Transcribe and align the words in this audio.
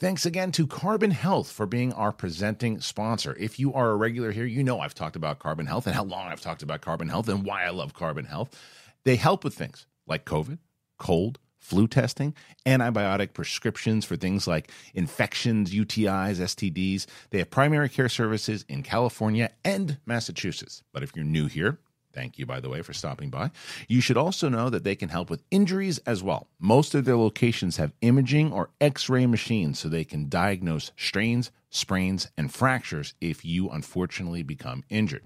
Thanks 0.00 0.24
again 0.24 0.50
to 0.52 0.66
Carbon 0.66 1.10
Health 1.10 1.52
for 1.52 1.66
being 1.66 1.92
our 1.92 2.10
presenting 2.10 2.80
sponsor. 2.80 3.36
If 3.38 3.58
you 3.58 3.74
are 3.74 3.90
a 3.90 3.96
regular 3.96 4.32
here, 4.32 4.46
you 4.46 4.64
know 4.64 4.80
I've 4.80 4.94
talked 4.94 5.14
about 5.14 5.40
Carbon 5.40 5.66
Health 5.66 5.86
and 5.86 5.94
how 5.94 6.04
long 6.04 6.28
I've 6.28 6.40
talked 6.40 6.62
about 6.62 6.80
Carbon 6.80 7.10
Health 7.10 7.28
and 7.28 7.44
why 7.44 7.64
I 7.64 7.68
love 7.68 7.92
Carbon 7.92 8.24
Health. 8.24 8.58
They 9.04 9.16
help 9.16 9.44
with 9.44 9.52
things 9.52 9.84
like 10.06 10.24
COVID, 10.24 10.56
cold, 10.98 11.38
flu 11.58 11.86
testing, 11.86 12.34
antibiotic 12.64 13.34
prescriptions 13.34 14.06
for 14.06 14.16
things 14.16 14.46
like 14.46 14.70
infections, 14.94 15.70
UTIs, 15.70 16.40
STDs. 16.40 17.04
They 17.28 17.36
have 17.36 17.50
primary 17.50 17.90
care 17.90 18.08
services 18.08 18.64
in 18.70 18.82
California 18.82 19.50
and 19.66 19.98
Massachusetts. 20.06 20.82
But 20.94 21.02
if 21.02 21.14
you're 21.14 21.26
new 21.26 21.44
here, 21.44 21.78
Thank 22.12 22.38
you, 22.38 22.46
by 22.46 22.60
the 22.60 22.68
way, 22.68 22.82
for 22.82 22.92
stopping 22.92 23.30
by. 23.30 23.50
You 23.88 24.00
should 24.00 24.16
also 24.16 24.48
know 24.48 24.68
that 24.68 24.82
they 24.82 24.96
can 24.96 25.08
help 25.08 25.30
with 25.30 25.44
injuries 25.50 25.98
as 26.06 26.22
well. 26.22 26.48
Most 26.58 26.94
of 26.94 27.04
their 27.04 27.16
locations 27.16 27.76
have 27.76 27.92
imaging 28.00 28.52
or 28.52 28.70
x 28.80 29.08
ray 29.08 29.26
machines 29.26 29.78
so 29.78 29.88
they 29.88 30.04
can 30.04 30.28
diagnose 30.28 30.90
strains, 30.96 31.52
sprains, 31.70 32.28
and 32.36 32.52
fractures 32.52 33.14
if 33.20 33.44
you 33.44 33.68
unfortunately 33.68 34.42
become 34.42 34.82
injured. 34.88 35.22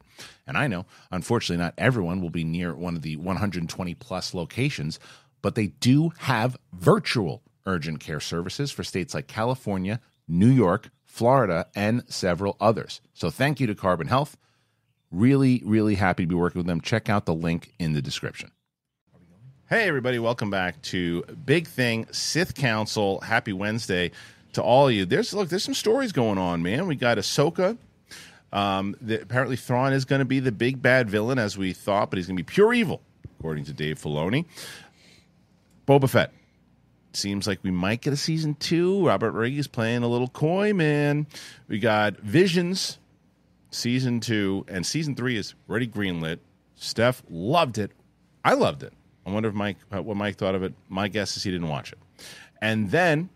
And 0.47 0.59
I 0.59 0.67
know, 0.67 0.85
unfortunately, 1.11 1.63
not 1.63 1.75
everyone 1.79 2.21
will 2.21 2.31
be 2.31 2.45
near 2.45 2.75
one 2.75 2.97
of 2.97 3.03
the 3.03 3.17
120 3.17 3.95
plus 3.95 4.35
locations, 4.35 5.01
but 5.41 5.55
they 5.55 5.69
do 5.69 6.11
have 6.19 6.57
virtual 6.73 7.43
urgent 7.67 8.01
care 8.01 8.21
services 8.21 8.71
for 8.71 8.85
states 8.85 9.15
like 9.15 9.27
California, 9.27 10.01
New 10.29 10.51
York, 10.51 10.91
Florida, 11.05 11.67
and 11.75 12.03
several 12.09 12.57
others. 12.61 13.01
So 13.15 13.31
thank 13.31 13.59
you 13.61 13.67
to 13.67 13.75
Carbon 13.75 14.09
Health. 14.09 14.37
Really, 15.15 15.63
really 15.65 15.95
happy 15.95 16.25
to 16.25 16.27
be 16.27 16.35
working 16.35 16.59
with 16.59 16.67
them. 16.67 16.81
Check 16.81 17.09
out 17.09 17.25
the 17.25 17.35
link 17.35 17.73
in 17.79 17.93
the 17.93 18.03
description. 18.03 18.51
Hey, 19.71 19.87
everybody, 19.87 20.19
welcome 20.19 20.51
back 20.51 20.83
to 20.83 21.23
Big 21.47 21.69
Thing 21.69 22.09
Sith 22.11 22.57
Council. 22.57 23.21
Happy 23.21 23.53
Wednesday 23.53 24.11
to 24.55 24.63
all 24.63 24.89
of 24.89 24.93
you. 24.93 25.05
There's 25.05 25.33
look, 25.33 25.51
there's 25.51 25.63
some 25.63 25.73
stories 25.73 26.11
going 26.11 26.37
on, 26.39 26.65
man. 26.65 26.89
We 26.89 26.97
got 26.97 27.19
Ahsoka. 27.19 27.79
Um, 28.53 28.97
the, 29.01 29.23
apparently, 29.23 29.55
Thrawn 29.55 29.93
is 29.93 30.05
going 30.05 30.19
to 30.19 30.25
be 30.25 30.41
the 30.41 30.51
big 30.51 30.83
bad 30.83 31.09
villain 31.09 31.39
as 31.39 31.57
we 31.57 31.75
thought, 31.75 32.11
but 32.11 32.17
he's 32.17 32.27
going 32.27 32.37
to 32.37 32.43
be 32.43 32.53
pure 32.53 32.75
evil, 32.75 33.01
according 33.39 33.67
to 33.67 33.73
Dave 33.73 34.01
Filoni. 34.01 34.47
Boba 35.87 36.11
Fett. 36.11 36.33
Seems 37.13 37.47
like 37.47 37.61
we 37.63 37.71
might 37.71 38.01
get 38.01 38.13
a 38.13 38.17
season 38.17 38.57
two. 38.57 39.07
Robert 39.07 39.31
Riggs 39.31 39.69
playing 39.69 40.03
a 40.03 40.09
little 40.09 40.27
coy, 40.27 40.73
man. 40.73 41.29
We 41.69 41.79
got 41.79 42.17
Visions 42.17 42.99
season 43.75 44.21
two, 44.21 44.65
and 44.69 44.87
season 44.87 45.15
three 45.15 45.37
is 45.37 45.55
already 45.69 45.87
greenlit. 45.87 46.39
Steph 46.77 47.23
loved 47.29 47.79
it. 47.79 47.91
I 48.45 48.55
loved 48.55 48.83
it. 48.83 48.93
I 49.27 49.31
wonder 49.31 49.49
if 49.49 49.55
Mike 49.55 49.77
uh, 49.93 50.03
what 50.03 50.17
Mike 50.17 50.37
thought 50.37 50.55
of 50.55 50.63
it. 50.63 50.75
My 50.89 51.09
guess 51.09 51.37
is 51.37 51.43
he 51.43 51.51
didn't 51.51 51.69
watch 51.69 51.93
it. 51.93 51.99
And 52.61 52.91
then 52.91 53.29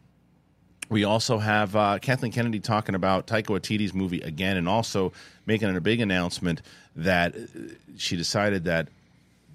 we 0.89 1.05
also 1.05 1.39
have 1.39 1.77
uh, 1.77 1.99
Kathleen 1.99 2.33
Kennedy 2.33 2.61
talking 2.61 2.95
about 2.95 3.27
Taika 3.27 3.47
Waititi's 3.47 3.93
movie 3.93 4.21
again, 4.21 4.57
and 4.57 4.69
also 4.69 5.13
making 5.47 5.75
a 5.75 5.81
big 5.81 6.01
announcement 6.01 6.63
that 6.97 7.35
uh, 7.35 7.75
she 7.97 8.17
decided 8.17 8.65
that 8.65 8.89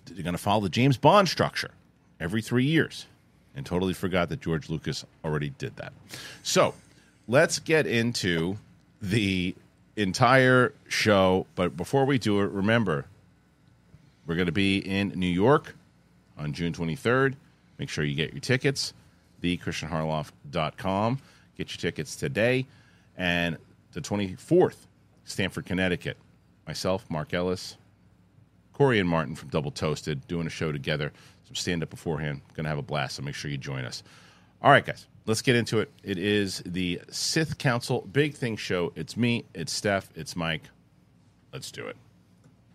they're 0.05 0.23
going 0.23 0.33
to 0.33 0.41
follow 0.41 0.61
the 0.61 0.69
James 0.69 0.97
Bond 0.97 1.29
structure 1.29 1.71
every 2.19 2.41
three 2.41 2.65
years, 2.65 3.05
and 3.55 3.65
totally 3.65 3.93
forgot 3.93 4.29
that 4.29 4.41
George 4.41 4.69
Lucas 4.69 5.05
already 5.23 5.49
did 5.51 5.75
that. 5.77 5.93
So 6.43 6.73
let's 7.27 7.59
get 7.59 7.87
into 7.87 8.57
the 9.01 9.55
entire 9.95 10.73
show. 10.87 11.45
But 11.55 11.77
before 11.77 12.05
we 12.05 12.17
do 12.17 12.41
it, 12.41 12.51
remember 12.51 13.05
we're 14.25 14.35
going 14.35 14.47
to 14.47 14.51
be 14.51 14.77
in 14.77 15.09
New 15.09 15.27
York 15.27 15.75
on 16.37 16.53
June 16.53 16.73
23rd. 16.73 17.35
Make 17.77 17.89
sure 17.89 18.03
you 18.03 18.15
get 18.15 18.31
your 18.31 18.39
tickets. 18.39 18.93
TheKristianHarloff.com. 19.41 21.19
Get 21.57 21.71
your 21.71 21.77
tickets 21.77 22.15
today. 22.15 22.65
And 23.17 23.57
the 23.91 24.01
24th, 24.01 24.77
Stamford, 25.25 25.65
Connecticut. 25.65 26.17
Myself, 26.65 27.09
Mark 27.09 27.33
Ellis, 27.33 27.75
Korey 28.73 28.99
and 28.99 29.09
Martin 29.09 29.35
from 29.35 29.49
Double 29.49 29.69
Toasted 29.69 30.25
doing 30.27 30.47
a 30.47 30.49
show 30.49 30.71
together. 30.71 31.11
Some 31.45 31.55
stand 31.55 31.83
up 31.83 31.89
beforehand. 31.89 32.41
Going 32.55 32.63
to 32.63 32.69
have 32.69 32.77
a 32.77 32.83
blast, 32.83 33.17
so 33.17 33.21
make 33.21 33.35
sure 33.35 33.51
you 33.51 33.57
join 33.57 33.83
us. 33.83 34.01
All 34.61 34.71
right, 34.71 34.85
guys, 34.85 35.07
let's 35.25 35.41
get 35.41 35.55
into 35.55 35.79
it. 35.79 35.89
It 36.03 36.17
is 36.17 36.61
the 36.65 37.01
Sith 37.09 37.57
Council 37.57 38.07
Big 38.11 38.35
Thing 38.35 38.57
Show. 38.57 38.91
It's 38.95 39.15
me, 39.15 39.45
it's 39.53 39.71
Steph, 39.71 40.09
it's 40.15 40.35
Mike. 40.35 40.63
Let's 41.51 41.71
do 41.71 41.87
it. 41.87 41.95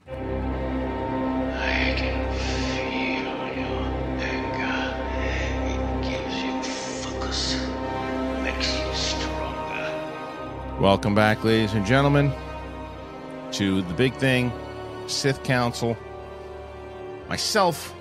I 0.09 1.95
can 1.97 2.33
feel 2.35 3.37
your 3.57 3.83
anger. 4.23 4.97
It 5.67 5.81
gives 6.09 6.37
you 6.43 6.63
focus, 7.03 7.57
makes 8.43 8.79
you 8.79 8.95
stronger. 8.95 10.81
Welcome 10.81 11.15
back, 11.15 11.45
ladies 11.45 11.75
and 11.75 11.85
gentlemen, 11.85 12.33
to 13.53 13.83
the 13.83 13.95
Big 13.95 14.15
Thing 14.15 14.53
Sith 15.07 15.43
Council. 15.43 15.97
Myself, 17.29 17.95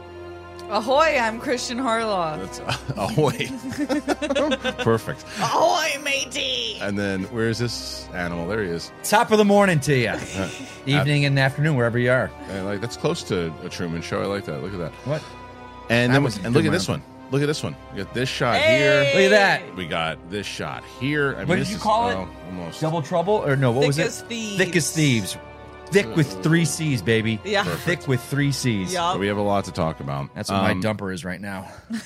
Ahoy, 0.70 1.18
I'm 1.18 1.40
Kristian 1.40 1.80
Harloff. 1.82 2.40
that's 2.40 2.60
uh, 2.60 2.78
ahoy. 2.98 3.48
Perfect. 4.84 5.24
Ahoy, 5.40 6.02
matey! 6.04 6.78
And 6.82 7.00
then 7.00 7.24
where's 7.26 7.58
this 7.60 8.10
animal? 8.10 8.48
There 8.48 8.62
he 8.64 8.70
is. 8.70 8.92
Top 9.04 9.32
of 9.32 9.38
the 9.38 9.46
morning 9.46 9.80
to 9.82 9.96
you. 9.96 10.10
Uh, 10.10 10.50
Evening 10.86 11.24
and 11.24 11.40
afternoon, 11.40 11.76
wherever 11.78 11.98
you 11.98 12.12
are. 12.12 12.30
And 12.50 12.66
like 12.66 12.82
that's 12.82 12.98
close 12.98 13.24
to 13.24 13.54
a 13.64 13.70
Truman 13.70 14.02
Show. 14.02 14.22
I 14.22 14.26
like 14.26 14.44
that. 14.46 14.62
Look 14.62 14.74
at 14.74 14.80
that. 14.80 14.92
What? 15.06 15.24
And 15.90 16.12
That 16.12 16.16
then 16.18 16.24
was 16.24 16.38
and 16.44 16.54
look 16.54 16.66
at 16.66 16.72
this 16.74 16.90
one. 16.90 17.02
Look 17.32 17.42
at 17.42 17.46
this 17.48 17.64
one. 17.64 17.76
We 17.94 18.04
got 18.04 18.14
this 18.14 18.28
shot 18.30 18.56
Hey! 18.58 19.14
Look 19.14 19.32
at 19.34 19.38
that. 19.38 19.76
We 19.76 19.86
got 19.88 20.18
this 20.30 20.46
shot 20.46 20.84
here. 21.00 21.34
I 21.36 21.40
mean, 21.40 21.48
What 21.48 21.56
did 21.56 21.62
this 21.62 21.70
you 21.72 21.76
is- 21.78 21.82
call 21.82 22.08
oh, 22.08 22.10
it? 22.10 22.16
oh, 22.16 22.30
almost. 22.48 22.82
Double 22.82 23.02
trouble? 23.02 23.34
Or 23.36 23.56
no, 23.56 23.72
what 23.72 23.82
Thick 23.82 23.88
was 23.88 23.98
it? 24.00 24.08
as 24.08 24.22
thieves. 24.22 24.58
Thick 24.58 24.76
as 24.76 24.92
thieves. 24.92 25.38
Thick 25.92 26.16
with 26.16 26.42
three 26.44 26.66
C's, 26.66 27.02
baby. 27.02 27.40
Yeah. 27.44 27.64
Thick 27.64 28.08
with 28.08 28.22
three 28.24 28.52
C's. 28.52 28.94
Yup. 28.94 29.18
We 29.20 29.28
have 29.28 29.38
a 29.38 29.42
lot 29.42 29.66
to 29.66 29.72
talk 29.72 30.00
about. 30.00 30.34
That's 30.36 30.50
what 30.50 30.58
Um, 30.58 30.64
my 30.82 30.88
dumper 30.88 31.14
is 31.14 31.24
right 31.26 31.40
now. 31.42 31.72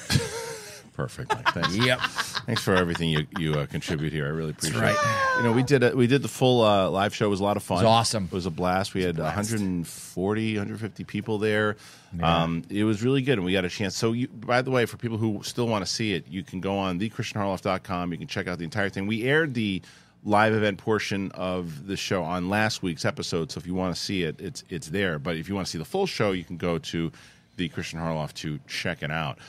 Perfect. 0.94 1.34
Mike. 1.34 1.48
Thanks. 1.54 1.76
Yep. 1.76 2.00
Thanks 2.46 2.62
for 2.62 2.76
everything 2.76 3.10
you 3.10 3.26
you 3.40 3.54
uh, 3.56 3.66
contribute 3.66 4.12
here. 4.14 4.26
I 4.26 4.30
really 4.30 4.52
appreciate 4.52 4.84
it. 4.84 4.96
You 5.38 5.44
know, 5.44 5.52
we 5.54 5.64
did 5.64 5.84
a, 5.84 5.96
we 5.96 6.06
did 6.06 6.22
the 6.22 6.28
full 6.28 6.62
uh, 6.64 6.90
live 6.90 7.16
show. 7.16 7.26
It 7.26 7.30
was 7.30 7.40
a 7.40 7.44
lot 7.44 7.58
of 7.58 7.64
fun. 7.64 7.78
It 7.78 7.82
was 7.82 7.88
awesome. 7.90 8.26
It 8.26 8.32
was 8.34 8.46
a 8.46 8.52
blast. 8.52 8.94
We 8.94 9.02
had 9.02 9.18
140, 9.18 10.54
150 10.58 11.04
people 11.06 11.38
there. 11.40 11.78
Um, 12.22 12.64
it 12.70 12.84
was 12.84 13.02
really 13.02 13.22
good, 13.22 13.38
and 13.38 13.46
we 13.46 13.54
got 13.54 13.64
a 13.66 13.70
chance. 13.70 13.96
So, 13.96 14.12
you, 14.12 14.28
by 14.28 14.62
the 14.62 14.70
way, 14.70 14.86
for 14.86 14.98
people 14.98 15.18
who 15.18 15.42
still 15.44 15.68
want 15.68 15.84
to 15.86 15.92
see 15.92 16.14
it, 16.14 16.28
you 16.28 16.44
can 16.44 16.60
go 16.60 16.78
on 16.78 17.00
thekristianharloff.com. 17.00 18.12
You 18.12 18.18
can 18.18 18.28
check 18.28 18.48
out 18.48 18.58
the 18.58 18.66
entire 18.66 18.90
thing. 18.90 19.08
We 19.08 19.24
aired 19.24 19.54
the 19.54 19.82
live 20.24 20.54
event 20.54 20.78
portion 20.78 21.32
of 21.32 21.88
the 21.88 21.98
show 21.98 22.24
on 22.24 22.50
last 22.50 22.84
week's 22.84 23.06
episode. 23.06 23.52
So, 23.52 23.58
if 23.60 23.66
you 23.68 23.74
want 23.74 23.96
to 23.96 24.02
see 24.02 24.24
it, 24.24 24.40
it's 24.40 24.64
it's 24.70 24.90
there. 24.90 25.20
But 25.20 25.38
if 25.38 25.50
you 25.50 25.56
want 25.56 25.68
to 25.68 25.72
see 25.72 25.78
the 25.78 25.86
full 25.86 26.06
show, 26.06 26.32
you 26.32 26.44
can 26.44 26.58
go 26.58 26.78
to 26.78 27.12
the 27.58 27.70
Kristian 27.70 28.00
Harloff 28.00 28.34
to 28.36 28.60
check 28.68 29.04
it 29.04 29.12
out. 29.12 29.40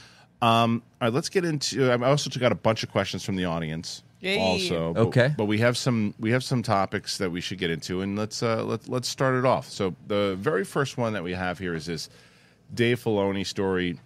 Um, 0.41 0.83
all 1.01 1.07
right, 1.07 1.13
let's 1.13 1.29
get 1.29 1.45
into. 1.45 1.89
I 1.89 1.97
also 2.09 2.29
got 2.39 2.51
a 2.51 2.55
bunch 2.55 2.83
of 2.83 2.91
questions 2.91 3.23
from 3.23 3.35
the 3.37 3.45
audience. 3.45 4.03
Yay. 4.19 4.39
Also, 4.39 4.93
but, 4.93 5.01
Okay. 5.07 5.33
but 5.37 5.45
we 5.45 5.57
have 5.57 5.77
some 5.77 6.13
we 6.19 6.31
have 6.31 6.43
some 6.43 6.63
topics 6.63 7.17
that 7.17 7.29
we 7.29 7.41
should 7.41 7.57
get 7.57 7.69
into, 7.69 8.01
and 8.01 8.17
let's 8.17 8.41
uh, 8.41 8.63
let 8.63 8.87
let's 8.87 9.07
start 9.07 9.35
it 9.35 9.45
off. 9.45 9.69
So 9.69 9.95
the 10.07 10.35
very 10.39 10.63
first 10.63 10.97
one 10.97 11.13
that 11.13 11.23
we 11.23 11.33
have 11.33 11.59
here 11.59 11.73
is 11.75 11.85
this 11.85 12.09
Dave 12.73 13.01
Filoni 13.03 13.45
story 13.45 13.99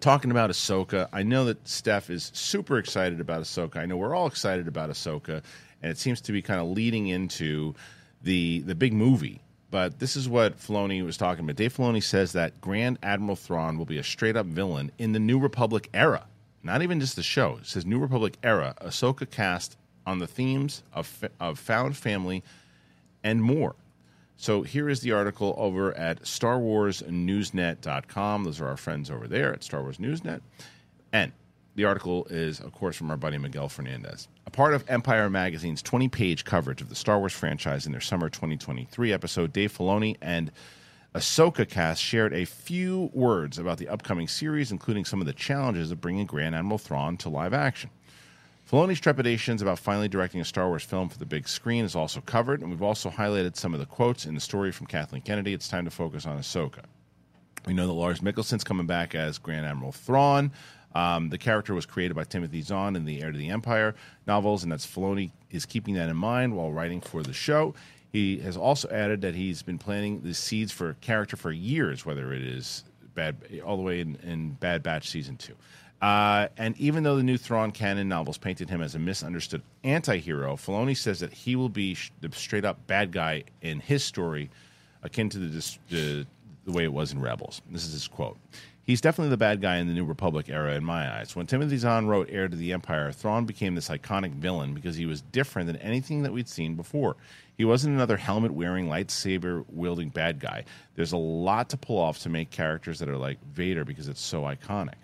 talking 0.00 0.30
about 0.30 0.50
Ahsoka. 0.50 1.08
I 1.12 1.22
know 1.22 1.44
that 1.46 1.66
Steph 1.68 2.08
is 2.10 2.30
super 2.34 2.78
excited 2.78 3.20
about 3.20 3.42
Ahsoka. 3.42 3.76
I 3.76 3.86
know 3.86 3.96
we're 3.98 4.14
all 4.14 4.26
excited 4.26 4.66
about 4.66 4.88
Ahsoka, 4.90 5.42
and 5.84 5.92
it 5.92 5.98
seems 5.98 6.22
to 6.22 6.32
be 6.32 6.40
kind 6.40 6.60
of 6.60 6.68
leading 6.68 7.08
into 7.08 7.74
the 8.22 8.62
the 8.62 8.74
big 8.74 8.94
movie. 8.94 9.42
But 9.70 9.98
this 9.98 10.16
is 10.16 10.26
what 10.28 10.58
Filoni 10.58 11.04
was 11.04 11.18
talking 11.18 11.44
about. 11.44 11.56
Dave 11.56 11.76
Filoni 11.76 12.02
says 12.02 12.32
that 12.32 12.58
Grand 12.62 12.98
Admiral 13.02 13.36
Thrawn 13.36 13.76
will 13.76 13.84
be 13.84 13.98
a 13.98 14.02
straight 14.02 14.36
up 14.36 14.46
villain 14.46 14.90
in 14.98 15.12
the 15.12 15.18
New 15.18 15.38
Republic 15.38 15.90
era. 15.92 16.24
Not 16.62 16.80
even 16.80 17.00
just 17.00 17.16
the 17.16 17.22
show. 17.22 17.58
It 17.60 17.66
says 17.66 17.84
New 17.84 17.98
Republic 17.98 18.38
era. 18.42 18.74
Ahsoka 18.80 19.30
cast 19.30 19.76
on 20.06 20.20
the 20.20 20.26
themes 20.26 20.82
of, 20.94 21.28
of 21.38 21.58
found 21.58 21.98
family 21.98 22.42
and 23.22 23.42
more. 23.42 23.74
So 24.36 24.62
here 24.62 24.88
is 24.88 25.00
the 25.00 25.12
article 25.12 25.54
over 25.58 25.94
at 25.94 26.22
StarWarsNewsNet.com. 26.22 28.44
Those 28.44 28.60
are 28.60 28.68
our 28.68 28.76
friends 28.76 29.10
over 29.10 29.28
there 29.28 29.52
at 29.52 29.62
Star 29.64 29.82
Wars 29.82 29.98
Newsnet. 29.98 30.40
And 31.12 31.32
the 31.74 31.84
article 31.84 32.26
is, 32.30 32.60
of 32.60 32.72
course, 32.72 32.96
from 32.96 33.10
our 33.10 33.18
buddy 33.18 33.36
Miguel 33.38 33.68
Fernandez. 33.68 34.28
Part 34.54 34.72
of 34.72 34.84
Empire 34.86 35.28
Magazine's 35.28 35.82
20 35.82 36.08
page 36.08 36.44
coverage 36.44 36.80
of 36.80 36.88
the 36.88 36.94
Star 36.94 37.18
Wars 37.18 37.32
franchise 37.32 37.86
in 37.86 37.90
their 37.92 38.00
summer 38.00 38.28
2023 38.28 39.12
episode, 39.12 39.52
Dave 39.52 39.76
Filoni 39.76 40.16
and 40.22 40.52
Ahsoka 41.12 41.68
cast 41.68 42.00
shared 42.00 42.32
a 42.32 42.44
few 42.44 43.10
words 43.12 43.58
about 43.58 43.78
the 43.78 43.88
upcoming 43.88 44.28
series, 44.28 44.70
including 44.70 45.04
some 45.04 45.20
of 45.20 45.26
the 45.26 45.32
challenges 45.32 45.90
of 45.90 46.00
bringing 46.00 46.24
Grand 46.24 46.54
Admiral 46.54 46.78
Thrawn 46.78 47.16
to 47.16 47.28
live 47.28 47.52
action. 47.52 47.90
Filoni's 48.70 49.00
trepidations 49.00 49.60
about 49.60 49.80
finally 49.80 50.06
directing 50.06 50.40
a 50.40 50.44
Star 50.44 50.68
Wars 50.68 50.84
film 50.84 51.08
for 51.08 51.18
the 51.18 51.26
big 51.26 51.48
screen 51.48 51.84
is 51.84 51.96
also 51.96 52.20
covered, 52.20 52.60
and 52.60 52.70
we've 52.70 52.80
also 52.80 53.10
highlighted 53.10 53.56
some 53.56 53.74
of 53.74 53.80
the 53.80 53.86
quotes 53.86 54.24
in 54.24 54.36
the 54.36 54.40
story 54.40 54.70
from 54.70 54.86
Kathleen 54.86 55.22
Kennedy. 55.22 55.52
It's 55.52 55.66
time 55.66 55.84
to 55.84 55.90
focus 55.90 56.26
on 56.26 56.38
Ahsoka. 56.38 56.84
We 57.66 57.74
know 57.74 57.88
that 57.88 57.92
Lars 57.92 58.20
Mikkelsen's 58.20 58.62
coming 58.62 58.86
back 58.86 59.16
as 59.16 59.38
Grand 59.38 59.66
Admiral 59.66 59.90
Thrawn. 59.90 60.52
Um, 60.94 61.28
the 61.28 61.38
character 61.38 61.74
was 61.74 61.86
created 61.86 62.14
by 62.14 62.24
Timothy 62.24 62.62
Zahn 62.62 62.94
in 62.94 63.04
the 63.04 63.20
Heir 63.20 63.32
to 63.32 63.38
the 63.38 63.50
Empire 63.50 63.94
novels, 64.26 64.62
and 64.62 64.70
that's 64.70 64.86
Filoni 64.86 65.30
is 65.50 65.66
keeping 65.66 65.94
that 65.94 66.08
in 66.08 66.16
mind 66.16 66.56
while 66.56 66.72
writing 66.72 67.00
for 67.00 67.22
the 67.22 67.32
show. 67.32 67.74
He 68.12 68.38
has 68.38 68.56
also 68.56 68.88
added 68.90 69.22
that 69.22 69.34
he's 69.34 69.62
been 69.62 69.78
planting 69.78 70.22
the 70.22 70.34
seeds 70.34 70.70
for 70.70 70.90
a 70.90 70.94
character 70.94 71.36
for 71.36 71.50
years, 71.50 72.06
whether 72.06 72.32
it 72.32 72.42
is 72.42 72.84
bad 73.14 73.36
all 73.64 73.76
the 73.76 73.82
way 73.82 74.00
in, 74.00 74.16
in 74.22 74.50
Bad 74.50 74.82
Batch 74.84 75.08
season 75.08 75.36
two. 75.36 75.54
Uh, 76.00 76.48
and 76.58 76.78
even 76.78 77.02
though 77.02 77.16
the 77.16 77.22
new 77.22 77.38
Thrawn 77.38 77.72
canon 77.72 78.08
novels 78.08 78.38
painted 78.38 78.68
him 78.68 78.82
as 78.82 78.94
a 78.94 78.98
misunderstood 78.98 79.62
anti-hero, 79.84 80.54
Filoni 80.54 80.96
says 80.96 81.18
that 81.20 81.32
he 81.32 81.56
will 81.56 81.68
be 81.68 81.94
sh- 81.94 82.12
the 82.20 82.30
straight 82.32 82.64
up 82.64 82.86
bad 82.86 83.10
guy 83.10 83.42
in 83.62 83.80
his 83.80 84.04
story, 84.04 84.50
akin 85.02 85.28
to 85.30 85.38
the, 85.38 85.46
dis- 85.46 85.78
the 85.90 86.26
the 86.66 86.72
way 86.72 86.84
it 86.84 86.92
was 86.92 87.12
in 87.12 87.20
Rebels. 87.20 87.60
This 87.70 87.84
is 87.84 87.92
his 87.92 88.08
quote. 88.08 88.38
He's 88.84 89.00
definitely 89.00 89.30
the 89.30 89.38
bad 89.38 89.62
guy 89.62 89.78
in 89.78 89.88
the 89.88 89.94
New 89.94 90.04
Republic 90.04 90.50
era 90.50 90.74
in 90.74 90.84
my 90.84 91.10
eyes. 91.10 91.34
When 91.34 91.46
Timothy 91.46 91.78
Zahn 91.78 92.06
wrote 92.06 92.28
Heir 92.30 92.48
to 92.48 92.56
the 92.56 92.72
Empire, 92.72 93.10
Thrawn 93.12 93.46
became 93.46 93.74
this 93.74 93.88
iconic 93.88 94.32
villain 94.32 94.74
because 94.74 94.94
he 94.94 95.06
was 95.06 95.22
different 95.22 95.68
than 95.68 95.76
anything 95.76 96.22
that 96.22 96.32
we'd 96.32 96.48
seen 96.48 96.74
before. 96.74 97.16
He 97.56 97.64
wasn't 97.64 97.94
another 97.94 98.18
helmet 98.18 98.52
wearing, 98.52 98.88
lightsaber 98.88 99.64
wielding 99.70 100.10
bad 100.10 100.38
guy. 100.38 100.64
There's 100.96 101.12
a 101.12 101.16
lot 101.16 101.70
to 101.70 101.78
pull 101.78 101.98
off 101.98 102.18
to 102.20 102.28
make 102.28 102.50
characters 102.50 102.98
that 102.98 103.08
are 103.08 103.16
like 103.16 103.38
Vader 103.52 103.86
because 103.86 104.08
it's 104.08 104.20
so 104.20 104.42
iconic. 104.42 104.98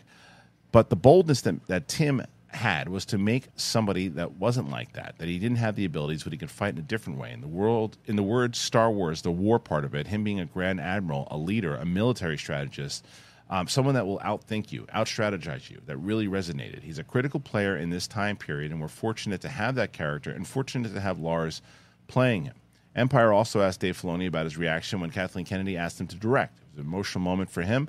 But 0.72 0.90
the 0.90 0.96
boldness 0.96 1.40
that, 1.42 1.66
that 1.68 1.88
Tim 1.88 2.22
had 2.48 2.88
was 2.88 3.04
to 3.06 3.18
make 3.18 3.48
somebody 3.56 4.08
that 4.08 4.32
wasn't 4.32 4.68
like 4.68 4.92
that, 4.92 5.16
that 5.18 5.28
he 5.28 5.38
didn't 5.38 5.58
have 5.58 5.76
the 5.76 5.84
abilities, 5.84 6.24
but 6.24 6.32
he 6.32 6.38
could 6.38 6.50
fight 6.50 6.74
in 6.74 6.78
a 6.78 6.82
different 6.82 7.18
way. 7.18 7.32
In 7.32 7.40
the 7.40 7.48
world, 7.48 7.96
in 8.06 8.16
the 8.16 8.22
words 8.22 8.58
Star 8.58 8.90
Wars, 8.90 9.22
the 9.22 9.30
war 9.30 9.58
part 9.58 9.84
of 9.84 9.94
it, 9.94 10.08
him 10.08 10.24
being 10.24 10.40
a 10.40 10.44
grand 10.44 10.80
admiral, 10.80 11.28
a 11.30 11.38
leader, 11.38 11.76
a 11.76 11.86
military 11.86 12.36
strategist, 12.36 13.06
um, 13.50 13.68
someone 13.68 13.94
that 13.94 14.06
will 14.06 14.20
outthink 14.20 14.72
you, 14.72 14.86
out-strategize 14.92 15.68
you, 15.68 15.80
that 15.86 15.96
really 15.98 16.28
resonated. 16.28 16.82
He's 16.82 16.98
a 17.00 17.04
critical 17.04 17.40
player 17.40 17.76
in 17.76 17.90
this 17.90 18.06
time 18.06 18.36
period, 18.36 18.70
and 18.70 18.80
we're 18.80 18.88
fortunate 18.88 19.40
to 19.42 19.48
have 19.48 19.74
that 19.74 19.92
character, 19.92 20.30
and 20.30 20.46
fortunate 20.46 20.94
to 20.94 21.00
have 21.00 21.18
Lars 21.18 21.60
playing 22.06 22.44
him. 22.44 22.54
Empire 22.94 23.32
also 23.32 23.60
asked 23.60 23.80
Dave 23.80 24.00
Filoni 24.00 24.26
about 24.26 24.44
his 24.44 24.56
reaction 24.56 25.00
when 25.00 25.10
Kathleen 25.10 25.44
Kennedy 25.44 25.76
asked 25.76 26.00
him 26.00 26.06
to 26.08 26.16
direct. 26.16 26.58
It 26.58 26.66
was 26.70 26.78
an 26.78 26.86
emotional 26.86 27.22
moment 27.22 27.50
for 27.50 27.62
him, 27.62 27.88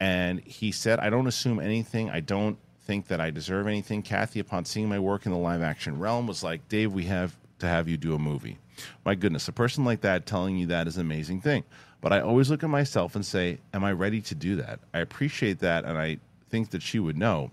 and 0.00 0.40
he 0.40 0.72
said, 0.72 0.98
"I 0.98 1.10
don't 1.10 1.26
assume 1.26 1.60
anything. 1.60 2.10
I 2.10 2.20
don't 2.20 2.58
think 2.82 3.06
that 3.08 3.20
I 3.20 3.30
deserve 3.30 3.66
anything." 3.66 4.02
Kathy, 4.02 4.40
upon 4.40 4.64
seeing 4.64 4.88
my 4.88 4.98
work 4.98 5.26
in 5.26 5.32
the 5.32 5.38
live-action 5.38 5.98
realm, 5.98 6.26
was 6.26 6.42
like, 6.42 6.68
"Dave, 6.68 6.92
we 6.92 7.04
have 7.04 7.36
to 7.58 7.66
have 7.66 7.88
you 7.88 7.96
do 7.96 8.14
a 8.14 8.18
movie." 8.18 8.58
My 9.04 9.14
goodness, 9.14 9.48
a 9.48 9.52
person 9.52 9.84
like 9.84 10.00
that 10.00 10.26
telling 10.26 10.56
you 10.56 10.66
that 10.66 10.88
is 10.88 10.96
an 10.96 11.02
amazing 11.02 11.40
thing. 11.40 11.64
But 12.04 12.12
I 12.12 12.20
always 12.20 12.50
look 12.50 12.62
at 12.62 12.68
myself 12.68 13.16
and 13.16 13.24
say, 13.24 13.60
"Am 13.72 13.82
I 13.82 13.90
ready 13.92 14.20
to 14.20 14.34
do 14.34 14.56
that?" 14.56 14.80
I 14.92 14.98
appreciate 14.98 15.60
that, 15.60 15.86
and 15.86 15.96
I 15.96 16.18
think 16.50 16.68
that 16.72 16.82
she 16.82 16.98
would 16.98 17.16
know. 17.16 17.50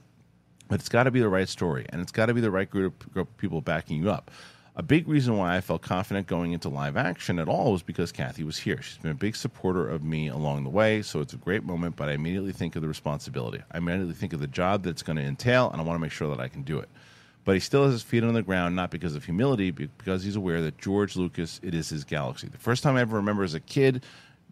But 0.68 0.81
it's 0.81 0.89
got 0.89 1.03
to 1.03 1.12
be 1.12 1.21
the 1.21 1.30
right 1.30 1.48
story, 1.48 1.86
and 1.88 2.01
it's 2.01 2.12
got 2.12 2.25
to 2.25 2.33
be 2.33 2.42
the 2.42 2.51
right 2.51 2.69
group, 2.69 3.09
group 3.13 3.30
of 3.30 3.38
people 3.38 3.62
backing 3.62 4.03
you 4.03 4.12
up. 4.12 4.30
A 4.75 4.83
big 4.83 5.07
reason 5.07 5.38
why 5.38 5.56
I 5.56 5.62
felt 5.62 5.81
confident 5.81 6.27
going 6.27 6.51
into 6.51 6.68
live 6.68 6.98
action 6.98 7.39
at 7.39 7.48
all 7.48 7.71
was 7.71 7.81
because 7.81 8.12
Kathy 8.12 8.44
was 8.44 8.57
here. 8.57 8.81
She's 8.81 8.98
been 8.98 9.12
a 9.12 9.13
big 9.13 9.38
supporter 9.38 9.88
of 9.88 10.03
me 10.03 10.27
along 10.27 10.65
the 10.65 10.69
way, 10.69 11.01
so 11.01 11.21
it's 11.21 11.31
a 11.31 11.38
great 11.38 11.63
moment. 11.63 11.95
But 11.95 12.09
I 12.09 12.12
immediately 12.12 12.51
think 12.51 12.75
of 12.75 12.81
the 12.81 12.89
responsibility. 12.89 13.63
I 13.71 13.77
immediately 13.77 14.15
think 14.15 14.33
of 14.33 14.42
the 14.42 14.48
job 14.48 14.83
that 14.83 14.89
it's 14.89 15.03
going 15.03 15.15
to 15.15 15.24
entail, 15.24 15.71
and 15.71 15.80
I 15.80 15.86
want 15.86 15.95
to 15.95 16.01
make 16.01 16.12
sure 16.12 16.27
that 16.27 16.42
I 16.42 16.50
can 16.50 16.63
do 16.63 16.77
it. 16.77 16.89
But 17.45 17.53
he 17.53 17.62
still 17.62 17.86
has 17.86 17.94
his 17.94 18.03
feet 18.03 18.25
on 18.25 18.33
the 18.33 18.42
ground, 18.42 18.75
not 18.75 18.92
because 18.92 19.15
of 19.15 19.24
humility, 19.24 19.71
but 19.71 19.98
because 19.98 20.24
he's 20.24 20.36
aware 20.36 20.62
that 20.62 20.77
George 20.77 21.15
Lucas, 21.15 21.62
it 21.63 21.74
is 21.74 21.88
his 21.88 22.03
galaxy. 22.03 22.50
The 22.50 22.57
first 22.57 22.83
time 22.83 22.98
I 22.98 23.01
ever 23.01 23.15
remember 23.15 23.44
as 23.44 23.53
a 23.53 23.62
kid 23.62 24.03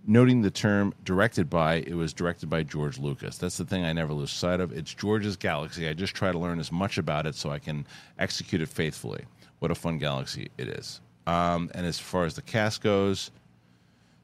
noting 0.05 0.41
the 0.41 0.51
term 0.51 0.93
directed 1.03 1.49
by, 1.49 1.75
it 1.75 1.93
was 1.93 2.13
directed 2.13 2.49
by 2.49 2.63
George 2.63 2.97
Lucas. 2.97 3.37
That's 3.37 3.57
the 3.57 3.65
thing 3.65 3.83
I 3.83 3.93
never 3.93 4.13
lose 4.13 4.31
sight 4.31 4.59
of. 4.59 4.71
It's 4.71 4.93
George's 4.93 5.37
galaxy. 5.37 5.87
I 5.87 5.93
just 5.93 6.15
try 6.15 6.31
to 6.31 6.39
learn 6.39 6.59
as 6.59 6.71
much 6.71 6.97
about 6.97 7.25
it 7.25 7.35
so 7.35 7.49
I 7.49 7.59
can 7.59 7.85
execute 8.17 8.61
it 8.61 8.69
faithfully. 8.69 9.25
What 9.59 9.71
a 9.71 9.75
fun 9.75 9.97
galaxy 9.97 10.49
it 10.57 10.67
is. 10.67 11.01
Um, 11.27 11.69
and 11.73 11.85
as 11.85 11.99
far 11.99 12.25
as 12.25 12.35
the 12.35 12.41
cast 12.41 12.81
goes, 12.81 13.31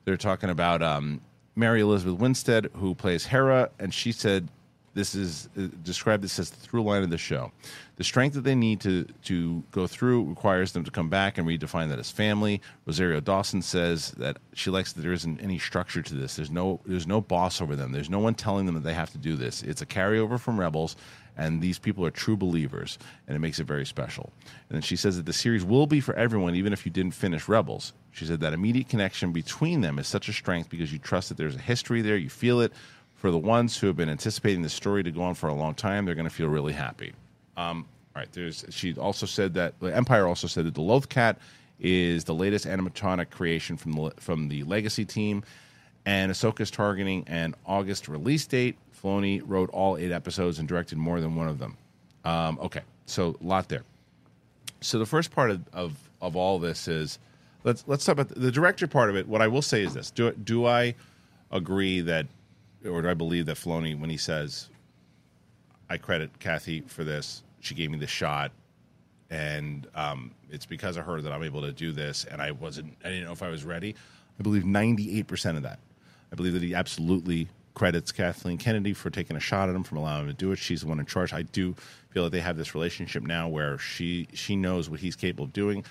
they're 0.05 0.17
talking 0.17 0.49
about 0.49 0.81
um, 0.81 1.21
Mary 1.55 1.81
Elizabeth 1.81 2.19
Winstead, 2.19 2.69
who 2.75 2.95
plays 2.95 3.25
Hera, 3.25 3.69
and 3.79 3.93
she 3.93 4.11
said 4.11 4.49
this 4.95 5.13
is 5.13 5.49
uh, 5.57 5.67
described 5.83 6.23
this 6.23 6.39
as 6.39 6.49
the 6.49 6.55
through 6.55 6.81
line 6.81 7.03
of 7.03 7.09
the 7.09 7.17
show. 7.17 7.51
The 7.97 8.03
strength 8.03 8.33
that 8.33 8.43
they 8.43 8.55
need 8.55 8.79
to 8.81 9.05
to 9.23 9.63
go 9.71 9.85
through 9.87 10.23
requires 10.23 10.71
them 10.71 10.83
to 10.85 10.91
come 10.91 11.09
back 11.09 11.37
and 11.37 11.47
redefine 11.47 11.89
that 11.89 11.99
as 11.99 12.09
family. 12.09 12.61
Rosario 12.85 13.19
Dawson 13.19 13.61
says 13.61 14.11
that 14.11 14.37
she 14.53 14.69
likes 14.69 14.93
that 14.93 15.01
there 15.01 15.13
isn't 15.13 15.39
any 15.41 15.59
structure 15.59 16.01
to 16.01 16.13
this. 16.15 16.35
There's 16.35 16.49
no 16.49 16.79
there's 16.85 17.05
no 17.05 17.21
boss 17.21 17.61
over 17.61 17.75
them. 17.75 17.91
There's 17.91 18.09
no 18.09 18.19
one 18.19 18.33
telling 18.33 18.65
them 18.65 18.75
that 18.75 18.83
they 18.83 18.93
have 18.93 19.11
to 19.11 19.17
do 19.17 19.35
this. 19.35 19.61
It's 19.63 19.81
a 19.81 19.85
carryover 19.85 20.39
from 20.39 20.59
Rebels, 20.59 20.95
and 21.37 21.61
these 21.61 21.77
people 21.77 22.05
are 22.05 22.11
true 22.11 22.37
believers, 22.37 22.97
and 23.27 23.35
it 23.35 23.39
makes 23.39 23.59
it 23.59 23.67
very 23.67 23.85
special. 23.85 24.31
And 24.69 24.75
then 24.77 24.81
she 24.81 24.95
says 24.95 25.17
that 25.17 25.25
the 25.25 25.33
series 25.33 25.65
will 25.65 25.87
be 25.87 25.99
for 25.99 26.15
everyone, 26.15 26.55
even 26.55 26.71
if 26.71 26.85
you 26.85 26.91
didn't 26.91 27.13
finish 27.13 27.49
Rebels. 27.49 27.93
She 28.11 28.25
said 28.25 28.39
that 28.39 28.53
immediate 28.53 28.87
connection 28.87 29.33
between 29.33 29.81
them 29.81 29.99
is 29.99 30.07
such 30.07 30.29
a 30.29 30.33
strength 30.33 30.69
because 30.69 30.93
you 30.93 30.99
trust 30.99 31.27
that 31.27 31.37
there's 31.37 31.57
a 31.57 31.59
history 31.59 32.01
there, 32.01 32.15
you 32.15 32.29
feel 32.29 32.61
it. 32.61 32.71
For 33.25 33.31
the 33.31 33.39
ones 33.39 33.75
who 33.75 33.87
have 33.87 33.97
been 33.97 34.07
anticipating 34.07 34.61
the 34.61 34.69
story 34.69 35.01
to 35.01 35.09
go 35.09 35.23
on 35.23 35.33
for 35.33 35.47
a 35.47 35.53
long 35.55 35.73
time, 35.73 36.05
they're 36.05 36.13
going 36.13 36.29
to 36.29 36.33
feel 36.35 36.47
really 36.47 36.73
happy. 36.73 37.11
Um, 37.57 37.87
all 38.15 38.19
right, 38.19 38.31
there's. 38.33 38.63
She 38.69 38.93
also 38.93 39.25
said 39.25 39.55
that 39.55 39.79
the 39.79 39.87
Empire 39.87 40.27
also 40.27 40.45
said 40.45 40.67
that 40.67 40.75
the 40.75 40.83
Loth 40.83 41.09
Cat 41.09 41.39
is 41.79 42.25
the 42.25 42.35
latest 42.35 42.67
animatronic 42.67 43.31
creation 43.31 43.77
from 43.77 43.93
the 43.93 44.11
from 44.17 44.47
the 44.47 44.63
Legacy 44.65 45.05
team, 45.05 45.43
and 46.05 46.31
Ahsoka's 46.31 46.69
targeting 46.69 47.23
an 47.27 47.55
August 47.65 48.07
release 48.07 48.45
date. 48.45 48.77
Filoni 49.01 49.41
wrote 49.43 49.71
all 49.71 49.97
eight 49.97 50.11
episodes 50.11 50.59
and 50.59 50.67
directed 50.67 50.99
more 50.99 51.19
than 51.19 51.35
one 51.35 51.47
of 51.47 51.57
them. 51.57 51.77
Um, 52.25 52.59
okay, 52.61 52.81
so 53.07 53.35
a 53.41 53.43
lot 53.43 53.69
there. 53.69 53.81
So 54.81 54.99
the 54.99 55.07
first 55.07 55.31
part 55.31 55.49
of, 55.49 55.67
of, 55.73 55.97
of 56.21 56.35
all 56.35 56.59
this 56.59 56.87
is 56.87 57.17
let's 57.63 57.83
let's 57.87 58.05
talk 58.05 58.13
about 58.13 58.29
the, 58.29 58.39
the 58.39 58.51
director 58.51 58.85
part 58.85 59.09
of 59.09 59.15
it. 59.15 59.27
What 59.27 59.41
I 59.41 59.47
will 59.47 59.63
say 59.63 59.81
is 59.81 59.95
this: 59.95 60.11
do 60.11 60.31
do 60.31 60.67
I 60.67 60.93
agree 61.51 62.01
that, 62.01 62.27
or 62.87 63.01
do 63.01 63.09
I 63.09 63.13
believe 63.13 63.45
that 63.47 63.57
Filoni 63.57 63.99
when 63.99 64.09
he 64.09 64.17
says 64.17 64.69
I 65.89 65.97
credit 65.97 66.39
Kathy 66.39 66.81
for 66.81 67.03
this. 67.03 67.43
She 67.59 67.75
gave 67.75 67.91
me 67.91 67.97
the 67.97 68.07
shot, 68.07 68.51
and 69.29 69.87
um, 69.95 70.31
it's 70.49 70.65
because 70.65 70.97
of 70.97 71.05
her 71.05 71.21
that 71.21 71.31
I'm 71.31 71.43
able 71.43 71.61
to 71.61 71.71
do 71.71 71.91
this. 71.91 72.25
And 72.25 72.41
I 72.41 72.51
wasn't, 72.51 72.95
I 73.03 73.09
didn't 73.09 73.25
know 73.25 73.31
if 73.31 73.43
I 73.43 73.49
was 73.49 73.63
ready. 73.63 73.95
I 74.39 74.43
believe 74.43 74.63
98% 74.63 75.57
of 75.57 75.63
that. 75.63 75.79
I 76.31 76.35
believe 76.35 76.53
that 76.53 76.63
he 76.63 76.75
absolutely 76.75 77.47
credits 77.73 78.11
Kathleen 78.11 78.57
Kennedy 78.57 78.93
for 78.93 79.09
taking 79.09 79.35
a 79.35 79.39
shot 79.39 79.69
at 79.69 79.75
him, 79.75 79.83
from 79.83 79.97
allowing 79.97 80.23
him 80.23 80.27
to 80.27 80.33
do 80.33 80.51
it. 80.51 80.59
She's 80.59 80.81
the 80.81 80.87
one 80.87 80.99
in 80.99 81.05
charge. 81.05 81.33
I 81.33 81.43
do 81.43 81.75
feel 82.09 82.23
that 82.23 82.31
they 82.31 82.39
have 82.39 82.57
this 82.57 82.73
relationship 82.73 83.23
now 83.23 83.47
where 83.47 83.77
she 83.77 84.27
she 84.33 84.55
knows 84.55 84.89
what 84.89 84.99
he's 84.99 85.15
capable 85.15 85.45
of 85.45 85.53
doing. 85.53 85.83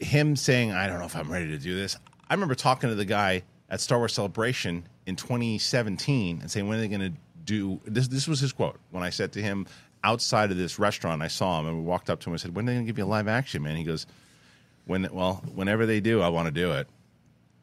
Him 0.00 0.36
saying, 0.36 0.72
"I 0.72 0.86
don't 0.86 0.98
know 0.98 1.06
if 1.06 1.16
I'm 1.16 1.30
ready 1.30 1.48
to 1.48 1.58
do 1.58 1.74
this." 1.74 1.96
I 2.28 2.34
remember 2.34 2.54
talking 2.54 2.90
to 2.90 2.94
the 2.94 3.04
guy 3.04 3.42
at 3.70 3.80
Star 3.80 3.98
Wars 3.98 4.12
Celebration 4.12 4.84
in 5.08 5.16
2017 5.16 6.40
and 6.42 6.50
saying, 6.50 6.68
"When 6.68 6.78
are 6.78 6.82
they 6.82 6.88
going 6.88 7.00
to 7.00 7.18
do 7.44 7.80
this?" 7.86 8.08
This 8.08 8.28
was 8.28 8.40
his 8.40 8.52
quote 8.52 8.78
when 8.90 9.02
I 9.02 9.10
said 9.10 9.32
to 9.32 9.42
him 9.42 9.66
outside 10.04 10.50
of 10.50 10.58
this 10.58 10.78
restaurant. 10.78 11.22
I 11.22 11.28
saw 11.28 11.58
him 11.58 11.66
and 11.66 11.78
we 11.78 11.82
walked 11.82 12.10
up 12.10 12.20
to 12.20 12.28
him 12.28 12.34
and 12.34 12.40
said, 12.40 12.54
"When 12.54 12.66
are 12.66 12.66
they 12.66 12.74
going 12.74 12.86
to 12.86 12.92
give 12.92 12.98
you 12.98 13.04
a 13.04 13.06
live 13.06 13.26
action, 13.26 13.62
man?" 13.62 13.76
He 13.76 13.84
goes, 13.84 14.06
"When 14.84 15.08
well, 15.10 15.42
whenever 15.54 15.86
they 15.86 16.00
do, 16.00 16.20
I 16.20 16.28
want 16.28 16.46
to 16.46 16.52
do 16.52 16.72
it." 16.72 16.88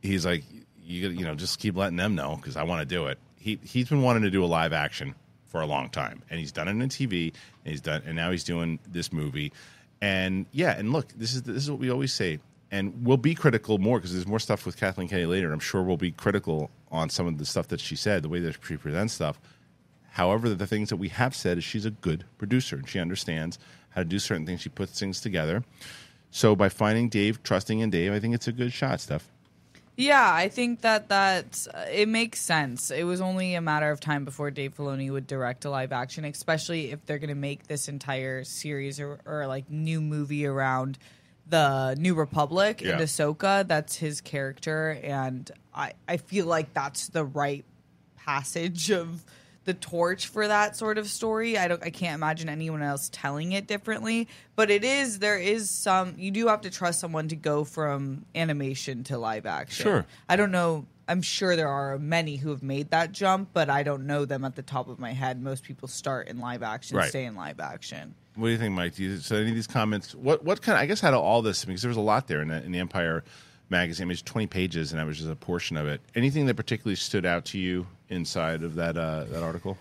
He's 0.01 0.25
like, 0.25 0.43
"You 0.83 1.09
you 1.09 1.23
know, 1.23 1.35
just 1.35 1.59
keep 1.59 1.77
letting 1.77 1.97
them 1.97 2.15
know 2.15 2.35
because 2.35 2.57
I 2.57 2.63
want 2.63 2.81
to 2.81 2.95
do 2.95 3.05
it." 3.05 3.19
He 3.35 3.59
he's 3.63 3.89
been 3.89 4.01
wanting 4.01 4.23
to 4.23 4.31
do 4.31 4.43
a 4.43 4.47
live 4.47 4.73
action 4.73 5.13
for 5.45 5.61
a 5.61 5.67
long 5.67 5.89
time, 5.89 6.23
and 6.31 6.39
he's 6.39 6.51
done 6.51 6.67
it 6.67 6.71
in 6.71 6.89
TV, 6.89 7.31
and 7.63 7.71
he's 7.71 7.81
done, 7.81 8.01
and 8.07 8.15
now 8.15 8.31
he's 8.31 8.43
doing 8.43 8.79
this 8.91 9.13
movie, 9.13 9.53
and 10.01 10.47
yeah, 10.51 10.71
and 10.71 10.91
look, 10.91 11.09
this 11.15 11.35
is 11.35 11.43
this 11.43 11.57
is 11.57 11.69
what 11.69 11.79
we 11.79 11.91
always 11.91 12.11
say, 12.11 12.39
and 12.75 13.05
we'll 13.05 13.15
be 13.15 13.33
critical 13.33 13.77
more 13.77 13.99
because 13.99 14.11
there's 14.11 14.27
more 14.27 14.39
stuff 14.39 14.65
with 14.65 14.75
Kathleen 14.75 15.07
Kennedy 15.07 15.27
later. 15.27 15.53
I'm 15.53 15.59
sure 15.59 15.81
we'll 15.81 15.95
be 15.95 16.11
critical 16.11 16.69
on 16.91 17.09
some 17.09 17.25
of 17.25 17.37
the 17.37 17.45
stuff 17.45 17.69
that 17.69 17.79
she 17.79 17.95
said, 17.95 18.21
the 18.21 18.27
way 18.27 18.41
that 18.41 18.57
she 18.67 18.75
presents 18.75 19.13
stuff. 19.13 19.39
However, 20.11 20.49
the 20.49 20.67
things 20.67 20.89
that 20.89 20.97
we 20.97 21.07
have 21.07 21.33
said 21.33 21.57
is 21.57 21.63
she's 21.63 21.85
a 21.85 21.91
good 21.91 22.25
producer 22.37 22.75
and 22.75 22.87
she 22.87 22.99
understands 22.99 23.59
how 23.91 24.01
to 24.01 24.05
do 24.05 24.19
certain 24.19 24.45
things. 24.45 24.59
She 24.59 24.67
puts 24.67 24.99
things 24.99 25.21
together. 25.21 25.63
So 26.31 26.53
by 26.53 26.67
finding 26.67 27.07
Dave, 27.07 27.41
trusting 27.43 27.79
in 27.79 27.89
Dave, 27.91 28.11
I 28.11 28.19
think 28.19 28.35
it's 28.35 28.49
a 28.49 28.51
good 28.51 28.73
shot, 28.73 28.99
Steph. 28.99 29.29
Yeah, 29.95 30.29
I 30.33 30.49
think 30.49 30.81
that 30.81 31.07
that 31.07 31.65
uh, 31.73 31.85
it 31.89 32.09
makes 32.09 32.41
sense. 32.41 32.91
It 32.91 33.05
was 33.05 33.21
only 33.21 33.55
a 33.55 33.61
matter 33.61 33.89
of 33.89 34.01
time 34.01 34.25
before 34.25 34.51
Dave 34.51 34.75
Filoni 34.75 35.09
would 35.09 35.27
direct 35.27 35.63
a 35.63 35.69
live 35.69 35.93
action, 35.93 36.25
especially 36.25 36.91
if 36.91 37.05
they're 37.05 37.19
going 37.19 37.29
to 37.29 37.35
make 37.35 37.67
this 37.67 37.87
entire 37.87 38.43
series 38.43 38.99
or, 38.99 39.19
or 39.25 39.47
like 39.47 39.69
new 39.69 40.01
movie 40.01 40.45
around 40.45 40.97
the 41.47 41.95
New 41.99 42.15
Republic 42.15 42.81
Yeah. 42.81 42.93
and 42.93 43.01
Ahsoka. 43.01 43.67
That's 43.67 43.95
his 43.95 44.21
character, 44.21 44.99
and 45.03 45.49
I 45.73 45.93
I 46.07 46.17
feel 46.17 46.45
like 46.45 46.73
that's 46.73 47.07
the 47.09 47.23
right 47.25 47.65
passage 48.17 48.89
of 48.91 49.23
the 49.65 49.73
torch 49.73 50.27
for 50.27 50.47
that 50.47 50.75
sort 50.75 50.97
of 50.97 51.07
story. 51.07 51.57
I 51.57 51.67
don't 51.67 51.81
I 51.83 51.89
can't 51.89 52.15
imagine 52.15 52.49
anyone 52.49 52.81
else 52.83 53.09
telling 53.11 53.51
it 53.53 53.67
differently, 53.67 54.27
but 54.55 54.69
it 54.69 54.83
is 54.83 55.19
there 55.19 55.39
is 55.39 55.69
some 55.71 56.13
you 56.17 56.31
do 56.31 56.47
have 56.47 56.61
to 56.61 56.69
trust 56.69 56.99
someone 56.99 57.27
to 57.29 57.35
go 57.35 57.63
from 57.63 58.25
animation 58.35 59.03
to 59.05 59.17
live 59.17 59.45
action. 59.45 59.83
Sure. 59.83 60.05
I 60.29 60.35
don't 60.35 60.51
know 60.51 60.85
I'm 61.07 61.21
sure 61.21 61.55
there 61.55 61.67
are 61.69 61.99
many 61.99 62.35
who 62.37 62.49
have 62.49 62.63
made 62.63 62.89
that 62.89 63.11
jump, 63.11 63.49
but 63.53 63.69
I 63.69 63.83
don't 63.83 64.07
know 64.07 64.25
them 64.25 64.43
at 64.43 64.55
the 64.55 64.63
top 64.63 64.87
of 64.87 64.97
my 64.97 65.11
head. 65.13 65.39
Most 65.39 65.63
people 65.63 65.87
start 65.87 66.27
in 66.27 66.39
live 66.39 66.63
action, 66.63 66.97
Right. 66.97 67.09
stay 67.09 67.25
in 67.25 67.35
live 67.35 67.59
action. 67.59 68.15
What 68.35 68.47
do 68.47 68.51
you 68.51 68.57
think, 68.57 68.73
Mike? 68.75 68.95
Do 68.95 69.03
you, 69.03 69.17
so 69.17 69.35
any 69.37 69.49
of 69.49 69.55
these 69.55 69.67
comments? 69.67 70.13
What 70.13 70.43
what 70.43 70.61
kind? 70.61 70.77
Of, 70.77 70.81
I 70.81 70.85
guess 70.85 71.03
out 71.03 71.13
of 71.13 71.21
all 71.23 71.41
this, 71.41 71.63
because 71.65 71.81
there 71.81 71.89
was 71.89 71.97
a 71.97 72.01
lot 72.01 72.27
there 72.27 72.41
in 72.41 72.49
the, 72.49 72.63
in 72.63 72.71
the 72.71 72.79
Empire 72.79 73.23
magazine. 73.69 74.03
I 74.03 74.07
mean, 74.07 74.11
it's 74.13 74.21
twenty 74.21 74.47
pages, 74.47 74.91
and 74.91 74.99
that 74.99 75.07
was 75.07 75.17
just 75.17 75.29
a 75.29 75.35
portion 75.35 75.77
of 75.77 75.87
it. 75.87 76.01
Anything 76.15 76.45
that 76.47 76.55
particularly 76.55 76.95
stood 76.97 77.25
out 77.25 77.45
to 77.45 77.57
you 77.59 77.87
inside 78.09 78.63
of 78.63 78.75
that 78.75 78.97
uh, 78.97 79.23
that 79.25 79.41
article? 79.43 79.77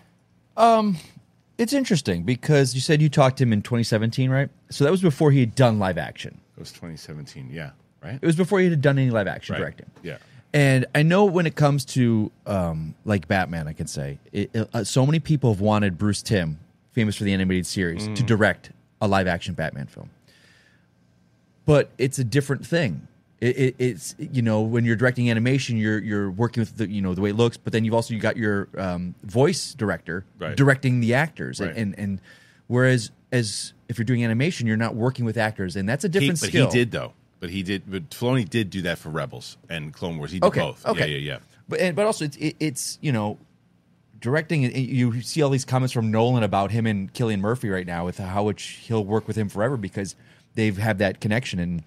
It's 1.57 1.71
interesting 1.71 2.23
because 2.23 2.75
you 2.75 2.81
said 2.81 3.01
you 3.01 3.07
talked 3.07 3.37
to 3.37 3.43
him 3.43 3.53
in 3.53 3.61
2017, 3.61 4.29
right? 4.29 4.49
So 4.69 4.83
that 4.83 4.91
was 4.91 5.01
before 5.01 5.31
he 5.31 5.39
had 5.39 5.55
done 5.55 5.79
live 5.79 5.97
action. 5.97 6.37
It 6.57 6.59
was 6.59 6.71
2017. 6.73 7.49
Yeah, 7.49 7.71
right. 8.03 8.19
It 8.21 8.25
was 8.25 8.35
before 8.35 8.59
he 8.59 8.69
had 8.69 8.81
done 8.81 8.99
any 8.99 9.09
live 9.09 9.27
action 9.27 9.53
Right. 9.53 9.59
directing. 9.59 9.85
Yeah. 10.03 10.17
And 10.53 10.85
I 10.93 11.03
know 11.03 11.25
when 11.25 11.45
it 11.45 11.55
comes 11.55 11.85
to 11.85 12.29
um, 12.45 12.93
like 13.05 13.27
Batman, 13.29 13.67
I 13.69 13.73
can 13.73 13.87
say 13.87 14.19
it, 14.33 14.49
it- 14.53 14.69
uh, 14.73 14.83
so 14.83 15.05
many 15.05 15.19
people 15.19 15.53
have 15.53 15.61
wanted 15.61 15.97
Bruce 15.97 16.21
Timm, 16.21 16.59
famous 16.95 17.15
for 17.15 17.25
the 17.25 17.33
animated 17.33 17.67
series, 17.67 18.07
to 18.07 18.23
direct 18.23 18.71
a 19.01 19.07
live 19.07 19.27
action 19.27 19.53
Batman 19.53 19.85
film. 19.85 20.09
But 21.65 21.89
it's 21.97 22.17
a 22.19 22.23
different 22.23 22.65
thing. 22.65 23.07
It, 23.41 23.57
it, 23.57 23.75
it's 23.79 24.15
you 24.17 24.41
know 24.41 24.61
when 24.61 24.85
you're 24.85 24.95
directing 24.95 25.29
animation, 25.29 25.77
you're 25.77 25.99
you're 25.99 26.31
working 26.31 26.61
with 26.61 26.77
the 26.77 26.89
you 26.89 27.01
know 27.01 27.13
the 27.13 27.21
way 27.21 27.29
it 27.31 27.35
looks, 27.35 27.57
but 27.57 27.73
then 27.73 27.83
you've 27.83 27.93
also 27.93 28.13
you 28.13 28.19
got 28.19 28.37
your 28.37 28.69
um, 28.77 29.13
voice 29.23 29.73
director 29.73 30.25
Right. 30.39 30.55
directing 30.55 31.01
the 31.01 31.13
actors, 31.15 31.59
Right. 31.59 31.69
and, 31.75 31.93
and 31.93 31.99
and 31.99 32.21
whereas 32.67 33.11
as 33.31 33.73
if 33.89 33.97
you're 33.97 34.05
doing 34.05 34.23
animation, 34.23 34.65
you're 34.67 34.77
not 34.77 34.95
working 34.95 35.25
with 35.25 35.37
actors, 35.37 35.75
and 35.75 35.87
that's 35.87 36.05
a 36.05 36.07
He, 36.07 36.11
different 36.11 36.39
but 36.39 36.47
skill. 36.49 36.65
he 36.71 36.77
did 36.77 36.91
though. 36.91 37.13
But 37.41 37.49
he 37.49 37.61
did. 37.61 37.83
But 37.91 38.09
Filoni 38.11 38.49
did 38.49 38.69
do 38.69 38.81
that 38.83 38.97
for 38.97 39.09
Rebels 39.09 39.57
and 39.69 39.93
Clone 39.93 40.17
Wars. 40.17 40.31
He 40.31 40.39
did 40.39 40.47
okay, 40.47 40.61
both. 40.61 40.85
Okay, 40.85 41.11
Yeah, 41.11 41.17
yeah, 41.17 41.33
yeah. 41.33 41.39
But 41.67 41.79
and, 41.81 41.95
but 41.95 42.05
also 42.05 42.25
it's 42.25 42.37
it, 42.37 42.55
it's 42.59 42.97
you 43.01 43.11
know 43.11 43.37
directing. 44.25 44.63
You 44.75 45.21
see 45.21 45.43
all 45.43 45.51
these 45.51 45.65
comments 45.65 45.93
from 45.93 46.09
Nolan 46.09 46.41
about 46.41 46.71
him 46.71 46.87
and 46.87 47.13
Cillian 47.13 47.39
Murphy 47.39 47.69
right 47.69 47.85
now 47.85 48.05
with 48.05 48.17
how 48.17 48.45
much 48.45 48.63
he'll 48.87 49.05
work 49.05 49.27
with 49.27 49.35
him 49.35 49.49
forever 49.49 49.77
because 49.77 50.15
they've 50.55 50.75
had 50.75 50.97
that 50.97 51.21
connection. 51.21 51.59
And 51.59 51.83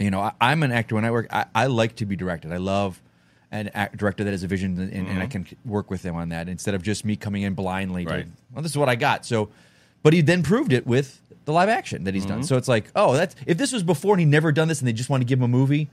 you 0.00 0.10
know, 0.10 0.20
I, 0.20 0.32
I'm 0.40 0.64
an 0.64 0.72
actor 0.72 0.96
when 0.96 1.04
I 1.04 1.12
work. 1.12 1.28
I, 1.30 1.46
I 1.54 1.66
like 1.66 1.94
to 1.96 2.04
be 2.04 2.16
directed. 2.16 2.52
I 2.52 2.56
love 2.56 3.00
an 3.52 3.70
act, 3.74 3.96
director 3.96 4.24
that 4.24 4.32
has 4.32 4.42
a 4.42 4.48
vision 4.48 4.76
and, 4.76 4.92
and 4.92 5.08
I 5.08 5.26
mm-hmm. 5.26 5.44
can 5.44 5.46
work 5.64 5.88
with 5.88 6.02
them 6.02 6.16
on 6.16 6.30
that 6.30 6.48
instead 6.48 6.74
of 6.74 6.82
just 6.82 7.04
me 7.04 7.14
coming 7.14 7.42
in 7.42 7.54
blindly. 7.54 8.04
To, 8.04 8.10
Well, 8.52 8.62
this 8.62 8.72
is 8.72 8.78
what 8.78 8.88
I 8.88 8.96
got. 8.96 9.24
So, 9.24 9.48
but 10.02 10.12
he 10.12 10.20
then 10.20 10.42
proved 10.42 10.72
it 10.72 10.84
with 10.84 11.20
the 11.44 11.52
live 11.52 11.68
action 11.68 12.02
that 12.04 12.14
he's 12.14 12.26
done. 12.26 12.38
Mm-hmm. 12.38 12.46
So 12.46 12.56
it's 12.56 12.68
like, 12.68 12.90
oh, 12.96 13.12
that's 13.12 13.36
if 13.46 13.56
this 13.56 13.72
was 13.72 13.84
before 13.84 14.14
and 14.14 14.20
he'd 14.20 14.26
never 14.26 14.50
done 14.50 14.66
this 14.66 14.80
and 14.80 14.88
they 14.88 14.92
just 14.92 15.08
want 15.08 15.20
to 15.20 15.24
give 15.24 15.38
him 15.38 15.44
a 15.44 15.48
movie, 15.48 15.90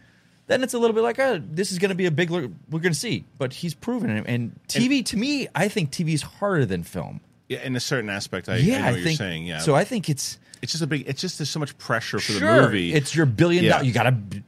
then 0.50 0.64
it's 0.64 0.74
a 0.74 0.80
little 0.80 0.94
bit 0.96 1.04
like, 1.04 1.20
oh, 1.20 1.40
this 1.52 1.72
is 1.72 1.78
going 1.80 1.90
to 1.90 1.96
be 1.96 2.08
a 2.08 2.12
big. 2.12 2.30
We're 2.30 2.48
going 2.70 2.82
to 2.82 2.94
see, 2.94 3.24
but 3.38 3.54
he's 3.54 3.74
proven 3.74 4.10
it. 4.10 4.26
And 4.28 4.60
TV, 4.68 5.06
to 5.06 5.16
me, 5.18 5.48
I 5.56 5.68
think 5.70 5.92
TV 5.92 6.14
is 6.14 6.24
harder 6.24 6.66
than 6.66 6.84
film. 6.84 7.22
Yeah, 7.48 7.60
in 7.64 7.76
a 7.76 7.80
certain 7.80 8.10
aspect, 8.10 8.50
I, 8.50 8.58
yeah, 8.58 8.78
I 8.78 8.80
know 8.80 8.86
I 8.88 8.92
what 8.92 8.96
think. 8.96 9.06
you're 9.06 9.14
saying. 9.30 9.46
Yeah. 9.46 9.60
So 9.60 9.76
I 9.76 9.84
think 9.84 10.10
it's 10.10 10.38
it's 10.62 10.72
just 10.74 10.84
a 10.84 10.88
big. 10.88 11.08
It's 11.08 11.22
just 11.22 11.38
there's 11.38 11.50
so 11.50 11.60
much 11.60 11.78
pressure 11.78 12.20
for 12.20 12.34
sure 12.34 12.56
the 12.56 12.62
movie. 12.64 12.94
it's 12.94 13.16
your 13.16 13.26
billion 13.26 13.64
Yeah. 13.64 13.72
dollar. 13.72 13.84
You 13.86 13.94
got 13.94 14.04
to. 14.04 14.44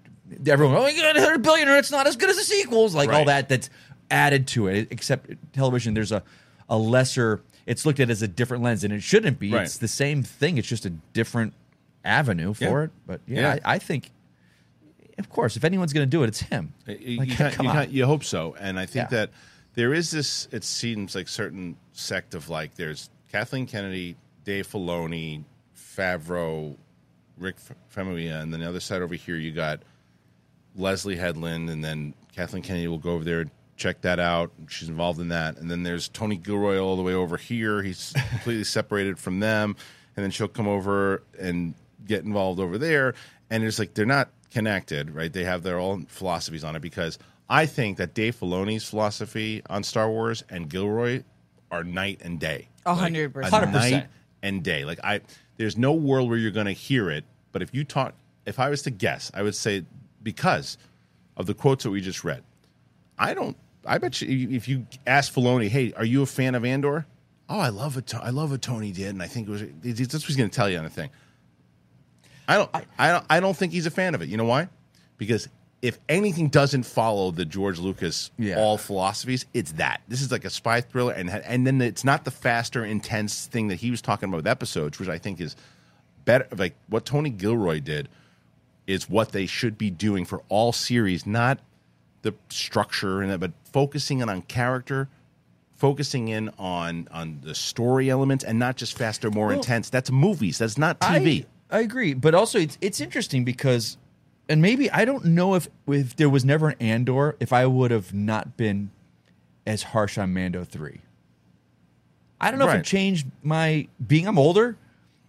Everyone, 0.51 0.75
oh, 0.75 0.88
you 0.88 1.01
got 1.01 1.15
a 1.15 1.22
hundred 1.22 1.41
billion, 1.43 1.67
or 1.70 1.77
it's 1.77 1.91
not 1.91 2.08
as 2.08 2.15
good 2.15 2.29
as 2.29 2.38
the 2.38 2.43
sequels. 2.43 2.93
Like 2.96 3.10
all 3.10 3.25
that. 3.25 3.48
That's 3.50 3.70
added 4.10 4.48
to 4.50 4.67
it. 4.67 4.88
Except 4.91 5.29
television, 5.53 5.93
there's 5.93 6.12
a 6.12 6.24
a 6.70 6.77
lesser. 6.77 7.41
It's 7.67 7.86
looked 7.86 8.00
at 8.00 8.10
as 8.10 8.22
a 8.24 8.27
different 8.27 8.63
lens, 8.63 8.84
and 8.84 8.91
it 8.93 9.03
shouldn't 9.03 9.38
be. 9.39 9.51
Right. 9.51 9.63
It's 9.63 9.77
the 9.77 9.88
same 9.88 10.24
thing. 10.24 10.58
It's 10.58 10.67
just 10.67 10.86
a 10.86 10.89
different 10.89 11.53
avenue 12.03 12.53
for 12.53 12.63
Yeah. 12.63 12.84
it. 12.86 12.89
But 13.05 13.22
yeah, 13.27 13.41
Yeah. 13.41 13.60
I, 13.65 13.75
I 13.75 13.77
think, 13.79 14.10
of 15.18 15.30
course, 15.30 15.56
if 15.58 15.63
anyone's 15.63 15.94
going 15.94 16.06
to 16.06 16.10
do 16.10 16.24
it, 16.24 16.27
it's 16.27 16.41
him. 16.41 16.74
You, 16.88 17.20
Like, 17.20 17.30
you, 17.30 17.36
can't- 17.36 17.53
come 17.53 17.65
you, 17.65 17.72
on. 17.72 17.91
you 17.91 18.06
hope 18.06 18.24
so, 18.24 18.56
and 18.60 18.80
I 18.80 18.86
think 18.86 19.12
Yeah. 19.12 19.18
that 19.18 19.30
there 19.74 19.94
is 19.94 20.12
this. 20.12 20.48
It 20.51 20.63
seems 20.63 21.15
like 21.15 21.27
certain 21.27 21.77
sect 21.94 22.34
of 22.36 22.50
like 22.50 22.75
there's 22.75 23.10
Kathleen 23.32 23.65
Kennedy, 23.68 24.15
Dave 24.44 24.68
Filoni, 24.68 25.44
Favreau, 25.77 26.75
Rick 27.38 27.56
Famuyiwa, 27.96 28.41
and 28.41 28.53
then 28.53 28.60
the 28.62 28.68
other 28.70 28.80
side 28.80 29.01
over 29.01 29.15
here 29.15 29.36
you 29.38 29.51
got 29.51 29.82
Leslie 30.75 31.15
Headland, 31.18 31.70
and 31.70 31.84
then 31.84 32.13
Kathleen 32.36 32.63
Kennedy 32.63 32.88
will 32.88 32.98
go 32.98 33.12
over 33.12 33.24
there 33.24 33.41
and 33.41 33.51
check 33.77 34.01
that 34.01 34.20
out. 34.20 34.51
She's 34.68 34.89
involved 34.89 35.20
in 35.20 35.30
that, 35.30 35.58
and 35.58 35.70
then 35.70 35.84
there's 35.84 36.08
Tony 36.08 36.38
Gilroy 36.38 36.77
all 36.80 36.96
the 36.96 37.01
way 37.03 37.13
over 37.13 37.38
here. 37.38 37.82
He's 37.82 38.13
completely 38.30 38.63
separated 38.63 39.18
from 39.20 39.39
them, 39.39 39.75
and 40.15 40.24
then 40.24 40.32
she'll 40.32 40.48
come 40.48 40.68
over 40.68 41.24
and 41.39 41.74
get 42.06 42.24
involved 42.24 42.60
over 42.60 42.77
there, 42.77 43.13
and 43.50 43.63
it's 43.63 43.80
like 43.80 43.94
they're 43.94 44.06
not 44.06 44.30
connected, 44.51 45.12
right? 45.15 45.31
They 45.31 45.43
have 45.43 45.63
their 45.63 45.79
own 45.79 46.05
philosophies 46.05 46.63
on 46.63 46.75
it 46.75 46.81
because 46.81 47.17
I 47.50 47.65
think 47.65 47.98
that 47.98 48.13
Dave 48.13 48.39
Filoni's 48.39 48.88
philosophy 48.88 49.62
on 49.70 49.84
Star 49.84 50.10
Wars 50.10 50.43
and 50.50 50.70
Gilroy 50.70 51.24
are 51.72 51.84
night 51.84 52.22
and 52.24 52.39
day. 52.39 52.67
A 52.86 52.93
hundred 52.93 53.34
percent. 53.34 53.72
night 53.72 54.08
and 54.43 54.63
day. 54.63 54.86
Like 54.86 55.00
I, 55.03 55.22
there's 55.58 55.77
no 55.77 55.93
world 55.93 56.29
where 56.29 56.38
you're 56.38 56.51
going 56.51 56.67
to 56.67 56.72
hear 56.72 57.10
it. 57.10 57.24
But 57.51 57.62
if 57.62 57.74
you 57.74 57.84
talk, 57.84 58.13
if 58.46 58.60
I 58.60 58.70
was 58.70 58.81
to 58.84 58.91
guess, 58.91 59.31
I 59.34 59.41
would 59.41 59.55
say 59.55 59.86
because 60.24 60.77
of 61.38 61.46
the 61.46 61.53
quotes 61.53 61.84
that 61.84 61.91
we 61.91 62.01
just 62.01 62.24
read, 62.24 62.43
I 63.17 63.34
don't. 63.34 63.58
I 63.86 63.98
bet 63.98 64.22
you 64.22 64.50
if 64.50 64.67
you 64.67 64.86
ask 65.08 65.34
Filoni, 65.34 65.67
"Hey, 65.67 65.91
are 65.93 66.05
you 66.05 66.22
a 66.22 66.25
fan 66.25 66.55
of 66.55 66.63
Andor?" 66.63 67.05
Oh, 67.50 67.60
I 67.60 67.70
love 67.70 67.98
it. 67.98 68.13
I 68.15 68.29
love 68.29 68.51
what 68.51 68.62
Tony 68.62 68.91
did, 68.91 69.10
and 69.10 69.22
I 69.22 69.27
think 69.27 69.48
it 69.48 69.51
was. 69.51 69.62
That's 69.84 70.13
what 70.13 70.24
he's 70.24 70.38
going 70.38 70.50
to 70.50 70.55
tell 70.55 70.70
you 70.70 70.77
on 70.77 70.84
the 70.84 70.89
thing. 70.89 71.10
I 72.51 72.58
don't. 72.58 72.70
I, 73.00 73.12
don't. 73.12 73.25
I 73.29 73.39
don't 73.39 73.55
think 73.55 73.72
he's 73.72 73.86
a 73.86 73.91
fan 73.91 74.15
of 74.15 74.22
it. 74.22 74.29
You 74.29 74.38
know 74.38 74.46
why? 74.46 74.67
Because 75.17 75.48
if 75.81 76.00
anything 76.10 76.50
doesn't 76.50 76.84
follow 76.84 77.31
the 77.31 77.46
George 77.46 77.79
Lucas 77.79 78.29
Yeah. 78.38 78.60
all 78.60 78.77
philosophies, 78.77 79.46
it's 79.53 79.72
that. 79.74 80.01
This 80.08 80.22
is 80.22 80.31
like 80.31 80.46
a 80.46 80.50
spy 80.50 80.81
thriller, 80.81 81.13
and 81.13 81.29
and 81.29 81.65
then 81.65 81.81
it's 81.81 82.03
not 82.03 82.24
the 82.25 82.31
faster, 82.31 82.84
intense 82.86 83.46
thing 83.48 83.70
that 83.70 83.75
he 83.75 83.89
was 83.91 84.01
talking 84.01 84.29
about 84.29 84.38
with 84.38 84.48
episodes, 84.48 85.00
which 85.00 85.10
I 85.10 85.17
think 85.17 85.39
is 85.41 85.55
better. 86.25 86.48
Like 86.55 86.75
what 86.88 87.05
Tony 87.05 87.29
Gilroy 87.29 87.79
did 87.79 88.10
is 88.88 89.10
what 89.10 89.31
they 89.31 89.46
should 89.46 89.77
be 89.77 89.89
doing 89.89 90.25
for 90.25 90.41
all 90.50 90.72
series, 90.74 91.25
not 91.25 91.60
the 92.24 92.34
structure 92.50 93.22
and 93.22 93.31
that, 93.31 93.39
but 93.39 93.51
focusing 93.72 94.20
in 94.20 94.29
on 94.29 94.41
character, 94.43 95.08
focusing 95.74 96.27
in 96.27 96.50
on 96.60 97.08
on 97.12 97.39
the 97.43 97.55
story 97.55 98.10
elements 98.10 98.43
and 98.43 98.60
not 98.60 98.75
just 98.75 98.98
faster, 98.98 99.31
more 99.31 99.51
intense. 99.53 99.89
That's 99.89 100.12
movies. 100.12 100.58
That's 100.60 100.77
not 100.77 101.00
TV. 101.00 101.43
I, 101.43 101.46
I 101.72 101.80
agree, 101.80 102.13
but 102.13 102.36
also 102.36 102.60
it's 102.60 102.78
it's 102.82 103.00
interesting 103.00 103.46
because, 103.46 103.98
and 104.50 104.62
maybe 104.62 104.92
I 104.92 105.06
don't 105.06 105.25
know 105.25 105.56
if 105.56 105.70
if 105.88 106.16
there 106.16 106.30
was 106.30 106.44
never 106.44 106.70
an 106.70 106.75
Andor, 106.80 107.36
if 107.40 107.54
I 107.54 107.66
would 107.66 107.92
have 107.92 108.13
not 108.13 108.58
been 108.58 108.92
as 109.66 109.84
harsh 109.84 110.18
on 110.18 110.34
Mando 110.34 110.63
three. 110.63 111.01
I 112.40 112.50
don't 112.50 112.60
know 112.60 112.66
if 112.66 112.72
Right. 112.72 112.80
it 112.80 112.86
changed 112.86 113.28
my 113.44 113.88
being. 114.06 114.28
I'm 114.28 114.40
older, 114.40 114.75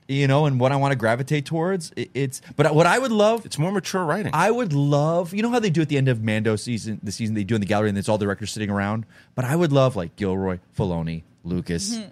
you 0.09 0.27
know, 0.27 0.47
and 0.47 0.59
what 0.59 0.73
I 0.73 0.77
want 0.77 0.93
to 0.93 0.97
gravitate 0.97 1.45
towards. 1.45 1.93
It, 1.95 2.11
it's 2.15 2.41
but 2.57 2.75
what 2.75 2.87
I 2.87 2.99
would 2.99 3.13
love. 3.13 3.45
it's 3.47 3.59
more 3.59 3.71
mature 3.71 4.05
writing. 4.05 4.33
I 4.35 4.51
would 4.51 4.73
love, 4.73 5.35
you 5.35 5.43
know 5.43 5.51
how 5.51 5.61
they 5.61 5.71
do 5.71 5.83
at 5.83 5.89
the 5.91 5.99
end 5.99 6.09
of 6.09 6.23
Mando 6.23 6.57
season, 6.57 7.01
the 7.03 7.13
season 7.13 7.35
they 7.35 7.45
do 7.45 7.55
in 7.55 7.61
the 7.61 7.67
gallery, 7.67 7.91
and 7.91 7.99
it's 7.99 8.09
all 8.09 8.19
directors 8.19 8.51
sitting 8.51 8.71
around. 8.71 9.05
But 9.35 9.45
I 9.45 9.55
would 9.55 9.73
love 9.73 9.95
like 9.95 10.17
Gilroy, 10.17 10.59
Filoni, 10.77 11.23
Lucas, 11.45 11.95
mm-hmm. 11.97 12.09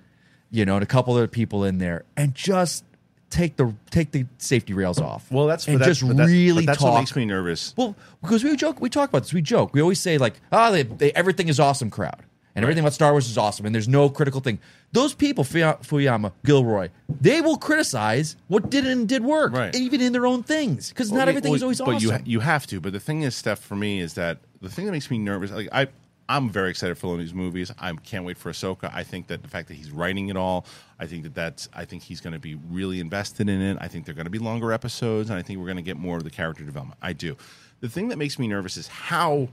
you 0.50 0.66
know, 0.66 0.74
and 0.74 0.82
a 0.82 0.86
couple 0.86 1.14
other 1.14 1.26
people 1.28 1.64
in 1.64 1.78
there, 1.78 2.04
and 2.16 2.34
just 2.34 2.84
take 3.30 3.56
the 3.56 3.72
take 3.90 4.10
the 4.10 4.26
safety 4.38 4.74
rails 4.74 5.00
off. 5.00 5.30
well, 5.30 5.46
that's 5.46 5.66
and 5.68 5.78
but 5.78 5.86
just 5.86 6.00
that- 6.06 6.26
really 6.26 6.62
but 6.64 6.72
that's 6.72 6.78
talk. 6.82 6.92
what 6.94 7.00
makes 7.00 7.14
me 7.16 7.24
nervous. 7.24 7.72
well, 7.76 7.94
because 8.22 8.44
we 8.44 8.54
joke, 8.56 8.80
we 8.80 8.90
talk 8.90 9.08
about 9.08 9.22
this. 9.22 9.32
We 9.32 9.40
joke. 9.42 9.72
We 9.72 9.80
always 9.80 10.00
say 10.00 10.18
like, 10.18 10.34
"Oh, 10.52 10.70
they, 10.72 10.82
they, 10.82 11.12
everything 11.12 11.48
is 11.48 11.58
awesome," 11.60 11.90
crowd, 11.90 12.22
and 12.54 12.64
everything 12.64 12.82
about 12.82 12.92
Star 12.92 13.12
Wars 13.12 13.28
is 13.30 13.38
awesome, 13.38 13.66
and 13.66 13.74
there's 13.74 13.88
no 13.88 14.08
critical 14.08 14.40
thing. 14.40 14.58
Those 14.92 15.14
people, 15.14 15.44
Fuyama, 15.44 16.32
Gilroy, 16.44 16.88
they 17.20 17.40
will 17.40 17.56
criticize 17.56 18.34
what 18.48 18.70
did 18.70 18.86
and 18.86 19.08
did 19.08 19.22
work, 19.22 19.52
Right. 19.52 19.74
even 19.76 20.00
in 20.00 20.12
their 20.12 20.26
own 20.26 20.42
things, 20.42 20.88
because 20.88 21.10
Well, 21.10 21.20
not 21.20 21.28
everything 21.28 21.50
well, 21.52 21.56
is 21.56 21.62
always 21.62 21.78
but 21.78 21.88
awesome. 21.94 22.00
you 22.08 22.10
ha- 22.12 22.22
you 22.24 22.40
have 22.40 22.66
to. 22.66 22.80
But 22.80 22.92
the 22.92 22.98
thing 23.00 23.22
is, 23.22 23.34
Steph, 23.36 23.60
for 23.60 23.76
me 23.76 24.00
is 24.00 24.14
that 24.14 24.38
the 24.60 24.68
thing 24.68 24.86
that 24.86 24.92
makes 24.92 25.10
me 25.10 25.18
nervous. 25.18 25.52
Like 25.52 25.68
I, 25.72 25.86
I'm 26.30 26.48
very 26.48 26.70
excited 26.70 26.96
for 26.96 27.08
Filoni's 27.08 27.34
movies. 27.34 27.72
I 27.78 27.92
can't 27.92 28.24
wait 28.24 28.38
for 28.38 28.50
Ahsoka. 28.52 28.88
I 28.94 29.02
think 29.02 29.26
that 29.26 29.42
the 29.42 29.48
fact 29.48 29.66
that 29.68 29.74
he's 29.74 29.90
writing 29.90 30.28
it 30.28 30.36
all, 30.36 30.64
I 30.98 31.06
think 31.06 31.24
that 31.24 31.34
that's. 31.34 31.68
I 31.74 31.84
think 31.84 32.04
he's 32.04 32.20
going 32.20 32.34
to 32.34 32.38
be 32.38 32.54
really 32.70 33.00
invested 33.00 33.48
in 33.48 33.60
it. 33.60 33.78
I 33.80 33.88
think 33.88 34.06
they're 34.06 34.14
going 34.14 34.26
to 34.26 34.30
be 34.30 34.38
longer 34.38 34.72
episodes, 34.72 35.28
and 35.28 35.38
I 35.38 35.42
think 35.42 35.58
we're 35.58 35.66
going 35.66 35.76
to 35.76 35.82
get 35.82 35.96
more 35.96 36.16
of 36.16 36.24
the 36.24 36.30
character 36.30 36.62
development. 36.64 36.98
I 37.02 37.14
do. 37.14 37.36
The 37.80 37.88
thing 37.88 38.08
that 38.08 38.16
makes 38.18 38.38
me 38.38 38.46
nervous 38.46 38.76
is 38.76 38.86
how 38.86 39.48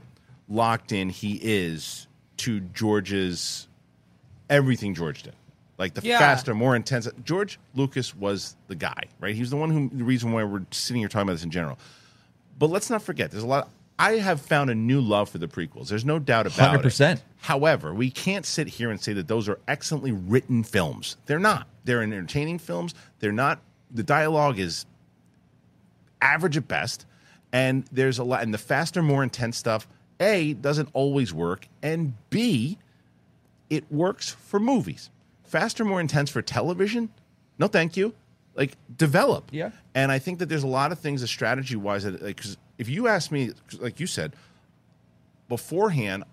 locked 0.48 0.92
in 0.92 1.10
he 1.10 1.38
is 1.42 2.06
to 2.38 2.60
George's 2.60 3.66
everything 4.48 4.94
George 4.94 5.24
did. 5.24 5.34
Like 5.78 5.94
the 5.94 6.02
Yeah. 6.06 6.18
faster, 6.18 6.54
more 6.54 6.76
intense. 6.76 7.08
George 7.24 7.58
Lucas 7.74 8.14
was 8.14 8.56
the 8.68 8.74
guy, 8.76 9.02
right? 9.20 9.34
He 9.34 9.40
was 9.40 9.50
the 9.50 9.56
one 9.56 9.70
who 9.70 9.90
the 9.92 10.04
reason 10.04 10.32
why 10.32 10.44
we're 10.44 10.64
sitting 10.70 11.00
here 11.00 11.08
talking 11.08 11.22
about 11.28 11.34
this 11.34 11.44
in 11.44 11.50
general. 11.50 11.78
But 12.58 12.70
let's 12.70 12.88
not 12.90 13.02
forget, 13.02 13.30
there's 13.30 13.42
a 13.44 13.46
lot. 13.46 13.68
I 13.98 14.12
have 14.12 14.40
found 14.40 14.70
a 14.70 14.74
new 14.74 15.00
love 15.00 15.28
for 15.28 15.38
the 15.38 15.48
prequels. 15.48 15.88
There's 15.88 16.04
no 16.04 16.18
doubt 16.18 16.46
about 16.46 16.74
it. 16.74 16.82
100%. 16.82 17.20
However, 17.40 17.92
we 17.92 18.10
can't 18.10 18.46
sit 18.46 18.68
here 18.68 18.90
and 18.90 19.00
say 19.00 19.12
that 19.14 19.26
those 19.26 19.48
are 19.48 19.58
excellently 19.66 20.12
written 20.12 20.62
films. 20.62 21.16
They're 21.26 21.38
not. 21.38 21.66
They're 21.84 22.02
entertaining 22.02 22.58
films. 22.58 22.94
They're 23.18 23.32
not. 23.32 23.60
The 23.90 24.02
dialogue 24.02 24.58
is 24.58 24.86
average 26.20 26.56
at 26.56 26.68
best, 26.68 27.06
and 27.52 27.84
there's 27.90 28.18
a 28.18 28.24
lot. 28.24 28.42
And 28.42 28.52
the 28.52 28.58
faster, 28.58 29.02
more 29.02 29.22
intense 29.22 29.56
stuff, 29.56 29.88
a 30.20 30.54
doesn't 30.54 30.90
always 30.92 31.32
work, 31.32 31.66
and 31.82 32.14
b 32.30 32.78
it 33.70 33.90
works 33.90 34.30
for 34.30 34.60
movies. 34.60 35.10
Faster, 35.44 35.84
more 35.84 36.00
intense 36.00 36.30
for 36.30 36.42
television? 36.42 37.10
No, 37.58 37.66
thank 37.66 37.96
you. 37.96 38.14
Like 38.54 38.76
develop. 38.96 39.48
Yeah. 39.52 39.70
And 39.94 40.10
I 40.12 40.18
think 40.18 40.38
that 40.40 40.48
there's 40.48 40.62
a 40.62 40.68
lot 40.68 40.92
of 40.92 40.98
things 40.98 41.20
that 41.20 41.28
strategy 41.28 41.76
wise 41.76 42.04
that 42.04 42.22
like 42.22 42.42
if 42.78 42.88
you 42.88 43.08
ask 43.08 43.30
me, 43.30 43.52
like 43.80 44.00
you 44.00 44.06
said 44.06 44.34
beforehand, 45.48 46.24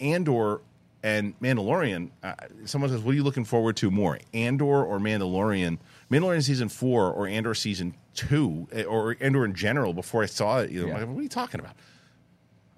Andor 0.00 0.60
and 1.02 1.38
Mandalorian. 1.40 2.10
Uh, 2.22 2.34
someone 2.66 2.90
says, 2.90 3.00
"What 3.00 3.12
are 3.12 3.14
you 3.14 3.22
looking 3.22 3.44
forward 3.44 3.76
to 3.78 3.90
more, 3.90 4.18
Andor 4.34 4.84
or 4.84 4.98
Mandalorian?" 4.98 5.78
Mandalorian 6.10 6.42
season 6.42 6.68
four 6.68 7.10
or 7.10 7.26
Andor 7.26 7.54
season 7.54 7.94
two 8.14 8.68
eh, 8.72 8.82
or 8.84 9.16
Andor 9.20 9.44
in 9.44 9.54
general. 9.54 9.94
Before 9.94 10.22
I 10.22 10.26
saw 10.26 10.58
it, 10.60 10.70
you 10.70 10.82
know, 10.82 10.88
Yeah. 10.88 10.94
I'm 10.94 11.00
like, 11.00 11.08
what 11.10 11.18
are 11.20 11.22
you 11.22 11.28
talking 11.28 11.60
about? 11.60 11.74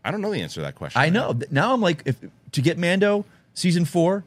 I 0.05 0.11
don't 0.11 0.21
know 0.21 0.31
the 0.31 0.41
answer 0.41 0.57
to 0.57 0.61
that 0.63 0.75
question. 0.75 1.01
I 1.01 1.09
know. 1.11 1.39
Now 1.51 1.73
I'm 1.73 1.81
like, 1.81 2.03
if 2.05 2.17
to 2.53 2.63
get 2.63 2.79
Mando 2.79 3.25
season 3.55 3.85
four, 3.85 4.25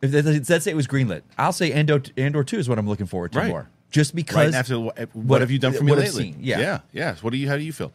if 0.00 0.12
let's 0.48 0.64
say 0.64 0.70
it 0.70 0.76
was 0.76 0.86
greenlit, 0.86 1.22
I'll 1.38 1.52
say 1.52 1.72
Andor, 1.72 2.02
Andor 2.16 2.44
two 2.44 2.58
is 2.58 2.68
what 2.68 2.78
I'm 2.78 2.88
looking 2.88 3.06
forward 3.06 3.32
to 3.32 3.38
Right. 3.40 3.48
more. 3.48 3.68
Just 3.90 4.14
because 4.14 4.52
Right 4.52 4.58
after 4.58 4.80
what, 4.80 5.14
what 5.14 5.40
have 5.42 5.50
you 5.50 5.58
done 5.58 5.74
for 5.74 5.84
me 5.84 5.94
lately? 5.94 6.34
yeah. 6.40 6.58
yeah, 6.60 6.80
yeah. 6.92 7.14
What 7.20 7.30
do 7.30 7.36
you? 7.36 7.46
How 7.48 7.56
do 7.58 7.62
you 7.62 7.72
feel? 7.74 7.92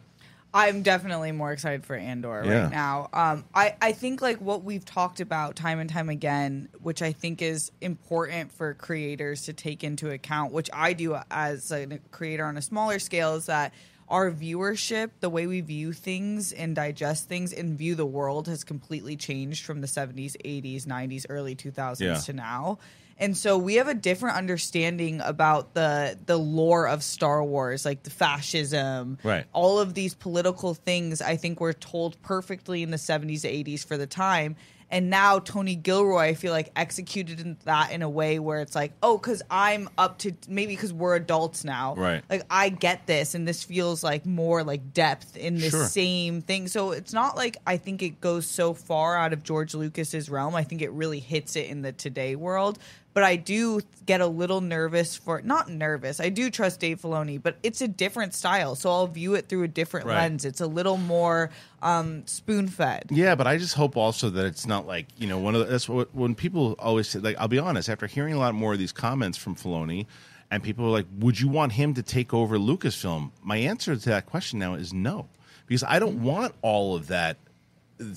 I'm 0.54 0.82
definitely 0.82 1.32
more 1.32 1.52
excited 1.52 1.84
for 1.84 1.94
Andor 1.94 2.42
Yeah. 2.44 2.62
right 2.62 2.70
now. 2.70 3.08
Um, 3.12 3.44
I, 3.54 3.74
I 3.82 3.92
think 3.92 4.22
like 4.22 4.40
what 4.40 4.64
we've 4.64 4.84
talked 4.84 5.20
about 5.20 5.56
time 5.56 5.78
and 5.78 5.90
time 5.90 6.08
again, 6.08 6.68
which 6.82 7.02
I 7.02 7.12
think 7.12 7.42
is 7.42 7.70
important 7.80 8.50
for 8.52 8.72
creators 8.74 9.42
to 9.42 9.52
take 9.52 9.84
into 9.84 10.10
account, 10.10 10.52
which 10.52 10.70
I 10.72 10.94
do 10.94 11.16
as 11.30 11.70
a 11.70 11.98
creator 12.10 12.44
on 12.46 12.56
a 12.56 12.62
smaller 12.62 12.98
scale, 12.98 13.34
is 13.36 13.46
that 13.46 13.74
our 14.08 14.30
viewership, 14.30 15.10
the 15.20 15.28
way 15.28 15.46
we 15.46 15.60
view 15.60 15.92
things 15.92 16.52
and 16.52 16.74
digest 16.74 17.28
things 17.28 17.52
and 17.52 17.76
view 17.76 17.94
the 17.94 18.06
world 18.06 18.48
has 18.48 18.64
completely 18.64 19.16
changed 19.16 19.66
from 19.66 19.82
the 19.82 19.86
70s, 19.86 20.34
80s, 20.44 20.86
90s, 20.86 21.26
early 21.28 21.54
2000s 21.54 22.00
Yeah. 22.00 22.14
to 22.14 22.32
now. 22.32 22.78
And 23.20 23.36
so 23.36 23.58
we 23.58 23.74
have 23.76 23.88
a 23.88 23.94
different 23.94 24.36
understanding 24.36 25.20
about 25.20 25.74
the 25.74 26.16
the 26.26 26.36
lore 26.36 26.86
of 26.86 27.02
Star 27.02 27.42
Wars, 27.42 27.84
like 27.84 28.02
the 28.04 28.10
fascism, 28.10 29.18
Right. 29.22 29.44
all 29.52 29.78
of 29.80 29.94
these 29.94 30.14
political 30.14 30.74
things 30.74 31.20
I 31.20 31.36
think 31.36 31.60
were 31.60 31.72
told 31.72 32.20
perfectly 32.22 32.82
in 32.82 32.90
the 32.90 32.96
70s 32.96 33.42
80s 33.44 33.84
for 33.84 33.96
the 33.96 34.06
time 34.06 34.56
and 34.90 35.10
now 35.10 35.38
Tony 35.38 35.74
Gilroy 35.74 36.28
I 36.28 36.34
feel 36.34 36.50
like 36.52 36.70
executed 36.74 37.40
in 37.40 37.58
that 37.64 37.92
in 37.92 38.00
a 38.00 38.08
way 38.08 38.38
where 38.38 38.60
it's 38.60 38.74
like 38.74 38.92
oh 39.02 39.18
cuz 39.18 39.42
I'm 39.50 39.90
up 39.98 40.16
to 40.20 40.32
maybe 40.48 40.76
cuz 40.76 40.94
we're 40.94 41.14
adults 41.14 41.62
now 41.62 41.94
Right. 41.94 42.22
like 42.30 42.44
I 42.48 42.70
get 42.70 43.06
this 43.06 43.34
and 43.34 43.46
this 43.46 43.62
feels 43.62 44.02
like 44.02 44.24
more 44.24 44.64
like 44.64 44.94
depth 44.94 45.36
in 45.36 45.56
the 45.56 45.68
Sure. 45.70 45.86
same 45.86 46.40
thing 46.40 46.68
so 46.68 46.92
it's 46.92 47.12
not 47.12 47.36
like 47.36 47.58
I 47.66 47.76
think 47.76 48.02
it 48.02 48.20
goes 48.22 48.46
so 48.46 48.72
far 48.72 49.14
out 49.16 49.34
of 49.34 49.42
George 49.42 49.74
Lucas's 49.74 50.30
realm 50.30 50.54
I 50.54 50.64
think 50.64 50.80
it 50.80 50.90
really 50.92 51.20
hits 51.20 51.54
it 51.54 51.66
in 51.68 51.82
the 51.82 51.92
today 51.92 52.34
world 52.34 52.78
but 53.14 53.22
I 53.24 53.36
do 53.36 53.80
get 54.06 54.20
a 54.20 54.26
little 54.26 54.60
nervous 54.60 55.16
for 55.16 55.42
not 55.42 55.68
nervous. 55.68 56.20
I 56.20 56.28
do 56.28 56.50
trust 56.50 56.78
Dave 56.80 57.00
Filoni, 57.00 57.42
but 57.42 57.56
it's 57.62 57.80
a 57.80 57.88
different 57.88 58.32
style, 58.34 58.74
so 58.76 58.90
I'll 58.90 59.06
view 59.08 59.34
it 59.34 59.48
through 59.48 59.64
a 59.64 59.68
different 59.68 60.06
Right. 60.06 60.16
lens. 60.16 60.44
It's 60.44 60.60
a 60.60 60.66
little 60.66 60.96
more 60.96 61.50
um, 61.82 62.26
spoon 62.26 62.68
fed. 62.68 63.06
Yeah, 63.10 63.34
but 63.34 63.46
I 63.46 63.56
just 63.58 63.74
hope 63.74 63.96
also 63.96 64.30
that 64.30 64.44
it's 64.46 64.66
not 64.66 64.86
like 64.86 65.06
you 65.18 65.26
know 65.26 65.38
one 65.38 65.54
of 65.54 65.60
the, 65.60 65.66
that's 65.66 65.88
what 65.88 66.14
when 66.14 66.34
people 66.34 66.74
always 66.78 67.08
say 67.08 67.18
like 67.18 67.36
I'll 67.38 67.48
be 67.48 67.58
honest 67.58 67.88
after 67.88 68.06
hearing 68.06 68.34
a 68.34 68.38
lot 68.38 68.54
more 68.54 68.72
of 68.74 68.78
these 68.78 68.92
comments 68.92 69.36
from 69.38 69.56
Filoni 69.56 70.06
and 70.50 70.62
people 70.62 70.84
are 70.86 70.90
like 70.90 71.06
would 71.18 71.38
you 71.40 71.48
want 71.48 71.72
him 71.72 71.94
to 71.94 72.02
take 72.02 72.32
over 72.32 72.56
Lucasfilm 72.58 73.30
my 73.42 73.56
answer 73.58 73.94
to 73.96 74.08
that 74.10 74.26
question 74.26 74.58
now 74.58 74.74
is 74.74 74.92
no 74.92 75.28
because 75.66 75.82
I 75.84 75.98
don't 75.98 76.22
want 76.22 76.54
all 76.62 76.94
of 76.96 77.08
that 77.08 77.36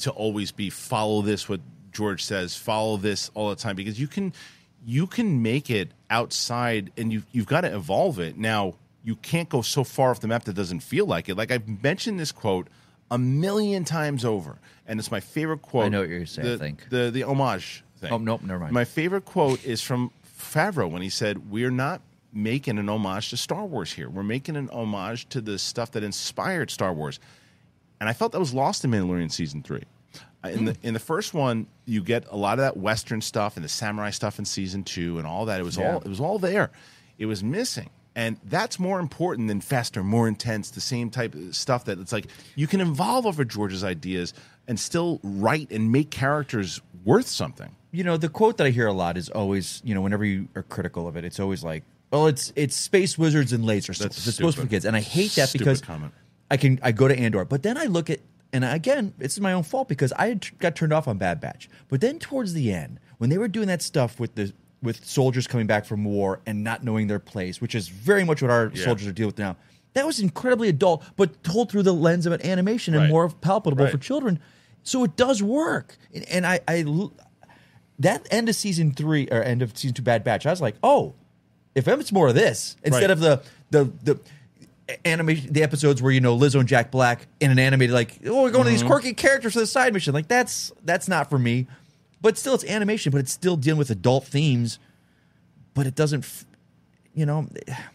to 0.02 0.12
always 0.12 0.52
be 0.52 0.70
follow 0.70 1.22
this 1.22 1.50
what 1.50 1.60
George 1.92 2.24
says 2.24 2.56
follow 2.56 2.98
this 2.98 3.30
all 3.34 3.50
the 3.50 3.56
time 3.56 3.76
because 3.76 4.00
you 4.00 4.08
can 4.08 4.32
you 4.86 5.06
can 5.08 5.42
make 5.42 5.70
it 5.70 5.92
outside 6.10 6.92
and 6.98 7.12
you 7.14 7.24
you've 7.32 7.46
got 7.48 7.62
to 7.62 7.74
evolve 7.76 8.20
it 8.20 8.38
now 8.38 8.74
you 9.04 9.16
can't 9.16 9.50
go 9.50 9.62
so 9.62 9.84
far 9.84 10.12
off 10.12 10.20
the 10.20 10.28
map 10.28 10.44
that 10.46 10.54
doesn't 10.54 10.82
feel 10.82 11.06
like 11.06 11.30
it 11.30 11.36
like 11.36 11.52
I've 11.52 11.68
mentioned 11.84 12.20
this 12.20 12.32
quote 12.32 12.68
a 13.10 13.18
million 13.18 13.84
times 13.86 14.26
over 14.26 14.58
and 14.88 15.00
it's 15.00 15.12
my 15.12 15.20
favorite 15.20 15.62
quote 15.62 15.86
I 15.86 15.90
know 15.90 16.02
what 16.02 16.10
you're 16.10 16.26
saying, 16.26 16.48
the, 16.48 16.54
I 16.56 16.58
think. 16.58 16.90
the 16.90 17.12
the 17.12 17.24
homage 17.24 17.84
thing 17.98 18.12
Oh, 18.12 18.18
nope, 18.18 18.42
never 18.44 18.60
mind. 18.60 18.74
my 18.74 18.86
favorite 18.86 19.26
quote 19.26 19.64
is 19.66 19.82
from 19.82 20.12
Favreau 20.40 20.90
when 20.90 21.02
he 21.02 21.10
said 21.10 21.52
we're 21.52 21.72
not 21.72 22.02
making 22.34 22.78
an 22.80 22.90
homage 22.90 23.30
to 23.30 23.38
Star 23.38 23.66
Wars 23.66 23.94
here 23.94 24.10
we're 24.10 24.24
making 24.24 24.56
an 24.56 24.70
homage 24.70 25.28
to 25.30 25.42
the 25.42 25.60
stuff 25.60 25.92
that 25.92 26.04
inspired 26.04 26.72
Star 26.72 26.94
Wars 26.94 27.20
and 28.00 28.10
I 28.10 28.14
felt 28.14 28.32
that 28.32 28.40
was 28.40 28.54
lost 28.54 28.84
in 28.84 28.90
Mandalorian 28.90 29.32
season 29.32 29.62
three. 29.62 29.84
Uh, 30.44 30.50
In 30.50 30.66
the 30.66 30.76
in 30.82 30.94
the 30.94 31.00
first 31.00 31.34
one, 31.34 31.68
you 31.86 32.02
get 32.02 32.26
a 32.30 32.36
lot 32.38 32.54
of 32.54 32.60
that 32.64 32.78
Western 32.78 33.22
stuff 33.22 33.56
and 33.58 33.64
the 33.64 33.70
samurai 33.70 34.10
stuff 34.10 34.40
in 34.40 34.46
season 34.46 34.84
two 34.84 35.18
and 35.20 35.28
all 35.28 35.46
that. 35.46 35.60
It 35.60 35.64
was 35.64 35.78
Yeah. 35.78 35.94
all 35.96 36.02
it 36.02 36.08
was 36.08 36.20
all 36.20 36.40
there. 36.40 36.72
It 37.20 37.28
was 37.28 37.44
missing, 37.44 37.90
and 38.16 38.38
that's 38.46 38.80
more 38.80 39.00
important 39.00 39.48
than 39.50 39.62
faster, 39.62 40.04
more 40.04 40.28
intense, 40.28 40.72
the 40.72 40.82
same 40.82 41.10
type 41.12 41.36
of 41.36 41.56
stuff 41.56 41.86
that 41.86 42.00
it's 42.00 42.12
like 42.12 42.26
you 42.56 42.66
can 42.66 42.82
evolve 42.82 43.26
over 43.28 43.46
George's 43.46 43.84
ideas 43.84 44.34
and 44.68 44.80
still 44.80 45.20
write 45.24 45.70
and 45.72 45.92
make 45.92 46.10
characters 46.10 46.82
worth 47.06 47.28
something. 47.28 47.76
you 47.92 48.04
know 48.04 48.16
the 48.18 48.30
quote 48.30 48.58
that 48.58 48.66
I 48.66 48.70
hear 48.72 48.88
a 48.88 48.94
lot 48.94 49.18
is 49.18 49.30
always 49.30 49.82
you 49.84 49.94
know 49.94 50.02
whenever 50.02 50.26
you 50.26 50.48
are 50.56 50.64
critical 50.64 51.08
of 51.08 51.16
it, 51.18 51.24
it's 51.26 51.40
always 51.40 51.64
like, 51.64 51.84
oh, 52.12 52.26
it's 52.26 52.52
it's 52.56 52.76
space 52.76 53.16
wizards 53.18 53.54
and 53.54 53.64
lasers. 53.64 54.00
That's 54.00 54.18
it's 54.28 54.36
supposed 54.36 54.56
for 54.56 54.62
stupid. 54.62 54.70
kids, 54.72 54.86
and 54.86 54.96
I 54.96 55.02
hate 55.02 55.34
that 55.36 55.50
Stupid 55.50 55.66
because 55.66 55.82
comment. 55.82 56.14
I 56.50 56.58
can 56.58 56.80
I 56.82 56.92
go 56.94 57.08
to 57.08 57.16
Andor, 57.18 57.46
but 57.46 57.62
then 57.64 57.78
I 57.78 57.86
look 57.86 58.10
at 58.10 58.20
and 58.54 58.64
again, 58.66 59.14
it's 59.20 59.40
my 59.40 59.54
own 59.54 59.64
fault 59.64 59.88
because 59.88 60.12
I 60.14 60.34
t- 60.36 60.52
got 60.60 60.76
turned 60.76 60.94
off 60.94 61.08
on 61.08 61.18
Bad 61.18 61.40
Batch. 61.40 61.70
But 61.90 62.02
then 62.02 62.20
towards 62.20 62.54
the 62.54 62.74
end, 62.74 63.00
when 63.18 63.30
they 63.30 63.38
were 63.38 63.48
doing 63.48 63.68
that 63.68 63.82
stuff 63.82 64.20
with 64.20 64.36
the 64.36 64.54
with 64.84 65.06
soldiers 65.06 65.46
coming 65.46 65.68
back 65.68 65.86
from 65.86 66.04
war 66.04 66.40
and 66.48 66.64
not 66.64 66.84
knowing 66.84 67.06
their 67.08 67.20
place, 67.20 67.62
which 67.62 67.76
is 67.76 67.88
very 67.88 68.24
much 68.24 68.42
what 68.42 68.50
our 68.50 68.72
Yeah. 68.74 68.84
soldiers 68.84 69.08
are 69.08 69.12
dealing 69.12 69.28
with 69.28 69.38
now. 69.38 69.56
That 69.94 70.08
was 70.08 70.20
incredibly 70.20 70.70
adult, 70.70 71.04
but 71.18 71.44
told 71.44 71.70
through 71.70 71.84
the 71.84 71.94
lens 71.94 72.26
of 72.26 72.34
an 72.34 72.44
animation 72.44 72.96
and 72.96 73.04
Right. 73.04 73.10
more 73.12 73.30
palpable 73.30 73.84
Right. 73.84 73.92
for 73.92 74.00
children. 74.00 74.40
So 74.84 75.04
it 75.04 75.16
does 75.16 75.44
work, 75.44 75.98
and, 76.16 76.28
and 76.30 76.48
I, 76.48 76.62
I 76.68 76.84
that 78.00 78.28
end 78.32 78.50
of 78.50 78.56
season 78.56 78.92
three 78.92 79.28
or 79.32 79.44
end 79.44 79.62
of 79.62 79.78
season 79.78 79.94
two 79.94 80.02
Bad 80.02 80.24
Batch, 80.24 80.46
I 80.46 80.50
was 80.50 80.62
like, 80.62 80.76
oh, 80.82 81.14
if 81.76 81.88
it's 81.88 82.12
more 82.12 82.28
of 82.30 82.36
this 82.36 82.76
instead 82.84 83.02
Right. 83.04 83.12
of 83.12 83.20
the 83.20 83.42
the 83.70 83.92
the 84.04 84.20
animation 85.06 85.52
the 85.52 85.64
episodes 85.64 86.02
where 86.02 86.12
you 86.12 86.22
know 86.22 86.38
Lizzo 86.38 86.60
and 86.60 86.68
Jack 86.68 86.92
Black 86.92 87.28
in 87.40 87.52
an 87.52 87.60
animated 87.60 87.94
like 87.94 88.20
oh 88.26 88.44
we're 88.44 88.52
going 88.52 88.66
to 88.66 88.72
these 88.72 88.80
mm-hmm. 88.80 88.90
quirky 88.90 89.14
characters 89.14 89.54
for 89.54 89.60
the 89.60 89.68
side 89.68 89.94
mission. 89.94 90.14
Like 90.14 90.28
that's 90.28 90.72
that's 90.84 91.08
not 91.08 91.30
for 91.30 91.40
me. 91.40 91.68
But 92.22 92.38
still 92.38 92.54
it's 92.54 92.66
animation 92.66 93.12
but 93.12 93.20
it's 93.20 93.32
still 93.32 93.58
dealing 93.58 93.80
with 93.80 93.90
adult 93.90 94.26
themes. 94.26 94.80
But 95.74 95.88
it 95.88 95.96
doesn't 95.96 96.26
f- 96.26 96.46
you 97.14 97.26
know 97.26 97.46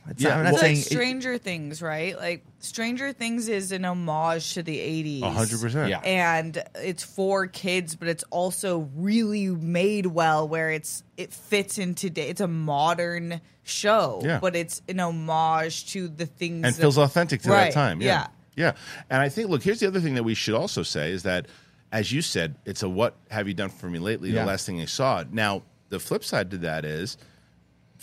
it's 0.08 0.22
Yeah, 0.22 0.30
not, 0.30 0.38
I'm 0.38 0.44
not 0.44 0.52
It's 0.52 0.60
saying 0.60 0.76
like 0.76 0.84
Stranger 0.84 1.38
Things, 1.38 1.80
right? 1.80 2.16
Like 2.16 2.44
Stranger 2.58 3.12
Things 3.12 3.48
is 3.48 3.72
an 3.72 3.84
homage 3.84 4.54
to 4.54 4.62
the 4.62 4.76
80s. 4.78 5.22
A 5.22 5.30
hundred 5.30 5.60
percent. 5.60 5.88
Yeah. 5.90 6.00
And 6.00 6.62
it's 6.74 7.02
for 7.02 7.46
kids, 7.46 7.94
but 7.96 8.08
it's 8.08 8.24
also 8.30 8.88
really 8.94 9.48
made 9.48 10.06
well 10.06 10.46
where 10.46 10.70
it's 10.70 11.02
it 11.16 11.32
fits 11.32 11.78
in 11.78 11.94
today. 11.94 12.28
It's 12.28 12.40
a 12.42 12.48
modern 12.48 13.40
show, 13.64 14.20
Yeah. 14.22 14.38
but 14.40 14.54
it's 14.54 14.82
an 14.88 15.00
homage 15.00 15.90
to 15.92 16.08
the 16.08 16.26
things 16.26 16.64
and 16.66 16.74
that- 16.74 16.80
feels 16.80 16.98
authentic 16.98 17.42
to 17.42 17.50
Right, 17.50 17.64
that 17.66 17.72
time. 17.72 18.00
Yeah. 18.02 18.26
yeah. 18.54 18.64
yeah. 18.66 18.72
And 19.10 19.22
I 19.22 19.28
think, 19.28 19.48
look, 19.48 19.62
here's 19.62 19.80
the 19.80 19.86
other 19.86 20.00
thing 20.00 20.14
that 20.14 20.24
we 20.24 20.34
should 20.34 20.54
also 20.54 20.82
say 20.82 21.10
is 21.10 21.22
that, 21.22 21.46
as 21.90 22.12
you 22.12 22.20
said, 22.20 22.56
it's 22.66 22.82
a 22.82 22.88
what 22.88 23.16
have 23.30 23.48
you 23.48 23.54
done 23.54 23.70
for 23.70 23.88
me 23.88 23.98
lately? 23.98 24.30
Yeah. 24.30 24.42
The 24.42 24.46
last 24.48 24.66
thing 24.66 24.80
I 24.80 24.84
saw. 24.84 25.24
Now, 25.30 25.62
the 25.88 25.98
flip 26.00 26.22
side 26.22 26.50
to 26.50 26.58
that 26.58 26.84
is 26.84 27.16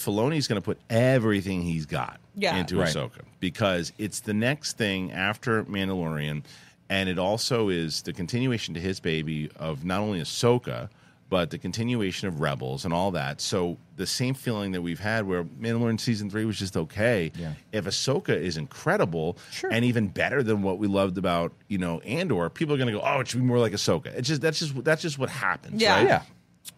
Filoni's 0.03 0.47
going 0.47 0.61
to 0.61 0.65
put 0.65 0.79
everything 0.89 1.61
he's 1.61 1.85
got 1.85 2.19
Yeah. 2.35 2.57
into 2.57 2.77
Right. 2.77 2.93
Ahsoka 2.93 3.21
because 3.39 3.93
it's 3.97 4.19
the 4.21 4.33
next 4.33 4.77
thing 4.77 5.11
after 5.11 5.63
Mandalorian. 5.65 6.43
And 6.89 7.09
it 7.09 7.17
also 7.17 7.69
is 7.69 8.01
the 8.03 8.13
continuation 8.13 8.73
to 8.73 8.79
his 8.79 8.99
baby 8.99 9.49
of 9.55 9.83
not 9.85 10.01
only 10.01 10.21
Ahsoka, 10.21 10.89
but 11.29 11.49
the 11.49 11.57
continuation 11.57 12.27
of 12.27 12.41
Rebels 12.41 12.85
and 12.85 12.93
all 12.93 13.09
that. 13.11 13.41
So 13.41 13.77
the 13.95 14.05
same 14.05 14.35
feeling 14.35 14.73
that 14.73 14.81
we've 14.83 14.99
had 14.99 15.25
where 15.25 15.43
Mandalorian 15.43 15.99
season 15.99 16.29
three 16.29 16.45
was 16.45 16.59
just 16.59 16.77
okay. 16.77 17.31
Yeah. 17.35 17.53
If 17.71 17.85
Ahsoka 17.85 18.29
is 18.39 18.57
incredible 18.57 19.37
Sure. 19.51 19.71
and 19.71 19.83
even 19.83 20.09
better 20.09 20.43
than 20.43 20.61
what 20.61 20.77
we 20.77 20.87
loved 20.87 21.17
about 21.17 21.53
you 21.69 21.79
know 21.79 21.99
Andor, 22.01 22.49
people 22.49 22.75
are 22.75 22.77
going 22.77 22.93
to 22.93 22.99
go, 22.99 23.01
oh, 23.03 23.21
it 23.21 23.27
should 23.29 23.39
be 23.39 23.45
more 23.45 23.57
like 23.59 23.71
Ahsoka. 23.71 24.07
It's 24.07 24.27
just 24.27 24.41
that's 24.41 24.59
just 24.59 24.83
that's 24.83 25.01
just 25.01 25.17
what 25.17 25.29
happens. 25.29 25.81
Yeah. 25.81 25.95
right? 25.95 26.07
yeah 26.07 26.21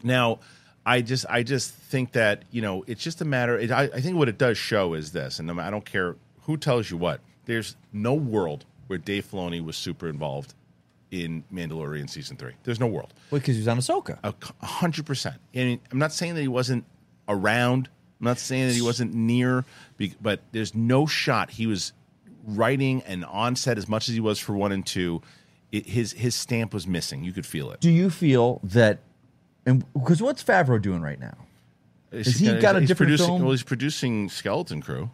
Now, 0.04 0.40
I 0.86 1.02
just 1.02 1.26
I 1.30 1.44
just 1.44 1.74
think 1.74 2.12
that 2.12 2.44
you 2.52 2.62
know 2.62 2.84
it's 2.88 3.04
just 3.04 3.22
a 3.22 3.26
matter. 3.26 3.58
It, 3.58 3.72
I, 3.72 3.84
I 3.84 4.02
think 4.02 4.18
what 4.18 4.30
it 4.30 4.38
does 4.38 4.58
show 4.58 4.94
is 4.94 5.12
this, 5.12 5.40
and 5.40 5.50
I 5.60 5.70
don't 5.70 5.86
care 5.86 6.16
who 6.44 6.58
tells 6.58 6.92
you 6.92 6.98
what. 6.98 7.22
There's 7.46 7.76
no 7.94 8.14
world 8.14 8.66
where 8.88 9.00
Dave 9.00 9.30
Filoni 9.30 9.64
was 9.64 9.76
super 9.78 10.08
involved 10.08 10.54
in 11.12 11.44
Mandalorian 11.54 12.10
season 12.10 12.38
three. 12.38 12.54
There's 12.64 12.80
no 12.80 12.88
world. 12.88 13.14
Well, 13.32 13.40
because 13.40 13.56
he 13.56 13.62
was 13.62 13.68
on 13.68 13.78
Ahsoka 13.78 14.20
A 14.24 14.66
hundred 14.66 15.06
percent. 15.06 15.38
And 15.54 15.80
I'm 15.92 16.00
not 16.00 16.12
saying 16.12 16.36
that 16.36 16.42
he 16.42 16.48
wasn't 16.48 16.86
around. 17.28 17.90
I'm 18.20 18.26
not 18.26 18.40
saying 18.40 18.68
that 18.68 18.76
he 18.76 18.82
wasn't 18.82 19.14
near, 19.14 19.66
but 20.22 20.42
there's 20.52 20.74
no 20.74 21.06
shot 21.06 21.52
he 21.52 21.68
was 21.68 21.94
writing 22.46 23.02
and 23.08 23.26
on 23.26 23.56
set 23.56 23.78
as 23.78 23.90
much 23.90 24.08
as 24.08 24.14
he 24.14 24.22
was 24.22 24.40
for 24.40 24.54
one 24.54 24.72
and 24.72 24.86
two. 24.86 25.22
It, 25.72 25.88
his 25.88 26.14
his 26.14 26.36
stamp 26.36 26.74
was 26.74 26.86
missing. 26.88 27.24
You 27.24 27.34
could 27.34 27.46
feel 27.46 27.72
it. 27.72 27.80
do 27.80 27.90
you 27.90 28.10
feel 28.10 28.60
that 28.64 29.00
and 29.66 29.84
because 29.94 30.22
what's 30.22 30.44
Favreau 30.44 30.82
doing 30.82 31.02
right 31.02 31.20
now 31.20 31.36
Has 32.12 32.38
he 32.38 32.46
kinda- 32.48 32.62
got 32.62 32.76
a 32.76 32.86
different 32.86 33.18
film? 33.18 33.42
Well, 33.42 33.52
he's 33.52 33.64
producing 33.64 34.30
Skeleton 34.30 34.82
Crew. 34.82 35.10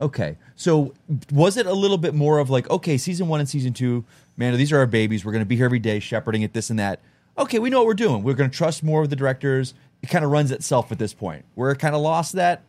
Okay. 0.00 0.36
So 0.56 0.92
was 1.32 1.56
it 1.56 1.66
a 1.66 1.72
little 1.72 1.98
bit 1.98 2.14
more 2.14 2.38
of 2.38 2.50
like, 2.50 2.68
okay, 2.70 2.98
season 2.98 3.28
one 3.28 3.40
and 3.40 3.48
season 3.48 3.72
two, 3.72 4.04
man, 4.36 4.56
these 4.56 4.72
are 4.72 4.78
our 4.78 4.86
babies. 4.86 5.24
We're 5.24 5.32
going 5.32 5.42
to 5.44 5.46
be 5.46 5.56
here 5.56 5.64
every 5.64 5.78
day, 5.78 6.00
shepherding 6.00 6.42
it, 6.42 6.52
this 6.52 6.68
and 6.70 6.78
that. 6.78 7.00
Okay, 7.38 7.58
we 7.58 7.70
know 7.70 7.78
what 7.78 7.86
we're 7.86 7.94
doing. 7.94 8.22
We're 8.22 8.34
going 8.34 8.50
to 8.50 8.56
trust 8.56 8.82
more 8.82 9.02
of 9.02 9.10
the 9.10 9.16
directors. 9.16 9.74
It 10.02 10.08
kind 10.08 10.24
of 10.24 10.30
runs 10.30 10.50
itself 10.50 10.92
at 10.92 10.98
this 10.98 11.14
point. 11.14 11.44
We're 11.56 11.74
kind 11.76 11.94
of 11.94 12.00
lost 12.02 12.32
that 12.34 12.62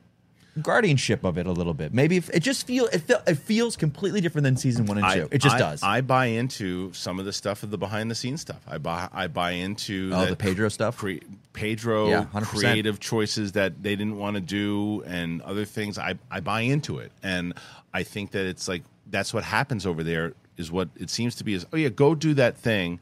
guardianship 0.61 1.23
of 1.23 1.37
it 1.37 1.45
a 1.47 1.51
little 1.51 1.73
bit. 1.73 1.93
Maybe 1.93 2.17
if, 2.17 2.29
it 2.29 2.39
just 2.41 2.65
feel 2.65 2.85
it, 2.87 2.99
feel 2.99 3.21
it 3.27 3.35
feels 3.37 3.75
completely 3.75 4.21
different 4.21 4.43
than 4.43 4.57
season 4.57 4.85
one 4.85 4.97
and 4.97 5.13
two. 5.13 5.27
it 5.31 5.39
just 5.39 5.55
I- 5.55 5.59
does. 5.59 5.83
I 5.83 6.01
buy 6.01 6.27
into 6.27 6.91
some 6.93 7.19
of 7.19 7.25
the 7.25 7.33
stuff 7.33 7.63
of 7.63 7.71
the 7.71 7.77
behind 7.77 8.09
the 8.09 8.15
scenes 8.15 8.41
stuff. 8.41 8.61
I 8.67 8.77
buy 8.77 9.09
I 9.13 9.27
buy 9.27 9.51
into 9.51 10.11
Oh, 10.13 10.25
the 10.25 10.35
Pedro 10.35 10.69
stuff? 10.69 10.97
cre- 10.97 11.23
Pedro 11.53 12.09
Yeah, 12.09 12.25
100%. 12.33 12.43
creative 12.45 12.99
choices 12.99 13.53
that 13.53 13.81
they 13.83 13.95
didn't 13.95 14.17
want 14.17 14.35
to 14.35 14.41
do 14.41 15.03
and 15.05 15.41
other 15.41 15.65
things. 15.65 15.97
I 15.97 16.15
I 16.31 16.39
buy 16.39 16.61
into 16.61 16.99
it, 16.99 17.11
and 17.23 17.53
I 17.93 18.03
think 18.03 18.31
that 18.31 18.45
it's 18.45 18.67
like 18.67 18.83
that's 19.09 19.33
what 19.33 19.43
happens 19.43 19.85
over 19.85 20.03
there. 20.03 20.33
Is 20.57 20.71
what 20.71 20.87
it 20.97 21.09
seems 21.09 21.35
to 21.35 21.43
be. 21.43 21.53
Is 21.53 21.65
oh 21.73 21.77
yeah, 21.77 21.89
go 21.89 22.15
do 22.15 22.33
that 22.35 22.57
thing. 22.57 22.99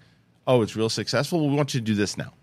Oh, 0.48 0.62
it's 0.64 0.76
real 0.76 0.90
successful. 0.90 1.48
We 1.50 1.56
want 1.56 1.74
you 1.74 1.80
to 1.80 1.86
do 1.86 1.94
this 1.96 2.18
now. 2.18 2.34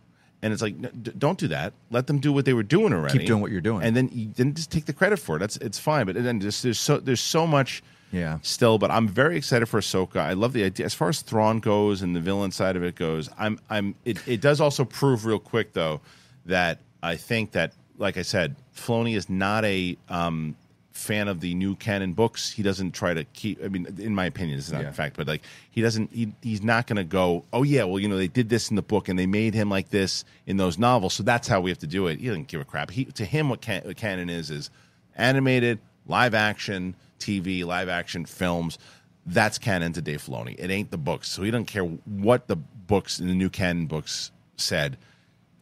And 0.42 0.53
it's 0.53 0.62
like, 0.62 0.74
n- 0.74 0.90
d- 1.03 1.12
don't 1.18 1.38
do 1.38 1.48
that. 1.48 1.72
Let 1.90 2.07
them 2.07 2.18
do 2.18 2.33
what 2.33 2.44
they 2.46 2.55
were 2.55 2.62
doing 2.62 2.92
already. 2.94 3.18
Keep 3.18 3.26
doing 3.26 3.42
what 3.42 3.50
you're 3.50 3.61
doing. 3.61 3.83
and 3.83 3.94
then 3.94 4.09
you, 4.12 4.31
then 4.35 4.55
just 4.55 4.70
take 4.70 4.87
the 4.87 4.92
credit 4.92 5.18
for 5.18 5.37
it. 5.37 5.38
That's 5.40 5.57
it's 5.59 5.79
fine. 5.79 6.07
But 6.07 6.14
then 6.22 6.40
just 6.40 6.62
there's 6.62 6.79
so 6.79 6.98
there's 6.98 7.20
so 7.20 7.46
much 7.46 7.83
Yeah. 8.11 8.38
still. 8.42 8.79
But 8.79 8.90
I'm 8.90 9.07
very 9.07 9.37
excited 9.37 9.66
for 9.66 9.81
Ahsoka. 9.81 10.16
I 10.16 10.33
love 10.33 10.53
the 10.55 10.64
idea 10.64 10.87
as 10.87 10.94
far 10.94 11.11
as 11.11 11.20
Thrawn 11.20 11.61
goes 11.61 12.00
and 12.03 12.16
the 12.16 12.20
villain 12.20 12.53
side 12.53 12.76
of 12.76 12.83
it 12.83 12.94
goes. 12.94 13.29
I'm 13.38 13.61
I'm 13.68 13.94
it, 14.05 14.26
it 14.26 14.40
does 14.40 14.61
also 14.61 14.85
prove 14.87 15.26
real 15.26 15.38
quick 15.38 15.74
though 15.74 16.00
that 16.46 16.79
I 17.03 17.16
think 17.16 17.53
that 17.53 17.74
like 17.98 18.16
I 18.16 18.22
said, 18.22 18.57
Filoni 18.74 19.14
is 19.16 19.29
not 19.29 19.64
a 19.66 19.98
um, 20.09 20.57
fan 21.01 21.29
of 21.29 21.41
the 21.41 21.55
new 21.55 21.75
canon 21.77 22.13
books. 22.13 22.51
He 22.53 22.63
doesn't 22.63 22.93
try 22.93 23.15
to 23.15 23.25
keep. 23.25 23.63
I 23.65 23.69
mean, 23.69 23.87
in 23.99 24.15
my 24.15 24.27
opinion, 24.27 24.59
this 24.59 24.67
is 24.67 24.73
not 24.73 24.83
Yeah. 24.83 24.89
a 24.91 24.93
fact, 24.93 25.17
but 25.17 25.27
like 25.27 25.43
he 25.71 25.81
doesn't. 25.83 26.13
He, 26.13 26.33
he's 26.43 26.63
not 26.63 26.87
going 26.87 26.97
to 26.99 27.05
go. 27.05 27.45
Oh 27.53 27.63
yeah, 27.63 27.85
well 27.85 27.99
you 27.99 28.09
know 28.09 28.17
they 28.17 28.29
did 28.29 28.49
this 28.49 28.71
in 28.71 28.77
the 28.77 28.83
book 28.83 29.09
and 29.09 29.19
they 29.19 29.27
made 29.27 29.55
him 29.55 29.69
like 29.71 29.89
this 29.91 30.25
in 30.47 30.57
those 30.59 30.79
novels, 30.79 31.15
so 31.15 31.23
that's 31.23 31.49
how 31.49 31.61
we 31.61 31.71
have 31.71 31.79
to 31.79 31.87
do 31.87 32.07
it. 32.07 32.21
He 32.21 32.27
doesn't 32.29 32.49
give 32.49 32.61
a 32.61 32.65
crap. 32.65 32.91
He 32.91 33.07
to 33.07 33.25
him 33.25 33.49
what, 33.49 33.61
can, 33.61 33.83
what 33.83 33.97
canon 33.97 34.29
is 34.31 34.51
is 34.51 34.71
animated, 35.17 35.79
live 36.07 36.35
action 36.35 36.95
TV, 37.19 37.65
live 37.65 37.89
action 37.89 38.25
films. 38.25 38.79
That's 39.27 39.59
canon 39.59 39.93
to 39.95 40.03
Dave 40.03 40.23
Filoni. 40.23 40.57
It 40.59 40.71
ain't 40.71 40.91
the 40.91 40.99
books, 40.99 41.29
so 41.31 41.43
he 41.43 41.51
doesn't 41.51 41.67
care 41.67 41.85
what 41.85 42.47
the 42.49 42.57
books 42.57 43.21
in 43.21 43.29
the 43.29 43.35
new 43.35 43.51
canon 43.51 43.87
books 43.87 44.31
said. 44.57 44.97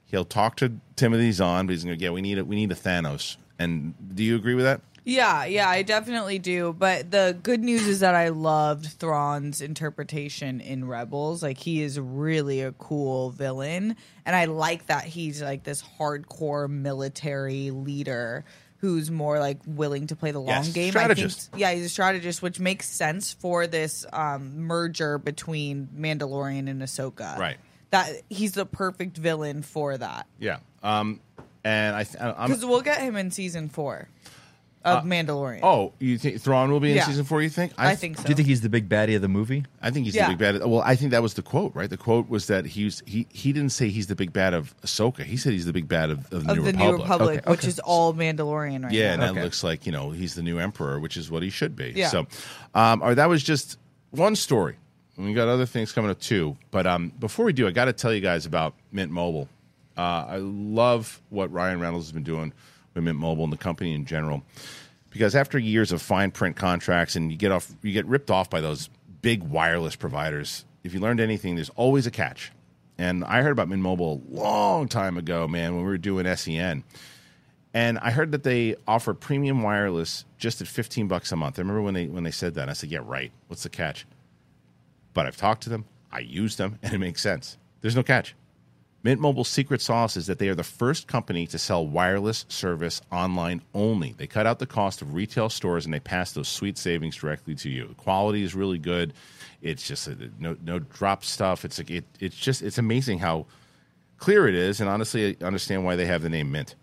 He'll 0.07 0.25
talk 0.25 0.57
to 0.57 0.73
Timothy 0.97 1.33
Zahn, 1.33 1.67
but 1.67 1.73
he's 1.73 1.85
going 1.85 1.99
to 1.99 2.01
go. 2.03 2.07
yeah, 2.07 2.15
we 2.15 2.23
need 2.23 2.39
a, 2.39 2.45
we 2.45 2.57
need 2.57 2.73
a 2.73 2.75
Thanos. 2.75 3.37
And 3.59 3.93
do 4.15 4.23
you 4.25 4.37
agree 4.37 4.55
with 4.55 4.65
that? 4.65 4.81
Yeah, 5.05 5.45
yeah, 5.47 5.69
I 5.69 5.83
definitely 5.83 6.39
do. 6.39 6.73
But 6.73 7.11
the 7.11 7.37
good 7.43 7.61
news 7.61 7.87
is 7.87 8.01
that 8.01 8.15
I 8.15 8.29
loved 8.29 8.87
Thrawn's 8.87 9.61
interpretation 9.61 10.61
in 10.61 10.87
Rebels. 10.87 11.43
Like 11.43 11.59
he 11.59 11.83
is 11.83 11.99
really 11.99 12.61
a 12.63 12.73
cool 12.73 13.31
villain, 13.31 13.97
and 14.27 14.37
I 14.37 14.47
like 14.47 14.87
that 14.87 15.05
he's 15.05 15.43
like 15.43 15.65
this 15.65 15.83
hardcore 15.99 16.69
military 16.69 17.71
leader 17.71 18.45
who's 18.81 19.11
more 19.11 19.41
like 19.41 19.59
willing 19.67 20.07
to 20.07 20.15
play 20.15 20.31
the 20.31 20.39
long 20.39 20.49
Yes, 20.49 20.69
game. 20.73 20.91
strategist. 20.91 21.49
I 21.49 21.51
think, 21.57 21.61
yeah, 21.61 21.73
he's 21.73 21.85
a 21.87 21.89
strategist, 21.89 22.43
which 22.43 22.61
makes 22.61 22.89
sense 22.89 23.33
for 23.33 23.67
this 23.67 24.07
um, 24.13 24.61
merger 24.61 25.19
between 25.19 25.89
Mandalorian 25.99 26.69
and 26.71 26.81
Ahsoka. 26.83 27.37
Right. 27.39 27.57
That 27.91 28.09
he's 28.31 28.53
the 28.53 28.67
perfect 28.67 29.17
villain 29.17 29.63
for 29.63 29.97
that 29.99 30.27
Yeah. 30.39 30.59
Um, 30.83 31.19
and 31.65 31.97
I, 31.97 32.05
th- 32.05 32.19
because 32.19 32.65
we'll 32.65 32.83
get 32.83 33.01
him 33.01 33.17
in 33.17 33.31
season 33.33 33.69
four 33.69 34.09
of 34.85 35.05
Mandalorian. 35.05 35.61
oh, 35.63 35.93
you 35.99 36.17
think 36.19 36.41
Thrawn 36.41 36.71
will 36.71 36.81
be 36.81 36.91
in 36.93 36.97
Yeah. 36.97 37.05
season 37.05 37.25
four? 37.25 37.43
You 37.43 37.49
think? 37.51 37.73
I 37.77 37.95
think 37.95 38.17
so. 38.17 38.23
Do 38.23 38.29
you 38.31 38.35
think 38.35 38.49
he's 38.49 38.61
the 38.63 38.69
big 38.69 38.89
baddie 38.89 39.15
of 39.17 39.23
the 39.23 39.29
movie? 39.29 39.65
I 39.83 39.91
think 39.91 40.07
he's 40.07 40.15
Yeah. 40.15 40.29
the 40.31 40.37
big 40.37 40.39
bad. 40.61 40.65
Well, 40.67 40.81
I 40.83 40.97
think 40.97 41.11
that 41.11 41.23
was 41.23 41.35
the 41.35 41.43
quote, 41.43 41.75
right? 41.75 41.91
The 41.91 41.97
quote 41.97 42.29
was 42.31 42.47
that 42.47 42.65
he's 42.65 43.03
he 43.07 43.27
he 43.31 43.53
didn't 43.53 43.73
say 43.73 43.89
he's 43.89 44.07
the 44.07 44.15
big 44.17 44.33
bad 44.33 44.55
of 44.55 44.75
Ahsoka. 44.83 45.25
He 45.25 45.37
said 45.37 45.53
he's 45.53 45.67
the 45.67 45.73
big 45.73 45.89
bad 45.89 46.11
of, 46.11 46.19
of 46.33 46.45
the, 46.47 46.53
of 46.53 46.57
New, 46.59 46.63
the 46.63 46.73
Republic. 46.73 46.77
New 46.79 46.93
Republic, 47.03 47.39
Okay, 47.41 47.51
which 47.51 47.61
okay. 47.61 47.69
is 47.69 47.79
all 47.81 48.15
Mandalorian 48.15 48.85
right 48.85 48.93
Yeah, 48.93 49.13
and 49.13 49.21
now. 49.21 49.27
that 49.27 49.33
Okay. 49.33 49.43
looks 49.43 49.63
like 49.65 49.85
you 49.85 49.93
know 49.93 50.11
he's 50.11 50.35
the 50.35 50.43
new 50.43 50.59
emperor, 50.59 50.99
which 51.01 51.17
is 51.17 51.31
what 51.31 51.43
he 51.43 51.51
should 51.51 51.77
be. 51.77 51.93
Yeah. 51.95 52.09
So, 52.09 52.27
um, 52.75 53.03
or 53.03 53.15
that 53.15 53.29
was 53.29 53.43
just 53.43 53.79
one 54.11 54.37
story. 54.37 54.77
And 55.17 55.27
we 55.27 55.35
got 55.35 55.49
other 55.49 55.67
things 55.67 55.91
coming 55.93 56.11
up 56.13 56.21
too. 56.21 56.57
But 56.71 56.87
um, 56.87 57.13
before 57.19 57.45
we 57.45 57.53
do, 57.53 57.67
I 57.67 57.73
got 57.73 57.87
to 57.87 57.93
tell 57.93 58.15
you 58.15 58.21
guys 58.21 58.47
about 58.47 58.75
Mint 58.93 59.11
Mobile. 59.11 59.49
Uh, 59.97 60.25
I 60.29 60.37
love 60.37 61.21
what 61.29 61.53
Ryan 61.53 61.81
Reynolds 61.81 62.07
has 62.07 62.13
been 62.13 62.23
doing 62.23 62.53
with 62.99 63.05
Mint 63.05 63.19
Mobile 63.19 63.45
and 63.45 63.53
the 63.53 63.57
company 63.59 63.95
in 63.95 64.05
general. 64.05 64.43
Because 65.11 65.35
after 65.35 65.59
years 65.59 65.93
of 65.93 66.03
fine 66.03 66.31
print 66.31 66.57
contracts 66.57 67.17
and 67.17 67.31
you 67.31 67.39
get 67.39 67.51
off, 67.51 67.73
you 67.83 67.93
get 67.93 68.07
ripped 68.07 68.31
off 68.31 68.51
by 68.51 68.61
those 68.61 68.91
big 69.23 69.43
wireless 69.43 69.97
providers. 69.97 70.65
If 70.85 70.93
you 70.93 71.01
learned 71.01 71.21
anything, 71.21 71.55
there's 71.55 71.71
always 71.71 72.07
a 72.07 72.11
catch. 72.11 72.53
And 72.99 73.25
I 73.25 73.43
heard 73.43 73.53
about 73.53 73.69
Mint 73.69 73.81
Mobile 73.81 74.23
a 74.31 74.35
long 74.35 74.89
time 74.89 75.17
ago, 75.17 75.47
man, 75.47 75.75
when 75.75 75.85
we 75.85 75.91
were 75.91 75.99
doing 75.99 76.35
SEN. 76.37 76.83
And 77.73 77.99
I 77.99 78.11
heard 78.11 78.33
that 78.33 78.43
they 78.43 78.75
offer 78.87 79.15
premium 79.15 79.63
wireless 79.63 80.25
just 80.37 80.61
at 80.61 80.67
15 80.67 81.07
bucks 81.07 81.31
a 81.31 81.37
month. 81.37 81.59
I 81.59 81.63
remember 81.63 81.83
when 81.83 81.95
they 81.95 82.07
when 82.07 82.25
they 82.25 82.31
said 82.31 82.55
that. 82.55 82.69
I 82.69 82.73
said, 82.73 82.91
"Yeah, 82.91 83.01
right. 83.03 83.31
What's 83.47 83.63
the 83.63 83.69
catch?" 83.69 84.07
But 85.15 85.27
I've 85.27 85.37
talked 85.37 85.63
to 85.65 85.71
them, 85.71 85.85
I 86.11 86.21
use 86.21 86.57
them, 86.57 86.79
and 86.83 86.93
it 86.93 86.99
makes 86.99 87.23
sense. 87.23 87.57
There's 87.81 87.97
no 87.97 88.03
catch. 88.03 88.35
Mint 89.05 89.21
Mobile's 89.21 89.49
secret 89.49 89.81
sauce 89.81 90.17
is 90.17 90.27
that 90.27 90.41
they 90.41 90.49
are 90.49 90.57
the 90.57 90.65
first 90.65 91.07
company 91.07 91.47
to 91.47 91.59
sell 91.59 91.87
wireless 91.87 92.45
service 92.49 93.01
online 93.13 93.63
only. 93.73 94.13
They 94.17 94.27
cut 94.27 94.47
out 94.47 94.59
the 94.59 94.67
cost 94.67 95.03
of 95.03 95.15
retail 95.15 95.49
stores 95.49 95.85
and 95.85 95.95
they 95.95 96.01
pass 96.01 96.33
those 96.33 96.49
sweet 96.49 96.77
savings 96.77 97.17
directly 97.17 97.55
to 97.57 97.71
you. 97.71 97.87
The 97.87 97.95
quality 97.95 98.43
is 98.43 98.57
really 98.57 98.79
good. 98.79 99.15
It's 99.63 99.87
just 99.87 100.09
no 100.39 100.57
no 100.63 100.81
drop 100.81 101.25
stuff. 101.25 101.65
It's 101.65 101.79
like 101.79 101.91
it, 101.91 102.05
it's 102.19 102.37
just 102.37 102.61
it's 102.63 102.79
amazing 102.79 103.21
how 103.21 103.47
clear 104.19 104.49
it 104.49 104.55
is, 104.55 104.81
and 104.81 104.91
honestly, 104.91 105.37
I 105.41 105.45
understand 105.45 105.85
why 105.85 105.97
they 105.97 106.07
have 106.07 106.23
the 106.23 106.29
name 106.29 106.51
Mint. 106.51 106.75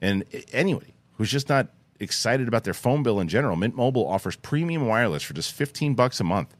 And 0.00 0.24
anybody 0.52 0.94
who's 1.14 1.30
just 1.30 1.48
not 1.48 1.68
excited 2.00 2.48
about 2.48 2.64
their 2.64 2.74
phone 2.74 3.02
bill 3.02 3.20
in 3.20 3.28
general, 3.28 3.56
Mint 3.56 3.76
Mobile 3.76 4.06
offers 4.06 4.36
premium 4.36 4.86
wireless 4.86 5.22
for 5.22 5.34
just 5.34 5.52
15 5.52 5.94
bucks 5.94 6.20
a 6.20 6.24
month. 6.24 6.54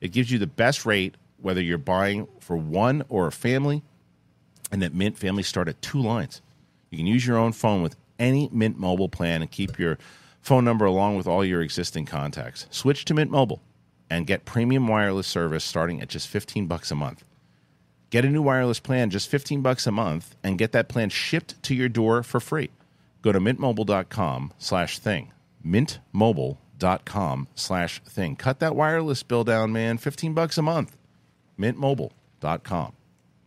It 0.00 0.12
gives 0.12 0.30
you 0.30 0.38
the 0.38 0.46
best 0.46 0.86
rate 0.86 1.16
whether 1.40 1.60
you're 1.60 1.78
buying 1.78 2.26
for 2.40 2.56
one 2.56 3.04
or 3.08 3.26
a 3.26 3.32
family, 3.32 3.82
and 4.74 4.82
that 4.82 4.92
Mint, 4.92 5.16
families 5.16 5.46
start 5.46 5.68
at 5.68 5.80
two 5.80 6.00
lines. 6.00 6.42
You 6.90 6.98
can 6.98 7.06
use 7.06 7.24
your 7.24 7.38
own 7.38 7.52
phone 7.52 7.80
with 7.80 7.94
any 8.18 8.50
Mint 8.52 8.76
Mobile 8.76 9.08
plan 9.08 9.40
and 9.40 9.48
keep 9.48 9.78
your 9.78 9.98
phone 10.40 10.64
number 10.64 10.84
along 10.84 11.16
with 11.16 11.28
all 11.28 11.44
your 11.44 11.62
existing 11.62 12.06
contacts. 12.06 12.66
Switch 12.70 13.04
to 13.04 13.14
Mint 13.14 13.30
Mobile 13.30 13.62
and 14.10 14.26
get 14.26 14.44
premium 14.44 14.88
wireless 14.88 15.28
service 15.28 15.62
starting 15.62 16.00
at 16.00 16.08
just 16.08 16.26
15 16.26 16.66
bucks 16.66 16.90
a 16.90 16.96
month. 16.96 17.22
Get 18.10 18.24
a 18.24 18.28
new 18.28 18.42
wireless 18.42 18.80
plan 18.80 19.10
just 19.10 19.28
15 19.28 19.62
bucks 19.62 19.86
a 19.86 19.92
month 19.92 20.34
and 20.42 20.58
get 20.58 20.72
that 20.72 20.88
plan 20.88 21.08
shipped 21.08 21.62
to 21.62 21.74
your 21.74 21.88
door 21.88 22.24
for 22.24 22.40
free. 22.40 22.70
Go 23.22 23.30
to 23.30 23.38
mintmobile.com 23.38 24.54
slash 24.58 24.98
thing. 24.98 25.32
Mintmobile.com 25.64 27.46
slash 27.54 28.02
thing. 28.02 28.34
Cut 28.34 28.58
that 28.58 28.74
wireless 28.74 29.22
bill 29.22 29.44
down, 29.44 29.72
man. 29.72 29.98
15 29.98 30.34
bucks 30.34 30.58
a 30.58 30.62
month. 30.62 30.96
Mintmobile.com 31.60 32.92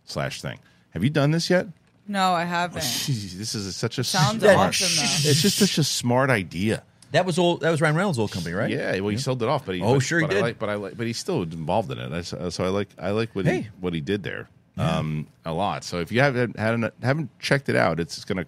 slash 0.05 0.41
thing. 0.41 0.59
Have 0.97 1.03
you 1.03 1.11
done 1.11 1.29
this 1.29 1.47
yet? 1.47 1.67
No, 2.07 2.33
I 2.33 2.43
haven't. 2.43 2.81
Jeez, 2.81 3.33
this 3.33 3.53
is 3.53 3.75
such 3.75 3.99
a 3.99 4.03
Sounds 4.03 4.41
smart, 4.41 4.57
awesome, 4.57 4.87
though. 5.23 5.29
It's 5.29 5.41
just 5.43 5.59
such 5.59 5.77
a 5.77 5.83
smart 5.83 6.31
idea. 6.31 6.81
That 7.11 7.23
was 7.23 7.37
old. 7.37 7.61
That 7.61 7.69
was 7.69 7.81
Ryan 7.81 7.95
Reynolds' 7.95 8.17
old 8.17 8.31
company, 8.31 8.55
right? 8.55 8.71
Yeah, 8.71 8.99
well, 9.01 9.09
he 9.09 9.17
sold 9.17 9.43
it 9.43 9.47
off, 9.47 9.63
but 9.63 9.75
he, 9.75 9.81
Oh, 9.83 9.93
but- 9.93 9.99
sure 9.99 10.19
he 10.19 10.25
but 10.25 10.31
I 10.31 10.33
did. 10.35 10.41
like, 10.41 10.57
but 10.59 10.69
I 10.69 10.73
like, 10.73 10.97
but 10.97 11.05
he's 11.05 11.19
still 11.19 11.43
involved 11.43 11.91
in 11.91 11.99
it. 11.99 12.11
I, 12.11 12.21
so 12.21 12.49
so 12.49 12.63
I 12.65 12.69
like, 12.69 12.89
I 12.97 13.11
like 13.11 13.35
what 13.35 13.45
he 13.45 13.67
what 13.79 13.93
he 13.93 14.01
did 14.01 14.23
there 14.23 14.49
um, 14.79 15.27
a 15.45 15.53
lot. 15.53 15.83
So 15.83 15.99
if 15.99 16.11
you 16.11 16.19
haven't 16.21 16.57
hadn't, 16.57 16.91
haven't 17.03 17.29
checked 17.39 17.69
it 17.69 17.75
out, 17.75 17.99
it's 17.99 18.25
going 18.25 18.37
to 18.39 18.45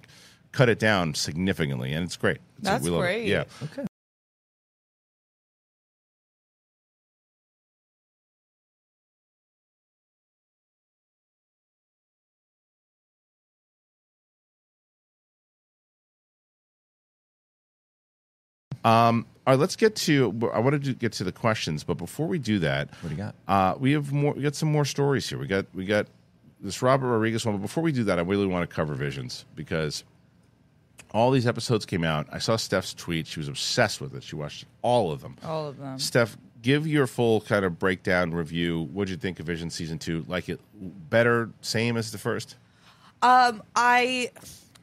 cut 0.51 0.69
it 0.69 0.79
down 0.79 1.13
significantly, 1.13 1.93
and 1.93 2.03
it's 2.03 2.17
great. 2.17 2.37
It's- 2.37 2.63
That's 2.63 2.83
we 2.83 2.89
love 2.89 3.01
it. 3.01 3.03
great. 3.03 3.27
Yeah. 3.27 3.43
Okay. 3.61 3.85
Um, 18.83 19.25
all 19.45 19.53
right, 19.53 19.59
let's 19.59 19.75
get 19.75 19.95
to. 19.97 20.51
I 20.53 20.59
wanted 20.59 20.83
to 20.85 20.93
get 20.93 21.13
to 21.13 21.23
the 21.23 21.31
questions, 21.31 21.83
but 21.83 21.95
before 21.95 22.27
we 22.27 22.39
do 22.39 22.59
that, 22.59 22.89
What 23.01 23.09
do 23.09 23.15
you 23.15 23.21
got? 23.21 23.35
Uh, 23.47 23.75
we 23.79 23.91
have 23.93 24.11
more. 24.11 24.33
We 24.33 24.41
got 24.43 24.55
some 24.55 24.71
more 24.71 24.85
stories 24.85 25.27
here. 25.27 25.37
We 25.39 25.47
got 25.47 25.65
we 25.73 25.85
got 25.85 26.07
this 26.61 26.81
Robert 26.81 27.07
Rodriguez 27.07 27.45
one. 27.45 27.55
But 27.55 27.61
before 27.61 27.83
we 27.83 27.91
do 27.91 28.03
that, 28.05 28.19
I 28.19 28.21
really 28.21 28.45
want 28.45 28.69
to 28.69 28.73
cover 28.75 28.93
Visions 28.93 29.45
because 29.55 30.03
all 31.11 31.31
these 31.31 31.47
episodes 31.47 31.85
came 31.85 32.03
out. 32.03 32.27
I 32.31 32.37
saw 32.37 32.55
Steph's 32.57 32.93
tweet. 32.93 33.25
She 33.27 33.39
was 33.39 33.47
obsessed 33.47 33.99
with 34.01 34.13
it. 34.15 34.23
She 34.23 34.35
watched 34.35 34.65
all 34.81 35.11
of 35.11 35.21
them. 35.21 35.35
All 35.43 35.67
of 35.67 35.77
them. 35.77 35.97
Steph, 35.97 36.37
give 36.61 36.85
your 36.85 37.07
full 37.07 37.41
kind 37.41 37.65
of 37.65 37.79
breakdown 37.79 38.31
review. 38.31 38.87
What'd 38.93 39.09
you 39.09 39.17
think 39.17 39.39
of 39.39 39.45
Vision 39.47 39.69
season 39.71 39.97
two? 39.97 40.25
Like 40.27 40.47
it 40.49 40.59
better, 41.09 41.49
same 41.61 41.97
as 41.97 42.11
the 42.11 42.17
first? 42.19 42.55
Um, 43.21 43.63
I 43.75 44.31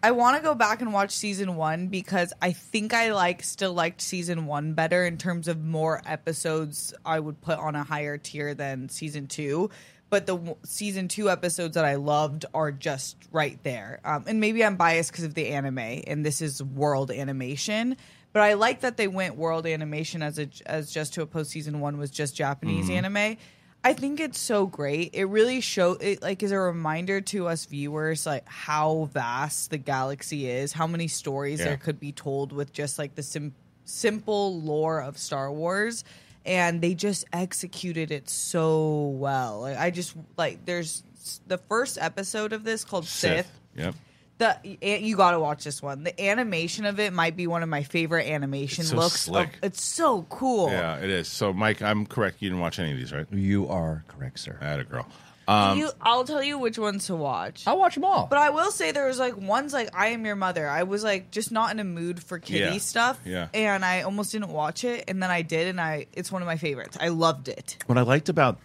I 0.07 0.13
want 0.13 0.37
to 0.37 0.43
go 0.45 0.55
back 0.55 0.83
and 0.83 0.93
watch 0.93 1.11
season 1.11 1.57
one 1.57 1.89
because 1.89 2.33
I 2.41 2.53
think 2.53 2.95
I 2.95 3.11
like 3.11 3.43
still 3.43 3.75
liked 3.75 4.01
season 4.01 4.47
one 4.47 4.75
better 4.75 5.05
in 5.05 5.19
terms 5.19 5.49
of 5.49 5.65
more 5.65 6.01
episodes. 6.07 6.95
I 7.05 7.19
would 7.19 7.41
put 7.41 7.59
on 7.59 7.75
a 7.75 7.83
higher 7.83 8.17
tier 8.17 8.55
than 8.55 8.89
season 8.89 9.27
two. 9.27 9.69
But 10.09 10.27
the 10.27 10.37
w- 10.37 10.57
season 10.63 11.09
two 11.09 11.29
episodes 11.29 11.75
that 11.75 11.85
I 11.85 11.97
loved 11.97 12.45
are 12.55 12.71
just 12.71 13.17
right 13.33 13.59
there. 13.65 13.99
Um, 14.05 14.23
and 14.29 14.39
maybe 14.39 14.65
I'm 14.65 14.77
biased 14.77 15.11
because 15.11 15.25
of 15.25 15.35
the 15.35 15.49
anime, 15.49 15.81
and 15.81 16.25
this 16.25 16.41
is 16.41 16.63
world 16.63 17.11
animation. 17.11 17.97
But 18.33 18.43
I 18.43 18.55
like 18.55 18.83
that 18.83 18.97
they 18.97 19.09
went 19.09 19.35
world 19.35 19.67
animation 19.67 20.23
as 20.23 20.39
a 20.39 20.49
as 20.67 20.93
just 20.93 21.15
to 21.15 21.23
oppose 21.23 21.49
season 21.49 21.81
one 21.81 21.99
was 21.99 22.13
just 22.13 22.37
Japanese 22.37 22.89
anime. 22.91 23.39
I 23.87 23.93
think 23.93 24.19
it's 24.19 24.39
so 24.41 24.67
great. 24.67 25.11
It 25.15 25.27
really 25.27 25.61
show 25.61 25.93
it 25.93 26.21
like 26.21 26.43
is 26.43 26.51
a 26.51 26.59
reminder 26.59 27.21
to 27.21 27.47
us 27.47 27.67
viewers 27.67 28.27
like 28.27 28.47
how 28.49 29.09
vast 29.13 29.71
the 29.71 29.79
galaxy 29.79 30.51
is, 30.51 30.73
how 30.73 30.89
many 30.89 31.07
stories 31.07 31.61
Yeah. 31.61 31.67
there 31.67 31.77
could 31.77 32.01
be 32.01 32.11
told 32.11 32.51
with 32.53 32.73
just 32.73 32.99
like 32.99 33.15
the 33.15 33.23
sim- 33.23 33.55
simple 33.85 34.61
lore 34.61 35.01
of 35.01 35.17
Star 35.17 35.53
Wars 35.53 36.03
and 36.45 36.81
they 36.81 36.95
just 36.95 37.27
executed 37.33 38.11
it 38.11 38.29
so 38.29 39.07
well. 39.19 39.61
Like, 39.61 39.79
I 39.79 39.91
just 39.91 40.15
like 40.37 40.65
there's 40.65 41.05
the 41.47 41.59
first 41.59 41.97
episode 42.01 42.53
of 42.53 42.65
this 42.65 42.85
called 42.85 43.07
Sith. 43.07 43.51
Yep. 43.77 43.95
The 44.39 44.59
you 45.03 45.17
got 45.17 45.31
to 45.31 45.41
watch 45.41 45.65
this 45.65 45.81
one. 45.83 46.03
The 46.05 46.21
animation 46.23 46.85
of 46.85 47.01
it 47.01 47.13
might 47.13 47.37
be 47.37 47.47
one 47.47 47.63
of 47.63 47.69
my 47.71 47.83
favorite 47.83 48.27
animation 48.27 48.83
It's 48.83 48.91
so 48.91 48.97
looks. 48.97 49.21
slick. 49.21 49.55
Of, 49.57 49.65
it's 49.65 49.83
so 49.83 50.23
cool. 50.29 50.69
Yeah, 50.71 50.99
it 50.99 51.09
is. 51.09 51.27
So, 51.29 51.53
Mike, 51.55 51.81
I'm 51.81 52.05
correct. 52.05 52.37
You 52.41 52.51
didn't 52.51 52.61
watch 52.61 52.79
any 52.79 52.93
of 52.93 52.99
these, 52.99 53.13
right? 53.13 53.27
You 53.33 53.69
are 53.69 54.05
correct, 54.09 54.39
sir. 54.41 54.59
I 54.61 54.65
had 54.67 54.81
a 54.81 54.85
girl. 54.85 55.07
Um, 55.49 55.79
you, 55.79 55.91
I'll 56.03 56.25
tell 56.25 56.43
you 56.43 56.59
which 56.59 56.77
ones 56.77 57.07
to 57.07 57.15
watch. 57.15 57.69
I'll 57.69 57.79
watch 57.79 57.95
them 57.95 58.05
all. 58.05 58.27
But 58.27 58.41
I 58.41 58.51
will 58.51 58.73
say 58.73 58.91
there 58.91 59.07
was 59.07 59.19
like 59.21 59.37
ones 59.37 59.73
like 59.73 59.89
I 59.95 60.09
Am 60.09 60.27
Your 60.27 60.35
Mother. 60.37 60.69
I 60.69 60.83
was 60.83 61.05
like 61.05 61.31
just 61.31 61.53
not 61.53 61.71
in 61.71 61.79
a 61.79 61.85
mood 61.85 62.21
for 62.23 62.39
kitty 62.41 62.59
Yeah. 62.75 62.79
stuff. 62.79 63.21
Yeah. 63.25 63.47
And 63.55 63.85
I 63.85 64.03
almost 64.03 64.33
didn't 64.33 64.49
watch 64.51 64.83
it, 64.85 65.05
and 65.09 65.23
then 65.23 65.31
I 65.31 65.43
did, 65.43 65.69
and 65.69 65.81
I 65.81 66.07
it's 66.13 66.33
one 66.33 66.43
of 66.43 66.47
my 66.47 66.57
favorites. 66.57 66.99
I 67.01 67.09
loved 67.09 67.47
it. 67.49 67.77
What 67.87 67.97
I 67.97 68.03
liked 68.03 68.29
about 68.29 68.59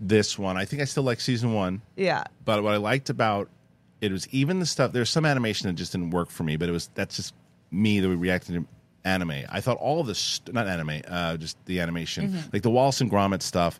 this 0.00 0.38
one, 0.38 0.56
I 0.56 0.64
think 0.64 0.80
I 0.80 0.84
still 0.84 1.02
like 1.02 1.20
season 1.20 1.52
one. 1.54 1.82
Yeah. 1.96 2.22
But 2.44 2.62
what 2.62 2.72
I 2.72 2.76
liked 2.76 3.10
about 3.10 3.50
it 4.00 4.12
was 4.12 4.28
even 4.28 4.58
the 4.60 4.66
stuff. 4.66 4.92
There's 4.92 5.10
some 5.10 5.24
animation 5.26 5.68
that 5.68 5.74
just 5.74 5.92
didn't 5.92 6.10
work 6.10 6.30
for 6.30 6.44
me, 6.44 6.56
but 6.56 6.68
it 6.68 6.72
was 6.72 6.88
that's 6.94 7.16
just 7.16 7.34
me 7.70 8.00
that 8.00 8.08
we 8.08 8.14
reacted 8.14 8.54
to 8.54 8.66
anime. 9.04 9.44
I 9.48 9.60
thought 9.60 9.76
all 9.78 10.00
of 10.00 10.06
this, 10.06 10.18
st- 10.18 10.54
not 10.54 10.66
anime, 10.66 11.02
uh, 11.08 11.36
just 11.36 11.56
the 11.66 11.80
animation, 11.80 12.28
Mm-hmm. 12.28 12.48
like 12.52 12.62
the 12.62 12.70
Wallace 12.70 13.00
and 13.00 13.10
Gromit 13.10 13.42
stuff. 13.42 13.78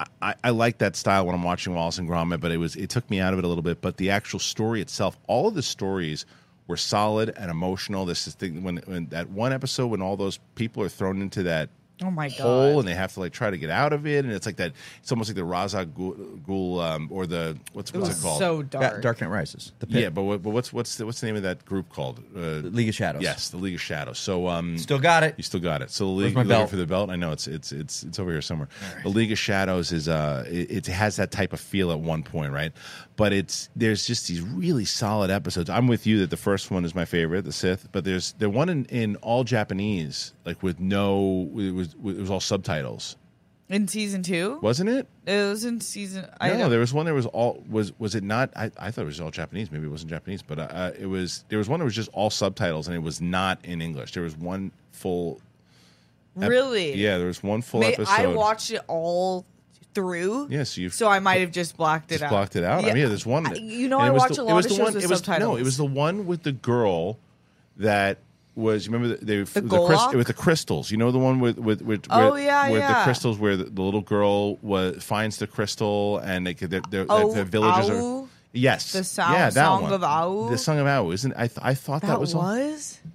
I, 0.00 0.06
I, 0.20 0.34
I 0.44 0.50
like 0.50 0.78
that 0.78 0.96
style 0.96 1.26
when 1.26 1.34
I'm 1.34 1.42
watching 1.42 1.74
Wallace 1.74 1.98
and 1.98 2.08
Gromit, 2.08 2.40
but 2.40 2.50
it 2.52 2.56
was 2.58 2.76
it 2.76 2.90
took 2.90 3.08
me 3.10 3.20
out 3.20 3.32
of 3.32 3.38
it 3.38 3.44
a 3.44 3.48
little 3.48 3.62
bit. 3.62 3.80
But 3.80 3.96
the 3.96 4.10
actual 4.10 4.38
story 4.38 4.80
itself, 4.80 5.18
all 5.26 5.48
of 5.48 5.54
the 5.54 5.62
stories 5.62 6.26
were 6.66 6.76
solid 6.76 7.32
and 7.36 7.50
emotional. 7.50 8.04
This 8.04 8.26
is 8.26 8.34
thing 8.34 8.62
when 8.62 8.78
when 8.86 9.06
that 9.06 9.28
one 9.30 9.52
episode 9.52 9.88
when 9.88 10.02
all 10.02 10.16
those 10.16 10.38
people 10.54 10.82
are 10.82 10.88
thrown 10.88 11.20
into 11.22 11.42
that 11.44 11.68
Oh 12.02 12.10
my 12.10 12.28
hole 12.30 12.72
god. 12.74 12.78
and 12.80 12.88
they 12.88 12.94
have 12.94 13.12
to 13.14 13.20
like 13.20 13.32
try 13.32 13.50
to 13.50 13.58
get 13.58 13.70
out 13.70 13.92
of 13.92 14.06
it, 14.06 14.24
and 14.24 14.32
it's 14.32 14.46
like 14.46 14.56
that. 14.56 14.72
It's 15.02 15.12
almost 15.12 15.28
like 15.30 15.36
the 15.36 15.44
Ra's 15.44 15.74
al 15.74 15.84
Ghul, 15.86 16.40
Ghul 16.42 16.82
um, 16.82 17.08
or 17.12 17.26
the 17.26 17.56
what's 17.74 17.90
It 17.90 17.96
what's 17.98 18.08
was 18.08 18.18
it 18.18 18.22
called? 18.22 18.38
so 18.40 18.62
Da- 18.62 18.80
dark. 18.80 19.02
Dark 19.02 19.20
Knight 19.20 19.30
Rises. 19.30 19.72
The 19.78 19.86
Pit. 19.86 20.02
yeah, 20.02 20.08
but 20.08 20.22
what, 20.22 20.42
but 20.42 20.50
what's 20.50 20.72
what's 20.72 20.96
the, 20.96 21.06
what's 21.06 21.20
the 21.20 21.26
name 21.26 21.36
of 21.36 21.42
that 21.42 21.64
group 21.64 21.90
called? 21.90 22.20
Uh, 22.34 22.40
League 22.68 22.88
of 22.88 22.94
Shadows. 22.94 23.22
yes, 23.22 23.50
the 23.50 23.56
League 23.58 23.74
of 23.74 23.80
Shadows. 23.80 24.18
So 24.18 24.48
um, 24.48 24.78
Still 24.78 24.98
got 24.98 25.22
it. 25.22 25.34
you 25.36 25.42
still 25.44 25.60
got 25.60 25.82
it. 25.82 25.90
So 25.90 26.06
the 26.06 26.10
League 26.10 26.34
my 26.34 26.42
belt? 26.44 26.70
for 26.70 26.76
the 26.76 26.86
belt. 26.86 27.10
I 27.10 27.16
know 27.16 27.30
it's 27.32 27.46
it's 27.46 27.70
it's 27.72 28.02
it's 28.02 28.18
over 28.18 28.32
here 28.32 28.42
somewhere. 28.42 28.68
The 29.04 29.08
League 29.10 29.30
of 29.30 29.38
Shadows 29.38 29.92
is 29.92 30.08
uh 30.08 30.44
it, 30.48 30.70
it 30.70 30.86
has 30.86 31.16
that 31.16 31.30
type 31.30 31.52
of 31.52 31.60
feel 31.60 31.92
at 31.92 32.00
one 32.00 32.22
point, 32.24 32.52
right? 32.52 32.72
But 33.16 33.32
it's 33.32 33.68
there's 33.76 34.06
just 34.06 34.26
these 34.26 34.40
really 34.40 34.86
solid 34.86 35.30
episodes. 35.30 35.70
I'm 35.70 35.86
with 35.86 36.06
you 36.06 36.18
that 36.20 36.30
the 36.30 36.36
first 36.36 36.70
one 36.70 36.84
is 36.84 36.94
my 36.94 37.04
favorite, 37.04 37.42
the 37.44 37.52
Sith. 37.52 37.86
But 37.92 38.04
there's 38.04 38.32
the 38.32 38.48
one 38.50 38.68
in, 38.70 38.86
in 38.86 39.16
all 39.16 39.44
Japanese, 39.44 40.32
like 40.44 40.62
with 40.62 40.80
no 40.80 41.48
it 41.56 41.70
was 42.02 42.16
it 42.16 42.20
was 42.20 42.30
all 42.30 42.40
subtitles, 42.40 43.16
in 43.68 43.88
season 43.88 44.22
two, 44.22 44.58
wasn't 44.60 44.90
it? 44.90 45.06
it 45.26 45.48
was 45.48 45.64
in 45.64 45.80
season. 45.80 46.26
I 46.40 46.48
No, 46.48 46.58
don't- 46.58 46.70
there 46.70 46.80
was 46.80 46.92
one. 46.92 47.04
There 47.06 47.14
was 47.14 47.26
all 47.26 47.62
was 47.68 47.92
was 47.98 48.14
it 48.14 48.22
not? 48.24 48.50
I, 48.56 48.70
I 48.78 48.90
thought 48.90 49.02
it 49.02 49.06
was 49.06 49.20
all 49.20 49.30
Japanese. 49.30 49.70
Maybe 49.70 49.86
it 49.86 49.90
wasn't 49.90 50.10
Japanese, 50.10 50.42
but 50.42 50.58
uh, 50.58 50.90
it 50.98 51.06
was. 51.06 51.44
There 51.48 51.58
was 51.58 51.68
one 51.68 51.78
that 51.80 51.84
was 51.84 51.94
just 51.94 52.10
all 52.12 52.30
subtitles, 52.30 52.86
and 52.88 52.96
it 52.96 53.00
was 53.02 53.20
not 53.20 53.64
in 53.64 53.80
English. 53.82 54.12
There 54.12 54.22
was 54.22 54.36
one 54.36 54.72
full. 54.90 55.40
ep- 56.40 56.48
really. 56.48 56.94
Yeah, 56.94 57.18
there 57.18 57.26
was 57.26 57.42
one 57.42 57.62
full 57.62 57.80
May- 57.80 57.92
episode. 57.94 58.10
I 58.12 58.26
watched 58.26 58.70
it 58.70 58.80
all 58.88 59.44
through. 59.94 60.48
Yeah, 60.50 60.62
so 60.64 60.80
you 60.80 60.88
So 60.88 61.08
I 61.08 61.18
might 61.18 61.40
have 61.40 61.50
just 61.50 61.76
blocked 61.76 62.10
it 62.12 62.14
just 62.14 62.24
out. 62.24 62.30
blocked 62.30 62.56
it 62.56 62.64
out. 62.64 62.82
I 62.84 62.88
mean, 62.88 62.96
yeah, 62.96 63.08
there's 63.08 63.26
one. 63.26 63.46
I- 63.46 63.50
that- 63.50 63.60
you 63.62 63.88
know, 63.88 63.98
and 63.98 64.06
I 64.06 64.08
it 64.08 64.12
was 64.12 64.20
watch 64.22 64.36
the- 64.36 64.42
a 64.42 64.44
it 64.44 64.48
lot 64.48 64.54
was 64.56 64.64
of 64.66 64.70
the 64.70 64.76
shows 64.76 64.84
one, 64.84 64.94
with 64.94 65.04
it 65.04 65.10
was, 65.10 65.18
subtitles. 65.18 65.48
No, 65.54 65.56
it 65.56 65.62
was 65.64 65.76
the 65.76 65.84
one 65.84 66.26
with 66.26 66.42
the 66.44 66.52
girl 66.52 67.18
that 67.76 68.18
was. 68.54 68.86
You 68.86 68.92
remember 68.92 69.16
the, 69.16 69.24
they, 69.24 69.36
the, 69.42 69.62
Golak? 69.62 70.14
with 70.14 70.26
the 70.26 70.34
crystals. 70.34 70.90
You 70.90 70.96
know 70.96 71.10
the 71.12 71.18
one 71.18 71.40
with 71.40 71.58
with 71.58 71.82
with, 71.82 72.06
Oh, 72.10 72.32
with, 72.32 72.44
yeah, 72.44 72.70
with 72.70 72.80
yeah. 72.80 72.98
the 72.98 73.04
crystals 73.04 73.38
where 73.38 73.56
the, 73.56 73.64
the 73.64 73.82
little 73.82 74.00
girl 74.02 74.56
was 74.56 75.02
finds 75.02 75.38
the 75.38 75.46
crystal 75.46 76.18
and 76.18 76.46
they 76.46 76.54
they're, 76.54 76.82
they're, 76.90 77.06
Oh, 77.08 77.32
the 77.32 77.44
villagers 77.44 77.90
Au? 77.90 78.22
are. 78.24 78.28
Yes, 78.54 78.92
The 78.92 79.02
sound- 79.02 79.32
yeah, 79.32 79.48
that 79.48 79.54
Song 79.54 79.82
one. 79.84 79.92
of 79.94 80.02
Au? 80.04 80.50
The 80.50 80.58
song 80.58 80.78
of 80.78 80.86
Au, 80.86 81.10
isn't? 81.10 81.32
I 81.34 81.46
th- 81.46 81.58
I 81.62 81.72
thought 81.72 82.02
that, 82.02 82.08
That 82.08 82.20
was. 82.20 82.34
all- 82.34 82.42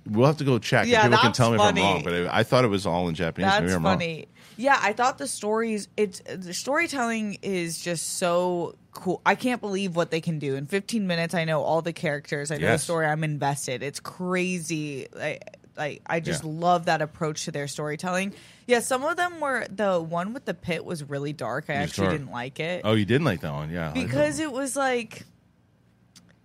We'll 0.08 0.26
have 0.26 0.38
to 0.38 0.44
go 0.44 0.58
check. 0.58 0.88
Yeah, 0.88 1.04
People 1.04 1.20
can 1.20 1.32
tell 1.32 1.52
me 1.52 1.58
funny. 1.60 1.80
if 1.82 1.86
I'm 1.86 1.94
wrong, 1.94 2.04
but 2.04 2.14
I, 2.34 2.40
I 2.40 2.44
thought 2.44 2.64
it 2.66 2.70
was 2.70 2.88
all 2.88 3.08
in 3.08 3.14
Japanese. 3.14 3.52
That's 3.52 3.72
I'm 3.74 3.84
wrong. 3.86 4.00
funny. 4.00 4.28
Yeah, 4.60 4.80
I 4.82 4.94
thought 4.94 5.20
the 5.20 5.28
stories 5.28 5.90
it's 5.96 6.22
the 6.26 6.56
storytelling 6.56 7.38
is 7.44 7.78
just 7.80 8.18
so 8.18 8.74
cool. 8.98 9.22
I 9.26 9.36
can't 9.36 9.62
believe 9.62 9.96
what 9.96 10.12
they 10.12 10.20
can 10.22 10.40
do 10.40 10.56
in 10.56 10.66
15 10.66 11.08
minutes. 11.08 11.34
I 11.34 11.46
know 11.46 11.62
all 11.64 11.82
the 11.82 11.94
characters. 11.94 12.52
I 12.52 12.58
know 12.58 12.68
the 12.68 12.78
story. 12.78 13.06
I'm 13.06 13.24
invested. 13.24 13.82
It's 13.84 14.00
crazy. 14.00 15.08
I 15.18 15.40
I, 15.80 16.00
I 16.08 16.20
just 16.20 16.44
Yeah. 16.44 16.50
love 16.54 16.86
that 16.86 17.04
approach 17.04 17.46
to 17.46 17.52
their 17.52 17.68
storytelling. 17.68 18.34
Yeah, 18.66 18.80
some 18.80 19.04
of 19.06 19.16
them 19.16 19.40
were 19.40 19.66
the 19.70 20.02
one 20.02 20.34
with 20.34 20.46
the 20.46 20.56
pit 20.56 20.84
was 20.84 21.04
really 21.04 21.34
dark. 21.34 21.66
I 21.70 21.74
actually 21.74 22.08
dark. 22.08 22.18
didn't 22.18 22.32
like 22.32 22.60
it 22.60 22.82
Oh, 22.84 22.94
you 22.94 23.06
didn't 23.06 23.26
like 23.26 23.42
that 23.42 23.54
one, 23.54 23.70
yeah? 23.70 23.84
I 23.84 23.86
like 23.90 23.94
that 23.94 24.06
because 24.08 24.40
it 24.40 24.52
was 24.52 24.76
like 24.76 25.24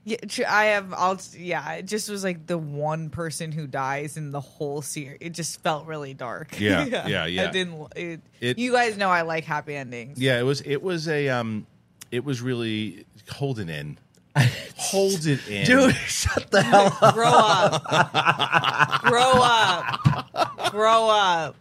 Yeah, 0.05 0.17
I 0.49 0.65
have. 0.67 0.93
I'll. 0.93 1.19
Yeah, 1.39 1.75
it 1.75 1.87
just 1.87 2.11
was 2.11 2.25
like 2.25 2.47
the 2.47 2.59
one 2.59 3.09
person 3.09 3.53
who 3.53 3.67
dies 3.69 4.17
in 4.17 4.33
the 4.33 4.41
whole 4.41 4.83
series. 4.83 5.19
It 5.21 5.31
just 5.31 5.63
felt 5.63 5.87
really 5.87 6.13
dark. 6.13 6.59
Yeah, 6.61 6.85
yeah, 7.07 7.27
yeah. 7.27 7.49
I 7.49 7.53
didn't. 7.53 7.87
It, 7.95 8.21
It- 8.41 8.59
you 8.59 8.73
guys 8.73 8.97
know 8.97 9.09
I 9.11 9.23
like 9.23 9.45
happy 9.45 9.77
endings. 9.77 10.19
Yeah, 10.21 10.41
it 10.41 10.43
was 10.43 10.61
it 10.63 10.83
was 10.83 11.07
a 11.09 11.29
um 11.29 11.67
it 12.13 12.25
was 12.25 12.41
really 12.41 13.05
hold 13.29 13.59
it 13.59 13.69
in. 13.69 13.99
hold 14.77 15.27
it 15.27 15.49
in. 15.49 15.67
Dude, 15.67 15.95
shut 16.07 16.51
the 16.51 16.63
hell 16.63 16.97
up. 17.03 17.15
Grow 17.15 17.29
up. 17.29 19.03
Grow 19.03 19.33
up. 19.43 20.71
Grow 20.71 21.09
up. 21.09 21.57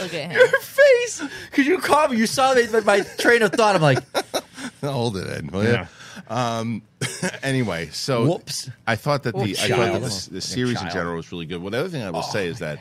Look 0.00 0.14
at 0.14 0.30
him. 0.30 0.32
Your 0.32 0.48
face. 0.60 1.22
Could 1.52 1.66
you 1.66 1.78
call 1.78 2.08
me? 2.08 2.18
You 2.18 2.26
saw 2.26 2.54
me, 2.54 2.66
but 2.70 2.84
my 2.84 3.00
train 3.18 3.42
of 3.42 3.52
thought. 3.52 3.74
I'm 3.74 3.82
like, 3.82 3.98
hold 4.80 5.16
it 5.16 5.26
in. 5.38 5.48
will 5.48 5.64
ya? 5.64 5.86
Um 6.28 6.82
anyway, 7.42 7.88
so 7.92 8.26
Whoops. 8.26 8.70
I 8.86 8.96
thought 8.96 9.22
that 9.24 9.34
the 9.34 9.40
Whoops. 9.40 9.64
I 9.64 9.68
thought 9.68 9.76
that 9.78 9.90
Child. 9.90 10.02
the, 10.04 10.28
the 10.30 10.34
Like 10.36 10.42
series 10.42 10.82
in 10.82 10.90
general 10.90 11.16
was 11.16 11.32
really 11.32 11.46
good. 11.46 11.60
Well, 11.62 11.70
the 11.70 11.78
other 11.78 11.88
thing 11.88 12.02
I 12.02 12.10
will 12.10 12.22
say 12.22 12.46
is 12.46 12.58
that 12.60 12.78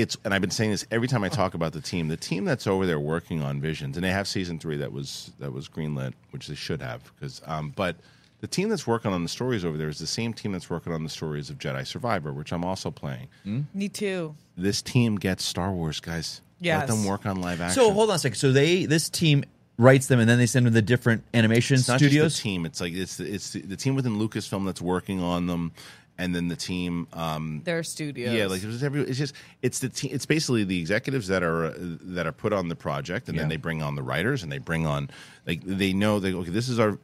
it's 0.00 0.16
and 0.24 0.32
I've 0.34 0.40
been 0.40 0.50
saying 0.50 0.70
this 0.70 0.86
every 0.90 1.08
time 1.08 1.24
I 1.24 1.28
talk 1.28 1.54
about 1.54 1.72
the 1.72 1.80
team. 1.80 2.08
The 2.08 2.16
team 2.16 2.44
that's 2.44 2.66
over 2.66 2.86
there 2.86 3.00
working 3.00 3.42
on 3.42 3.60
Visions, 3.60 3.96
and 3.96 4.04
they 4.04 4.10
have 4.10 4.26
season 4.28 4.58
three 4.58 4.76
that 4.78 4.92
was 4.92 5.32
that 5.38 5.52
was 5.52 5.68
greenlit, 5.68 6.14
which 6.30 6.46
they 6.46 6.54
should 6.54 6.82
have 6.82 7.02
because. 7.14 7.40
Um, 7.46 7.72
but 7.74 7.96
the 8.40 8.46
team 8.46 8.68
that's 8.70 8.86
working 8.86 9.12
on 9.12 9.22
the 9.22 9.28
stories 9.28 9.64
over 9.64 9.76
there 9.76 9.88
is 9.88 9.98
the 9.98 10.06
same 10.06 10.32
team 10.32 10.52
that's 10.52 10.70
working 10.70 10.92
on 10.92 11.02
the 11.04 11.10
stories 11.10 11.50
of 11.50 11.58
Jedi 11.58 11.86
Survivor, 11.86 12.32
which 12.32 12.52
I'm 12.52 12.64
also 12.64 12.90
playing. 12.90 13.28
Me 13.74 13.88
too. 13.88 14.34
This 14.56 14.80
team 14.82 15.16
gets 15.16 15.44
Star 15.44 15.72
Wars, 15.72 16.00
guys. 16.00 16.40
Let 16.62 16.88
them 16.88 17.04
work 17.04 17.26
on 17.26 17.40
live 17.40 17.60
action. 17.60 17.82
so 17.82 17.90
hold 17.92 18.10
on 18.10 18.16
a 18.16 18.18
second. 18.18 18.36
So 18.36 18.52
they, 18.52 18.84
this 18.84 19.08
team 19.08 19.44
writes 19.78 20.08
them, 20.08 20.20
and 20.20 20.28
then 20.28 20.36
they 20.38 20.44
send 20.46 20.66
them 20.66 20.72
to 20.72 20.74
the 20.74 20.82
different 20.82 21.24
animation 21.32 21.76
it's 21.76 21.88
not 21.88 21.98
studios. 21.98 22.32
just 22.32 22.36
the 22.38 22.42
team. 22.42 22.66
It's 22.66 22.80
like 22.80 22.92
it's 22.92 23.18
it's 23.18 23.52
the, 23.52 23.62
the 23.62 23.76
team 23.76 23.94
within 23.94 24.18
Lucasfilm 24.18 24.66
that's 24.66 24.80
working 24.82 25.22
on 25.22 25.46
them, 25.46 25.72
and 26.20 26.34
then 26.34 26.48
the 26.48 26.56
team. 26.56 27.08
Um, 27.14 27.62
Their 27.64 27.82
studios. 27.82 28.34
yeah, 28.34 28.46
like 28.46 28.62
it 28.62 28.66
was 28.66 28.84
every. 28.84 29.00
It's 29.02 29.18
just 29.18 29.34
it's 29.62 29.78
the 29.78 29.88
team. 29.88 30.10
It's 30.12 30.26
basically 30.26 30.64
the 30.64 30.78
executives 30.78 31.28
that 31.28 31.42
are 31.42 31.66
uh, 31.66 31.74
that 31.78 32.26
are 32.26 32.32
put 32.32 32.52
on 32.52 32.68
the 32.68 32.76
project, 32.76 33.28
and 33.28 33.38
then 33.38 33.48
they 33.48 33.56
bring 33.56 33.82
on 33.82 33.94
the 33.94 34.02
writers, 34.02 34.42
and 34.42 34.52
they 34.52 34.58
bring 34.58 34.86
on 34.86 35.10
like 35.46 35.62
they 35.64 35.92
know 35.92 36.20
that 36.20 36.34
okay, 36.34 36.50
this 36.50 36.68
is 36.68 36.78
our 36.78 36.98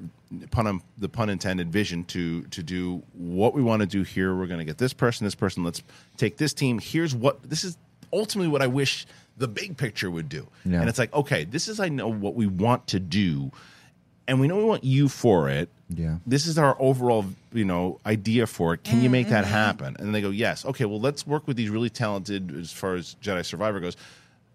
pun 0.51 0.67
on, 0.67 0.83
the 0.99 1.09
pun 1.09 1.31
intended 1.31 1.73
vision 1.73 2.05
to 2.05 2.43
to 2.43 2.63
do 2.63 3.03
what 3.15 3.55
we 3.55 3.63
want 3.63 3.81
to 3.81 3.87
do 3.87 4.03
here. 4.03 4.37
We're 4.37 4.47
going 4.47 4.59
to 4.59 4.65
get 4.65 4.79
this 4.79 4.93
person, 4.93 5.25
this 5.25 5.35
person. 5.35 5.65
Let's 5.65 5.83
take 6.19 6.37
this 6.37 6.53
team. 6.53 6.79
Here's 6.79 7.15
what 7.15 7.43
this 7.49 7.65
is 7.65 7.79
ultimately 8.13 8.49
what 8.49 8.63
I 8.63 8.67
wish 8.67 9.07
the 9.39 9.49
big 9.49 9.79
picture 9.79 10.11
would 10.11 10.29
do. 10.29 10.47
Yeah. 10.65 10.81
And 10.81 10.89
it's 10.91 10.99
like 10.99 11.13
okay, 11.15 11.45
this 11.45 11.69
is 11.69 11.81
I 11.81 11.89
know 11.89 12.09
what 12.09 12.35
we 12.35 12.47
want 12.47 12.87
to 12.89 13.01
do 13.01 13.51
and 14.29 14.41
we 14.41 14.49
know 14.49 14.57
we 14.57 14.65
want 14.65 14.85
you 14.85 15.09
for 15.09 15.49
it. 15.49 15.69
Yeah. 15.89 16.17
This 16.27 16.47
is 16.47 16.59
our 16.59 16.77
overall, 16.81 17.25
you 17.53 17.65
know, 17.65 18.01
idea 18.05 18.47
for 18.47 18.75
it. 18.75 18.83
Can 18.83 19.01
you 19.03 19.11
make 19.11 19.29
that 19.29 19.45
mm-hmm. 19.45 19.53
happen? 19.53 19.87
And 19.99 20.07
then 20.07 20.13
they 20.13 20.21
go, 20.21 20.31
yes. 20.31 20.65
Okay, 20.65 20.85
well, 20.85 21.01
let's 21.01 21.27
work 21.27 21.47
with 21.47 21.57
these 21.57 21.71
really 21.71 21.91
talented, 21.91 22.57
as 22.57 22.73
far 22.73 22.95
as 22.97 23.17
Jedi 23.23 23.45
Survivor 23.45 23.79
goes, 23.79 23.97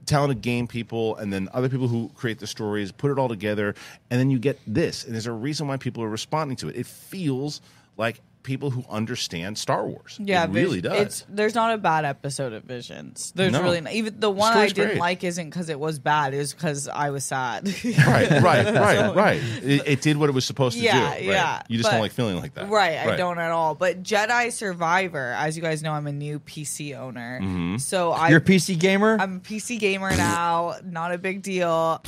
talented 0.05 0.41
game 0.41 0.67
people, 0.67 1.15
and 1.17 1.31
then 1.31 1.47
other 1.53 1.69
people 1.69 1.87
who 1.87 2.09
create 2.15 2.39
the 2.39 2.47
stories, 2.47 2.91
put 2.91 3.11
it 3.11 3.17
all 3.17 3.29
together, 3.29 3.75
and 4.09 4.19
then 4.19 4.29
you 4.29 4.39
get 4.39 4.59
this. 4.67 5.05
And 5.05 5.13
there's 5.13 5.27
a 5.27 5.31
reason 5.31 5.67
why 5.67 5.77
people 5.77 6.03
are 6.03 6.09
responding 6.09 6.57
to 6.57 6.69
it. 6.69 6.75
It 6.75 6.85
feels 6.85 7.61
like 7.97 8.19
people 8.43 8.71
who 8.71 8.83
understand 8.89 9.57
Star 9.57 9.85
Wars. 9.85 10.17
Yeah, 10.19 10.43
it 10.45 10.49
really 10.51 10.81
does. 10.81 10.99
It's 10.99 11.25
there's 11.29 11.55
not 11.55 11.73
a 11.73 11.77
bad 11.77 12.05
episode 12.05 12.53
of 12.53 12.63
Visions. 12.63 13.31
There's 13.35 13.51
No. 13.51 13.61
really 13.61 13.81
not, 13.81 13.93
even 13.93 14.19
the 14.19 14.29
one 14.31 14.57
I 14.57 14.67
didn't 14.67 14.89
great. 14.91 14.99
like 14.99 15.23
isn't 15.23 15.49
because 15.49 15.69
it 15.69 15.79
was 15.79 15.99
bad. 15.99 16.33
It 16.33 16.37
was 16.39 16.53
because 16.53 16.87
I 16.87 17.09
was 17.11 17.23
sad. 17.23 17.67
right, 17.85 18.29
right, 18.41 18.41
right, 18.75 19.15
right. 19.15 19.41
It, 19.63 19.81
it 19.87 20.01
did 20.01 20.17
what 20.17 20.29
it 20.29 20.33
was 20.33 20.45
supposed 20.45 20.77
to 20.77 20.83
Yeah, 20.83 20.93
do. 20.99 21.05
right? 21.07 21.23
yeah, 21.23 21.61
You 21.67 21.77
just 21.77 21.87
but- 21.87 21.91
don't 21.93 22.01
like 22.01 22.11
feeling 22.11 22.37
like 22.37 22.53
that. 22.55 22.69
Right, 22.69 22.97
I 22.97 23.15
don't 23.15 23.37
at 23.39 23.51
all. 23.51 23.75
But 23.75 24.03
Jedi 24.03 24.51
Survivor, 24.51 25.33
as 25.37 25.55
you 25.55 25.61
guys 25.61 25.83
know, 25.83 25.91
I'm 25.91 26.07
a 26.07 26.11
new 26.11 26.39
PC 26.39 26.97
owner. 26.97 27.39
Mm-hmm. 27.41 27.77
So 27.77 28.11
I 28.11 28.29
You're 28.29 28.39
a 28.39 28.41
PC 28.41 28.79
gamer. 28.79 29.17
I'm 29.19 29.37
a 29.37 29.39
PC 29.39 29.79
gamer 29.79 30.09
now. 30.15 30.75
Not 30.83 31.13
a 31.13 31.17
big 31.17 31.41
deal. 31.41 32.01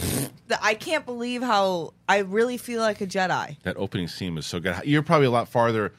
I 0.62 0.74
can't 0.76 1.06
believe 1.06 1.41
how 1.41 1.93
I 2.08 2.19
really 2.19 2.58
feel 2.58 2.82
like 2.82 3.02
a 3.02 3.08
Jedi. 3.08 3.58
That 3.63 3.78
opening 3.78 4.08
scene 4.08 4.36
was 4.36 4.46
so 4.46 4.60
good. 4.60 4.76
You're 4.86 5.02
probably 5.04 5.28
a 5.28 5.32
lot 5.32 5.48
farther 5.48 5.93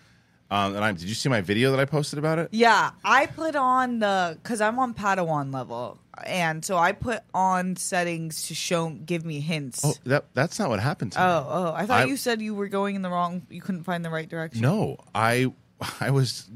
um, 0.54 0.72
than 0.74 0.82
I 0.82 0.88
am. 0.88 0.94
Did 0.96 1.08
you 1.08 1.14
see 1.14 1.28
my 1.28 1.40
video 1.40 1.70
that 1.72 1.80
I 1.80 1.84
posted 1.84 2.18
about 2.18 2.38
it? 2.38 2.48
Yeah, 2.52 2.90
I 3.04 3.26
put 3.26 3.56
on 3.56 3.98
the 3.98 4.38
because 4.42 4.60
I'm 4.60 4.78
on 4.78 4.94
Padawan 4.94 5.52
level, 5.52 5.98
and 6.24 6.64
so 6.64 6.76
I 6.76 6.92
put 6.92 7.22
on 7.34 7.76
settings 7.76 8.46
to 8.48 8.54
show 8.54 8.90
give 8.90 9.24
me 9.24 9.40
hints. 9.40 9.84
Oh, 9.84 9.94
that 10.04 10.26
that's 10.34 10.58
not 10.58 10.68
what 10.70 10.80
happened 10.80 11.12
to 11.12 11.18
me. 11.18 11.24
Oh, 11.24 11.46
oh! 11.48 11.72
I 11.74 11.86
thought 11.86 12.02
I- 12.02 12.04
you 12.04 12.16
said 12.16 12.40
you 12.40 12.54
were 12.54 12.68
going 12.68 12.94
in 12.94 13.02
the 13.02 13.10
wrong. 13.10 13.46
You 13.50 13.60
couldn't 13.60 13.84
find 13.84 14.04
the 14.04 14.10
right 14.10 14.28
direction. 14.28 14.62
No, 14.62 14.98
I 15.14 15.52
I 16.00 16.10
was 16.10 16.48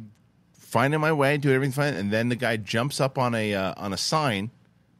finding 0.52 1.00
my 1.00 1.12
way, 1.12 1.36
doing 1.38 1.54
everything 1.54 1.72
fine, 1.72 1.94
and 1.94 2.10
then 2.12 2.28
the 2.28 2.36
guy 2.36 2.56
jumps 2.56 3.00
up 3.00 3.18
on 3.18 3.34
a 3.34 3.54
uh, 3.54 3.74
on 3.76 3.92
a 3.92 3.96
sign, 3.98 4.50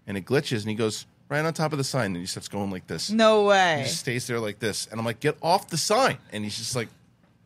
and 0.07 0.17
it 0.17 0.25
glitches, 0.25 0.61
and 0.63 0.71
he 0.71 0.75
goes 0.75 1.07
right 1.29 1.45
on 1.45 1.53
top 1.53 1.73
of 1.73 1.79
the 1.79 1.85
sign, 1.85 2.07
and 2.07 2.17
he 2.17 2.27
starts 2.27 2.49
going 2.49 2.71
like 2.71 2.87
this. 2.87 3.11
no 3.11 3.43
He 3.43 3.49
way. 3.49 3.81
just 3.85 4.01
stays 4.01 4.27
there 4.27 4.41
like 4.41 4.59
this, 4.59 4.87
and 4.91 4.99
I'm 4.99 5.05
like, 5.07 5.21
get 5.21 5.37
off 5.43 5.69
the 5.69 5.77
sign, 5.77 6.19
and 6.33 6.43
he's 6.45 6.57
just 6.59 6.75
like. 6.75 6.89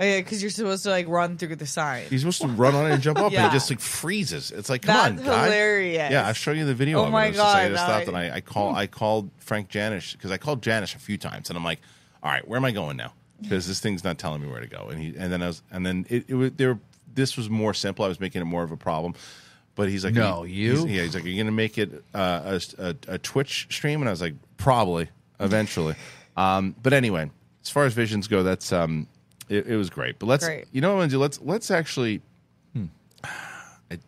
Oh, 0.03 0.05
yeah, 0.05 0.19
because 0.19 0.43
you're 0.43 0.51
supposed 0.51 0.83
to 0.85 0.91
like 0.91 1.07
run 1.09 1.39
through 1.39 1.55
the 1.57 1.67
sign. 1.67 2.05
He's 2.11 2.21
supposed 2.23 2.41
to 2.43 2.49
run 2.49 2.75
on 2.75 2.87
it 2.91 2.95
and 2.95 3.03
jump 3.03 3.19
up, 3.19 3.27
and 3.27 3.33
Yeah. 3.35 3.49
he 3.49 3.53
just 3.55 3.71
like 3.71 3.81
freezes. 3.81 4.51
It's 4.51 4.69
like, 4.69 4.83
come 4.83 5.17
That's 5.17 5.21
on, 5.29 5.35
guy. 5.35 5.45
hilarious. 5.45 6.11
Yeah, 6.11 6.27
I'll 6.27 6.33
show 6.33 6.51
you 6.53 6.65
the 6.65 6.75
video. 6.75 6.99
Oh 7.01 7.05
of 7.05 7.13
my 7.13 7.27
It 7.27 7.29
was 7.29 7.37
just- 7.37 7.55
I 7.57 7.63
God, 7.69 7.71
just 7.75 7.85
stopped 7.85 8.09
and 8.09 8.17
I- 8.17 8.29
I, 8.29 8.35
I 8.37 8.41
call 8.41 8.75
I 8.75 8.87
called 8.87 9.31
Frank 9.39 9.69
Janish 9.71 10.13
because 10.13 10.31
I 10.31 10.39
called 10.39 10.61
Janish 10.63 10.95
a 10.95 10.99
few 10.99 11.17
times, 11.19 11.49
and 11.51 11.57
I'm 11.57 11.65
like, 11.65 11.81
all 12.23 12.31
right, 12.31 12.47
where 12.47 12.57
am 12.57 12.65
I 12.65 12.73
going 12.73 12.97
now? 12.97 13.13
Because 13.41 13.67
this 13.67 13.81
thing's 13.81 14.05
not 14.05 14.19
telling 14.19 14.43
me 14.43 14.49
where 14.49 14.61
to 14.61 14.67
go. 14.69 14.89
And 14.91 15.01
he 15.01 15.15
and 15.17 15.33
then 15.33 15.43
I 15.43 15.47
was 15.47 15.63
and 15.71 15.87
then 15.87 16.07
it, 16.09 16.25
it 16.29 16.35
was 16.35 16.53
there. 16.57 16.79
This 17.15 17.37
was 17.37 17.49
more 17.51 17.73
simple. 17.75 18.05
I 18.05 18.09
was 18.09 18.19
making 18.21 18.43
it 18.43 18.47
more 18.47 18.63
of 18.65 18.73
a 18.73 18.77
problem. 18.77 19.15
But 19.75 19.89
he's 19.89 20.05
like, 20.05 20.15
No, 20.15 20.41
"Are 20.43 20.47
you?" 20.47 20.73
he's- 20.73 20.85
yeah, 20.85 21.03
he's 21.03 21.15
like, 21.15 21.25
are 21.25 21.29
you 21.29 21.37
going 21.37 21.47
to 21.47 21.53
make 21.53 21.79
it 21.79 22.05
uh, 22.15 22.59
a, 22.79 22.85
a, 22.89 22.97
a 23.15 23.19
Twitch 23.19 23.69
stream? 23.71 24.03
And 24.03 24.09
I 24.09 24.13
was 24.13 24.21
like, 24.21 24.35
probably, 24.59 25.09
eventually. 25.41 25.95
um, 26.37 26.75
but 26.83 26.93
anyway, 26.93 27.31
as 27.63 27.71
far 27.71 27.87
as 27.87 27.95
visions 27.95 28.29
go, 28.29 28.43
that's 28.43 28.71
um, 28.71 29.07
it, 29.53 29.67
it 29.67 29.77
was 29.77 29.91
great. 29.91 30.19
But 30.19 30.27
let's, 30.27 30.45
Great. 30.47 30.67
you 30.73 30.81
know 30.81 30.89
what 30.89 30.95
I'm 30.95 30.99
going 31.01 31.09
to 31.11 31.15
do? 31.17 31.19
Let's 31.19 31.41
let's 31.41 31.71
actually 31.71 32.23
I, 33.25 33.99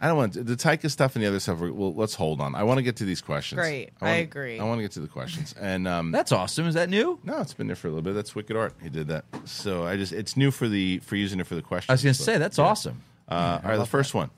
I 0.00 0.08
don't 0.08 0.16
want 0.18 0.34
to, 0.34 0.42
the 0.44 0.56
Taika 0.56 0.90
stuff 0.90 1.16
and 1.16 1.24
the 1.24 1.28
other 1.28 1.40
stuff. 1.40 1.58
Well, 1.60 1.94
let's 1.94 2.14
hold 2.14 2.40
on. 2.40 2.54
I 2.54 2.62
want 2.64 2.78
to 2.78 2.82
get 2.82 2.96
to 2.96 3.04
these 3.04 3.20
questions. 3.22 3.58
Great. 3.58 3.90
I 4.00 4.04
wanna- 4.04 4.20
agree. 4.22 4.60
I 4.60 4.64
want 4.64 4.78
to 4.78 4.82
get 4.82 4.92
to 4.92 5.00
the 5.00 5.08
questions. 5.08 5.54
And 5.58 5.88
um, 5.88 6.12
That's 6.12 6.32
awesome. 6.32 6.66
Is 6.66 6.74
that 6.74 6.90
new? 6.90 7.18
no, 7.24 7.40
it's 7.40 7.54
been 7.54 7.66
there 7.66 7.76
for 7.76 7.88
a 7.88 7.90
little 7.90 8.02
bit. 8.02 8.14
That's 8.14 8.34
Wicked 8.34 8.56
Art. 8.56 8.74
He 8.82 8.88
did 8.90 9.08
that. 9.08 9.24
So 9.46 9.86
I 9.86 9.96
just 9.96 10.12
it's 10.12 10.36
new 10.36 10.50
for 10.50 10.68
the 10.68 10.98
for 10.98 11.16
using 11.16 11.40
it 11.40 11.46
for 11.46 11.54
the 11.54 11.62
questions. 11.62 11.90
I 11.90 11.94
was 11.94 12.02
going 12.02 12.14
to 12.14 12.20
but- 12.20 12.24
say 12.24 12.38
that's 12.38 12.58
awesome. 12.58 13.02
uh, 13.28 13.60
all 13.64 13.70
right, 13.70 13.76
the 13.78 13.86
first 13.86 14.12
one. 14.14 14.30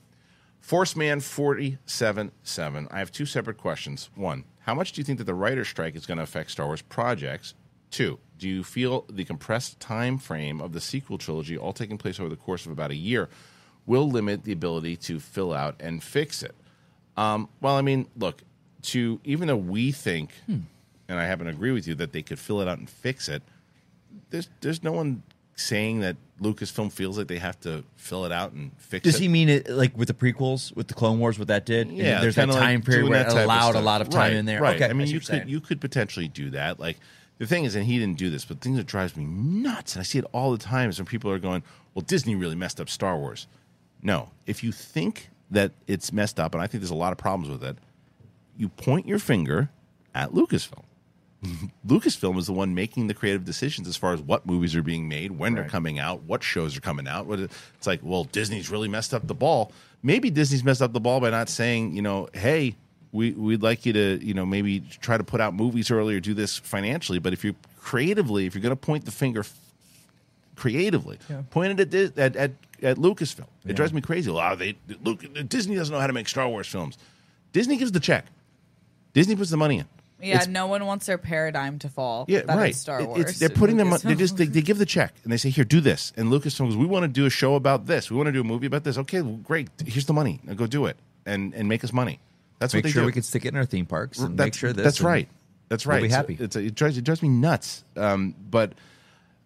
Forceman 0.60 1.20
forty 1.22 1.78
seven 1.86 2.30
seven. 2.44 2.86
I 2.90 2.98
have 3.00 3.10
two 3.10 3.26
separate 3.26 3.56
questions. 3.58 4.10
One, 4.14 4.44
how 4.60 4.74
much 4.74 4.92
do 4.92 5.00
you 5.00 5.04
think 5.04 5.18
that 5.18 5.24
the 5.24 5.34
writer's 5.34 5.68
strike 5.68 5.96
is 5.96 6.06
going 6.06 6.18
to 6.18 6.24
affect 6.24 6.50
Star 6.52 6.66
Wars 6.66 6.82
projects? 6.82 7.54
Two, 7.90 8.18
do 8.38 8.48
you 8.48 8.62
feel 8.64 9.04
the 9.10 9.24
compressed 9.24 9.80
time 9.80 10.18
frame 10.18 10.60
of 10.60 10.72
the 10.72 10.80
sequel 10.80 11.18
trilogy, 11.18 11.56
all 11.58 11.72
taking 11.72 11.98
place 11.98 12.20
over 12.20 12.28
the 12.28 12.36
course 12.36 12.66
of 12.66 12.72
about 12.72 12.90
a 12.90 12.96
year, 12.96 13.28
will 13.86 14.08
limit 14.10 14.44
the 14.44 14.52
ability 14.52 14.96
to 14.96 15.18
fill 15.18 15.52
out 15.52 15.74
and 15.80 16.02
fix 16.02 16.42
it? 16.42 16.54
Um, 17.16 17.48
well, 17.60 17.74
I 17.74 17.82
mean, 17.82 18.06
look, 18.16 18.42
to 18.82 19.20
even 19.24 19.48
though 19.48 19.56
we 19.56 19.90
think, 19.92 20.30
and 20.46 20.66
I 21.08 21.24
happen 21.24 21.46
to 21.46 21.52
agree 21.52 21.72
with 21.72 21.88
you 21.88 21.94
that 21.96 22.12
they 22.12 22.22
could 22.22 22.38
fill 22.38 22.60
it 22.60 22.68
out 22.68 22.78
and 22.78 22.88
fix 22.88 23.28
it, 23.28 23.42
there's 24.30 24.48
there's 24.60 24.82
no 24.82 24.92
one 24.92 25.22
saying 25.56 26.00
that 26.00 26.16
Lucasfilm 26.40 26.92
feels 26.92 27.18
like 27.18 27.26
they 27.26 27.38
have 27.38 27.58
to 27.60 27.82
fill 27.96 28.24
it 28.24 28.30
out 28.30 28.52
and 28.52 28.70
fix 28.78 29.02
Does 29.02 29.16
it. 29.16 29.22
he 29.22 29.26
mean 29.28 29.48
it 29.48 29.68
like 29.68 29.96
with 29.98 30.06
the 30.06 30.14
prequels, 30.14 30.74
with 30.76 30.86
the 30.86 30.94
Clone 30.94 31.18
Wars, 31.18 31.36
what 31.38 31.48
that 31.48 31.66
did? 31.66 31.90
Yeah, 31.90 32.20
there's 32.20 32.36
that 32.36 32.42
kinda 32.42 32.54
like 32.54 32.62
time 32.62 32.82
period 32.82 33.08
where 33.08 33.24
that 33.24 33.36
it 33.36 33.42
allowed 33.42 33.74
a 33.74 33.80
lot 33.80 34.00
of 34.00 34.08
time 34.08 34.18
Right, 34.20 34.32
in 34.34 34.46
there. 34.46 34.60
Right. 34.60 34.76
Okay, 34.76 34.88
I 34.88 34.92
mean, 34.92 35.08
you 35.08 35.18
could 35.18 35.26
saying. 35.26 35.48
you 35.48 35.60
could 35.60 35.80
potentially 35.80 36.28
do 36.28 36.50
that. 36.50 36.78
Like 36.78 36.98
the 37.38 37.46
thing 37.46 37.64
is, 37.64 37.74
and 37.74 37.84
he 37.84 37.98
didn't 37.98 38.18
do 38.18 38.30
this, 38.30 38.44
but 38.44 38.60
the 38.60 38.64
thing 38.64 38.76
that 38.76 38.86
drives 38.86 39.16
me 39.16 39.24
nuts, 39.24 39.94
and 39.94 40.00
I 40.00 40.04
see 40.04 40.18
it 40.18 40.24
all 40.32 40.52
the 40.52 40.58
time, 40.58 40.90
is 40.90 40.98
when 40.98 41.06
people 41.06 41.30
are 41.30 41.38
going, 41.38 41.62
"Well, 41.94 42.02
Disney 42.02 42.34
really 42.34 42.56
messed 42.56 42.80
up 42.80 42.88
Star 42.88 43.16
Wars." 43.16 43.46
No, 44.02 44.30
if 44.46 44.62
you 44.62 44.72
think 44.72 45.30
that 45.50 45.72
it's 45.86 46.12
messed 46.12 46.38
up, 46.38 46.54
and 46.54 46.62
I 46.62 46.66
think 46.66 46.82
there's 46.82 46.90
a 46.90 46.94
lot 46.94 47.12
of 47.12 47.18
problems 47.18 47.50
with 47.50 47.64
it, 47.64 47.78
you 48.56 48.68
point 48.68 49.06
your 49.06 49.18
finger 49.18 49.70
at 50.14 50.32
Lucasfilm. 50.32 50.84
Lucasfilm 51.86 52.36
is 52.36 52.46
the 52.46 52.52
one 52.52 52.74
making 52.74 53.06
the 53.06 53.14
creative 53.14 53.44
decisions 53.44 53.86
as 53.86 53.96
far 53.96 54.12
as 54.12 54.20
what 54.20 54.44
movies 54.44 54.74
are 54.74 54.82
being 54.82 55.08
made, 55.08 55.32
when 55.32 55.54
they're 55.54 55.68
coming 55.68 55.98
out, 55.98 56.22
what 56.24 56.42
shows 56.42 56.76
are 56.76 56.80
coming 56.80 57.06
out. 57.06 57.26
It's 57.30 57.86
like, 57.86 58.00
well, 58.02 58.24
Disney's 58.24 58.70
really 58.70 58.88
messed 58.88 59.14
up 59.14 59.26
the 59.26 59.34
ball. 59.34 59.72
Maybe 60.02 60.30
Disney's 60.30 60.64
messed 60.64 60.82
up 60.82 60.92
the 60.92 61.00
ball 61.00 61.20
by 61.20 61.30
not 61.30 61.48
saying, 61.48 61.94
you 61.94 62.02
know, 62.02 62.28
hey, 62.34 62.74
we 63.12 63.32
we'd 63.32 63.62
like 63.62 63.86
you 63.86 63.92
to, 63.94 64.18
you 64.24 64.34
know, 64.34 64.44
maybe 64.46 64.80
try 65.00 65.16
to 65.16 65.24
put 65.24 65.40
out 65.40 65.54
movies 65.54 65.90
earlier, 65.90 66.20
do 66.20 66.34
this 66.34 66.56
financially. 66.58 67.18
But 67.18 67.32
if 67.32 67.44
you 67.44 67.54
creatively, 67.80 68.46
if 68.46 68.54
you're 68.54 68.62
going 68.62 68.70
to 68.70 68.76
point 68.76 69.04
the 69.04 69.10
finger 69.10 69.40
f- 69.40 69.52
creatively, 70.56 71.18
point 71.50 71.78
it 71.80 71.94
at, 71.94 72.18
at 72.18 72.36
at 72.36 72.50
at 72.82 72.96
Lucasfilm. 72.96 73.46
It 73.66 73.74
drives 73.74 73.92
me 73.92 74.00
crazy. 74.00 74.30
Wow, 74.30 74.54
they 74.54 74.76
Luke, 75.02 75.24
Disney 75.48 75.74
doesn't 75.76 75.92
know 75.92 76.00
how 76.00 76.06
to 76.06 76.12
make 76.12 76.28
Star 76.28 76.48
Wars 76.48 76.66
films. 76.66 76.96
Disney 77.52 77.76
gives 77.76 77.92
the 77.92 78.00
check. 78.00 78.26
Disney 79.14 79.36
puts 79.36 79.50
the 79.50 79.56
money 79.56 79.78
in. 79.78 79.86
Yeah, 80.20 80.34
It's- 80.34 80.48
no 80.48 80.66
one 80.66 80.84
wants 80.84 81.06
their 81.06 81.16
paradigm 81.18 81.78
to 81.80 81.88
fall. 81.88 82.24
Yeah, 82.28 82.40
That 82.42 82.54
is 82.54 82.56
right. 82.58 82.74
Star 82.74 83.04
Wars. 83.04 83.20
It's, 83.20 83.38
they're 83.38 83.48
and 83.48 83.56
putting 83.58 83.76
them. 83.76 83.90
They 84.02 84.14
just 84.16 84.36
they, 84.36 84.46
they 84.46 84.62
give 84.62 84.78
the 84.78 84.86
check 84.86 85.14
and 85.22 85.32
they 85.32 85.36
say, 85.36 85.48
"Here, 85.48 85.64
do 85.64 85.80
this." 85.80 86.12
And 86.16 86.28
Lucasfilm 86.30 86.66
goes, 86.66 86.76
"We 86.76 86.86
want 86.86 87.04
to 87.04 87.08
do 87.08 87.24
a 87.26 87.30
show 87.30 87.54
about 87.54 87.86
this. 87.86 88.10
We 88.10 88.16
want 88.16 88.26
to 88.26 88.32
do 88.32 88.40
a 88.40 88.44
movie 88.44 88.66
about 88.66 88.82
this." 88.84 88.98
Okay, 88.98 89.22
well, 89.22 89.36
great. 89.36 89.68
Here's 89.86 90.06
the 90.06 90.12
money. 90.12 90.40
Now 90.44 90.54
go 90.54 90.66
do 90.66 90.86
it 90.86 90.96
and 91.24 91.54
and 91.54 91.68
make 91.68 91.84
us 91.84 91.92
money. 91.92 92.18
That's 92.58 92.74
Make 92.74 92.84
what 92.84 92.88
they 92.88 92.92
sure 92.92 93.02
do. 93.02 93.06
we 93.06 93.12
can 93.12 93.22
stick 93.22 93.44
it 93.44 93.48
in 93.48 93.56
our 93.56 93.64
theme 93.64 93.86
parks 93.86 94.18
and 94.18 94.36
that's, 94.36 94.46
make 94.46 94.54
sure 94.54 94.72
this. 94.72 94.84
That's 94.84 95.00
right. 95.00 95.28
That's 95.68 95.86
right. 95.86 96.02
we'll 96.02 96.10
right. 96.10 96.26
be 96.28 96.34
It's- 96.34 96.38
happy. 96.38 96.44
It's, 96.44 96.56
it 96.56 96.74
drives 96.74 96.98
it 96.98 97.04
drives 97.04 97.22
me 97.22 97.28
nuts. 97.28 97.84
Um, 97.96 98.34
but 98.50 98.72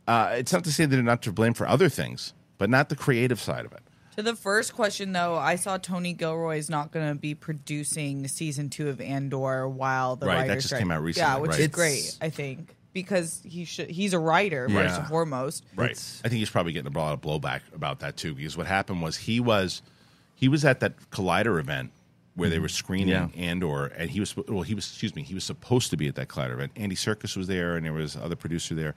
uh, 0.08 0.34
it's 0.38 0.52
not 0.52 0.64
to 0.64 0.72
say 0.72 0.84
that 0.86 0.94
they're 0.94 1.02
not 1.04 1.22
to 1.22 1.32
blame 1.32 1.54
for 1.54 1.66
other 1.68 1.88
things, 1.88 2.32
but 2.58 2.70
not 2.70 2.88
the 2.88 2.96
creative 2.96 3.40
side 3.40 3.64
of 3.64 3.72
it. 3.72 3.80
To 4.16 4.22
the 4.22 4.36
first 4.36 4.74
question, 4.74 5.12
though, 5.12 5.36
I 5.36 5.56
saw 5.56 5.78
Tony 5.78 6.12
Gilroy 6.12 6.58
is 6.58 6.68
not 6.68 6.90
going 6.92 7.08
to 7.08 7.14
be 7.14 7.34
producing 7.34 8.28
season 8.28 8.68
two 8.68 8.88
of 8.90 9.00
Andor 9.00 9.66
while 9.68 10.16
the 10.16 10.26
Right, 10.26 10.34
that 10.34 10.40
writers 10.48 10.54
just 10.56 10.66
strike. 10.66 10.80
came 10.80 10.90
out 10.90 11.02
recently, 11.02 11.28
Yeah, 11.30 11.38
which 11.38 11.50
right. 11.52 11.60
is 11.60 11.64
It's- 11.66 11.74
great. 11.74 12.18
I 12.20 12.28
think 12.30 12.74
because 12.92 13.40
he 13.44 13.64
should. 13.64 13.88
He's 13.90 14.12
a 14.12 14.18
writer 14.18 14.68
first 14.68 14.98
and 14.98 15.08
foremost. 15.08 15.64
Right. 15.74 15.92
I 16.24 16.28
think 16.28 16.38
he's 16.40 16.50
probably 16.50 16.72
getting 16.72 16.94
a 16.94 16.98
lot 16.98 17.14
of 17.14 17.20
blowback 17.22 17.60
about 17.74 18.00
that 18.00 18.16
too, 18.18 18.34
because 18.34 18.54
what 18.56 18.66
happened 18.66 19.00
was 19.02 19.16
he 19.16 19.40
was 19.40 19.80
he 20.34 20.46
was 20.48 20.64
at 20.64 20.80
that 20.80 21.10
Collider 21.10 21.58
event 21.58 21.90
where 22.34 22.48
they 22.48 22.56
mm-hmm. 22.56 22.62
were 22.62 22.68
screening 22.68 23.08
Yeah. 23.08 23.28
Andor, 23.36 23.86
and 23.86 24.10
he 24.10 24.20
was 24.20 24.36
well, 24.36 24.62
he 24.62 24.74
was 24.74 24.86
excuse 24.86 25.14
me, 25.14 25.22
he 25.22 25.34
was 25.34 25.44
supposed 25.44 25.90
to 25.90 25.96
be 25.96 26.08
at 26.08 26.14
that 26.16 26.28
Collider 26.28 26.54
event. 26.54 26.72
Andy 26.76 26.96
Serkis 26.96 27.36
was 27.36 27.46
there, 27.46 27.76
and 27.76 27.84
there 27.84 27.92
was 27.92 28.16
other 28.16 28.36
producer 28.36 28.74
there, 28.74 28.94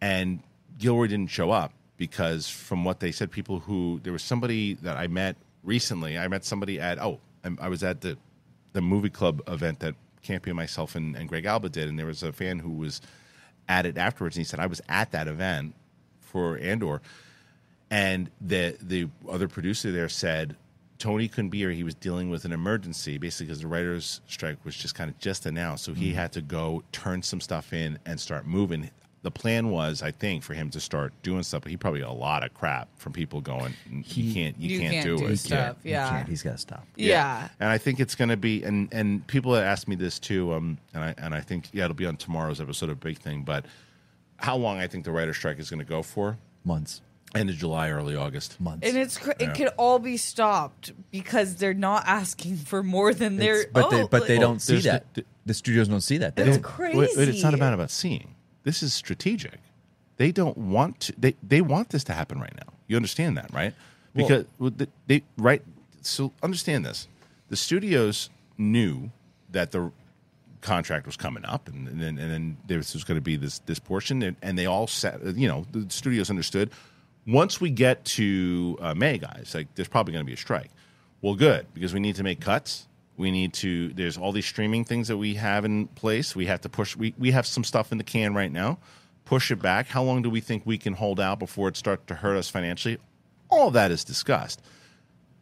and 0.00 0.40
Gilroy 0.78 1.06
didn't 1.08 1.30
show 1.30 1.50
up 1.50 1.72
because 1.96 2.48
from 2.48 2.84
what 2.84 3.00
they 3.00 3.12
said, 3.12 3.30
people 3.30 3.60
who 3.60 4.00
there 4.02 4.12
was 4.12 4.22
somebody 4.22 4.74
that 4.74 4.96
I 4.96 5.06
met 5.06 5.36
recently. 5.66 6.16
I 6.16 6.28
met 6.28 6.44
somebody 6.44 6.80
at 6.80 6.98
oh, 6.98 7.20
I, 7.44 7.50
I 7.62 7.68
was 7.68 7.82
at 7.82 8.00
the 8.00 8.16
the 8.72 8.80
movie 8.80 9.10
club 9.10 9.42
event 9.48 9.80
that 9.80 9.94
Campy 10.22 10.46
and 10.46 10.56
myself 10.56 10.94
and, 10.94 11.16
and 11.16 11.28
Greg 11.28 11.44
Alba 11.44 11.68
did, 11.68 11.88
and 11.88 11.98
there 11.98 12.06
was 12.06 12.22
a 12.22 12.32
fan 12.32 12.58
who 12.58 12.70
was 12.70 13.00
at 13.68 13.84
it 13.84 13.98
afterwards, 13.98 14.36
and 14.36 14.44
he 14.44 14.48
said 14.48 14.60
I 14.60 14.66
was 14.66 14.80
at 14.88 15.12
that 15.12 15.28
event 15.28 15.74
for 16.20 16.58
Andor, 16.58 17.02
and 17.90 18.30
the 18.40 18.76
the 18.80 19.08
other 19.28 19.48
producer 19.48 19.90
there 19.92 20.08
said 20.08 20.56
Tony 20.98 21.28
couldn't 21.28 21.50
be 21.50 21.58
here. 21.58 21.70
He 21.70 21.82
was 21.84 21.94
dealing 21.94 22.30
with 22.30 22.44
an 22.44 22.52
emergency, 22.52 23.18
basically 23.18 23.46
because 23.46 23.60
the 23.60 23.68
writers' 23.68 24.20
strike 24.28 24.56
was 24.64 24.74
just 24.76 24.94
kind 24.94 25.10
of 25.10 25.18
just 25.18 25.46
announced, 25.46 25.84
so 25.84 25.92
he 25.94 26.12
had 26.14 26.32
to 26.32 26.40
go 26.42 26.82
turn 26.92 27.22
some 27.22 27.40
stuff 27.40 27.72
in 27.72 27.98
and 28.06 28.18
start 28.18 28.46
moving. 28.46 28.90
The 29.22 29.30
plan 29.32 29.70
was, 29.70 30.02
I 30.02 30.12
think, 30.12 30.44
for 30.44 30.54
him 30.54 30.70
to 30.70 30.78
start 30.78 31.12
doing 31.24 31.42
stuff, 31.42 31.62
but 31.62 31.70
he 31.70 31.76
probably 31.76 32.00
got 32.00 32.10
a 32.10 32.12
lot 32.12 32.44
of 32.44 32.54
crap 32.54 32.88
from 32.96 33.12
people 33.12 33.40
going, 33.40 33.74
"You 33.90 34.32
can't, 34.32 34.56
you, 34.58 34.68
You 34.70 34.78
can't, 34.78 34.92
can't 34.92 35.04
do, 35.06 35.18
do 35.18 35.26
it." 35.26 35.36
stuff. 35.38 35.76
He 35.82 35.90
Yeah. 35.90 36.08
can't. 36.10 36.28
He's 36.28 36.42
got 36.44 36.52
to 36.52 36.58
stop. 36.58 36.86
Yeah. 36.94 37.48
And 37.58 37.68
I 37.68 37.76
think 37.78 37.98
it's 37.98 38.14
going 38.14 38.28
to 38.28 38.36
be, 38.36 38.62
and 38.62 38.88
and 38.92 39.26
people 39.26 39.52
have 39.54 39.64
asked 39.64 39.88
me 39.88 39.96
this 39.96 40.18
too, 40.20 40.52
um, 40.54 40.78
and 40.94 41.02
I 41.02 41.14
and 41.18 41.34
I 41.34 41.40
think 41.40 41.68
yeah, 41.72 41.84
it'll 41.86 41.94
be 41.96 42.06
on 42.06 42.16
tomorrow's 42.16 42.60
episode 42.60 42.88
of 42.88 43.00
Big 43.00 43.18
Thing. 43.18 43.42
But 43.42 43.64
how 44.36 44.56
long 44.56 44.78
I 44.78 44.86
think 44.86 45.04
the 45.04 45.10
writer 45.12 45.34
strike 45.34 45.58
is 45.58 45.70
going 45.70 45.80
to 45.80 45.84
go 45.84 46.02
for? 46.02 46.38
Months. 46.64 47.00
End 47.34 47.50
of 47.50 47.56
July, 47.56 47.90
early 47.90 48.16
August. 48.16 48.58
Months. 48.60 48.86
And 48.86 48.96
it's 48.96 49.18
cr- 49.18 49.32
Yeah. 49.38 49.50
it 49.50 49.56
could 49.56 49.68
all 49.76 49.98
be 49.98 50.16
stopped 50.16 50.92
because 51.10 51.56
they're 51.56 51.74
not 51.74 52.04
asking 52.06 52.56
for 52.56 52.82
more 52.82 53.12
than 53.12 53.36
they're. 53.36 53.62
It's- 53.62 53.72
but 53.72 53.90
they, 53.90 54.02
oh, 54.02 54.08
but 54.08 54.26
they 54.26 54.34
like- 54.36 54.40
don't 54.42 54.60
see 54.62 54.72
there's 54.74 54.84
that. 54.84 55.12
the- 55.14 55.24
The, 55.44 55.54
studios 55.54 55.88
don't 55.88 56.00
see 56.00 56.18
that. 56.18 56.36
They 56.36 56.44
It's 56.44 56.56
don't. 56.56 56.62
crazy. 56.62 56.98
Wait, 56.98 57.10
wait, 57.16 57.28
it's 57.28 57.42
not 57.42 57.52
about 57.54 57.74
about 57.74 57.90
seeing. 57.90 58.34
This 58.62 58.82
is 58.82 58.94
strategic. 58.94 59.58
They 60.16 60.32
don't 60.32 60.56
want 60.56 61.00
to. 61.00 61.14
They 61.18 61.34
they 61.42 61.60
want 61.60 61.90
this 61.90 62.04
to 62.04 62.12
happen 62.14 62.40
right 62.40 62.54
now. 62.56 62.72
You 62.86 62.96
understand 62.96 63.36
that, 63.36 63.52
right? 63.52 63.74
Because 64.14 64.46
well, 64.58 64.70
they, 64.74 64.86
they 65.06 65.22
right. 65.36 65.62
So 66.00 66.32
understand 66.42 66.84
this. 66.86 67.06
The 67.48 67.56
studios 67.56 68.30
knew 68.56 69.10
that 69.50 69.72
the 69.72 69.92
contract 70.62 71.06
was 71.06 71.16
coming 71.16 71.44
up, 71.44 71.68
and, 71.68 71.86
and 71.86 72.00
then 72.00 72.18
and 72.18 72.30
then 72.32 72.56
there 72.66 72.78
was 72.78 73.04
going 73.04 73.16
to 73.18 73.20
be 73.22 73.36
this 73.36 73.58
this 73.66 73.78
portion, 73.78 74.22
and, 74.22 74.36
and 74.40 74.58
they 74.58 74.64
all 74.66 74.86
set. 74.86 75.22
You 75.36 75.48
know, 75.48 75.66
the 75.72 75.86
studios 75.90 76.30
understood. 76.30 76.70
Once 77.26 77.60
we 77.60 77.70
get 77.70 78.04
to 78.04 78.78
uh, 78.80 78.94
May, 78.94 79.18
guys, 79.18 79.52
like 79.54 79.74
there's 79.74 79.88
probably 79.88 80.12
going 80.12 80.24
to 80.24 80.26
be 80.26 80.34
a 80.34 80.36
strike. 80.36 80.70
Well, 81.22 81.34
good 81.34 81.66
because 81.74 81.92
we 81.92 82.00
need 82.00 82.16
to 82.16 82.22
make 82.22 82.40
cuts. 82.40 82.86
We 83.16 83.30
need 83.30 83.52
to. 83.54 83.92
There's 83.94 84.16
all 84.16 84.32
these 84.32 84.46
streaming 84.46 84.84
things 84.84 85.08
that 85.08 85.16
we 85.16 85.34
have 85.34 85.64
in 85.64 85.88
place. 85.88 86.36
We 86.36 86.46
have 86.46 86.60
to 86.62 86.68
push. 86.68 86.94
We 86.96 87.14
we 87.18 87.30
have 87.32 87.46
some 87.46 87.64
stuff 87.64 87.90
in 87.90 87.98
the 87.98 88.04
can 88.04 88.34
right 88.34 88.52
now. 88.52 88.78
Push 89.24 89.50
it 89.50 89.60
back. 89.60 89.88
How 89.88 90.02
long 90.02 90.22
do 90.22 90.30
we 90.30 90.40
think 90.40 90.64
we 90.64 90.78
can 90.78 90.92
hold 90.92 91.18
out 91.18 91.38
before 91.38 91.68
it 91.68 91.76
starts 91.76 92.04
to 92.06 92.14
hurt 92.14 92.36
us 92.36 92.48
financially? 92.48 92.98
All 93.48 93.70
that 93.72 93.90
is 93.90 94.04
discussed. 94.04 94.62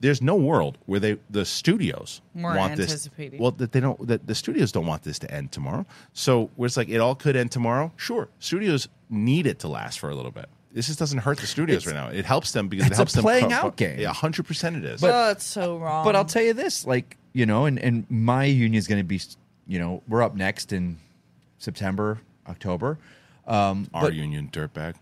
There's 0.01 0.23
no 0.23 0.37
world 0.37 0.79
where 0.87 1.01
they 1.01 1.19
the 1.31 1.45
studios 1.45 2.23
We're 2.35 2.57
want 2.57 2.77
this. 2.77 3.11
Well, 3.39 3.51
that 3.53 3.73
they 3.73 3.81
don't. 3.81 4.07
That 4.07 4.27
the 4.27 4.35
studios 4.35 4.73
don't 4.73 4.87
want 4.87 5.03
this 5.03 5.19
to 5.21 5.31
end 5.31 5.53
tomorrow. 5.53 5.85
So 6.13 6.51
where 6.57 6.67
it's 6.67 6.77
like 6.77 6.89
it 6.89 6.99
all 6.99 7.15
could 7.15 7.37
end 7.37 7.51
tomorrow. 7.53 7.93
Sure, 7.97 8.29
studios 8.39 8.89
need 9.11 9.47
it 9.47 9.59
to 9.61 9.69
last 9.69 9.99
for 9.99 10.11
a 10.11 10.15
little 10.15 10.31
bit. 10.31 10.47
This 10.75 10.89
just 10.89 10.99
doesn't 10.99 11.19
hurt 11.19 11.39
the 11.39 11.47
studios 11.47 11.87
right 11.87 11.95
now. 11.95 12.09
It 12.09 12.25
helps 12.27 12.51
them 12.51 12.67
because 12.69 12.87
it 12.87 12.91
it's 12.91 12.99
a 12.99 12.99
helps 12.99 13.13
them 13.13 13.23
playing 13.23 13.51
co- 13.51 13.55
out 13.55 13.77
game. 13.77 13.99
Yeah, 13.99 14.13
hundred 14.13 14.45
percent 14.47 14.75
it 14.77 14.85
is. 14.85 15.05
oh, 15.05 15.31
it's 15.31 15.45
so 15.45 15.79
wrong. 15.79 16.05
But 16.05 16.17
I'll 16.17 16.25
tell 16.25 16.43
you 16.43 16.53
this, 16.53 16.85
like 16.85 17.17
you 17.33 17.47
know, 17.47 17.65
and 17.65 17.79
and 17.79 18.05
my 18.11 18.45
union 18.45 18.75
is 18.75 18.89
going 18.89 18.99
to 19.01 19.05
be, 19.05 19.21
you 19.69 19.79
know, 19.79 20.03
we're 20.09 20.23
up 20.23 20.35
next 20.35 20.73
in 20.73 20.99
September, 21.59 22.21
October. 22.49 22.99
Um, 23.47 23.89
Our 23.95 24.03
but, 24.07 24.15
union 24.15 24.49
dirtbag. 24.53 24.95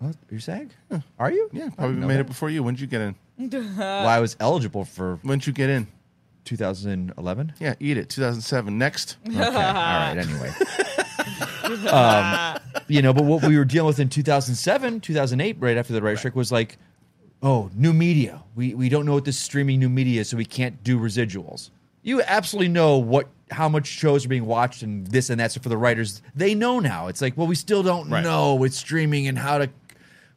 what 0.00 0.16
you're 0.30 0.38
saying? 0.40 0.70
Are 1.18 1.30
you? 1.30 1.48
Yeah, 1.52 1.70
probably 1.70 1.96
made 1.96 2.16
that. 2.16 2.20
it 2.20 2.26
before 2.26 2.50
you. 2.50 2.62
When 2.62 2.74
did 2.74 2.80
you 2.82 2.86
get 2.86 3.00
in? 3.00 3.14
Well, 3.78 4.06
I 4.06 4.20
was 4.20 4.36
eligible 4.38 4.84
for 4.84 5.18
When 5.22 5.38
did 5.38 5.46
you 5.46 5.54
get 5.54 5.70
in? 5.70 5.86
2011. 6.44 7.54
Yeah, 7.58 7.74
eat 7.80 7.96
it. 7.96 8.08
2007. 8.10 8.76
Next. 8.76 9.16
Okay, 9.26 9.38
all 9.44 9.52
right. 9.52 10.16
Anyway, 10.16 10.52
um, 11.90 12.58
you 12.88 13.02
know, 13.02 13.12
but 13.12 13.24
what 13.24 13.44
we 13.46 13.56
were 13.56 13.64
dealing 13.64 13.86
with 13.88 14.00
in 14.00 14.08
2007, 14.08 15.00
2008, 15.00 15.56
right 15.60 15.76
after 15.76 15.92
the 15.92 16.02
writer 16.02 16.16
strike, 16.16 16.34
was 16.36 16.50
like, 16.52 16.78
oh, 17.42 17.70
new 17.74 17.92
media. 17.92 18.42
We 18.54 18.74
we 18.74 18.88
don't 18.88 19.06
know 19.06 19.14
what 19.14 19.24
this 19.24 19.38
streaming 19.38 19.80
new 19.80 19.88
media 19.88 20.20
is, 20.22 20.28
so 20.28 20.36
we 20.36 20.44
can't 20.44 20.82
do 20.84 20.98
residuals. 20.98 21.70
You 22.02 22.22
absolutely 22.22 22.68
know 22.68 22.98
what 22.98 23.28
how 23.50 23.68
much 23.68 23.86
shows 23.86 24.24
are 24.24 24.28
being 24.28 24.46
watched 24.46 24.82
and 24.82 25.06
this 25.08 25.28
and 25.30 25.40
that. 25.40 25.52
So 25.52 25.60
for 25.60 25.68
the 25.68 25.76
writers, 25.76 26.22
they 26.34 26.54
know 26.54 26.78
now. 26.80 27.08
It's 27.08 27.20
like, 27.20 27.36
well, 27.36 27.46
we 27.46 27.54
still 27.56 27.82
don't 27.82 28.08
Right. 28.08 28.22
know 28.22 28.54
with 28.54 28.72
streaming 28.74 29.26
and 29.26 29.36
how 29.38 29.58
to 29.58 29.68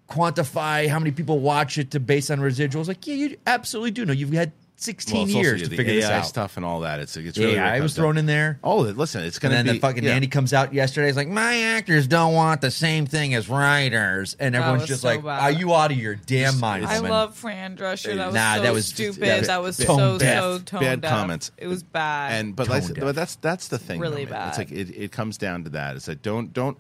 quantify 0.10 0.88
how 0.88 1.00
many 1.00 1.12
people 1.12 1.40
watch 1.40 1.78
it 1.78 1.92
to 1.92 2.00
base 2.00 2.30
on 2.30 2.40
residuals. 2.40 2.88
Like, 2.88 3.06
yeah, 3.08 3.16
you 3.16 3.38
absolutely 3.48 3.92
do 3.92 4.06
know. 4.06 4.14
You've 4.14 4.34
had 4.34 4.52
16 4.76 5.14
Well, 5.16 5.24
it's 5.26 5.36
also, 5.36 5.44
years 5.48 5.62
yeah, 5.62 5.68
to 5.70 5.76
figure 5.78 5.94
AI 5.94 5.96
this 5.98 6.06
out. 6.10 6.26
stuff 6.26 6.58
and 6.58 6.66
all 6.66 6.82
that. 6.82 7.00
It's 7.00 7.16
it's 7.16 7.38
Yeah, 7.38 7.46
really 7.46 7.58
what 7.60 7.66
I 7.68 7.80
was 7.80 7.94
thrown 7.96 8.16
down- 8.16 8.20
in 8.20 8.26
there. 8.26 8.60
Oh, 8.64 8.80
listen, 8.82 9.24
it's 9.24 9.40
gonna 9.40 9.56
then 9.56 9.66
be 9.66 9.72
the 9.74 9.80
fucking 9.80 10.04
yeah. 10.04 10.12
Andy 10.16 10.28
comes 10.28 10.52
out 10.54 10.74
yesterday. 10.74 11.08
He's 11.08 11.16
like, 11.16 11.30
my 11.30 11.56
actors 11.62 12.06
don't 12.08 12.34
want 12.34 12.60
the 12.60 12.72
same 12.72 13.06
thing 13.06 13.34
as 13.34 13.48
writers, 13.48 14.36
and 14.40 14.56
everyone's 14.56 14.86
just 14.88 15.02
so 15.04 15.08
like, 15.08 15.24
bad. 15.24 15.42
"Are 15.42 15.52
you 15.52 15.74
out 15.74 15.92
of 15.92 15.98
your 15.98 16.16
damn 16.16 16.60
mind?" 16.60 16.86
I 16.86 16.96
woman?" 16.98 17.12
love 17.12 17.36
Fran 17.36 17.78
Drescher. 17.78 18.16
That 18.18 18.26
was 18.28 18.36
Nah, 18.36 18.56
so 18.58 18.62
that 18.64 18.74
was- 18.74 18.86
stupid. 18.88 19.22
that 19.24 19.46
That 19.46 19.62
was 19.62 19.78
was, 19.78 19.88
tone 19.88 19.98
so 19.98 20.18
deaf. 20.18 20.42
so 20.44 20.60
tone 20.60 20.80
bad 20.82 21.02
deaf. 21.02 21.12
comments. 21.12 21.52
It 21.58 21.68
was 21.68 21.84
bad. 21.84 22.34
And 22.34 22.56
but 22.56 22.68
Tone 22.68 22.82
like, 22.82 23.00
but 23.00 23.16
that's 23.16 23.36
that's 23.36 23.70
the 23.70 23.78
thing. 23.78 24.00
Really 24.02 24.26
though, 24.26 24.32
man. 24.32 24.50
It's 24.50 24.58
like 24.58 24.72
it, 24.72 24.90
it 24.90 25.12
comes 25.14 25.38
down 25.38 25.64
to 25.64 25.70
that. 25.70 25.96
It's 25.96 26.08
like 26.10 26.22
don't 26.22 26.52
don't 26.52 26.78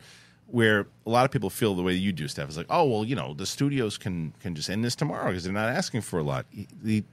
where 0.47 0.85
a 1.05 1.09
lot 1.09 1.25
of 1.25 1.31
people 1.31 1.49
feel 1.49 1.73
the 1.73 1.81
way 1.81 1.93
you 1.93 2.11
do 2.11 2.27
stuff. 2.27 2.47
It's 2.47 2.57
like 2.57 2.67
oh 2.69 2.83
well 2.83 3.05
you 3.05 3.15
know 3.15 3.33
the 3.33 3.45
studios 3.45 3.97
can 3.97 4.33
can 4.41 4.53
just 4.55 4.69
end 4.69 4.83
this 4.83 4.95
tomorrow 4.95 5.27
because 5.29 5.43
they're 5.45 5.53
not 5.53 5.69
asking 5.69 6.01
for 6.01 6.19
a 6.19 6.23
lot. 6.23 6.45
The, 6.83 7.03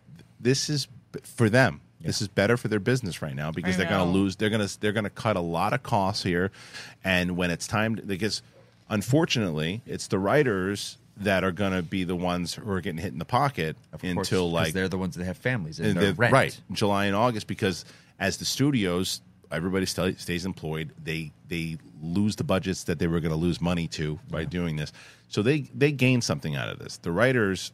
this 0.41 0.71
is 0.71 0.89
for 1.23 1.49
them. 1.51 1.81
This 2.01 2.23
is 2.23 2.29
better 2.29 2.57
for 2.57 2.69
their 2.69 2.81
business 2.81 3.21
right 3.21 3.35
now 3.35 3.51
because 3.53 3.75
I 3.75 3.79
they're 3.79 3.89
going 3.89 4.07
to 4.07 4.11
lose. 4.19 4.37
They're 4.37 4.49
going 4.49 4.67
to 4.67 4.81
they're 4.81 4.93
going 4.93 5.05
to 5.05 5.11
cut 5.11 5.37
a 5.37 5.41
lot 5.41 5.75
of 5.75 5.83
costs 5.83 6.23
here, 6.23 6.51
and 7.05 7.37
when 7.37 7.51
it's 7.51 7.67
time, 7.67 7.97
to, 7.97 8.03
because 8.03 8.43
unfortunately, 8.89 9.83
it's 9.87 10.07
the 10.09 10.19
writers 10.19 10.99
that 11.19 11.45
are 11.45 11.53
going 11.53 11.73
to 11.73 11.83
be 11.83 12.05
the 12.05 12.17
ones 12.17 12.55
who 12.55 12.71
are 12.71 12.81
getting 12.81 12.99
hit 13.01 13.13
in 13.13 13.19
the 13.19 13.25
pocket 13.27 13.77
Of 13.93 14.01
course, 14.01 14.29
until 14.29 14.45
'cause 14.47 14.53
like 14.53 14.73
they're 14.73 14.89
the 14.89 14.97
ones 14.99 15.17
that 15.17 15.25
have 15.25 15.37
families 15.37 15.79
and, 15.79 15.89
and 15.89 15.97
they're 15.97 16.05
they're- 16.07 16.15
rent. 16.15 16.33
right 16.33 16.61
July 16.73 17.05
and 17.07 17.15
August 17.17 17.47
because 17.47 17.85
as 18.19 18.39
the 18.39 18.45
studios 18.47 19.21
everybody 19.53 19.85
sta 19.85 20.13
stays 20.17 20.47
employed 20.47 20.93
they 21.03 21.31
they 21.49 21.77
lose 22.01 22.37
the 22.37 22.45
budgets 22.45 22.85
that 22.85 22.99
they 22.99 23.07
were 23.07 23.21
going 23.21 23.33
to 23.33 23.37
lose 23.37 23.61
money 23.61 23.87
to 23.89 24.19
by 24.31 24.45
doing 24.45 24.77
this 24.77 24.93
so 25.29 25.43
they 25.43 25.63
they 25.75 25.93
gain 25.93 26.23
something 26.23 26.55
out 26.57 26.69
of 26.71 26.79
this 26.79 26.97
the 26.99 27.11
writers 27.13 27.73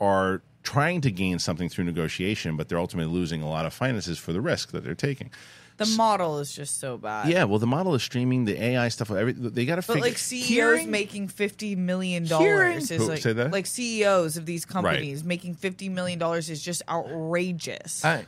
are 0.00 0.40
trying 0.62 1.00
to 1.00 1.10
gain 1.10 1.38
something 1.38 1.68
through 1.68 1.84
negotiation 1.84 2.56
but 2.56 2.68
they're 2.68 2.78
ultimately 2.78 3.12
losing 3.12 3.42
a 3.42 3.48
lot 3.48 3.64
of 3.66 3.72
finances 3.72 4.18
for 4.18 4.32
the 4.32 4.40
risk 4.40 4.70
that 4.72 4.84
they're 4.84 4.94
taking 4.94 5.30
the 5.78 5.86
model 5.96 6.40
is 6.40 6.52
just 6.52 6.80
so 6.80 6.98
bad. 6.98 7.28
yeah 7.28 7.44
well 7.44 7.60
the 7.60 7.66
model 7.66 7.94
is 7.94 8.02
streaming 8.02 8.44
the 8.44 8.60
AI 8.60 8.88
stuff 8.88 9.12
every, 9.12 9.32
they 9.32 9.64
got 9.64 9.76
to 9.76 9.82
figure. 9.82 10.00
But 10.00 10.04
figure 10.04 10.10
like 10.10 10.18
CEOs 10.18 10.48
Hearing- 10.48 10.90
making 10.90 11.28
fifty 11.28 11.76
million 11.76 12.24
Hearing- 12.24 12.70
dollars 12.72 12.90
is 12.90 13.00
Who- 13.02 13.08
like 13.08 13.20
say 13.22 13.32
that? 13.32 13.52
like 13.52 13.66
CEOs 13.66 14.36
of 14.36 14.44
these 14.44 14.64
companies 14.64 15.22
making 15.22 15.54
fifty 15.54 15.88
million 15.88 16.18
dollars 16.18 16.50
is 16.50 16.60
just 16.60 16.82
outrageous. 16.88 18.04
I, 18.04 18.24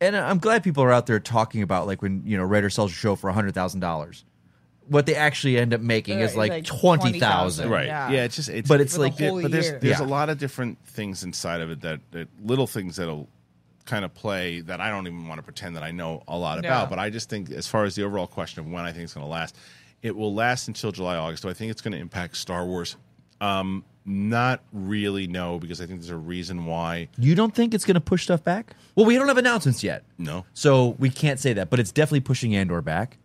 and 0.00 0.16
I'm 0.16 0.38
glad 0.38 0.62
people 0.62 0.82
are 0.84 0.92
out 0.92 1.06
there 1.06 1.18
talking 1.20 1.62
about 1.62 1.86
like 1.88 2.02
when 2.02 2.22
you 2.24 2.36
know 2.36 2.44
writer 2.44 2.70
sells 2.70 2.92
a 2.92 2.94
show 2.94 3.16
for 3.16 3.30
hundred 3.32 3.54
thousand 3.54 3.80
dollars, 3.80 4.24
what 4.92 5.06
they 5.06 5.14
actually 5.16 5.58
end 5.58 5.74
up 5.74 5.80
making 5.80 6.20
is 6.20 6.36
like, 6.36 6.50
like 6.50 6.64
twenty 6.64 7.18
thousand. 7.18 7.68
right 7.70 7.86
Yeah. 7.86 8.10
yeah, 8.10 8.24
it's 8.24 8.36
just 8.36 8.48
it's 8.48 8.68
But 8.68 8.80
it's 8.80 8.92
For 8.94 8.98
the 8.98 9.02
like 9.08 9.18
whole 9.18 9.42
but 9.42 9.50
there's 9.50 9.66
year. 9.66 9.78
there's 9.80 9.98
Yeah. 10.00 10.06
a 10.06 10.08
lot 10.08 10.28
of 10.30 10.38
different 10.38 10.78
things 10.86 11.24
inside 11.24 11.60
of 11.60 11.70
it 11.70 11.80
that, 11.80 12.00
that 12.12 12.28
little 12.44 12.66
things 12.66 12.96
that'll 12.96 13.28
kind 13.84 14.04
of 14.04 14.14
play 14.14 14.60
that 14.60 14.80
I 14.80 14.90
don't 14.90 15.06
even 15.08 15.26
want 15.26 15.38
to 15.38 15.42
pretend 15.42 15.74
that 15.76 15.82
I 15.82 15.90
know 15.90 16.22
a 16.28 16.36
lot 16.36 16.62
Yeah. 16.62 16.68
about. 16.70 16.90
But 16.90 16.98
I 17.00 17.10
just 17.10 17.28
think, 17.28 17.50
as 17.50 17.66
far 17.66 17.84
as 17.84 17.96
the 17.96 18.04
overall 18.04 18.28
question 18.28 18.60
of 18.60 18.70
when 18.70 18.84
I 18.84 18.92
think 18.92 19.02
it's 19.04 19.14
going 19.14 19.26
to 19.26 19.30
last, 19.30 19.56
it 20.02 20.14
will 20.14 20.32
last 20.34 20.68
until 20.68 20.92
July, 20.92 21.16
August. 21.16 21.42
Do 21.42 21.48
I 21.48 21.52
think 21.52 21.70
it's 21.72 21.80
going 21.82 21.92
to 21.92 21.98
impact 21.98 22.36
Star 22.36 22.64
Wars? 22.64 22.94
Um, 23.40 23.84
not 24.04 24.62
really, 24.72 25.26
no, 25.26 25.58
because 25.58 25.80
I 25.80 25.86
think 25.86 26.00
there's 26.00 26.10
a 26.10 26.16
reason 26.16 26.64
why. 26.66 27.08
You 27.18 27.34
don't 27.34 27.54
think 27.54 27.74
it's 27.74 27.84
going 27.84 27.94
to 27.94 28.00
push 28.00 28.24
stuff 28.24 28.42
back? 28.44 28.74
Well, 28.94 29.06
we 29.06 29.16
don't 29.16 29.26
have 29.28 29.38
announcements 29.38 29.82
yet, 29.82 30.04
No, 30.18 30.44
so 30.54 30.96
we 30.98 31.08
can't 31.10 31.38
say 31.40 31.52
that. 31.54 31.70
But 31.70 31.80
it's 31.80 31.90
definitely 31.92 32.20
pushing 32.20 32.54
Andor 32.54 32.82
back. 32.82 33.18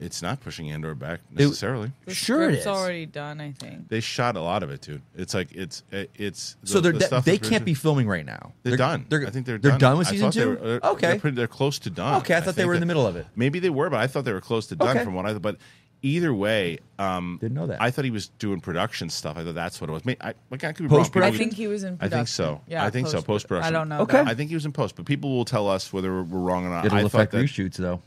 It's 0.00 0.22
not 0.22 0.40
pushing 0.40 0.70
Andor 0.70 0.94
back 0.94 1.20
necessarily. 1.30 1.92
The 2.06 2.14
Sure 2.14 2.48
it 2.48 2.54
is 2.56 2.66
already 2.66 3.06
done, 3.06 3.40
I 3.40 3.52
think. 3.52 3.88
they 3.88 4.00
shot 4.00 4.36
a 4.36 4.40
lot 4.40 4.62
of 4.62 4.70
it, 4.70 4.80
dude. 4.80 5.02
It's 5.16 5.34
like 5.34 5.52
it's 5.52 5.82
it- 5.90 6.10
it's 6.14 6.56
So 6.64 6.80
they're 6.80 6.92
the 6.92 7.00
de- 7.00 7.06
stuff 7.06 7.24
they 7.24 7.38
can't 7.38 7.52
really- 7.52 7.64
be 7.64 7.74
filming 7.74 8.06
right 8.08 8.24
now. 8.26 8.52
They're, 8.62 8.76
done. 8.76 9.06
They're, 9.08 9.26
I 9.26 9.30
think 9.30 9.46
they're 9.46 9.58
they're 9.58 9.72
done. 9.72 9.80
done 9.80 9.98
with 9.98 10.08
season 10.08 10.26
thought 10.30 10.34
they 10.34 10.42
two. 10.42 10.48
were- 10.50 10.56
they're- 10.56 10.80
okay, 10.84 11.06
they're, 11.08 11.18
pretty, 11.20 11.36
they're 11.36 11.46
close 11.48 11.78
to 11.80 11.90
done. 11.90 12.14
Okay, 12.22 12.34
I 12.36 12.40
thought 12.40 12.54
they 12.56 12.64
were 12.66 12.74
in 12.74 12.80
the 12.80 12.86
middle 12.86 13.06
of 13.06 13.16
it. 13.16 13.26
Maybe 13.36 13.58
they 13.58 13.70
were, 13.70 13.90
but 13.90 13.98
I 14.00 14.06
thought 14.06 14.24
they 14.24 14.32
were 14.32 14.40
close 14.40 14.66
to 14.68 14.76
done 14.76 14.96
Okay. 14.96 15.04
from 15.04 15.14
what 15.14 15.26
I. 15.26 15.34
But 15.34 15.56
either 16.00 16.32
way, 16.32 16.78
um, 17.00 17.38
Didn't 17.40 17.56
know 17.56 17.66
that. 17.66 17.82
I 17.82 17.90
thought 17.90 18.04
he 18.04 18.12
was 18.12 18.28
doing 18.38 18.60
production 18.60 19.10
stuff. 19.10 19.36
I 19.36 19.42
thought 19.42 19.56
that's 19.56 19.80
what 19.80 19.90
it 19.90 19.92
was. 19.92 20.04
May- 20.04 20.16
I, 20.20 20.34
like, 20.48 20.62
I 20.62 20.72
could 20.72 20.84
be 20.84 20.88
Post-production? 20.88 21.34
I 21.34 21.36
think 21.38 21.54
he 21.54 21.66
was 21.66 21.82
in 21.82 21.98
I 22.00 22.08
think 22.08 22.28
so. 22.28 22.60
Yeah, 22.68 22.84
I 22.84 22.90
think 22.90 23.08
so. 23.08 23.20
Post 23.20 23.48
production. 23.48 23.74
I 23.74 23.76
don't 23.76 23.88
know. 23.88 24.00
Okay. 24.02 24.18
that. 24.18 24.28
I 24.28 24.34
think 24.34 24.48
he 24.48 24.54
was 24.54 24.64
in 24.64 24.70
post, 24.70 24.94
but 24.94 25.06
people 25.06 25.30
will 25.36 25.44
tell 25.44 25.68
us 25.68 25.92
whether 25.92 26.22
we're 26.22 26.38
wrong 26.38 26.64
or 26.66 26.70
not. 26.70 26.84
it'll 26.84 26.98
I 26.98 27.00
affect 27.00 27.32
thought 27.32 27.38
that, 27.38 27.44
reshoots 27.44 27.76
though. 27.76 28.00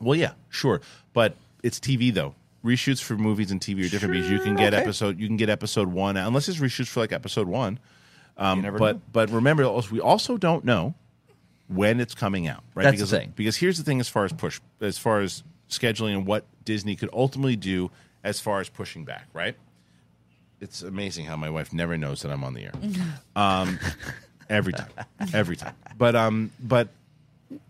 Well, 0.00 0.16
yeah, 0.16 0.32
sure, 0.48 0.80
but 1.12 1.36
it's 1.62 1.78
TV 1.78 2.12
though. 2.12 2.34
Reshoots 2.64 3.02
for 3.02 3.16
movies 3.16 3.50
and 3.50 3.60
TV 3.60 3.86
are 3.86 3.88
different 3.88 4.14
because 4.14 4.30
you 4.30 4.38
can 4.38 4.54
get 4.54 4.74
okay. 4.74 4.82
episode 4.82 5.18
you 5.18 5.26
can 5.26 5.38
get 5.38 5.48
episode 5.48 5.88
one 5.88 6.16
out. 6.16 6.28
unless 6.28 6.48
it's 6.48 6.58
reshoots 6.58 6.88
for 6.88 7.00
like 7.00 7.12
episode 7.12 7.48
one. 7.48 7.78
Um, 8.36 8.62
but 8.78 8.96
know. 8.96 9.02
but 9.12 9.30
remember, 9.30 9.70
we 9.90 10.00
also 10.00 10.36
don't 10.36 10.64
know 10.64 10.94
when 11.68 12.00
it's 12.00 12.14
coming 12.14 12.48
out, 12.48 12.62
right? 12.74 12.84
That's 12.84 13.00
the 13.00 13.06
thing. 13.06 13.32
because 13.34 13.56
here's 13.56 13.78
the 13.78 13.84
thing: 13.84 14.00
as 14.00 14.08
far 14.08 14.24
as 14.24 14.32
push, 14.32 14.60
as 14.80 14.98
far 14.98 15.20
as 15.20 15.42
scheduling 15.68 16.12
and 16.12 16.26
what 16.26 16.44
Disney 16.64 16.96
could 16.96 17.10
ultimately 17.12 17.56
do, 17.56 17.90
as 18.24 18.40
far 18.40 18.60
as 18.60 18.68
pushing 18.68 19.04
back, 19.04 19.26
right? 19.32 19.56
It's 20.60 20.82
amazing 20.82 21.24
how 21.24 21.36
my 21.36 21.48
wife 21.48 21.72
never 21.72 21.96
knows 21.96 22.22
that 22.22 22.30
I'm 22.30 22.44
on 22.44 22.54
the 22.54 22.64
air. 22.64 22.72
Um, 23.36 23.78
every 24.50 24.72
time, 24.72 24.90
every 25.32 25.56
time. 25.56 25.74
But 25.96 26.16
um, 26.16 26.50
but 26.60 26.88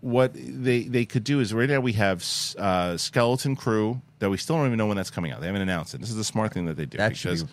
what 0.00 0.32
they 0.34 0.82
they 0.84 1.04
could 1.04 1.24
do 1.24 1.40
is 1.40 1.54
right 1.54 1.68
now 1.68 1.80
we 1.80 1.92
have 1.94 2.24
uh, 2.58 2.96
Skeleton 2.96 3.56
Crew 3.56 4.00
that 4.18 4.30
we 4.30 4.36
still 4.36 4.56
don't 4.56 4.66
even 4.66 4.78
know 4.78 4.86
when 4.86 4.96
that's 4.96 5.10
coming 5.10 5.32
out. 5.32 5.40
They 5.40 5.46
haven't 5.46 5.62
announced 5.62 5.94
it. 5.94 6.00
This 6.00 6.10
is 6.10 6.16
the 6.16 6.24
smart 6.24 6.52
thing 6.52 6.66
that 6.66 6.76
they 6.76 6.86
do 6.86 6.98
That 6.98 7.12
because 7.12 7.44
be 7.44 7.50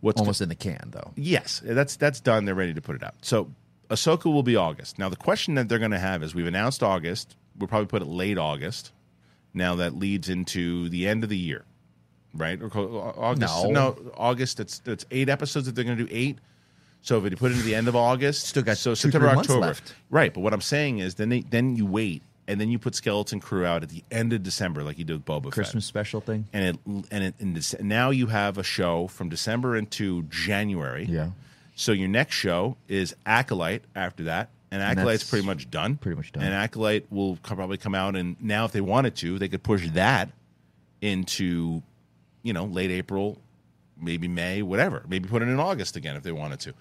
what's 0.00 0.20
Almost 0.20 0.40
in 0.40 0.48
the 0.48 0.54
can 0.54 0.88
though. 0.90 1.12
Yes, 1.16 1.62
that's 1.64 1.96
that's 1.96 2.20
done. 2.20 2.44
They're 2.44 2.54
ready 2.54 2.74
to 2.74 2.80
put 2.80 2.96
it 2.96 3.02
out. 3.04 3.14
So 3.22 3.50
Ahsoka 3.88 4.24
will 4.24 4.42
be 4.42 4.56
August. 4.56 4.98
Now 4.98 5.08
the 5.08 5.16
question 5.16 5.54
that 5.54 5.68
they're 5.68 5.78
going 5.78 5.92
to 5.92 5.98
have 5.98 6.22
is 6.22 6.34
we've 6.34 6.46
announced 6.46 6.82
August. 6.82 7.36
We'll 7.58 7.68
probably 7.68 7.86
put 7.86 8.02
it 8.02 8.08
late 8.08 8.38
August. 8.38 8.92
Now 9.54 9.76
that 9.76 9.94
leads 9.94 10.28
into 10.28 10.88
the 10.88 11.06
end 11.06 11.22
of 11.24 11.30
the 11.30 11.36
year, 11.36 11.64
right? 12.34 12.60
Or 12.60 12.70
co- 12.70 13.14
August? 13.16 13.68
No. 13.68 13.96
August. 14.16 14.60
It's 14.60 14.80
it's 14.86 15.04
eight 15.10 15.28
episodes 15.28 15.66
that 15.66 15.74
they're 15.74 15.84
going 15.84 15.98
to 15.98 16.04
do 16.06 16.10
eight. 16.12 16.38
So 17.02 17.22
if 17.24 17.30
you 17.30 17.36
put 17.36 17.50
it 17.50 17.54
into 17.54 17.64
the 17.66 17.74
end 17.74 17.88
of 17.88 17.96
August, 17.96 18.46
Still 18.46 18.62
got 18.62 18.76
so 18.78 18.92
two, 18.92 18.94
September 18.96 19.28
October, 19.28 19.60
left. 19.60 19.94
right? 20.08 20.32
But 20.32 20.40
what 20.40 20.52
I'm 20.54 20.60
saying 20.60 20.98
is 21.00 21.16
then 21.16 21.28
they, 21.30 21.40
then 21.40 21.74
you 21.76 21.84
wait 21.84 22.22
and 22.48 22.60
then 22.60 22.70
you 22.70 22.78
put 22.78 22.94
Skeleton 22.94 23.40
Crew 23.40 23.64
out 23.66 23.82
at 23.82 23.88
the 23.88 24.02
end 24.10 24.32
of 24.32 24.42
December, 24.42 24.82
like 24.84 24.98
you 24.98 25.04
did 25.04 25.14
with 25.14 25.24
Boba 25.24 25.44
Fett 25.44 25.52
Christmas 25.52 25.84
special 25.84 26.20
thing. 26.20 26.46
and 26.52 26.64
it 26.64 26.78
and 27.10 27.24
it 27.24 27.34
in 27.40 27.54
Dece- 27.54 27.80
now 27.80 28.10
you 28.10 28.28
have 28.28 28.56
a 28.58 28.62
show 28.62 29.06
from 29.08 29.28
December 29.28 29.76
into 29.76 30.22
January. 30.24 31.04
Yeah. 31.08 31.30
So 31.74 31.92
your 31.92 32.08
next 32.08 32.34
show 32.36 32.76
is 32.86 33.16
Acolyte 33.26 33.82
after 33.96 34.24
that, 34.24 34.50
and 34.70 34.82
Acolyte's 34.82 35.22
that's 35.22 35.30
pretty 35.30 35.46
much 35.46 35.70
done. 35.70 35.96
pretty 35.96 36.16
much 36.16 36.30
done. 36.32 36.44
And 36.44 36.52
Acolyte 36.54 37.06
will 37.10 37.36
co- 37.42 37.54
probably 37.56 37.78
come 37.78 37.94
out, 37.94 38.14
and 38.14 38.36
now 38.40 38.64
if 38.66 38.72
they 38.72 38.80
wanted 38.82 39.16
to, 39.16 39.38
they 39.38 39.48
could 39.48 39.62
push 39.62 39.88
that 39.90 40.28
into, 41.00 41.82
you 42.42 42.52
know, 42.52 42.64
late 42.66 42.90
April, 42.90 43.38
maybe 44.00 44.28
May, 44.28 44.62
whatever. 44.62 45.02
Maybe 45.08 45.28
put 45.28 45.42
it 45.42 45.48
in 45.48 45.58
August 45.58 45.96
again 45.96 46.16
if 46.16 46.22
they 46.22 46.32
wanted 46.32 46.60
to. 46.60 46.74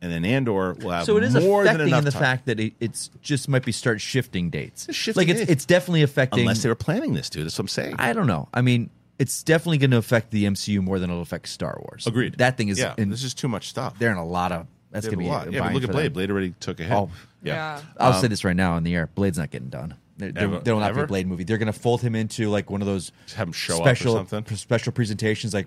And 0.00 0.12
then 0.12 0.24
Andor 0.24 0.74
will 0.74 0.90
have 0.90 1.06
So 1.06 1.16
it 1.16 1.24
is 1.24 1.34
more 1.34 1.64
than 1.64 1.74
affecting 1.76 1.94
in 1.98 2.04
the 2.04 2.10
time. 2.12 2.20
fact 2.22 2.46
that 2.46 2.60
it, 2.60 2.74
it's 2.78 3.10
just 3.20 3.48
might 3.48 3.64
be 3.64 3.72
start 3.72 4.00
shifting 4.00 4.48
dates. 4.48 4.88
It's 4.88 4.96
shifting 4.96 5.20
like 5.20 5.28
it's 5.28 5.40
dates. 5.40 5.50
it's 5.50 5.64
definitely 5.66 6.02
affecting. 6.02 6.40
unless 6.40 6.62
they 6.62 6.68
were 6.68 6.74
planning 6.76 7.14
this, 7.14 7.28
dude. 7.28 7.44
That's 7.46 7.58
what 7.58 7.64
I'm 7.64 7.68
saying. 7.68 7.96
I 7.98 8.12
don't 8.12 8.28
know. 8.28 8.48
I 8.54 8.62
mean, 8.62 8.90
it's 9.18 9.42
definitely 9.42 9.78
going 9.78 9.90
to 9.90 9.96
affect 9.96 10.30
the 10.30 10.44
MCU 10.44 10.80
more 10.80 11.00
than 11.00 11.10
it'll 11.10 11.22
affect 11.22 11.48
Star 11.48 11.76
Wars. 11.80 12.06
Agreed. 12.06 12.38
That 12.38 12.56
thing 12.56 12.68
is. 12.68 12.78
yeah. 12.78 12.94
in, 12.96 13.10
this 13.10 13.24
is 13.24 13.34
too 13.34 13.48
much 13.48 13.68
stuff. 13.68 13.98
they're 13.98 14.12
in 14.12 14.16
a 14.18 14.24
lot 14.26 14.52
of. 14.52 14.66
That's 14.92 15.06
going 15.06 15.18
to 15.18 15.24
be 15.24 15.24
a 15.24 15.28
be 15.28 15.30
lot. 15.32 15.48
a 15.48 15.50
Yeah, 15.52 15.58
but 15.58 15.64
bind 15.64 15.74
look 15.74 15.84
at 15.84 15.90
Blade. 15.90 16.04
them. 16.06 16.12
Blade 16.12 16.30
already 16.30 16.54
took 16.60 16.78
a 16.80 16.84
hit. 16.84 16.92
Oh. 16.92 17.10
Yeah. 17.42 17.80
I'll 17.98 18.14
Um, 18.14 18.20
say 18.20 18.28
this 18.28 18.44
right 18.44 18.56
now 18.56 18.74
on 18.74 18.84
the 18.84 18.94
air: 18.94 19.08
Blade's 19.08 19.36
not 19.36 19.50
getting 19.50 19.68
done. 19.68 19.94
There, 20.18 20.32
there, 20.32 20.42
Ever- 20.44 20.58
there 20.60 20.74
will 20.74 20.80
not 20.80 20.88
be 20.88 20.98
ever? 20.98 21.04
a 21.04 21.06
Blade 21.06 21.26
movie. 21.26 21.44
They're 21.44 21.58
going 21.58 21.72
to 21.72 21.78
fold 21.78 22.02
him 22.02 22.14
into 22.14 22.50
like 22.50 22.70
one 22.70 22.82
of 22.82 22.86
those 22.86 23.12
Just 23.24 23.36
have 23.36 23.46
him 23.48 23.52
show 23.52 23.76
up 23.76 23.80
or 23.80 23.94
special 23.94 24.14
something? 24.14 24.56
special 24.56 24.92
presentations, 24.92 25.54
like 25.54 25.66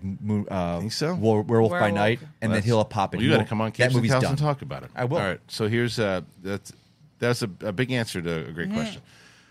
uh, 0.49 0.79
Think 0.81 0.91
so? 0.91 1.15
Were- 1.15 1.41
Werewolf, 1.41 1.71
by 1.71 1.79
Werewolf. 1.79 1.95
Night, 1.95 2.19
and 2.41 2.53
then 2.53 2.61
he'll 2.61 2.83
pop 2.83 3.13
in. 3.13 3.19
Well, 3.19 3.25
you 3.25 3.31
got 3.31 3.37
to 3.39 3.45
come 3.45 3.61
on 3.61 3.69
That 3.69 3.75
Caves 3.77 3.87
and 3.87 3.95
movie's 3.95 4.11
done. 4.11 4.25
and 4.25 4.37
talk 4.37 4.61
about 4.61 4.83
it. 4.83 4.91
I 4.95 5.05
will. 5.05 5.17
All 5.17 5.23
right. 5.23 5.39
So 5.47 5.67
here's 5.67 5.97
uh 5.99 6.21
that's 6.43 6.73
that's 7.19 7.41
a, 7.41 7.49
a 7.61 7.71
big 7.71 7.91
answer 7.91 8.21
to 8.21 8.47
a 8.47 8.51
great 8.51 8.71
question. 8.73 9.01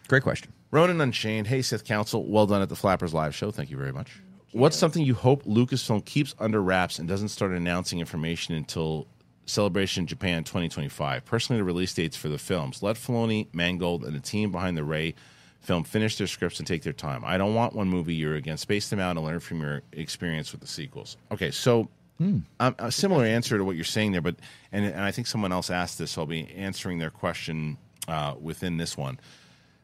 Great 0.08 0.22
question. 0.22 0.52
Ronan 0.70 1.00
Unchained. 1.00 1.46
Hey 1.46 1.62
Sith 1.62 1.84
Council. 1.84 2.24
Well 2.26 2.46
done 2.46 2.60
at 2.62 2.68
the 2.68 2.76
Flappers 2.76 3.14
live 3.14 3.34
show. 3.34 3.50
Thank 3.50 3.70
you 3.70 3.76
very 3.78 3.92
much. 3.92 4.10
What's 4.52 4.76
something 4.76 5.04
you 5.04 5.14
hope 5.14 5.44
Lucasfilm 5.44 6.04
keeps 6.04 6.34
under 6.40 6.60
wraps 6.60 6.98
and 6.98 7.08
doesn't 7.08 7.28
start 7.28 7.52
announcing 7.52 8.00
information 8.00 8.54
until 8.54 9.06
Celebration 9.50 10.06
Japan 10.06 10.44
2025? 10.44 11.24
Personally, 11.24 11.60
the 11.60 11.64
release 11.64 11.92
dates 11.94 12.16
for 12.16 12.28
the 12.28 12.38
films. 12.38 12.82
Let 12.82 12.96
Filoni, 12.96 13.48
Mangold, 13.52 14.04
and 14.04 14.14
the 14.14 14.20
team 14.20 14.50
behind 14.50 14.76
the 14.76 14.84
Rey 14.84 15.14
film 15.60 15.84
finish 15.84 16.16
their 16.16 16.26
scripts 16.26 16.58
and 16.58 16.66
take 16.66 16.82
their 16.82 16.92
time. 16.92 17.22
I 17.24 17.36
don't 17.36 17.54
want 17.54 17.74
one 17.74 17.88
movie 17.88 18.14
year 18.14 18.34
again. 18.34 18.56
Space 18.56 18.88
them 18.88 18.98
out 18.98 19.16
and 19.16 19.24
learn 19.26 19.40
from 19.40 19.60
your 19.60 19.82
experience 19.92 20.52
with 20.52 20.60
the 20.60 20.66
sequels. 20.66 21.16
Okay, 21.30 21.50
so 21.50 21.88
um, 22.20 22.44
a 22.60 22.92
similar 22.92 23.24
answer 23.24 23.56
to 23.56 23.64
what 23.64 23.76
you're 23.76 23.84
saying 23.84 24.12
there, 24.12 24.20
but 24.20 24.36
and, 24.72 24.84
and 24.84 25.00
I 25.00 25.10
think 25.10 25.26
someone 25.26 25.52
else 25.52 25.70
asked 25.70 25.98
this, 25.98 26.12
so 26.12 26.22
I'll 26.22 26.26
be 26.26 26.48
answering 26.54 26.98
their 26.98 27.10
question 27.10 27.78
uh, 28.08 28.34
within 28.40 28.76
this 28.76 28.96
one. 28.96 29.18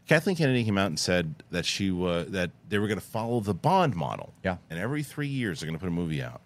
Kathleen 0.06 0.36
Kennedy 0.36 0.62
came 0.64 0.78
out 0.78 0.86
and 0.86 0.98
said 0.98 1.34
that 1.50 1.64
she 1.64 1.90
was 1.90 2.28
that 2.28 2.50
they 2.68 2.78
were 2.78 2.86
going 2.86 3.00
to 3.00 3.04
follow 3.04 3.40
the 3.40 3.54
Bond 3.54 3.96
model. 3.96 4.34
Yeah. 4.44 4.58
and 4.70 4.78
every 4.78 5.02
three 5.02 5.26
years 5.26 5.60
they're 5.60 5.66
going 5.66 5.78
to 5.78 5.80
put 5.80 5.88
a 5.88 5.92
movie 5.92 6.22
out. 6.22 6.42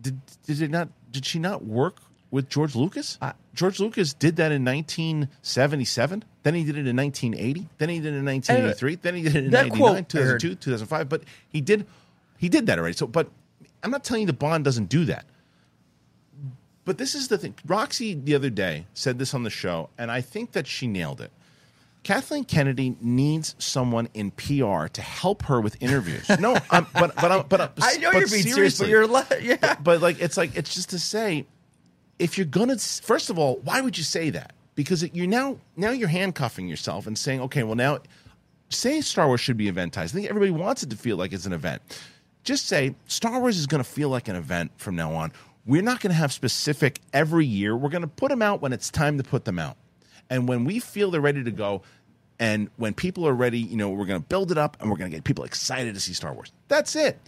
Did 0.00 0.20
did 0.46 0.60
it 0.62 0.70
not? 0.70 0.88
Did 1.12 1.24
she 1.24 1.38
not 1.38 1.64
work 1.64 1.98
with 2.30 2.48
George 2.48 2.74
Lucas? 2.74 3.18
George 3.54 3.78
Lucas 3.78 4.14
did 4.14 4.36
that 4.36 4.50
in 4.50 4.64
1977. 4.64 6.24
Then 6.42 6.54
he 6.54 6.64
did 6.64 6.76
it 6.76 6.88
in 6.88 6.96
1980. 6.96 7.68
Then 7.78 7.88
he 7.88 8.00
did 8.00 8.14
it 8.14 8.16
in 8.16 8.24
1983. 8.24 8.96
Then 8.96 9.14
he 9.14 9.22
did 9.22 9.36
it 9.36 9.44
in 9.44 9.50
That 9.50 9.68
99, 9.68 9.78
quote 9.78 10.08
2002, 10.08 10.54
2005. 10.56 11.08
But 11.08 11.22
he 11.48 11.60
did 11.60 11.86
he 12.42 12.48
did 12.48 12.66
that 12.66 12.78
already. 12.78 12.96
So, 12.96 13.06
but 13.06 13.30
I'm 13.84 13.92
not 13.92 14.02
telling 14.02 14.22
you 14.22 14.26
the 14.26 14.32
Bond 14.32 14.64
doesn't 14.64 14.88
do 14.88 15.04
that. 15.04 15.26
But 16.84 16.98
this 16.98 17.14
is 17.14 17.28
the 17.28 17.38
thing. 17.38 17.54
Roxy 17.64 18.14
the 18.14 18.34
other 18.34 18.50
day 18.50 18.86
said 18.94 19.20
this 19.20 19.32
on 19.32 19.44
the 19.44 19.50
show, 19.50 19.90
and 19.96 20.10
I 20.10 20.22
think 20.22 20.50
that 20.50 20.66
she 20.66 20.88
nailed 20.88 21.20
it. 21.20 21.30
Kathleen 22.02 22.44
Kennedy 22.44 22.96
needs 23.00 23.54
someone 23.58 24.08
in 24.14 24.32
PR 24.32 24.86
to 24.88 25.00
help 25.00 25.42
her 25.44 25.60
with 25.60 25.76
interviews. 25.80 26.28
No, 26.40 26.56
I'm, 26.70 26.86
but 26.92 27.14
but 27.14 27.30
I'm, 27.32 27.46
but 27.48 27.60
I'm- 27.60 27.70
I 27.80 27.96
know 27.98 28.10
but 28.12 28.18
you're 28.20 28.28
being 28.28 28.42
serious, 28.42 28.78
but 28.78 28.88
you're 28.88 29.06
yeah. 29.40 29.76
But 29.82 30.00
like, 30.00 30.20
it's 30.20 30.36
like 30.36 30.56
it's 30.56 30.74
just 30.74 30.90
to 30.90 30.98
say, 30.98 31.46
if 32.18 32.36
you're 32.36 32.46
gonna, 32.46 32.76
first 32.76 33.30
of 33.30 33.38
all, 33.38 33.60
why 33.64 33.80
would 33.80 33.96
you 33.96 34.04
say 34.04 34.30
that? 34.30 34.52
Because 34.74 35.04
you're 35.14 35.26
now 35.28 35.58
now 35.76 35.90
you're 35.90 36.08
handcuffing 36.08 36.66
yourself 36.66 37.06
and 37.06 37.16
saying, 37.16 37.40
okay, 37.42 37.62
well 37.62 37.76
now, 37.76 37.98
say 38.70 39.00
Star 39.00 39.26
Wars 39.26 39.40
should 39.40 39.56
be 39.56 39.70
eventized. 39.70 39.96
I 39.98 40.06
think 40.08 40.28
everybody 40.28 40.50
wants 40.50 40.82
it 40.82 40.90
to 40.90 40.96
feel 40.96 41.16
like 41.16 41.32
it's 41.32 41.46
an 41.46 41.52
event. 41.52 41.82
Just 42.44 42.66
say 42.66 42.94
Star 43.06 43.38
Wars 43.38 43.56
is 43.58 43.66
going 43.66 43.82
to 43.82 43.88
feel 43.88 44.08
like 44.08 44.26
an 44.28 44.34
event 44.36 44.72
from 44.76 44.96
now 44.96 45.12
on. 45.14 45.32
We're 45.64 45.82
not 45.82 46.00
going 46.00 46.10
to 46.10 46.16
have 46.16 46.32
specific 46.32 46.98
every 47.12 47.46
year. 47.46 47.76
We're 47.76 47.90
going 47.90 48.02
to 48.02 48.08
put 48.08 48.30
them 48.30 48.42
out 48.42 48.60
when 48.60 48.72
it's 48.72 48.90
time 48.90 49.16
to 49.18 49.22
put 49.22 49.44
them 49.44 49.60
out, 49.60 49.76
and 50.32 50.48
when 50.48 50.64
we 50.64 50.80
feel 50.80 51.10
they're 51.12 51.20
ready 51.20 51.44
to 51.44 51.50
go. 51.52 51.82
And 52.40 52.70
when 52.76 52.92
people 52.92 53.28
are 53.28 53.32
ready, 53.34 53.60
you 53.60 53.76
know, 53.76 53.90
we're 53.90 54.06
going 54.06 54.20
to 54.20 54.26
build 54.26 54.50
it 54.50 54.58
up 54.58 54.76
and 54.80 54.90
we're 54.90 54.96
going 54.96 55.08
to 55.08 55.16
get 55.16 55.22
people 55.22 55.44
excited 55.44 55.94
to 55.94 56.00
see 56.00 56.12
Star 56.12 56.32
Wars. 56.32 56.50
That's 56.66 56.96
it. 56.96 57.20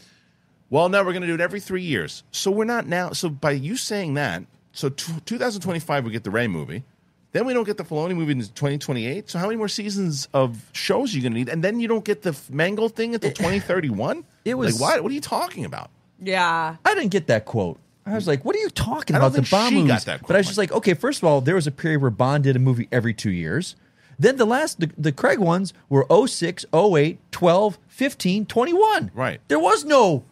Well, 0.71 0.89
now 0.89 1.05
we're 1.05 1.13
going 1.13 1.21
to 1.23 1.29
do 1.29 1.35
it 1.35 1.41
every 1.41 1.61
three 1.61 1.83
years. 1.83 2.25
So 2.33 2.51
we're 2.51 2.65
not 2.65 2.89
now. 2.89 3.11
So 3.13 3.29
by 3.29 3.53
you 3.53 3.77
saying 3.77 4.15
that, 4.15 4.43
so 4.73 4.89
t- 4.89 5.13
2025 5.25 6.05
we 6.05 6.11
get 6.11 6.25
the 6.25 6.33
Rey 6.33 6.49
movie, 6.49 6.83
then 7.31 7.47
we 7.47 7.53
don't 7.53 7.63
get 7.65 7.77
the 7.77 7.85
Filoni 7.85 8.17
movie 8.17 8.33
in 8.33 8.41
2028. 8.41 9.31
So 9.31 9.39
how 9.39 9.47
many 9.47 9.57
more 9.57 9.69
seasons 9.69 10.27
of 10.35 10.69
shows 10.73 11.13
are 11.13 11.17
you 11.17 11.23
going 11.23 11.33
to 11.35 11.39
need? 11.39 11.49
And 11.49 11.63
then 11.63 11.79
you 11.79 11.87
don't 11.87 12.05
get 12.05 12.23
the 12.23 12.37
Mangold 12.51 12.97
thing 12.97 13.15
until 13.15 13.31
2031. 13.33 14.25
it 14.45 14.55
was- 14.55 14.81
like 14.81 14.95
what? 14.95 15.03
What 15.05 15.13
are 15.13 15.15
you 15.15 15.21
talking 15.21 15.65
about? 15.65 15.91
Yeah. 16.21 16.77
I 16.85 16.95
didn't 16.95 17.11
get 17.11 17.29
that 17.29 17.45
quote. 17.45 17.79
I 18.07 18.15
was 18.15 18.27
like, 18.27 18.45
"What 18.45 18.55
are 18.55 18.59
you 18.59 18.71
talking 18.71 19.17
I 19.17 19.19
don't 19.19 19.29
about?" 19.29 19.37
The 19.37 19.43
think 19.43 19.51
Bond 19.51 19.75
she 19.75 19.87
got 19.87 20.05
that 20.05 20.27
but 20.27 20.37
I 20.37 20.39
was 20.39 20.47
just 20.47 20.59
like, 20.59 20.73
"Okay, 20.73 20.95
first 20.95 21.23
of 21.23 21.29
all, 21.29 21.41
there 21.41 21.55
was 21.55 21.67
a 21.67 21.71
period 21.71 22.03
where 22.03 22.11
Bond 22.11 22.45
did 22.45 22.57
a 22.57 22.59
movie 22.59 22.89
every 22.93 23.15
two 23.15 23.31
years. 23.31 23.77
Then 24.19 24.37
the 24.37 24.45
last, 24.45 24.81
the, 24.81 24.91
the 24.97 25.13
Craig 25.13 25.39
ones 25.39 25.73
were 25.89 26.07
06, 26.09 26.65
08, 26.73 27.19
12, 27.33 27.79
15, 27.89 28.47
21. 28.47 29.11
Right. 29.15 29.41
There 29.49 29.59
was 29.59 29.85
no, 29.85 30.25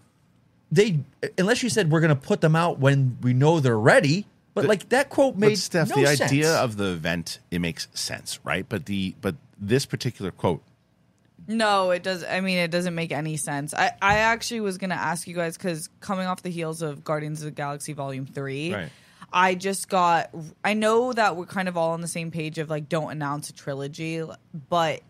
they, 0.70 1.00
unless 1.38 1.62
you 1.62 1.68
said 1.68 1.90
we're 1.90 2.00
going 2.00 2.10
to 2.10 2.14
put 2.14 2.40
them 2.40 2.54
out 2.54 2.78
when 2.78 3.18
we 3.22 3.32
know 3.32 3.60
they're 3.60 3.78
ready. 3.78 4.26
But 4.54 4.66
like 4.66 4.90
that 4.90 5.08
quote 5.08 5.36
made 5.36 5.48
but 5.48 5.58
Steph, 5.58 5.88
no 5.88 5.96
the 5.96 6.14
sense. 6.14 6.30
idea 6.30 6.54
of 6.54 6.76
the 6.76 6.92
event 6.92 7.38
it 7.50 7.60
makes 7.60 7.88
sense, 7.94 8.38
right? 8.44 8.66
But 8.68 8.84
the 8.84 9.14
but 9.22 9.36
this 9.58 9.86
particular 9.86 10.30
quote, 10.30 10.62
No, 11.48 11.90
it 11.90 12.02
does. 12.02 12.24
I 12.24 12.40
mean, 12.40 12.58
it 12.58 12.70
doesn't 12.70 12.94
make 12.94 13.12
any 13.12 13.36
sense. 13.36 13.74
I, 13.74 13.90
I 14.00 14.18
actually 14.18 14.60
was 14.60 14.78
going 14.78 14.90
to 14.90 14.96
ask 14.96 15.26
you 15.26 15.34
guys 15.34 15.56
because 15.56 15.88
coming 16.00 16.26
off 16.26 16.42
the 16.42 16.50
heels 16.50 16.82
of 16.82 17.02
Guardians 17.04 17.40
of 17.40 17.46
the 17.46 17.50
Galaxy 17.50 17.92
Volume 17.92 18.26
3, 18.26 18.74
Right. 18.74 18.88
I 19.34 19.54
just 19.54 19.88
got. 19.88 20.30
I 20.62 20.74
know 20.74 21.12
that 21.12 21.36
we're 21.36 21.46
kind 21.46 21.66
of 21.68 21.76
all 21.78 21.92
on 21.92 22.02
the 22.02 22.08
same 22.08 22.30
page 22.30 22.58
of 22.58 22.68
like, 22.68 22.88
don't 22.90 23.10
announce 23.10 23.48
a 23.48 23.54
trilogy, 23.54 24.22
but 24.68 25.00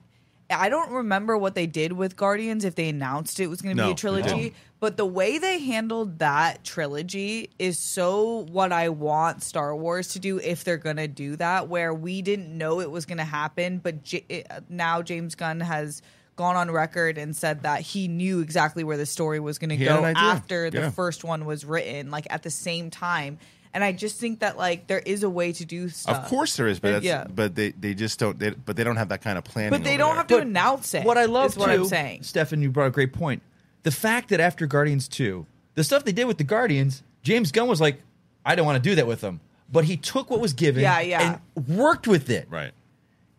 I 0.48 0.68
don't 0.68 0.92
remember 0.92 1.36
what 1.36 1.54
they 1.56 1.66
did 1.66 1.92
with 1.92 2.14
Guardians 2.16 2.64
if 2.64 2.76
they 2.76 2.88
announced 2.88 3.40
it 3.40 3.48
was 3.48 3.60
going 3.62 3.76
to 3.76 3.82
No, 3.82 3.88
be 3.88 3.92
a 3.92 3.96
trilogy. 3.96 4.54
But 4.78 4.96
the 4.96 5.06
way 5.06 5.38
they 5.38 5.58
handled 5.60 6.20
that 6.20 6.62
trilogy 6.62 7.50
is 7.58 7.78
so 7.80 8.46
what 8.50 8.70
I 8.72 8.90
want 8.90 9.42
Star 9.42 9.74
Wars 9.74 10.08
to 10.08 10.18
do 10.20 10.38
if 10.38 10.62
they're 10.62 10.76
going 10.76 10.96
to 10.98 11.08
do 11.08 11.34
that, 11.36 11.68
where 11.68 11.92
we 11.92 12.22
didn't 12.22 12.56
know 12.56 12.80
it 12.80 12.90
was 12.90 13.06
going 13.06 13.18
to 13.18 13.24
happen, 13.24 13.78
but 13.78 14.02
J- 14.04 14.24
it- 14.28 14.46
uh, 14.50 14.60
now 14.68 15.02
James 15.02 15.34
Gunn 15.34 15.58
has 15.60 16.00
gone 16.36 16.56
on 16.56 16.70
record 16.70 17.18
and 17.18 17.36
said 17.36 17.62
that 17.62 17.80
he 17.82 18.08
knew 18.08 18.40
exactly 18.40 18.84
where 18.84 18.96
the 18.96 19.06
story 19.06 19.38
was 19.40 19.58
going 19.58 19.70
to 19.70 19.76
go 19.76 19.98
an 19.98 20.16
idea. 20.16 20.22
after 20.22 20.70
the 20.70 20.90
first 20.90 21.24
one 21.24 21.44
was 21.44 21.64
written, 21.64 22.10
like 22.10 22.26
at 22.30 22.42
the 22.42 22.50
same 22.50 22.90
time. 22.90 23.38
And 23.74 23.82
I 23.82 23.92
just 23.92 24.18
think 24.20 24.40
that 24.40 24.58
like 24.58 24.86
there 24.86 24.98
is 24.98 25.22
a 25.22 25.30
way 25.30 25.52
to 25.52 25.64
do 25.64 25.88
stuff. 25.88 26.24
of 26.24 26.28
course 26.28 26.56
there 26.56 26.68
is, 26.68 26.78
but 26.78 26.92
that's, 26.92 27.04
yeah. 27.06 27.24
but 27.26 27.54
they 27.54 27.70
they 27.70 27.94
just 27.94 28.18
don't. 28.18 28.38
They, 28.38 28.50
but 28.50 28.76
they 28.76 28.84
don't 28.84 28.96
have 28.96 29.08
that 29.08 29.22
kind 29.22 29.38
of 29.38 29.44
planning. 29.44 29.70
but 29.70 29.82
they 29.82 29.92
over 29.94 29.98
don't 29.98 30.08
there. 30.08 30.16
have 30.16 30.26
to 30.26 30.34
But 30.36 30.42
announce 30.42 30.92
it. 30.94 31.04
What 31.04 31.16
I 31.16 31.24
love 31.24 31.52
is 31.52 31.56
what 31.56 31.66
too, 31.66 31.72
I'm 31.72 31.84
saying. 31.86 32.22
Stefan, 32.24 32.60
you 32.60 32.70
brought 32.70 32.88
a 32.88 32.90
great 32.90 33.14
point. 33.14 33.40
The 33.82 33.90
fact 33.90 34.28
that 34.28 34.40
after 34.40 34.66
Guardians 34.66 35.08
2, 35.08 35.46
the 35.74 35.84
stuff 35.84 36.04
they 36.04 36.12
did 36.12 36.26
with 36.26 36.36
the 36.38 36.44
Guardians, 36.44 37.02
James 37.22 37.50
Gunn 37.50 37.66
was 37.66 37.80
like, 37.80 38.02
I 38.44 38.54
don't 38.56 38.66
want 38.66 38.76
to 38.82 38.90
do 38.90 38.94
that 38.96 39.06
with 39.06 39.22
them. 39.22 39.40
But 39.72 39.84
he 39.86 39.96
took 39.96 40.28
what 40.30 40.38
was 40.40 40.52
given 40.52 40.82
Yeah, 40.82 41.00
yeah. 41.00 41.38
and 41.56 41.66
worked 41.78 42.06
with 42.06 42.28
it. 42.28 42.46
right. 42.50 42.72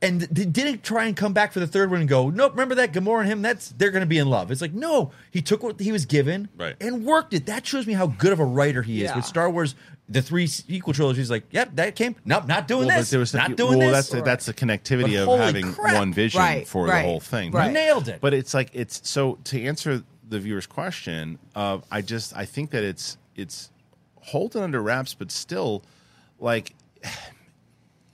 And 0.04 0.20
th- 0.36 0.52
didn't 0.52 0.84
try 0.84 1.06
and 1.06 1.16
come 1.16 1.34
back 1.34 1.54
for 1.54 1.60
the 1.62 1.66
third 1.68 1.90
one 1.90 2.02
and 2.02 2.10
go, 2.10 2.30
nope, 2.30 2.52
remember 2.52 2.76
that 2.76 2.92
Gamora 2.92 3.22
and 3.22 3.30
him, 3.30 3.42
that's 3.42 3.70
they're 3.70 3.90
gonna 3.90 4.06
be 4.06 4.18
in 4.18 4.30
love. 4.30 4.52
It's 4.52 4.62
like, 4.62 4.74
no, 4.74 5.12
he 5.32 5.42
took 5.42 5.64
what 5.64 5.80
he 5.80 5.92
was 5.92 6.06
given 6.06 6.50
Right. 6.58 6.76
and 6.82 7.06
worked 7.06 7.34
it. 7.34 7.46
That 7.46 7.66
shows 7.66 7.88
me 7.88 7.94
how 7.94 8.08
good 8.08 8.34
of 8.34 8.40
a 8.40 8.46
writer 8.46 8.82
he 8.82 8.98
is. 8.98 9.10
Yeah. 9.10 9.16
With 9.16 9.26
Star 9.26 9.50
Wars, 9.50 9.76
the 10.10 10.22
three 10.22 10.46
sequel 10.48 10.94
trilogies, 10.94 11.32
like, 11.32 11.46
yep, 11.52 11.70
that 11.76 11.96
came. 11.96 12.16
Nope, 12.26 12.46
not 12.48 12.68
doing 12.68 12.88
Well, 12.88 12.98
this. 13.00 13.10
there 13.12 13.20
was 13.22 13.34
not 13.34 13.56
doing 13.56 13.80
well, 13.80 13.88
this. 13.92 14.10
that's 14.10 14.10
the, 14.10 14.22
that's 14.22 14.46
the 14.46 14.54
connectivity 14.54 15.26
But 15.26 15.32
of 15.34 15.40
having 15.40 15.74
crap. 15.74 15.96
one 15.96 16.14
vision 16.14 16.42
Right, 16.42 16.68
for 16.68 16.86
right, 16.86 17.02
the 17.04 17.08
whole 17.08 17.20
thing. 17.22 17.52
right. 17.52 17.68
You 17.68 17.72
nailed 17.72 18.10
it. 18.10 18.20
But 18.20 18.34
it's 18.34 18.54
like 18.54 18.70
it's 18.74 19.08
so 19.10 19.40
to 19.46 19.64
answer 19.64 20.04
the 20.28 20.40
viewer's 20.40 20.68
question. 20.68 21.40
Uh, 21.56 21.80
I 21.90 22.02
just 22.02 22.36
I 22.36 22.44
think 22.44 22.72
that 22.72 22.84
it's 22.84 23.18
it's 23.38 23.72
holding 24.20 24.62
under 24.64 24.82
wraps, 24.82 25.14
but 25.14 25.32
still, 25.32 25.84
like, 26.40 26.74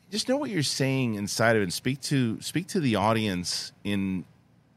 just 0.10 0.30
know 0.30 0.38
what 0.38 0.50
you're 0.50 0.64
saying 0.64 1.16
inside 1.16 1.56
of 1.56 1.62
it. 1.62 1.64
and 1.64 1.74
Speak 1.74 2.02
to 2.02 2.42
speak 2.42 2.68
to 2.68 2.80
the 2.80 2.96
audience 2.96 3.72
in. 3.84 4.26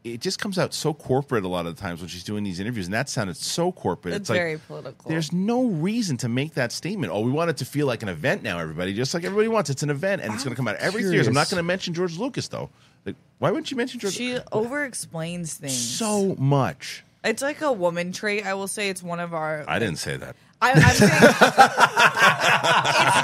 It 0.05 0.21
just 0.21 0.41
comes 0.41 0.59
out 0.59 0.75
so 0.75 0.93
corporate 0.93 1.45
a 1.45 1.49
lot 1.49 1.65
of 1.65 1.77
the 1.77 1.81
times 1.81 2.01
when 2.01 2.09
she's 2.09 2.25
doing 2.25 2.43
these 2.43 2.59
interviews, 2.59 2.87
and 2.87 2.95
that 2.95 3.09
sounded 3.09 3.37
so 3.37 3.71
corporate. 3.71 4.15
It's 4.15 4.29
like, 4.29 4.37
very 4.37 4.59
political. 4.59 5.09
There's 5.09 5.33
no 5.33 5.67
reason 5.67 6.17
to 6.19 6.29
make 6.29 6.55
that 6.55 6.73
statement. 6.73 7.13
Oh, 7.13 7.21
we 7.21 7.31
want 7.31 7.51
it 7.51 7.59
to 7.59 7.65
feel 7.65 7.87
like 7.87 8.03
an 8.03 8.09
event 8.09 8.43
now, 8.43 8.59
everybody. 8.59 8.95
Just 8.95 9.15
like 9.15 9.23
everybody 9.23 9.47
wants. 9.47 9.71
It's 9.71 9.85
an 9.85 9.91
event, 9.91 10.21
and 10.23 10.35
it's 10.35 10.43
going 10.43 10.55
to 10.55 10.57
come 10.57 10.67
out 10.67 10.75
every 10.77 11.03
three 11.03 11.13
years. 11.13 11.29
I'm 11.29 11.35
not 11.35 11.49
going 11.51 11.59
to 11.59 11.63
mention 11.63 11.95
George 11.95 12.19
Lucas 12.19 12.49
though. 12.49 12.69
Like, 13.07 13.15
why 13.39 13.53
wouldn't 13.53 13.71
you 13.71 13.77
mention 13.77 14.01
George? 14.01 14.15
She 14.15 14.39
over 14.51 14.85
explains 14.85 15.55
things. 15.55 15.73
so 15.73 16.35
much. 16.35 17.05
It's 17.25 17.43
like 17.43 17.61
a 17.61 17.73
woman 17.73 18.13
trait. 18.13 18.47
I 18.47 18.55
will 18.55 18.69
say 18.69 18.89
it's 18.89 19.03
one 19.03 19.21
of 19.21 19.35
our. 19.35 19.65
I 19.69 19.79
didn't 19.79 19.99
say 19.99 20.17
that. 20.17 20.35
I, 20.61 20.73
I'm 20.73 20.95
saying 20.95 21.11
it's 21.23 21.41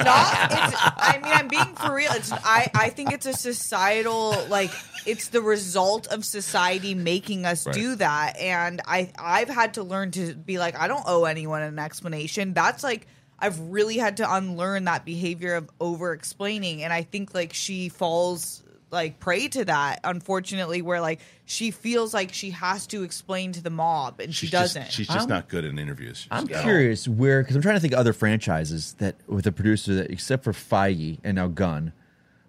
not. 0.04 0.52
It's, 0.52 0.76
I 0.96 1.20
mean, 1.22 1.32
I'm 1.32 1.48
being 1.48 1.74
for 1.74 1.94
real. 1.94 2.10
It's. 2.12 2.32
I. 2.32 2.70
I 2.74 2.88
think 2.90 3.12
it's 3.12 3.26
a 3.26 3.32
societal 3.32 4.46
like. 4.48 4.70
It's 5.06 5.28
the 5.28 5.40
result 5.40 6.06
of 6.08 6.24
society 6.24 6.94
making 6.94 7.46
us 7.46 7.66
Right. 7.66 7.74
do 7.74 7.94
that, 7.96 8.36
and 8.38 8.80
I. 8.86 9.10
I've 9.18 9.48
had 9.48 9.74
to 9.74 9.82
learn 9.82 10.10
to 10.12 10.34
be 10.34 10.58
like, 10.58 10.78
I 10.78 10.88
don't 10.88 11.04
owe 11.06 11.24
anyone 11.24 11.62
an 11.62 11.78
explanation. 11.78 12.54
That's 12.54 12.82
like. 12.82 13.06
I've 13.40 13.60
really 13.60 13.98
had 13.98 14.16
to 14.16 14.34
unlearn 14.34 14.86
that 14.86 15.04
behavior 15.04 15.54
of 15.54 15.70
over 15.80 16.12
explaining, 16.12 16.82
and 16.82 16.92
I 16.92 17.02
think 17.02 17.34
like 17.34 17.52
she 17.52 17.88
falls 17.88 18.64
like 18.90 19.20
prey 19.20 19.48
to 19.48 19.64
that 19.66 20.00
unfortunately 20.04 20.80
where 20.82 21.00
like 21.00 21.20
she 21.44 21.70
feels 21.70 22.14
like 22.14 22.32
she 22.32 22.50
has 22.50 22.86
to 22.86 23.02
explain 23.02 23.52
to 23.52 23.62
the 23.62 23.68
mob 23.70 24.18
and 24.20 24.34
she 24.34 24.48
doesn't 24.48 24.84
Just, 24.84 24.94
she's 24.96 25.06
just 25.06 25.18
I'm- 25.20 25.28
not 25.28 25.48
good 25.48 25.64
in 25.64 25.78
interviews. 25.78 26.26
I'm 26.30 26.44
At 26.48 26.56
all. 26.56 26.62
curious 26.62 27.06
where 27.06 27.42
because 27.42 27.54
I'm 27.56 27.62
trying 27.62 27.76
to 27.76 27.80
think 27.80 27.92
of 27.92 27.98
other 27.98 28.12
franchises 28.14 28.94
that 28.98 29.16
with 29.26 29.46
a 29.46 29.52
producer 29.52 29.94
that 29.96 30.10
except 30.10 30.42
for 30.44 30.52
Feige 30.52 31.18
and 31.22 31.34
now 31.36 31.48
Gunn, 31.48 31.92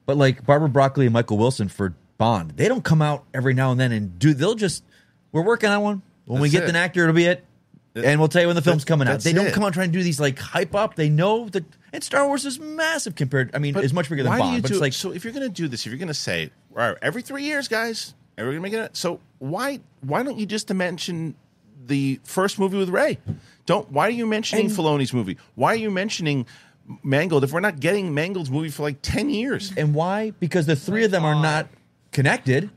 but 0.06 0.16
like 0.18 0.46
Barbara 0.46 0.70
Broccoli 0.70 1.06
and 1.08 1.14
Michael 1.14 1.38
Wilson 1.38 1.68
for 1.68 1.94
Bond, 2.18 2.52
they 2.58 2.68
don't 2.68 2.84
come 2.84 3.02
out 3.02 3.24
every 3.34 3.54
now 3.54 3.72
and 3.72 3.80
then 3.80 3.92
and 3.92 4.18
do. 4.20 4.34
They'll 4.34 4.56
just 4.56 4.84
we're 5.32 5.44
working 5.44 5.70
on 5.70 5.82
one. 5.82 6.02
When 6.26 6.42
we 6.42 6.50
get 6.50 6.64
it. 6.64 6.70
an 6.70 6.76
actor, 6.76 7.04
it'll 7.04 7.14
be 7.16 7.26
it. 7.26 7.44
And 7.96 8.20
we'll 8.20 8.30
tell 8.30 8.42
you 8.42 8.48
when 8.48 8.56
the 8.56 8.62
film's 8.62 8.84
that- 8.84 8.88
coming 8.88 9.08
out. 9.08 9.22
They 9.22 9.34
don't 9.34 9.48
it. 9.48 9.54
come 9.54 9.64
out 9.64 9.74
trying 9.74 9.92
to 9.92 9.98
do 9.98 10.04
these 10.04 10.20
like 10.20 10.38
hype 10.40 10.76
up. 10.76 10.96
They 10.96 11.10
know 11.10 11.50
that 11.50 11.64
and 11.94 12.04
Star 12.04 12.28
Wars 12.28 12.46
is 12.46 12.60
massive 12.60 13.16
compared. 13.16 13.56
I 13.56 13.60
mean, 13.60 13.74
But 13.74 13.84
it's 13.84 13.94
much 13.94 14.10
bigger 14.10 14.24
than 14.24 14.32
why 14.32 14.38
do 14.38 14.44
Bond. 14.44 14.62
but 14.64 14.68
do, 14.70 14.74
it's 14.76 14.82
like 14.82 14.94
so 14.94 15.12
if 15.12 15.24
you're 15.24 15.34
going 15.34 15.48
to 15.48 15.54
do 15.54 15.68
this, 15.68 15.82
if 15.86 15.92
you're 15.92 15.98
going 15.98 16.08
to 16.08 16.14
say, 16.14 16.52
all 16.72 16.78
right, 16.78 16.98
every 17.02 17.22
three 17.22 17.44
years, 17.44 17.68
guys, 17.68 18.14
and 18.38 18.46
we're 18.48 18.54
going 18.54 18.64
to 18.72 18.78
make 18.80 18.86
it. 18.86 18.96
So 18.98 19.20
why 19.40 19.80
why 20.02 20.24
don't 20.24 20.38
you 20.38 20.46
just 20.46 20.74
mention 20.74 21.36
the 21.86 22.20
first 22.24 22.60
movie 22.60 22.78
with 22.78 22.90
Rey? 22.90 23.18
Don't. 23.66 23.92
Why 23.92 24.08
are 24.08 24.12
you 24.12 24.26
mentioning 24.26 24.68
And- 24.68 24.76
Filoni's 24.76 25.14
movie? 25.14 25.38
Why 25.56 25.74
are 25.74 25.76
you 25.78 25.92
mentioning 25.92 26.46
Mangold 27.04 27.44
if 27.44 27.52
we're 27.54 27.60
not 27.60 27.80
getting 27.80 28.14
Mangold's 28.14 28.50
movie 28.50 28.70
for 28.70 28.84
like 28.84 29.02
ten 29.02 29.30
years? 29.30 29.72
and 29.78 29.94
why? 29.94 30.32
Because 30.40 30.66
the 30.66 30.76
three 30.76 31.04
of 31.06 31.12
them 31.12 31.24
are 31.26 31.36
not 31.36 31.68
connected. 32.12 32.70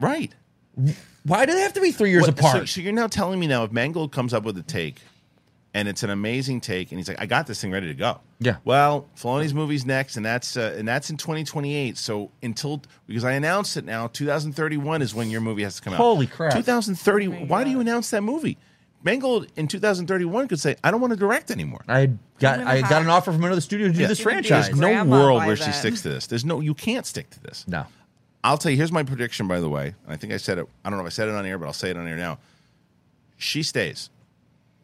Right. 0.00 0.32
Why 1.24 1.44
do 1.46 1.52
they 1.52 1.60
have 1.60 1.72
to 1.74 1.80
be 1.80 1.90
three 1.92 2.10
years 2.10 2.22
What- 2.22 2.38
apart? 2.38 2.58
So, 2.60 2.64
so 2.66 2.80
you're 2.80 2.92
now 2.92 3.06
telling 3.08 3.38
me 3.40 3.46
now 3.46 3.64
if 3.64 3.72
Mangold 3.72 4.12
comes 4.12 4.32
up 4.32 4.44
with 4.44 4.56
a 4.58 4.62
take, 4.62 5.00
and 5.78 5.86
it's 5.88 6.02
an 6.02 6.10
amazing 6.10 6.60
take, 6.60 6.90
and 6.90 6.98
he's 6.98 7.06
like, 7.06 7.20
"I 7.20 7.26
got 7.26 7.46
this 7.46 7.60
thing 7.60 7.70
ready 7.70 7.86
to 7.86 7.94
go." 7.94 8.20
Yeah. 8.40 8.56
Well, 8.64 9.08
Filoni's 9.16 9.54
movie's 9.54 9.86
next, 9.86 10.16
and 10.16 10.26
that's 10.26 10.56
uh, 10.56 10.74
and 10.76 10.88
that's 10.88 11.08
in 11.08 11.16
2028. 11.16 11.96
So 11.96 12.32
until 12.42 12.82
because 13.06 13.22
I 13.24 13.32
announced 13.32 13.76
it 13.76 13.84
now, 13.84 14.08
2031 14.08 15.02
is 15.02 15.14
when 15.14 15.30
your 15.30 15.40
movie 15.40 15.62
has 15.62 15.76
to 15.76 15.82
come 15.82 15.92
out. 15.92 15.98
Holy 15.98 16.26
crap. 16.26 16.52
2030. 16.52 17.44
why 17.44 17.62
do 17.62 17.70
you 17.70 17.78
announce 17.78 18.10
that 18.10 18.22
movie? 18.22 18.58
Mangold 19.04 19.46
in 19.54 19.68
2031 19.68 20.48
could 20.48 20.58
say, 20.58 20.74
"I 20.82 20.90
don't 20.90 21.00
want 21.00 21.12
to 21.12 21.16
direct 21.16 21.52
anymore." 21.52 21.84
I 21.86 22.06
got 22.40 22.58
gonna 22.58 22.68
I 22.68 22.80
got 22.80 23.02
an 23.02 23.08
offer 23.08 23.30
from 23.30 23.44
another 23.44 23.60
studio 23.60 23.86
to 23.86 23.92
do 23.92 24.00
Yeah. 24.00 24.08
this 24.08 24.18
Gonna 24.18 24.40
be 24.42 24.48
a 24.48 24.48
franchise. 24.48 24.66
There's 24.76 24.80
no 24.80 25.04
world 25.04 25.40
by 25.40 25.46
where 25.46 25.56
she 25.56 25.70
sticks 25.70 26.02
to 26.02 26.08
this. 26.08 26.26
There's 26.26 26.44
no. 26.44 26.58
You 26.60 26.74
can't 26.74 27.06
stick 27.06 27.30
to 27.30 27.40
this. 27.40 27.64
No. 27.68 27.86
I'll 28.42 28.58
tell 28.58 28.72
you. 28.72 28.76
Here's 28.76 28.90
my 28.90 29.04
prediction, 29.04 29.46
by 29.46 29.60
the 29.60 29.68
way. 29.68 29.94
I 30.08 30.16
think 30.16 30.32
I 30.32 30.36
said 30.38 30.58
it. 30.58 30.66
I 30.84 30.90
don't 30.90 30.98
know 30.98 31.04
if 31.04 31.12
I 31.12 31.14
said 31.14 31.28
it 31.28 31.34
on 31.36 31.46
air, 31.46 31.58
but 31.58 31.66
I'll 31.66 31.72
say 31.72 31.90
it 31.90 31.96
on 31.96 32.08
air 32.08 32.16
now. 32.16 32.38
She 33.36 33.62
stays. 33.62 34.10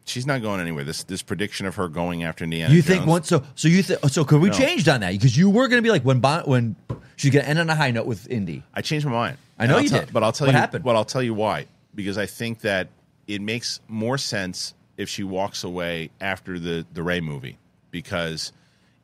She's 0.07 0.27
not 0.27 0.41
going 0.41 0.61
anywhere. 0.61 0.83
This 0.83 1.03
this 1.03 1.21
prediction 1.23 1.65
of 1.65 1.75
her 1.75 1.87
going 1.87 2.23
after 2.23 2.43
Indiana. 2.43 2.73
You 2.73 2.81
think 2.83 2.99
Jones- 3.01 3.09
once 3.09 3.27
so 3.27 3.43
so 3.55 3.67
you 3.67 3.81
think 3.83 3.99
so 4.09 4.23
could 4.23 4.39
we 4.39 4.49
No. 4.49 4.55
changed 4.57 4.87
on 4.87 4.99
that 5.01 5.11
because 5.13 5.35
you 5.37 5.49
were 5.49 5.67
going 5.67 5.79
to 5.79 5.83
be 5.85 5.89
like 5.89 6.03
when 6.03 6.19
Bond, 6.19 6.45
when 6.47 6.75
she's 7.15 7.31
going 7.31 7.43
to 7.43 7.49
end 7.49 7.57
on 7.59 7.69
a 7.69 7.75
high 7.75 7.91
note 7.91 8.05
with 8.05 8.29
Indy. 8.29 8.63
I 8.73 8.81
changed 8.81 9.05
my 9.05 9.11
mind. 9.11 9.37
I 9.57 9.65
know 9.65 9.69
And 9.69 9.77
I'll 9.77 9.83
you 9.83 9.89
tell- 9.89 9.99
did. 10.01 10.13
but 10.13 10.23
I'll 10.23 10.31
tell 10.31 10.47
What 10.47 10.53
you 10.53 10.59
happened? 10.59 10.83
But 10.83 10.95
I'll 10.95 11.05
tell 11.05 11.23
you 11.23 11.33
why. 11.33 11.65
Because 11.95 12.17
I 12.17 12.25
think 12.27 12.59
that 12.61 12.89
it 13.27 13.41
makes 13.41 13.79
more 13.87 14.17
sense 14.19 14.73
if 14.97 15.09
she 15.09 15.23
walks 15.23 15.63
away 15.63 16.11
after 16.21 16.59
the 16.59 16.85
the 16.93 17.01
Rey 17.01 17.19
movie. 17.21 17.57
Because 17.89 18.51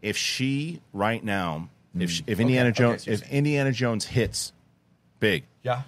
if 0.03 0.17
she 0.17 0.81
right 0.93 1.23
now, 1.23 1.69
if 1.97 2.11
she, 2.11 2.23
if 2.27 2.39
Indiana 2.39 2.69
Hmm. 2.69 2.73
okay, 2.73 2.77
Jones, 2.83 3.03
so 3.05 3.11
you're 3.11 3.19
if 3.21 3.31
Indiana 3.31 3.71
Jones 3.71 4.05
hits 4.05 4.53
big, 5.19 5.45
Yeah. 5.63 5.81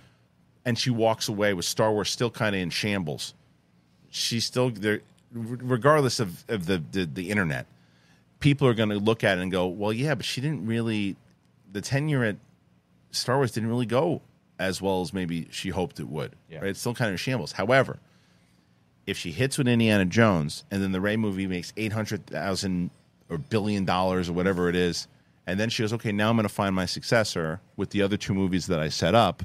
and 0.65 0.77
she 0.79 0.89
walks 0.89 1.27
away 1.27 1.53
with 1.53 1.65
Star 1.65 1.91
Wars 1.91 2.09
still 2.09 2.31
kind 2.31 2.55
of 2.55 2.61
in 2.61 2.69
shambles. 2.71 3.33
She's 4.15 4.45
still 4.45 4.69
there, 4.69 5.01
regardless 5.33 6.19
of, 6.19 6.45
of 6.47 6.67
the, 6.67 6.83
the 6.91 7.05
the 7.05 7.29
internet. 7.31 7.65
People 8.39 8.67
are 8.67 8.73
going 8.73 8.89
to 8.89 8.99
look 8.99 9.23
at 9.23 9.37
it 9.37 9.41
and 9.41 9.51
go, 9.51 9.67
"Well, 9.67 9.91
yeah, 9.91 10.13
but 10.15 10.25
she 10.25 10.39
didn't 10.39 10.65
really. 10.67 11.15
The 11.71 11.81
tenure 11.81 12.23
at 12.23 12.35
Star 13.09 13.37
Wars 13.37 13.51
didn't 13.51 13.69
really 13.69 13.87
go 13.87 14.21
as 14.59 14.81
well 14.81 15.01
as 15.01 15.13
maybe 15.13 15.47
she 15.49 15.69
hoped 15.69 15.99
it 15.99 16.07
would. 16.07 16.35
Yeah. 16.49 16.59
Right? 16.59 16.69
It's 16.69 16.79
still 16.79 16.93
kind 16.93 17.11
of 17.11 17.19
shambles. 17.19 17.53
However, 17.53 17.99
if 19.07 19.17
she 19.17 19.31
hits 19.31 19.57
with 19.57 19.67
Indiana 19.67 20.05
Jones 20.05 20.63
and 20.71 20.81
then 20.81 20.91
the 20.91 21.01
Rey 21.01 21.17
movie 21.17 21.47
makes 21.47 21.73
eight 21.75 21.91
hundred 21.91 22.27
thousand 22.27 22.91
or 23.29 23.37
billion 23.37 23.85
dollars 23.85 24.29
or 24.29 24.33
whatever 24.33 24.69
it 24.69 24.75
is, 24.75 25.07
and 25.47 25.59
then 25.59 25.69
she 25.69 25.83
goes, 25.83 25.93
okay, 25.93 26.11
now 26.11 26.29
I'm 26.29 26.35
going 26.35 26.47
to 26.47 26.53
find 26.53 26.75
my 26.75 26.85
successor 26.85 27.59
with 27.75 27.89
the 27.89 28.01
other 28.01 28.17
two 28.17 28.33
movies 28.33 28.67
that 28.67 28.79
I 28.79 28.89
set 28.89 29.15
up. 29.15 29.43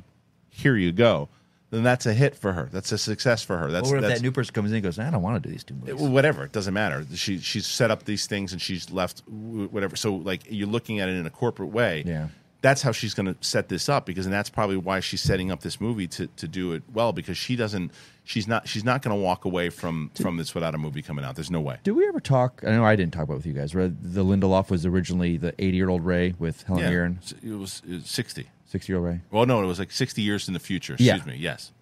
Here 0.51 0.77
you 0.77 0.93
go. 0.93 1.29
Then 1.71 1.83
that's 1.83 2.07
a 2.07 2.15
hit 2.15 2.35
for 2.35 2.53
her. 2.55 2.69
That's 2.73 2.93
a 2.93 2.99
success 2.99 3.43
for 3.43 3.59
her. 3.59 3.71
That's 3.71 3.91
Or 3.91 3.97
if 3.97 4.03
that's 4.03 4.15
that 4.21 4.23
new 4.23 4.33
person 4.33 4.55
comes 4.55 4.71
in 4.71 4.77
and 4.77 4.85
goes, 4.85 4.99
I 4.99 5.11
don't 5.11 5.21
want 5.23 5.43
to 5.43 5.47
do 5.49 5.53
these 5.53 5.65
two 5.65 5.75
movies. 5.75 5.97
whatever. 5.97 6.45
It 6.45 6.53
doesn't 6.53 6.73
matter. 6.75 7.05
She 7.15 7.39
she's 7.39 7.67
set 7.67 7.91
up 7.91 8.05
these 8.05 8.27
things 8.27 8.53
and 8.53 8.61
she's 8.63 8.91
left 8.91 9.23
whatever. 9.29 9.95
So 9.97 10.15
like 10.15 10.43
you're 10.49 10.67
looking 10.69 11.01
at 11.01 11.09
it 11.09 11.17
in 11.17 11.27
a 11.27 11.31
corporate 11.31 11.71
way. 11.71 12.05
Yeah. 12.07 12.29
that's 12.63 12.81
how 12.83 12.91
she's 12.91 13.15
going 13.15 13.27
to 13.33 13.37
set 13.41 13.69
this 13.69 13.89
up 13.89 14.05
because 14.07 14.25
and 14.27 14.33
that's 14.33 14.51
probably 14.51 14.77
why 14.79 14.99
she's 15.01 15.23
setting 15.23 15.51
up 15.53 15.61
this 15.61 15.79
movie 15.81 16.07
to 16.09 16.27
to 16.37 16.49
do 16.49 16.73
it 16.73 16.83
well 16.93 17.13
because 17.13 17.37
she 17.37 17.55
doesn't 17.55 17.93
she's 18.25 18.49
not 18.49 18.67
she's 18.67 18.83
not 18.83 19.01
going 19.03 19.15
to 19.17 19.23
walk 19.23 19.45
away 19.45 19.69
from 19.71 20.11
from 20.21 20.39
this 20.39 20.55
without 20.55 20.75
a 20.75 20.79
movie 20.79 21.03
coming 21.03 21.25
out. 21.25 21.35
There's 21.37 21.51
no 21.51 21.61
way. 21.61 21.77
Did 21.85 21.93
we 21.93 22.09
ever 22.09 22.19
talk? 22.21 22.63
I 22.67 22.71
know 22.71 22.85
I 22.85 22.97
didn't 22.97 23.13
talk 23.13 23.25
about 23.25 23.35
it 23.35 23.37
with 23.37 23.47
you 23.47 23.53
guys. 23.53 23.75
Right? 23.75 23.93
The 24.03 24.25
Lindelof 24.25 24.71
was 24.71 24.87
originally 24.87 25.37
the 25.37 25.55
80 25.63 25.77
year 25.77 25.89
old 25.91 26.05
Rey 26.05 26.35
with 26.39 26.63
Helen 26.63 26.85
Mirren, 26.89 27.21
It 27.45 27.53
was, 27.53 27.83
it 27.87 27.93
was 27.93 28.07
60. 28.07 28.49
60 28.69 28.93
year 28.93 28.99
old 28.99 29.07
Rey. 29.09 29.21
Well, 29.31 29.45
no, 29.47 29.63
it 29.63 29.67
was 29.67 29.79
like 29.79 29.91
60 29.91 30.23
years 30.23 30.47
in 30.49 30.55
the 30.55 30.61
future. 30.61 30.95
Excuse 30.95 31.09
Yeah. 31.09 31.25
me. 31.25 31.37
Yes. 31.37 31.73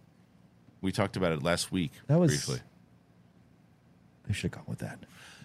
We 0.81 0.93
talked 0.93 1.17
about 1.17 1.33
it 1.33 1.43
last 1.43 1.71
week 1.73 1.93
That 2.07 2.19
was- 2.19 2.31
briefly. 2.31 2.61
They 4.27 4.33
should 4.35 4.45
have 4.53 4.53
gone 4.53 4.65
with 4.67 4.79
that. 4.81 4.99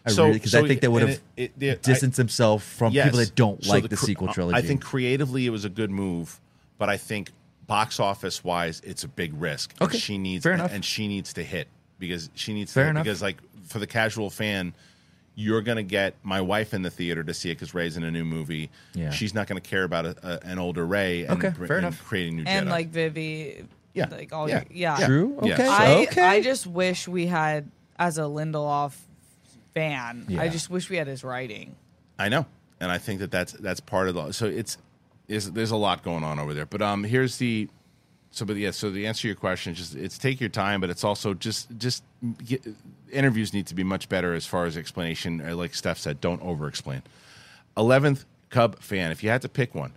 I 0.06 0.12
So- 0.12 0.24
really 0.26 0.34
because 0.34 0.52
so 0.52 0.64
I 0.64 0.68
think 0.68 0.82
they 0.82 0.88
would 0.88 1.02
have 1.04 1.12
it- 1.12 1.22
it- 1.60 1.64
it- 1.64 1.84
distanced 1.84 2.18
themselves 2.18 2.66
from 2.66 2.94
Yes. 2.94 3.06
people 3.06 3.20
that 3.20 3.36
don't 3.36 3.64
So 3.64 3.70
like 3.72 3.88
the, 3.90 3.96
cre- 3.96 4.06
sequel 4.06 4.34
trilogy. 4.34 4.58
I 4.58 4.62
think 4.62 4.82
creatively 4.82 5.46
it 5.46 5.52
was 5.52 5.64
a 5.66 5.70
good 5.70 5.92
move, 5.92 6.40
but 6.80 6.90
I 6.90 6.98
think 6.98 7.32
box 7.68 8.00
office 8.00 8.44
wise 8.44 8.82
it's 8.84 9.04
a 9.04 9.08
big 9.08 9.34
risk. 9.40 9.74
And 9.80 9.90
Okay. 9.90 10.00
she 10.00 10.18
needs 10.18 10.44
Fair 10.44 10.54
enough. 10.54 10.72
and 10.72 10.84
she 10.84 11.08
needs 11.08 11.34
to 11.34 11.44
hit 11.44 11.68
because 12.00 12.30
she 12.34 12.54
needs 12.54 12.74
Fair 12.74 12.86
to 12.86 12.90
enough. 12.92 13.04
because 13.04 13.22
like 13.22 13.38
for 13.68 13.78
the 13.80 13.88
casual 13.88 14.30
fan 14.32 14.74
you're 15.42 15.62
going 15.62 15.78
to 15.78 15.84
get 15.84 16.16
my 16.24 16.40
wife 16.42 16.74
in 16.74 16.82
the 16.84 16.90
theater 16.92 17.24
to 17.24 17.34
see 17.34 17.50
it 17.50 17.56
because 17.56 17.74
Rey's 17.74 17.98
in 17.98 18.04
a 18.04 18.12
new 18.12 18.24
movie. 18.24 18.70
Yeah. 18.94 19.10
She's 19.10 19.34
not 19.34 19.48
going 19.48 19.60
to 19.62 19.68
care 19.70 19.84
about 19.84 20.06
a, 20.06 20.16
a, 20.24 20.40
an 20.52 20.60
older 20.60 20.86
Rey. 20.86 21.24
And, 21.26 21.44
Okay, 21.44 21.52
fair 21.58 21.78
and 21.78 21.86
enough. 21.88 22.04
Creating 22.06 22.36
new 22.38 22.44
and 22.46 22.68
Jedi. 22.68 22.70
like 22.70 22.88
Vivi, 22.90 23.66
Yeah. 23.94 24.08
like 24.10 24.32
all 24.34 24.48
Yeah. 24.48 24.64
your, 24.70 24.98
yeah. 25.00 25.06
True. 25.08 25.40
Yeah. 25.44 25.54
Okay. 25.54 25.68
I 25.68 25.94
okay. 26.04 26.22
I 26.24 26.42
just 26.42 26.68
wish 26.68 27.08
we 27.08 27.26
had 27.28 27.70
as 27.98 28.18
a 28.18 28.22
Lindelof 28.24 28.94
fan. 29.74 30.26
Yeah. 30.28 30.42
I 30.42 30.50
just 30.50 30.70
wish 30.70 30.90
we 30.90 30.98
had 30.98 31.08
his 31.08 31.24
writing. 31.24 31.76
I 32.20 32.30
know, 32.30 32.46
and 32.80 32.92
I 32.92 32.98
think 33.00 33.20
that 33.20 33.32
that's 33.32 33.54
that's 33.54 33.80
part 33.80 34.08
of 34.08 34.16
the. 34.16 34.32
So 34.32 34.46
it's 34.46 34.78
is 35.28 35.52
there's 35.54 35.72
a 35.72 35.76
lot 35.78 36.04
going 36.04 36.24
on 36.24 36.40
over 36.40 36.54
there. 36.54 36.66
But 36.66 36.82
um, 36.82 37.04
here's 37.04 37.38
the. 37.38 37.68
So, 38.32 38.46
but 38.46 38.56
yeah. 38.56 38.72
So 38.72 38.90
the 38.90 39.08
answer 39.08 39.24
to 39.24 39.28
your 39.28 39.36
question 39.36 39.74
is 39.74 39.78
just 39.80 39.96
it's 39.96 40.18
take 40.18 40.40
your 40.40 40.50
time, 40.50 40.80
but 40.82 40.90
it's 40.90 41.04
also 41.04 41.34
just 41.34 41.68
just 41.78 42.04
get, 42.46 42.64
interviews 43.12 43.54
need 43.54 43.68
to 43.68 43.76
be 43.76 43.84
much 43.84 44.08
better 44.10 44.34
as 44.34 44.46
far 44.46 44.66
as 44.66 44.78
explanation. 44.78 45.42
Uh, 45.46 45.56
Like 45.56 45.76
Steph 45.76 45.98
said, 45.98 46.22
don't 46.22 46.42
over 46.42 46.68
explain. 46.68 47.04
Eleventh 47.78 48.26
Cub 48.50 48.80
fan, 48.80 49.12
if 49.12 49.24
you 49.24 49.30
had 49.30 49.42
to 49.44 49.50
pick 49.50 49.76
one, 49.76 49.94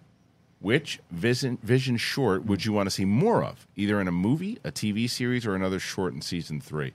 which 0.61 0.99
Vision 1.11 1.59
Vision 1.62 1.97
short 1.97 2.45
would 2.45 2.64
you 2.64 2.72
want 2.72 2.87
to 2.87 2.91
see 2.91 3.05
more 3.05 3.45
of, 3.45 3.66
either 3.76 4.01
in 4.01 4.09
a 4.09 4.12
movie, 4.12 4.59
a 4.64 4.72
TV 4.72 5.09
series, 5.09 5.47
or 5.47 5.55
another 5.55 5.78
short 5.78 6.12
in 6.14 6.20
season 6.20 6.61
three? 6.61 6.93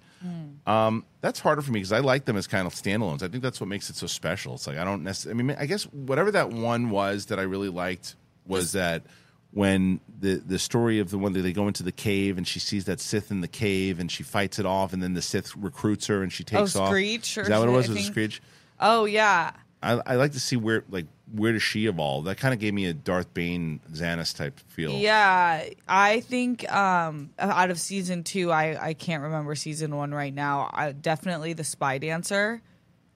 Um, 0.68 1.06
that's 1.22 1.40
harder 1.40 1.62
for 1.62 1.72
me 1.72 1.80
because 1.80 1.94
I 1.94 2.00
like 2.00 2.26
them 2.26 2.36
as 2.36 2.48
kind 2.48 2.68
of 2.68 2.74
standalones. 2.74 3.24
I 3.24 3.30
think 3.30 3.42
that's 3.44 3.62
what 3.62 3.68
makes 3.70 3.90
it 3.90 3.96
so 3.96 4.08
special. 4.08 4.56
It's 4.56 4.68
like 4.68 4.78
I 4.78 4.84
don't 4.84 5.04
necessarily. 5.04 5.40
I 5.42 5.44
mean, 5.44 5.58
I 5.58 5.66
guess 5.66 5.84
whatever 5.84 6.32
that 6.32 6.50
one 6.50 6.90
was 6.90 7.28
that 7.28 7.40
I 7.40 7.44
really 7.44 7.70
liked 7.70 8.16
was 8.46 8.74
that 8.74 9.04
when 9.52 10.00
the 10.20 10.36
the 10.36 10.60
story 10.60 11.00
of 11.00 11.10
the 11.10 11.18
one 11.18 11.34
that 11.34 11.42
they 11.42 11.54
go 11.54 11.68
into 11.68 11.82
the 11.84 11.92
cave 11.92 12.38
and 12.38 12.48
she 12.48 12.60
sees 12.60 12.86
that 12.86 13.00
Sith 13.00 13.32
in 13.32 13.42
the 13.42 13.48
cave 13.48 14.00
and 14.00 14.12
she 14.12 14.22
fights 14.24 14.60
it 14.60 14.66
off 14.66 14.94
and 14.94 15.02
then 15.02 15.14
the 15.16 15.22
Sith 15.22 15.56
recruits 15.56 16.08
her 16.08 16.22
and 16.22 16.32
she 16.32 16.44
takes 16.44 16.76
off. 16.76 16.90
Screech 16.90 17.38
or 17.38 17.42
Is 17.42 17.48
that 17.48 17.60
what 17.60 17.68
it 17.68 17.72
was? 17.72 17.88
Was 17.90 17.98
I 17.98 18.00
it 18.00 18.04
think. 18.04 18.14
Screech? 18.14 18.42
Oh 18.80 19.06
yeah, 19.06 19.52
I, 19.82 20.02
I 20.06 20.16
like 20.16 20.34
to 20.34 20.40
see 20.40 20.56
where 20.56 20.84
like 20.90 21.06
where 21.34 21.52
does 21.54 21.62
she 21.64 21.86
evolve? 21.88 22.26
That 22.26 22.38
kind 22.38 22.54
of 22.54 22.60
gave 22.60 22.74
me 22.74 22.86
a 22.86 22.94
Darth 22.94 23.34
Bane 23.34 23.80
Zannah 23.92 24.36
type 24.36 24.60
feel. 24.68 24.92
yeah. 24.94 25.64
I 25.88 26.20
think 26.22 26.72
um 26.72 27.32
out 27.40 27.72
of 27.72 27.80
season 27.80 28.24
two, 28.24 28.52
I 28.52 28.90
I 28.90 28.94
can't 28.94 29.24
remember 29.24 29.56
season 29.56 29.96
one 29.96 30.12
right 30.14 30.34
now. 30.34 30.70
I, 30.74 30.92
definitely 30.92 31.54
the 31.54 31.64
spy 31.64 31.98
dancer, 31.98 32.62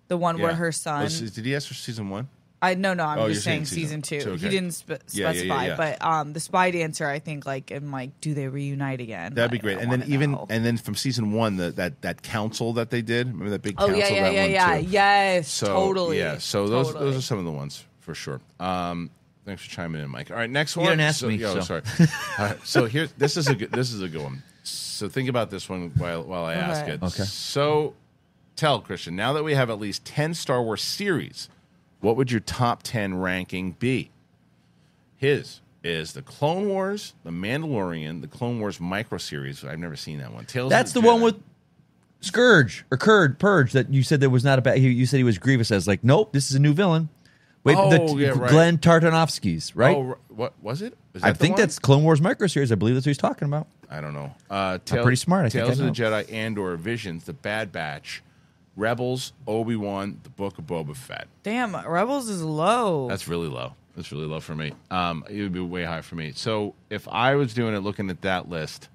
the 0.07 0.17
one 0.17 0.39
where 0.39 0.53
her 0.55 0.67
Oh, 0.67 0.71
son. 0.71 1.09
so 1.09 1.25
did 1.27 1.45
he 1.45 1.55
ask 1.55 1.67
for 1.67 1.73
season 1.75 2.09
one? 2.09 2.27
I 2.63 2.73
no 2.75 2.93
no. 2.93 3.03
I'm 3.05 3.19
Oh, 3.19 3.27
just 3.27 3.35
you're 3.35 3.41
saying 3.41 3.65
saying, 3.65 3.81
season, 3.81 4.03
season- 4.03 4.31
two. 4.31 4.37
two, 4.37 4.45
He 4.45 4.49
didn't 4.49 4.71
spe- 4.71 4.89
Yeah, 4.89 4.95
yeah, 4.95 4.97
yeah, 5.11 5.31
specify, 5.31 5.65
yeah. 5.67 5.75
but 5.75 6.01
um, 6.03 6.33
the 6.33 6.39
spy 6.39 6.71
dancer. 6.71 7.07
I 7.07 7.19
think 7.19 7.45
like 7.45 7.71
I'm 7.71 7.91
like, 7.91 8.19
do 8.21 8.33
they 8.33 8.47
reunite 8.47 9.01
again? 9.01 9.33
That'd 9.33 9.51
be 9.51 9.57
Like, 9.57 9.61
great. 9.63 9.77
I 9.77 9.81
And 9.81 9.91
then 9.91 9.99
wanna 10.01 10.13
even 10.13 10.31
know. 10.31 10.47
and 10.49 10.65
then 10.65 10.77
from 10.77 10.95
season 10.95 11.33
one, 11.33 11.57
the, 11.57 11.71
that 11.71 12.01
that 12.01 12.21
council 12.23 12.73
that 12.73 12.89
they 12.89 13.01
did. 13.01 13.27
Remember 13.27 13.49
that 13.51 13.61
big 13.61 13.75
oh 13.77 13.87
council? 13.87 13.97
yeah 13.99 14.07
yeah 14.09 14.21
that 14.23 14.33
yeah 14.33 14.41
one 14.41 14.51
yeah 14.51 14.79
too? 14.81 14.87
yes 14.89 15.47
So 15.49 15.67
totally 15.67 16.17
yeah. 16.19 16.37
So 16.39 16.67
those 16.67 16.87
Totally. 16.87 17.05
those 17.05 17.17
are 17.17 17.21
some 17.21 17.37
of 17.37 17.45
the 17.45 17.51
ones 17.51 17.83
for 17.99 18.15
sure. 18.15 18.39
Um, 18.59 19.09
thanks 19.45 19.63
for 19.63 19.69
chiming 19.69 20.01
in, 20.01 20.09
Mike. 20.09 20.31
All 20.31 20.37
right, 20.37 20.49
next 20.49 20.75
You 20.75 20.81
one. 20.83 20.91
didn't 20.91 21.01
ask 21.01 21.19
so, 21.19 21.27
me, 21.27 21.35
yeah, 21.35 21.47
oh, 21.49 21.59
so. 21.59 21.81
sorry. 21.81 21.81
All 22.39 22.45
right, 22.45 22.57
so 22.65 22.85
here, 22.85 23.07
this 23.17 23.35
is 23.37 23.47
a 23.47 23.55
good. 23.55 23.71
This 23.71 23.91
is 23.91 24.01
a 24.01 24.07
good 24.09 24.21
one. 24.23 24.41
So 24.63 25.09
think 25.09 25.27
about 25.27 25.49
this 25.51 25.67
one 25.67 25.91
while 25.97 26.23
while 26.23 26.45
I 26.45 26.53
ask 26.55 26.83
Okay. 26.83 26.93
it. 26.93 27.03
Okay. 27.03 27.23
So 27.23 27.93
tell 28.55 28.81
Kristian 28.81 29.13
now 29.13 29.33
that 29.33 29.43
we 29.43 29.53
have 29.55 29.69
at 29.69 29.79
least 29.79 30.05
ten 30.05 30.33
Star 30.33 30.61
Wars 30.63 30.81
series, 30.81 31.49
what 32.03 32.15
would 32.17 32.29
your 32.31 32.39
top 32.41 32.83
ten 32.83 33.17
ranking 33.17 33.71
be? 33.71 34.11
His 35.17 35.61
is 35.83 36.13
the 36.13 36.21
Clone 36.21 36.67
Wars, 36.67 37.13
the 37.23 37.29
Mandalorian, 37.31 38.21
the 38.21 38.27
Clone 38.27 38.59
Wars 38.59 38.79
micro 38.79 39.17
series. 39.17 39.63
I've 39.65 39.79
never 39.79 39.95
seen 39.95 40.19
that 40.19 40.31
one. 40.33 40.45
Tales. 40.45 40.69
That's 40.69 40.91
the 40.93 41.01
Jedi. 41.01 41.05
one 41.05 41.21
with 41.21 41.35
Scourge 42.21 42.85
or 42.91 42.97
Curd 42.97 43.37
Purge 43.39 43.73
that 43.73 43.91
you 43.93 44.03
said 44.03 44.19
there 44.21 44.29
was 44.29 44.43
not 44.45 44.59
a 44.59 44.61
bad. 44.61 44.79
You 44.79 45.05
said 45.05 45.17
he 45.17 45.23
was 45.23 45.37
Grievous. 45.37 45.71
as 45.71 45.87
like, 45.87 46.03
nope, 46.03 46.31
this 46.33 46.49
is 46.49 46.55
a 46.55 46.59
new 46.59 46.73
villain. 46.73 47.09
Wait, 47.65 47.77
Oh, 47.77 47.89
the, 47.89 48.21
yeah, 48.21 48.29
right. 48.31 48.51
Genndy 48.51 48.79
Tartakovsky's 48.79 49.73
right. 49.75 49.95
Oh, 49.95 50.17
what 50.27 50.53
was 50.61 50.81
it? 50.81 50.97
I 51.15 51.19
that 51.19 51.33
the 51.33 51.39
think 51.39 51.53
one? 51.53 51.61
that's 51.61 51.79
Clone 51.79 52.03
Wars 52.03 52.19
micro 52.21 52.47
series. 52.47 52.71
I 52.73 52.75
believe 52.75 52.95
that's 52.95 53.05
what 53.05 53.11
he's 53.11 53.17
talking 53.17 53.47
about. 53.47 53.67
I 53.89 54.01
don't 54.01 54.13
know. 54.13 54.33
Uh, 54.49 54.79
Tales, 54.83 55.03
pretty 55.03 55.15
smart, 55.15 55.45
I 55.45 55.49
think 55.49 55.65
Tales 55.65 55.79
of 55.79 55.85
the. 55.85 55.91
Jedi 55.91 56.25
and 56.31 56.57
or 56.57 56.75
Visions, 56.75 57.23
The 57.23 57.31
Bad 57.33 57.71
Batch, 57.71 58.21
Rebels, 58.75 59.33
Obi 59.47 59.75
Wan, 59.75 60.19
The 60.23 60.29
Book 60.29 60.57
of 60.57 60.65
Boba 60.65 60.95
Fett. 60.95 61.27
Damn, 61.43 61.75
Rebels 61.75 62.29
is 62.29 62.41
low. 62.41 63.07
That's 63.07 63.27
really 63.27 63.47
low. 63.47 63.75
That's 63.95 64.11
really 64.11 64.25
low 64.25 64.39
for 64.39 64.55
me. 64.55 64.73
Um, 64.89 65.23
it 65.29 65.41
would 65.41 65.53
be 65.53 65.59
way 65.59 65.83
high 65.83 66.01
for 66.01 66.15
me. 66.15 66.31
So 66.35 66.73
if 66.89 67.07
I 67.07 67.35
was 67.35 67.53
doing 67.53 67.75
it, 67.75 67.79
looking 67.79 68.09
at 68.09 68.21
that 68.23 68.49
list, 68.49 68.89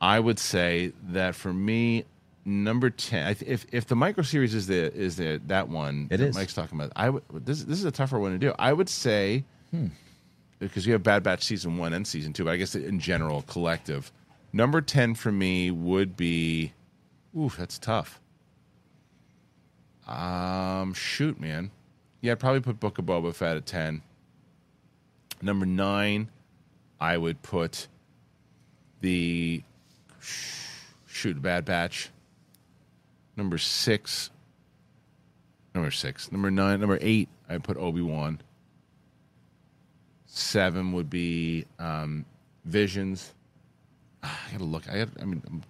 I 0.00 0.18
would 0.18 0.38
say 0.38 0.92
that 1.08 1.34
for 1.34 1.52
me, 1.52 2.04
number 2.46 2.88
ten. 2.88 3.36
If 3.46 3.66
if 3.72 3.86
the 3.86 3.96
micro 3.96 4.22
series 4.22 4.54
is 4.54 4.66
the 4.66 4.90
is 4.94 5.16
the 5.16 5.40
that 5.48 5.68
one 5.68 6.08
It 6.10 6.16
that 6.18 6.28
is. 6.28 6.34
Mike's 6.34 6.54
talking 6.54 6.78
about, 6.78 6.92
I 6.96 7.10
would 7.10 7.22
this 7.44 7.62
this 7.64 7.78
is 7.78 7.84
a 7.84 7.90
tougher 7.90 8.18
one 8.18 8.32
to 8.32 8.38
do. 8.38 8.54
I 8.58 8.72
would 8.72 8.88
say 8.88 9.44
because 10.58 10.86
you 10.86 10.94
have 10.94 11.02
Bad 11.02 11.22
Batch 11.22 11.42
season 11.42 11.76
one 11.76 11.92
and 11.92 12.06
season 12.06 12.32
two, 12.32 12.44
but 12.44 12.52
I 12.52 12.56
guess 12.56 12.74
in 12.74 12.98
general, 12.98 13.42
collective. 13.42 14.10
Number 14.52 14.80
ten 14.80 15.14
for 15.14 15.30
me 15.30 15.70
would 15.70 16.16
be, 16.16 16.72
ooh, 17.36 17.50
that's 17.58 17.78
tough. 17.78 18.20
Um, 20.06 20.94
shoot, 20.94 21.40
man, 21.40 21.70
yeah, 22.20 22.32
I'd 22.32 22.38
probably 22.38 22.60
put 22.60 22.78
Book 22.78 22.98
of 22.98 23.06
Boba 23.06 23.34
Fett 23.34 23.56
at 23.56 23.66
ten. 23.66 24.02
Number 25.42 25.66
nine, 25.66 26.30
I 27.00 27.16
would 27.16 27.42
put 27.42 27.88
the 29.00 29.62
shoot 30.20 31.42
Bad 31.42 31.64
Batch. 31.64 32.10
Number 33.36 33.58
six, 33.58 34.30
number 35.74 35.90
six, 35.90 36.30
number 36.32 36.50
nine, 36.50 36.80
number 36.80 36.98
eight, 37.00 37.28
I 37.48 37.58
put 37.58 37.76
Obi 37.76 38.00
Wan. 38.00 38.40
Seven 40.26 40.92
would 40.92 41.10
be 41.10 41.64
um, 41.78 42.24
Visions. 42.64 43.32
Ah, 44.22 44.40
I 44.48 44.52
gotta 44.52 44.64
look. 44.64 44.88
I 44.88 44.96
have. 44.98 45.10
I 45.20 45.24
mean, 45.24 45.42
I'm, 45.46 45.62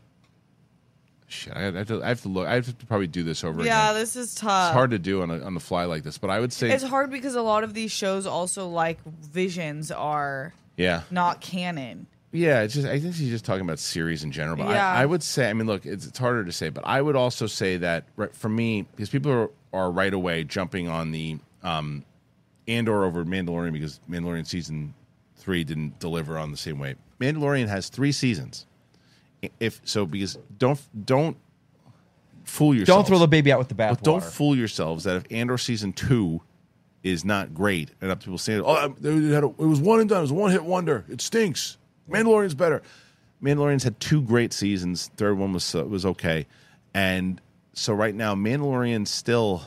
shit. 1.29 1.55
I 1.55 1.61
have, 1.63 1.87
to, 1.89 2.03
I 2.03 2.09
have 2.09 2.21
to 2.23 2.29
look. 2.29 2.47
I 2.47 2.55
have 2.55 2.79
to 2.79 2.87
probably 2.87 3.07
do 3.07 3.23
this 3.23 3.45
over 3.45 3.63
yeah, 3.65 3.91
again. 3.91 4.01
this 4.01 4.17
is 4.17 4.35
tough. 4.35 4.71
It's 4.71 4.75
hard 4.75 4.91
to 4.91 4.99
do 4.99 5.23
on 5.23 5.31
a, 5.31 5.41
on 5.43 5.55
the 5.55 5.61
fly 5.61 5.85
like 5.85 6.03
this, 6.03 6.19
but 6.19 6.31
I 6.31 6.41
would 6.41 6.53
say, 6.53 6.71
It's 6.71 6.85
hard 6.85 7.11
because 7.11 7.35
a 7.35 7.43
lot 7.43 7.65
of 7.65 7.75
these 7.75 7.91
shows 7.93 8.27
also 8.27 8.69
like 8.69 8.99
visions 9.05 9.91
are 9.91 10.53
yeah, 10.77 11.03
not 11.11 11.41
canon. 11.41 12.07
yeah. 12.33 12.63
It's 12.63 12.75
just 12.75 12.87
I 12.87 12.99
think 13.01 13.15
she's 13.15 13.31
just 13.31 13.45
talking 13.45 13.63
about 13.63 13.79
series 13.79 14.25
in 14.25 14.33
general. 14.33 14.57
But 14.57 14.71
Yeah. 14.71 14.87
I, 14.91 15.03
I 15.03 15.07
would 15.07 15.23
say, 15.23 15.49
I 15.49 15.53
mean, 15.53 15.67
look, 15.67 15.87
it's, 15.87 16.07
it's 16.07 16.19
harder 16.19 16.45
to 16.45 16.53
say, 16.53 16.69
but 16.69 16.87
I 16.87 17.01
would 17.01 17.17
also 17.17 17.47
say 17.47 17.77
that 17.79 18.05
right, 18.17 18.35
for 18.35 18.49
me, 18.49 18.83
because 18.83 19.09
people 19.09 19.33
are, 19.33 19.51
are 19.73 19.91
right 19.91 20.13
away 20.13 20.45
jumping 20.45 20.89
on 20.89 21.13
the 21.13 21.39
um, 21.63 22.05
Andor 22.69 23.05
over 23.05 23.25
Mandalorian 23.25 23.73
because 23.73 24.01
Mandalorian 24.09 24.47
season 24.47 24.95
three 25.37 25.65
didn't 25.65 25.99
deliver 25.99 26.37
on 26.39 26.51
the 26.51 26.57
same 26.57 26.79
way. 26.79 26.97
Mandalorian 27.21 27.69
has 27.69 27.89
three 27.89 28.13
seasons. 28.13 28.67
If 29.61 29.81
so, 29.85 30.07
because 30.07 30.39
don't 30.59 30.81
don't 31.07 31.37
fool 32.45 32.75
yourself. 32.75 32.99
Don't 32.99 33.07
throw 33.07 33.19
the 33.19 33.29
baby 33.29 33.53
out 33.53 33.59
with 33.59 33.69
the 33.69 33.75
But 33.75 33.99
bathwater. 33.99 34.03
don't 34.03 34.25
fool 34.25 34.57
yourselves 34.57 35.05
that 35.05 35.17
if 35.17 35.25
Andor 35.31 35.59
season 35.59 35.93
two 35.93 36.41
is 37.03 37.25
not 37.25 37.55
great, 37.55 37.91
and 38.01 38.11
up 38.11 38.21
people 38.21 38.39
saying, 38.39 38.63
"Oh, 38.65 38.95
it, 39.03 39.33
had 39.33 39.45
a, 39.45 39.49
it 39.49 39.59
was 39.59 39.81
one 39.81 40.01
and 40.01 40.09
done. 40.09 40.19
It 40.19 40.23
was 40.23 40.31
a 40.31 40.35
one 40.35 40.51
hit 40.51 40.65
wonder. 40.65 41.05
It 41.09 41.21
stinks." 41.21 41.77
Mandalorian's 42.11 42.55
better. 42.55 42.83
Mandalorian's 43.43 43.85
had 43.85 44.01
two 44.01 44.23
great 44.23 44.53
seasons. 44.53 45.11
Third 45.17 45.39
one 45.39 45.53
was 45.53 45.75
uh, 45.75 45.85
was 45.85 46.07
okay, 46.07 46.47
and 46.95 47.41
so 47.73 47.93
right 47.93 48.15
now 48.15 48.35
Mandalorian 48.35 49.07
still 49.07 49.63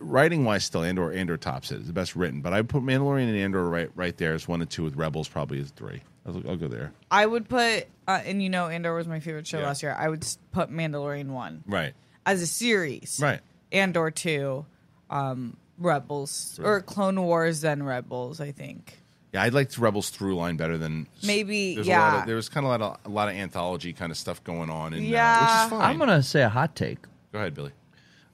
writing 0.00 0.44
wise 0.44 0.64
still 0.64 0.82
Andor 0.82 1.12
Andor 1.12 1.36
tops 1.36 1.72
it. 1.72 1.76
It's 1.78 1.86
the 1.86 1.92
best 1.92 2.14
written, 2.16 2.40
but 2.40 2.52
I 2.52 2.62
put 2.62 2.82
Mandalorian 2.82 3.28
and 3.28 3.36
Andor 3.36 3.68
right 3.68 3.90
right 3.94 4.16
there 4.16 4.34
as 4.34 4.46
one 4.46 4.60
and 4.60 4.70
two 4.70 4.84
with 4.84 4.96
Rebels 4.96 5.28
probably 5.28 5.60
as 5.60 5.70
three. 5.70 6.02
I'll, 6.26 6.36
I'll 6.50 6.56
go 6.56 6.68
there. 6.68 6.92
I 7.10 7.26
would 7.26 7.48
put, 7.48 7.86
uh, 8.06 8.20
and 8.24 8.40
you 8.42 8.48
know, 8.48 8.68
Andor 8.68 8.94
was 8.94 9.08
my 9.08 9.18
favorite 9.20 9.46
show 9.46 9.58
Yeah. 9.58 9.66
last 9.66 9.82
year. 9.82 9.94
I 9.98 10.08
would 10.08 10.24
put 10.52 10.70
Mandalorian 10.70 11.28
one 11.30 11.64
Right. 11.66 11.94
as 12.24 12.40
a 12.42 12.46
series, 12.46 13.18
Right. 13.20 13.40
Andor 13.72 14.10
two, 14.12 14.64
um, 15.10 15.56
Rebels 15.78 16.60
or 16.62 16.80
Clone 16.80 17.20
Wars 17.22 17.60
than 17.62 17.82
Rebels. 17.82 18.40
I 18.40 18.52
think. 18.52 18.98
Yeah, 19.32 19.42
I 19.42 19.48
liked 19.48 19.78
Rebels 19.78 20.10
through 20.10 20.36
line 20.36 20.56
better 20.58 20.76
than 20.76 21.06
Maybe, 21.24 21.74
There's 21.74 21.86
a 21.86 21.90
lot 21.90 21.96
yeah. 21.96 22.20
of, 22.20 22.26
there 22.26 22.36
was 22.36 22.50
kind 22.50 22.66
of 22.66 22.68
a 22.72 22.84
lot 22.84 23.00
of, 23.04 23.10
a 23.10 23.14
lot 23.14 23.28
of 23.30 23.34
anthology 23.34 23.94
kind 23.94 24.12
of 24.12 24.18
stuff 24.18 24.44
going 24.44 24.68
on, 24.68 24.92
in, 24.92 25.02
Yeah. 25.04 25.38
uh, 25.38 25.40
which 25.40 25.64
is 25.64 25.70
fine. 25.80 25.90
I'm 25.90 25.98
gonna 25.98 26.22
say 26.22 26.42
a 26.42 26.50
hot 26.50 26.76
take. 26.76 26.98
Go 27.32 27.38
ahead, 27.38 27.54
Billy. 27.54 27.72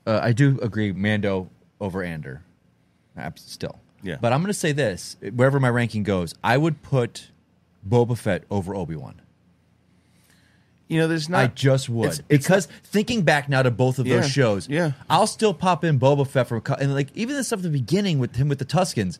Uh, 0.08 0.20
I 0.22 0.32
do 0.32 0.58
agree, 0.62 0.92
Mando 0.92 1.50
over 1.80 2.02
Andor. 2.02 2.42
Still, 3.36 3.78
Yeah. 4.02 4.16
But 4.20 4.32
I'm 4.32 4.40
gonna 4.40 4.54
say 4.54 4.72
this: 4.72 5.16
wherever 5.34 5.58
my 5.60 5.68
ranking 5.68 6.02
goes, 6.04 6.34
I 6.42 6.56
would 6.56 6.82
put 6.82 7.30
Boba 7.88 8.16
Fett 8.16 8.44
over 8.50 8.74
Obi 8.74 8.94
Wan. 8.96 9.20
You 10.88 10.98
know, 11.00 11.08
there's 11.08 11.28
not. 11.28 11.38
I 11.38 11.46
just 11.48 11.88
would 11.90 12.06
it's- 12.06 12.22
it's 12.28 12.46
because 12.46 12.68
thinking 12.84 13.22
back 13.22 13.48
now 13.48 13.62
to 13.62 13.70
both 13.70 13.98
of 13.98 14.06
Yeah, 14.06 14.20
those 14.20 14.30
shows, 14.30 14.68
yeah. 14.68 14.92
I'll 15.10 15.26
still 15.26 15.52
pop 15.52 15.84
in 15.84 15.98
Boba 16.00 16.26
Fett 16.26 16.46
from 16.48 16.62
and 16.80 16.94
like 16.94 17.08
even 17.14 17.36
the 17.36 17.44
stuff 17.44 17.58
at 17.58 17.62
the 17.64 17.68
beginning 17.70 18.18
with 18.18 18.36
him 18.36 18.48
with 18.48 18.58
the 18.58 18.64
Tuscans 18.64 19.18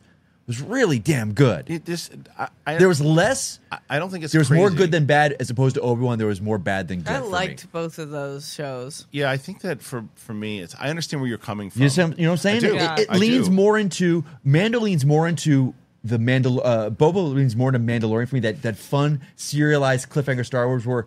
was 0.49 0.61
really 0.61 0.97
damn 0.97 1.33
good. 1.33 1.69
It 1.69 1.85
just, 1.85 2.11
I, 2.37 2.49
I, 2.65 2.77
there 2.77 2.87
was 2.87 2.99
less. 2.99 3.59
I, 3.71 3.77
I 3.87 3.99
don't 3.99 4.09
think 4.09 4.23
it's 4.23 4.33
There 4.33 4.39
was 4.39 4.49
more 4.49 4.71
good 4.71 4.91
than 4.91 5.05
bad 5.05 5.35
as 5.39 5.51
opposed 5.51 5.75
to 5.75 5.81
Obi 5.81 6.01
Wan. 6.01 6.17
There 6.17 6.27
was 6.27 6.41
more 6.41 6.57
bad 6.57 6.87
than 6.87 7.01
good. 7.01 7.13
I 7.15 7.19
for 7.19 7.25
me. 7.25 7.31
liked 7.31 7.71
both 7.71 7.99
of 7.99 8.09
those 8.09 8.51
shows. 8.51 9.05
Yeah, 9.11 9.29
I 9.29 9.37
think 9.37 9.61
that 9.61 9.81
for 9.81 10.05
for 10.15 10.33
me, 10.33 10.59
it's. 10.59 10.75
I 10.79 10.89
understand 10.89 11.21
where 11.21 11.29
you're 11.29 11.37
coming 11.37 11.69
from. 11.69 11.83
You, 11.83 11.89
see, 11.89 12.01
you 12.01 12.07
know 12.07 12.15
what 12.15 12.31
I'm 12.31 12.37
saying? 12.37 12.57
I 12.57 12.59
do. 12.59 12.73
Yeah. 12.73 12.93
It, 12.93 12.99
it 12.99 13.09
I 13.11 13.17
leans 13.17 13.47
do. 13.47 13.53
more 13.53 13.77
into 13.77 14.25
Mando 14.43 14.79
leans 14.79 15.05
more 15.05 15.27
into 15.27 15.75
the 16.03 16.17
Mandal. 16.17 16.59
Uh, 16.63 16.89
Boba 16.89 17.31
leans 17.33 17.55
more 17.55 17.69
into 17.73 17.79
Mandalorian 17.79 18.27
for 18.27 18.35
me. 18.35 18.41
That 18.41 18.63
that 18.63 18.75
fun 18.75 19.21
serialized 19.35 20.09
cliffhanger 20.09 20.45
Star 20.45 20.67
Wars 20.67 20.83
where 20.85 21.05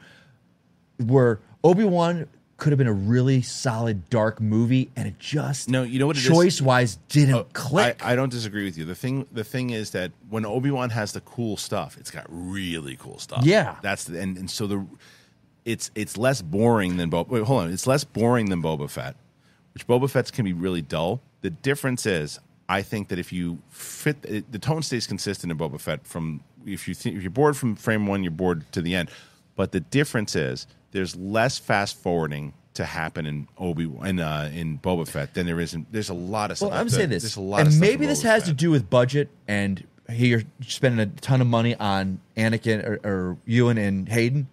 where 0.99 1.41
Obi 1.65 1.85
Wan 1.85 2.29
could 2.63 2.71
have 2.71 2.79
been 2.79 2.87
a 2.87 2.93
really 2.93 3.43
solid 3.43 4.09
dark 4.09 4.41
movie, 4.41 4.89
and 4.95 5.09
it 5.09 5.19
just 5.19 5.69
No, 5.69 5.83
you 5.83 5.99
know 5.99 6.07
what 6.07 6.17
is? 6.17 6.25
choice 6.25 6.63
wise 6.63 6.97
didn't 7.09 7.35
Oh, 7.35 7.47
click. 7.53 8.01
I, 8.07 8.13
I 8.13 8.17
don't 8.17 8.29
disagree 8.31 8.65
with 8.65 8.79
you. 8.79 8.85
The 8.85 8.95
thing, 8.95 9.27
the 9.33 9.43
thing 9.43 9.71
is 9.71 9.91
that 9.91 10.13
when 10.31 10.47
Obi 10.47 10.71
Wan 10.71 10.91
has 10.91 11.11
the 11.11 11.23
cool 11.23 11.57
stuff, 11.57 11.97
it's 11.99 12.13
got 12.13 12.25
really 12.29 12.95
cool 12.97 13.19
stuff. 13.19 13.45
Yeah. 13.45 13.75
that's 13.83 14.05
the 14.05 14.21
and, 14.21 14.37
and 14.39 14.49
so 14.49 14.69
the 14.69 14.87
it's 15.65 15.91
it's 15.97 16.17
less 16.17 16.41
boring 16.41 16.99
than 16.99 17.11
Boba. 17.11 17.27
Wait, 17.31 17.43
hold 17.43 17.65
on, 17.65 17.73
it's 17.73 17.89
less 17.89 18.05
boring 18.05 18.49
than 18.49 18.63
Boba 18.63 18.89
Fett, 18.89 19.17
which 19.75 19.85
Boba 19.89 20.09
Fett's 20.09 20.31
can 20.31 20.45
be 20.45 20.53
really 20.53 20.83
dull. 20.83 21.21
The 21.41 21.51
difference 21.51 22.07
is, 22.07 22.39
I 22.69 22.83
think 22.83 23.09
that 23.09 23.19
if 23.19 23.33
you 23.33 23.59
fit 23.71 24.19
it, 24.23 24.53
the 24.53 24.61
tone 24.61 24.83
stays 24.83 25.09
consistent 25.09 25.51
in 25.51 25.59
Boba 25.59 25.81
Fett 25.81 26.07
from 26.07 26.45
if 26.65 26.87
you 26.87 26.95
think 26.95 27.17
if 27.17 27.23
you're 27.23 27.31
bored 27.31 27.57
from 27.57 27.75
frame 27.75 28.07
one, 28.07 28.23
you're 28.23 28.31
bored 28.31 28.71
to 28.71 28.81
the 28.81 28.95
end. 28.95 29.11
But 29.57 29.73
the 29.73 29.81
difference 29.81 30.37
is 30.37 30.69
there's 30.93 31.17
less 31.17 31.59
fast 31.59 31.97
forwarding 31.97 32.53
to 32.75 32.85
happen 32.85 33.27
in 33.27 33.49
Obi 33.59 33.91
in 34.05 34.21
uh, 34.21 34.51
in 34.55 34.79
Boba 34.79 35.07
Fett 35.07 35.35
than 35.35 35.47
there 35.47 35.61
is 35.61 35.75
in. 35.75 35.87
There's 35.91 36.09
a 36.09 36.15
lot 36.15 36.51
of 36.51 36.57
stuff. 36.59 36.71
Well, 36.71 36.79
I'm 36.79 36.89
that- 36.89 36.95
saying 36.95 37.11
this, 37.11 37.23
There's 37.23 37.37
a 37.37 37.41
lot 37.41 37.67
and 37.67 37.81
maybe 37.81 38.07
this 38.07 38.23
has 38.23 38.45
to 38.45 38.53
do 38.53 38.71
with 38.71 38.89
budget 38.89 39.29
and 39.47 39.85
you're 40.09 40.43
spending 40.67 41.01
a 41.01 41.21
ton 41.21 41.41
of 41.41 41.47
money 41.47 41.75
on 41.77 42.21
Anakin 42.37 42.85
or, 42.87 43.01
or 43.05 43.37
Ewan 43.47 43.79
and 43.79 44.09
Hayden, 44.09 44.49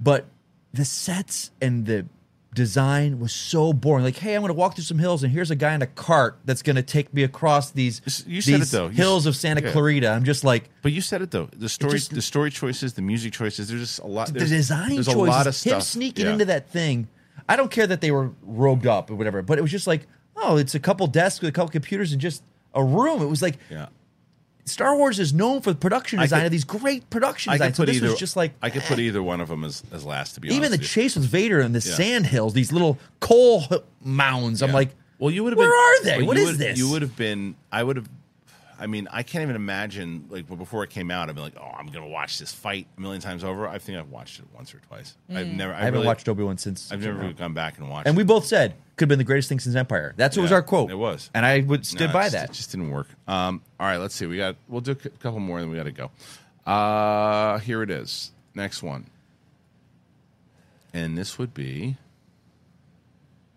but 0.00 0.26
the 0.72 0.84
sets 0.84 1.50
and 1.60 1.86
the 1.86 2.06
design 2.54 3.18
was 3.18 3.32
so 3.32 3.72
boring. 3.72 4.04
Like, 4.04 4.16
hey, 4.16 4.34
I'm 4.34 4.42
going 4.42 4.48
to 4.50 4.54
walk 4.54 4.74
through 4.74 4.84
some 4.84 4.98
hills, 4.98 5.22
and 5.22 5.32
here's 5.32 5.50
a 5.50 5.56
guy 5.56 5.74
in 5.74 5.82
a 5.82 5.86
cart 5.86 6.38
that's 6.44 6.62
going 6.62 6.76
to 6.76 6.82
take 6.82 7.12
me 7.14 7.22
across 7.22 7.70
these 7.70 8.00
You 8.26 8.40
said 8.42 8.54
it, 8.54 8.58
these 8.58 8.70
though. 8.70 8.86
You 8.86 8.92
hills 8.92 9.24
s- 9.24 9.28
of 9.28 9.36
Santa 9.36 9.62
yeah. 9.62 9.72
Clarita. 9.72 10.10
I'm 10.10 10.24
just 10.24 10.44
like. 10.44 10.68
But 10.82 10.92
you 10.92 11.00
said 11.00 11.22
it 11.22 11.30
though. 11.30 11.48
The 11.56 11.68
story, 11.68 11.92
just- 11.92 12.14
the 12.14 12.22
story 12.22 12.50
choices, 12.50 12.92
the 12.94 13.02
music 13.02 13.32
choices. 13.32 13.68
There's 13.68 13.80
just 13.80 13.98
a 14.00 14.06
lot. 14.06 14.32
the 14.32 14.40
design 14.40 14.90
There's 14.94 15.06
choices, 15.06 15.16
a 15.20 15.30
lot 15.30 15.46
of 15.46 15.54
stuff. 15.54 15.72
him 15.74 15.80
sneaking 15.80 16.26
Yeah. 16.26 16.32
into 16.32 16.44
that 16.46 16.68
thing. 16.68 17.08
I 17.48 17.56
don't 17.56 17.70
care 17.70 17.86
that 17.86 18.00
they 18.00 18.10
were 18.10 18.30
robed 18.42 18.86
up 18.86 19.10
or 19.10 19.14
whatever, 19.16 19.42
but 19.42 19.58
it 19.58 19.62
was 19.62 19.70
just 19.70 19.86
like, 19.86 20.06
oh, 20.36 20.56
it's 20.56 20.74
a 20.74 20.80
couple 20.80 21.06
desks 21.06 21.40
with 21.40 21.48
a 21.48 21.52
couple 21.52 21.70
computers 21.70 22.12
and 22.12 22.20
just 22.20 22.42
a 22.74 22.84
room. 22.84 23.20
It 23.22 23.26
was 23.26 23.42
like 23.42 23.58
Yeah. 23.70 23.86
Star 24.64 24.94
Wars 24.96 25.18
is 25.18 25.32
known 25.32 25.60
for 25.60 25.72
the 25.72 25.78
production 25.78 26.20
design 26.20 26.40
could- 26.40 26.46
of 26.46 26.52
these 26.52 26.64
great 26.64 27.10
production 27.10 27.52
I 27.52 27.54
could 27.58 27.58
designs. 27.58 27.76
So 27.78 27.84
this 27.84 27.96
either. 27.96 28.10
was 28.10 28.18
just 28.18 28.36
like 28.36 28.52
I 28.62 28.70
could 28.70 28.82
eh. 28.82 28.88
put 28.88 28.98
either 29.00 29.22
one 29.22 29.40
of 29.40 29.48
them 29.48 29.64
as, 29.64 29.82
as 29.92 30.04
last. 30.04 30.34
To 30.34 30.40
be 30.40 30.48
even 30.54 30.70
the 30.70 30.78
chase 30.78 31.16
with 31.16 31.24
Vader 31.24 31.60
and 31.60 31.74
the 31.74 31.86
Yeah. 31.86 31.94
sand 31.96 32.26
hills, 32.26 32.54
these 32.54 32.72
little 32.72 32.98
coal 33.20 33.64
mounds. 34.04 34.62
I'm 34.62 34.72
like, 34.72 34.90
well, 35.18 35.30
you 35.30 35.42
would 35.44 35.52
have 35.52 35.58
where 35.58 35.68
been. 35.68 35.78
are 35.78 36.04
they? 36.04 36.18
but 36.20 36.26
What 36.26 36.36
is 36.36 36.46
would- 36.50 36.58
this? 36.58 36.78
You 36.78 36.90
would 36.90 37.02
have 37.02 37.16
been. 37.16 37.56
I 37.72 37.82
would 37.82 37.96
have. 37.96 38.08
I 38.82 38.86
mean, 38.88 39.06
I 39.12 39.22
can't 39.22 39.42
even 39.42 39.54
imagine. 39.54 40.26
Like 40.28 40.46
well, 40.48 40.56
before 40.56 40.82
it 40.82 40.90
came 40.90 41.12
out, 41.12 41.28
I'd 41.28 41.36
be 41.36 41.40
like, 41.40 41.54
"Oh, 41.56 41.70
I'm 41.78 41.86
gonna 41.86 42.08
watch 42.08 42.40
this 42.40 42.52
fight 42.52 42.88
a 42.98 43.00
million 43.00 43.22
times 43.22 43.44
over." 43.44 43.68
I 43.68 43.78
think 43.78 43.96
I've 43.96 44.10
watched 44.10 44.40
it 44.40 44.46
once 44.52 44.74
or 44.74 44.78
twice. 44.88 45.14
I've 45.30 45.46
never. 45.46 45.72
I, 45.72 45.76
I 45.76 45.78
haven't 45.84 45.94
really- 45.94 46.06
watched 46.08 46.28
Obi 46.28 46.42
Wan 46.42 46.58
since. 46.58 46.90
I've 46.90 47.00
never 47.00 47.16
really 47.16 47.32
gone 47.32 47.54
back 47.54 47.78
and 47.78 47.88
watched. 47.88 48.08
and 48.08 48.16
we 48.16 48.24
both 48.24 48.44
said 48.44 48.74
could 48.96 49.04
have 49.04 49.08
been 49.08 49.18
the 49.18 49.24
greatest 49.24 49.48
thing 49.48 49.60
since 49.60 49.76
Empire. 49.76 50.14
That's 50.16 50.36
what 50.36 50.42
was 50.42 50.50
our 50.52 50.62
quote. 50.62 50.90
it 50.90 50.96
was. 50.96 51.30
and 51.32 51.46
I 51.46 51.60
would 51.60 51.86
stood 51.86 52.08
No, 52.08 52.12
by 52.12 52.28
that. 52.28 52.50
It 52.50 52.54
just 52.54 52.72
didn't 52.72 52.90
work. 52.90 53.06
Um, 53.28 53.62
all 53.78 53.86
right, 53.86 53.98
let's 53.98 54.16
see. 54.16 54.26
We 54.26 54.36
got. 54.38 54.56
We'll 54.68 54.80
do 54.80 54.90
a 54.90 54.94
couple 54.96 55.38
more, 55.38 55.58
and 55.58 55.64
then 55.66 55.70
we 55.70 55.76
got 55.76 55.84
to 55.84 55.92
go. 56.66 56.70
Uh, 56.70 57.58
here 57.60 57.82
it 57.84 57.90
is. 57.90 58.32
Next 58.56 58.82
one, 58.82 59.06
and 60.92 61.16
this 61.16 61.38
would 61.38 61.54
be 61.54 61.96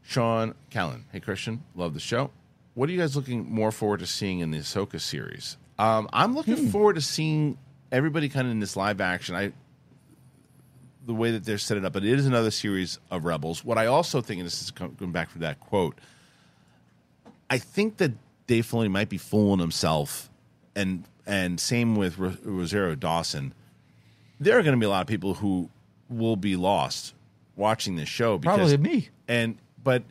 Sean 0.04 0.54
Callan. 0.70 1.06
Hey, 1.12 1.20
Kristian, 1.20 1.60
love 1.76 1.96
the 1.96 2.00
show. 2.00 2.30
What 2.76 2.88
are 2.90 2.92
you 2.92 3.00
guys 3.00 3.16
looking 3.16 3.52
more 3.52 3.72
forward 3.72 4.02
to 4.02 4.06
seeing 4.06 4.40
in 4.40 4.52
the 4.52 4.60
Ahsoka 4.60 5.02
series? 5.02 5.58
Um, 5.80 6.08
I'm 6.14 6.36
looking 6.36 6.58
Hmm. 6.58 6.68
forward 6.68 6.96
to 6.96 7.02
seeing 7.02 7.58
everybody 7.92 8.30
kind 8.30 8.46
of 8.48 8.52
in 8.52 8.60
this 8.60 8.76
live 8.76 9.02
action. 9.02 9.36
I 9.36 9.52
the 11.06 11.14
way 11.14 11.30
that 11.32 11.44
they're 11.46 11.60
set 11.60 11.78
it 11.78 11.86
up, 11.86 11.94
but 11.94 12.04
it 12.04 12.18
is 12.18 12.26
another 12.26 12.50
series 12.50 12.98
of 13.12 13.26
Rebels. 13.26 13.64
What 13.64 13.78
I 13.78 13.86
also 13.86 14.22
think, 14.22 14.40
and 14.40 14.46
this 14.48 14.62
is 14.64 14.72
going 14.72 15.12
back 15.12 15.32
to 15.34 15.40
that 15.40 15.60
quote, 15.60 16.00
I 17.48 17.60
think 17.60 17.98
that 17.98 18.14
Dave 18.48 18.66
Filoni 18.66 18.90
might 18.90 19.08
be 19.10 19.20
fooling 19.20 19.60
himself, 19.60 20.30
and 20.76 21.06
and 21.28 21.60
same 21.60 21.96
with 21.96 22.18
Ro- 22.18 22.38
Rosario 22.44 22.96
Dawson. 22.96 23.54
There 24.40 24.58
are 24.58 24.64
going 24.64 24.76
to 24.76 24.80
be 24.80 24.86
a 24.86 24.90
lot 24.90 25.02
of 25.02 25.08
people 25.08 25.36
who 25.36 25.70
will 26.10 26.36
be 26.36 26.56
lost 26.56 27.14
watching 27.56 27.96
this 27.96 28.10
show. 28.10 28.38
Because, 28.40 28.58
Probably 28.72 28.78
me. 28.78 29.10
And 29.28 29.58
but 29.84 30.04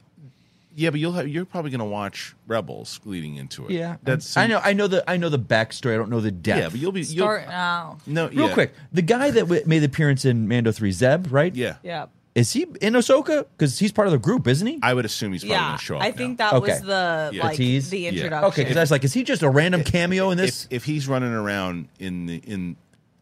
yeah, 0.77 0.91
but 0.91 1.01
you'll 1.01 1.13
have, 1.13 1.29
you're 1.29 1.45
probably 1.45 1.71
going 1.71 1.79
to 1.81 1.85
watch 1.85 2.35
Rebels 2.47 3.01
leading 3.05 3.37
into 3.37 3.65
it. 3.67 3.73
Yeah, 3.73 3.97
that's 4.03 4.37
I 4.37 4.47
know. 4.47 4.61
I 4.63 4.73
know 4.73 4.87
the 4.87 5.09
I 5.11 5.17
know 5.17 5.29
the 5.29 5.39
backstory. 5.39 5.95
I 5.95 5.97
don't 5.97 6.11
know 6.11 6.21
the 6.21 6.31
depth. 6.31 6.59
Yeah, 6.61 6.69
but 6.71 6.81
you'll 6.81 6.93
be 6.93 7.03
you'll, 7.03 7.27
Start 7.27 7.49
now. 7.49 7.99
no 8.07 8.29
Real 8.29 8.49
yeah. 8.49 8.55
quick, 8.55 8.75
the 8.93 9.03
guy 9.03 9.31
that 9.31 9.41
w- 9.41 9.63
made 9.67 9.81
the 9.81 9.87
appearance 9.87 10.25
in 10.25 10.49
Mando 10.49 10.73
Three, 10.73 10.93
Zeb, 10.93 11.33
right? 11.33 11.55
Yeah, 11.55 11.77
Yeah. 11.83 12.07
Is 12.35 12.53
he 12.53 12.63
in 12.81 12.95
Ahsoka? 12.95 13.47
Because 13.57 13.79
he's 13.79 13.93
part 13.93 14.09
of 14.09 14.13
the 14.13 14.19
group, 14.19 14.49
isn't 14.49 14.67
he? 14.67 14.81
I 14.83 14.93
would 14.93 15.05
assume 15.05 15.33
he's 15.33 15.43
probably 15.45 15.55
Yeah. 15.55 15.67
going 15.69 15.79
to 15.79 15.85
show 15.85 15.97
up. 15.99 16.03
I 16.03 16.09
now. 16.09 16.17
think 16.17 16.39
that 16.39 16.53
Okay. 16.55 16.73
was 16.73 16.81
the 16.81 17.31
Yeah. 17.33 17.43
like 17.45 17.57
The 17.57 17.65
tease? 17.65 17.91
the 17.91 17.99
Yeah. 18.01 18.09
introduction. 18.09 18.49
okay, 18.49 18.63
because 18.65 18.77
I 18.77 18.81
was 18.81 18.91
like, 18.91 19.05
is 19.05 19.13
he 19.13 19.23
just 19.23 19.43
a 19.45 19.49
random 19.49 19.85
cameo 19.85 20.31
in 20.31 20.37
this? 20.39 20.67
if 20.69 20.85
he's 20.85 21.07
running 21.07 21.31
around 21.33 21.87
in 22.01 22.27
the 22.27 22.37
in 22.39 22.75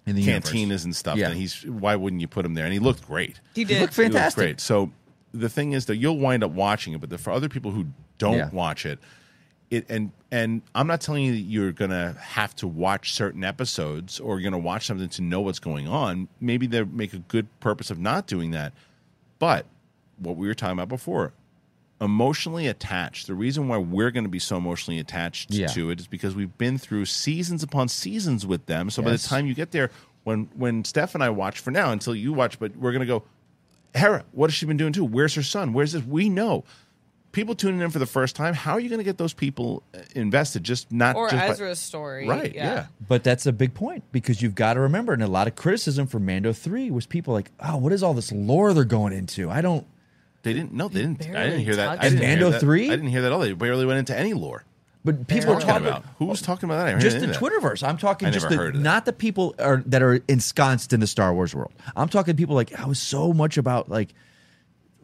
In 0.07 0.17
the 0.17 0.23
universe. 0.23 0.51
cantinas 0.51 0.85
and 0.85 0.97
stuff, 0.97 1.19
Yeah. 1.19 1.29
then 1.29 1.37
he's 1.37 1.63
why 1.67 1.95
wouldn't 1.95 2.23
you 2.23 2.27
put 2.27 2.47
him 2.47 2.55
there? 2.55 2.65
And 2.65 2.73
he 2.73 2.79
looked 2.79 3.07
great. 3.07 3.39
He 3.55 3.61
He 3.61 3.65
did. 3.67 3.81
looked 3.83 3.95
He 3.95 4.03
looked 4.05 4.15
fantastic. 4.15 4.43
great. 4.43 4.61
So 4.63 4.91
the 5.33 5.49
thing 5.49 5.73
is 5.73 5.87
that 5.87 5.97
you'll 5.97 6.19
wind 6.19 6.45
up 6.45 6.51
watching 6.53 6.93
it, 6.93 7.01
but 7.01 7.11
the, 7.11 7.19
for 7.19 7.31
other 7.33 7.49
people 7.49 7.71
who 7.71 7.87
don't 8.19 8.37
Yeah. 8.37 8.51
watch 8.51 8.85
it, 8.87 8.99
it 9.71 9.87
and 9.89 10.13
and 10.31 10.63
I'm 10.75 10.87
not 10.87 11.01
telling 11.01 11.25
you 11.25 11.33
that 11.33 11.39
you're 11.41 11.73
gonna 11.73 12.15
have 12.21 12.55
to 12.57 12.67
watch 12.67 13.13
certain 13.15 13.43
episodes 13.45 14.21
or 14.21 14.39
you're 14.39 14.51
gonna 14.51 14.63
watch 14.63 14.87
something 14.87 15.09
to 15.09 15.23
know 15.23 15.41
what's 15.41 15.59
going 15.59 15.89
on. 15.89 16.29
Maybe 16.41 16.67
they 16.67 16.85
make 16.85 17.13
a 17.15 17.19
good 17.19 17.47
purpose 17.61 17.91
of 17.91 17.99
not 17.99 18.27
doing 18.27 18.51
that. 18.53 18.73
But 19.39 19.67
what 20.19 20.37
we 20.37 20.47
were 20.47 20.55
talking 20.55 20.75
about 20.75 20.89
before, 20.89 21.33
emotionally 22.01 22.67
attached. 22.67 23.27
The 23.27 23.35
reason 23.35 23.69
why 23.69 23.79
we're 23.79 24.11
going 24.11 24.25
to 24.25 24.31
be 24.31 24.39
so 24.41 24.57
emotionally 24.57 24.99
attached 24.99 25.51
Yeah. 25.53 25.69
to 25.69 25.91
it 25.91 26.01
is 26.01 26.07
because 26.07 26.35
we've 26.35 26.57
been 26.59 26.77
through 26.79 27.05
seasons 27.07 27.63
upon 27.63 27.89
seasons 27.89 28.45
with 28.47 28.67
them. 28.67 28.91
So 28.91 29.03
by 29.03 29.13
the 29.13 29.19
time 29.19 29.47
you 29.47 29.55
get 29.55 29.71
there, 29.71 29.91
when 30.25 30.49
when 30.55 30.85
Steph 30.85 31.15
and 31.15 31.23
I 31.25 31.31
watch 31.31 31.61
for 31.61 31.71
now 31.71 31.91
until 31.93 32.15
you 32.15 32.33
watch, 32.33 32.59
but 32.59 32.77
we're 32.77 32.93
going 32.93 33.01
to 33.01 33.07
go, 33.07 33.23
Hera, 33.95 34.25
what 34.33 34.51
has 34.51 34.55
she 34.55 34.67
been 34.67 34.77
doing 34.77 34.93
too? 34.93 35.05
Where's 35.05 35.35
her 35.35 35.43
son? 35.43 35.73
Where's 35.73 35.93
this? 35.93 36.03
We 36.05 36.29
know. 36.29 36.65
People 37.33 37.55
tuning 37.55 37.81
in 37.81 37.89
for 37.91 37.99
the 37.99 38.05
first 38.07 38.37
time, 38.37 38.53
how 38.53 38.73
are 38.73 38.81
you 38.81 38.91
going 38.91 38.99
to 38.99 39.05
get 39.05 39.17
those 39.17 39.33
people 39.33 39.83
uh, 39.95 40.01
invested? 40.15 40.65
Just 40.65 40.93
not 40.93 41.17
or 41.17 41.31
just 41.31 41.41
by- 41.41 41.49
Ezra's 41.49 41.79
story. 41.79 42.29
right? 42.29 42.55
Yeah. 42.55 42.87
But 43.09 43.25
that's 43.25 43.47
a 43.47 43.53
big 43.53 43.73
point 43.73 44.05
because 44.13 44.43
you've 44.43 44.55
got 44.55 44.75
to 44.75 44.81
remember, 44.81 45.15
and 45.15 45.23
a 45.23 45.27
lot 45.27 45.47
of 45.47 45.57
criticism 45.57 46.07
for 46.07 46.19
Mando 46.19 46.53
Three 46.53 46.91
was 46.91 47.07
people 47.07 47.33
like, 47.33 47.51
"Oh, 47.59 47.79
what 47.79 47.91
is 47.93 48.03
all 48.03 48.13
this 48.13 48.33
lore 48.33 48.75
they're 48.75 48.85
going 48.85 49.15
into?" 49.15 49.49
I 49.51 49.63
don't. 49.63 49.87
They 50.43 50.53
didn't. 50.53 50.73
No, 50.75 50.89
they 50.89 51.01
didn't. 51.01 51.23
I 51.35 51.45
didn't 51.45 51.61
hear 51.61 51.77
that. 51.77 51.87
touched 51.87 52.01
I 52.05 52.09
didn't 52.11 52.19
it. 52.23 52.27
hear 52.27 52.37
Mando 52.37 52.51
that. 52.51 52.61
3? 52.61 52.87
I 52.87 52.91
didn't 52.91 53.07
hear 53.11 53.21
that 53.23 53.29
at 53.29 53.33
all. 53.33 53.39
They 53.41 53.53
barely 53.55 53.87
went 53.87 53.99
into 54.01 54.15
any 54.19 54.35
lore. 54.35 54.65
But 55.05 55.27
people 55.27 55.55
are 55.55 55.61
talking 55.61 55.87
about? 55.87 56.05
who's 56.19 56.41
talking 56.43 56.69
about 56.69 56.85
that? 56.87 57.01
Just 57.01 57.19
the. 57.19 57.27
Twitterverse. 57.27 57.87
I'm 57.87 57.99
talking 57.99 58.29
I 58.29 58.31
just 58.31 58.45
never 58.45 58.55
the, 58.55 58.61
heard 58.63 58.75
of 58.77 58.81
that. 58.81 58.85
not 58.85 59.05
the 59.05 59.13
people 59.13 59.55
are, 59.59 59.83
that 59.87 60.01
are 60.03 60.21
ensconced 60.29 60.93
in 60.93 61.01
the 61.01 61.07
Star 61.09 61.35
Wars 61.35 61.55
world. 61.55 61.73
I'm 61.97 62.09
talking 62.09 62.37
people 62.37 62.55
like 62.55 62.79
I 62.79 62.87
was 62.87 63.01
so 63.01 63.33
much 63.33 63.59
about 63.59 63.89
like, 63.89 64.15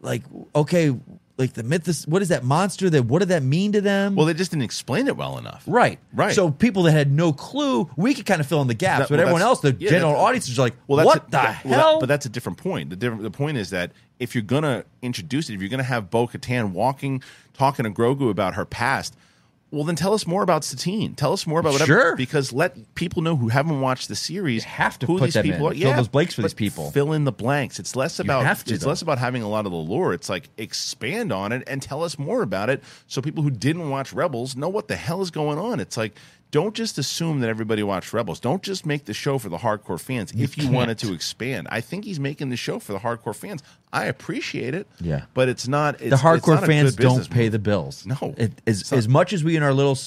like 0.01 0.23
okay, 0.55 0.95
like 1.37 1.51
the 1.53 1.63
myth. 1.63 1.85
Is, 1.89 2.07
what 2.07 2.21
is 2.21 2.29
that 2.29 2.45
monster? 2.45 2.89
That 2.89 3.03
what 3.07 3.19
did 3.19 3.27
that 3.29 3.43
mean 3.43 3.73
to 3.73 3.81
them? 3.81 4.15
Well, 4.15 4.25
they 4.25 4.33
just 4.33 4.51
didn't 4.51 4.63
explain 4.63 5.07
it 5.07 5.17
well 5.17 5.37
enough. 5.37 5.63
right, 5.67 5.99
Right. 6.13 6.33
So 6.33 6.49
people 6.49 6.83
that 6.83 6.91
had 6.93 7.11
no 7.11 7.33
clue, 7.33 7.89
we 7.97 8.13
could 8.13 8.25
kind 8.25 8.39
of 8.39 8.47
fill 8.47 8.61
in 8.61 8.67
the 8.69 8.73
gaps. 8.73 8.99
That- 8.99 9.09
but 9.09 9.15
well, 9.17 9.21
everyone 9.21 9.39
that's- 9.41 9.63
else, 9.65 9.73
the 9.73 9.75
yeah, 9.83 9.89
general 9.89 10.15
audience, 10.15 10.47
is 10.47 10.57
like, 10.57 10.75
Well, 10.87 10.97
that's 10.97 11.05
what 11.07 11.17
a- 11.17 11.25
the 11.25 11.31
that- 11.31 11.65
well, 11.65 11.73
that- 11.73 11.79
hell? 11.79 11.99
but 11.99 12.05
that's 12.07 12.25
a 12.25 12.29
different 12.29 12.57
point. 12.57 12.89
The 12.89 12.95
different, 12.95 13.23
the 13.23 13.31
point 13.31 13.57
is 13.57 13.69
that 13.71 13.91
if 14.19 14.33
you're 14.33 14.41
gonna 14.43 14.85
introduce 15.01 15.49
it, 15.49 15.55
if 15.55 15.61
you're 15.61 15.69
gonna 15.69 15.83
have 15.83 16.09
Bo 16.09 16.27
Katan 16.27 16.71
walking, 16.71 17.21
talking 17.53 17.83
to 17.83 17.91
Grogu 17.91 18.29
about 18.29 18.53
her 18.55 18.63
past, 18.65 19.15
Well, 19.71 19.83
then 19.83 19.95
tell 19.95 20.13
us 20.15 20.25
more 20.25 20.41
about 20.41 20.63
Satine. 20.63 21.13
Tell 21.13 21.31
us 21.31 21.45
more 21.45 21.59
about 21.59 21.73
whatever. 21.73 21.87
Sure. 21.87 22.15
Because 22.15 22.51
let 22.51 22.95
people 22.95 23.21
know 23.21 23.35
who 23.35 23.49
haven't 23.49 23.81
watched 23.81 24.07
the 24.07 24.15
series 24.15 24.63
You 24.63 24.69
have 24.71 24.97
to 24.99 25.05
who 25.05 25.19
put 25.19 25.25
these 25.25 25.33
them 25.35 25.43
people 25.43 25.67
in. 25.67 25.73
are. 25.73 25.75
Fill 25.75 25.89
yeah, 25.89 25.95
those 25.95 26.07
blanks 26.07 26.33
for 26.33 26.41
these 26.41 26.55
people. 26.55 26.89
Fill 26.89 27.13
in 27.13 27.23
the 27.23 27.31
blanks. 27.31 27.79
It's 27.79 27.95
less 27.95 28.19
about 28.19 28.45
have 28.45 28.63
to, 28.63 28.73
it's 28.73 28.83
though. 28.83 28.89
less 28.89 29.03
about 29.03 29.19
having 29.19 29.43
a 29.43 29.47
lot 29.47 29.65
of 29.67 29.71
the 29.71 29.77
lore. 29.77 30.13
It's 30.13 30.27
like 30.27 30.49
expand 30.57 31.31
on 31.31 31.51
it 31.51 31.63
and 31.67 31.81
tell 31.81 32.03
us 32.03 32.17
more 32.17 32.41
about 32.41 32.71
it, 32.71 32.83
so 33.05 33.21
people 33.21 33.43
who 33.43 33.51
didn't 33.51 33.89
watch 33.91 34.11
Rebels 34.11 34.55
know 34.55 34.69
what 34.69 34.87
the 34.87 34.95
hell 34.95 35.21
is 35.21 35.31
going 35.31 35.59
on. 35.59 35.79
It's 35.79 35.97
like. 35.97 36.15
Don't 36.51 36.73
just 36.73 36.97
assume 36.97 37.41
that 37.41 37.49
everybody 37.49 37.83
watched 37.83 38.11
Rebels. 38.11 38.39
Don't 38.39 38.63
just 38.63 38.83
make 38.85 39.05
the 39.05 39.13
show 39.13 39.37
for 39.37 39.49
the 39.49 39.57
hardcore 39.57 39.99
fans. 40.01 40.31
if 40.35 40.57
you 40.57 40.71
wanted 40.71 40.97
to 40.99 41.13
expand, 41.13 41.67
I 41.69 41.79
think 41.81 42.05
he's 42.05 42.19
making 42.19 42.49
the 42.49 42.57
show 42.57 42.79
for 42.79 42.91
the 42.93 42.99
hardcore 42.99 43.35
fans. 43.35 43.61
I 43.93 44.05
appreciate 44.05 44.73
it. 44.73 44.87
Yeah. 44.99 45.25
but 45.35 45.47
it's 45.47 45.67
not. 45.67 46.01
It's, 46.01 46.09
the 46.09 46.15
hardcore 46.15 46.55
not 46.55 46.65
fans 46.65 46.95
don't 46.95 47.29
pay 47.29 47.49
the 47.49 47.59
bills. 47.59 48.05
No. 48.05 48.33
It- 48.37 48.53
as, 48.65 48.91
as 48.91 49.07
much 49.07 49.31
as 49.31 49.43
we 49.43 49.55
in 49.57 49.61
our 49.63 49.73
little 49.73 49.97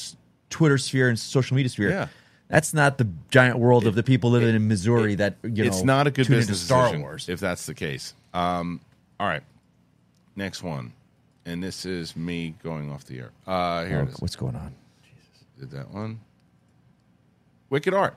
Twitter 0.50 0.78
sphere 0.78 1.08
and 1.08 1.16
social 1.18 1.54
media 1.54 1.68
sphere, 1.70 1.90
Yeah. 1.90 2.08
that's 2.48 2.74
not 2.74 2.98
the 2.98 3.06
giant 3.30 3.58
world 3.60 3.86
of 3.86 3.94
the 3.94 4.02
people 4.02 4.30
living 4.30 4.52
in 4.54 4.66
Missouri 4.66 5.14
that 5.14 5.36
you 5.44 5.50
know. 5.50 5.64
it's 5.64 5.82
not 5.84 6.08
a 6.08 6.10
good 6.10 6.26
business 6.26 6.60
Star 6.60 6.86
decision 6.86 7.02
Wars. 7.02 7.28
if 7.28 7.38
that's 7.38 7.66
the 7.66 7.74
case. 7.74 8.14
Um, 8.34 8.80
all 9.20 9.28
right, 9.28 9.42
next 10.34 10.64
one, 10.64 10.92
and 11.46 11.62
this 11.62 11.86
is 11.86 12.16
me 12.16 12.56
going 12.64 12.90
off 12.90 13.04
the 13.04 13.18
air. 13.20 13.30
Uh, 13.46 13.84
here 13.84 14.00
Oh, 14.00 14.02
it 14.02 14.08
is. 14.08 14.16
what's 14.20 14.34
going 14.36 14.56
on? 14.56 14.74
Jesus, 15.04 15.44
did 15.60 15.70
that 15.70 15.88
one? 15.92 16.18
Wicked 17.72 17.94
Art. 17.94 18.14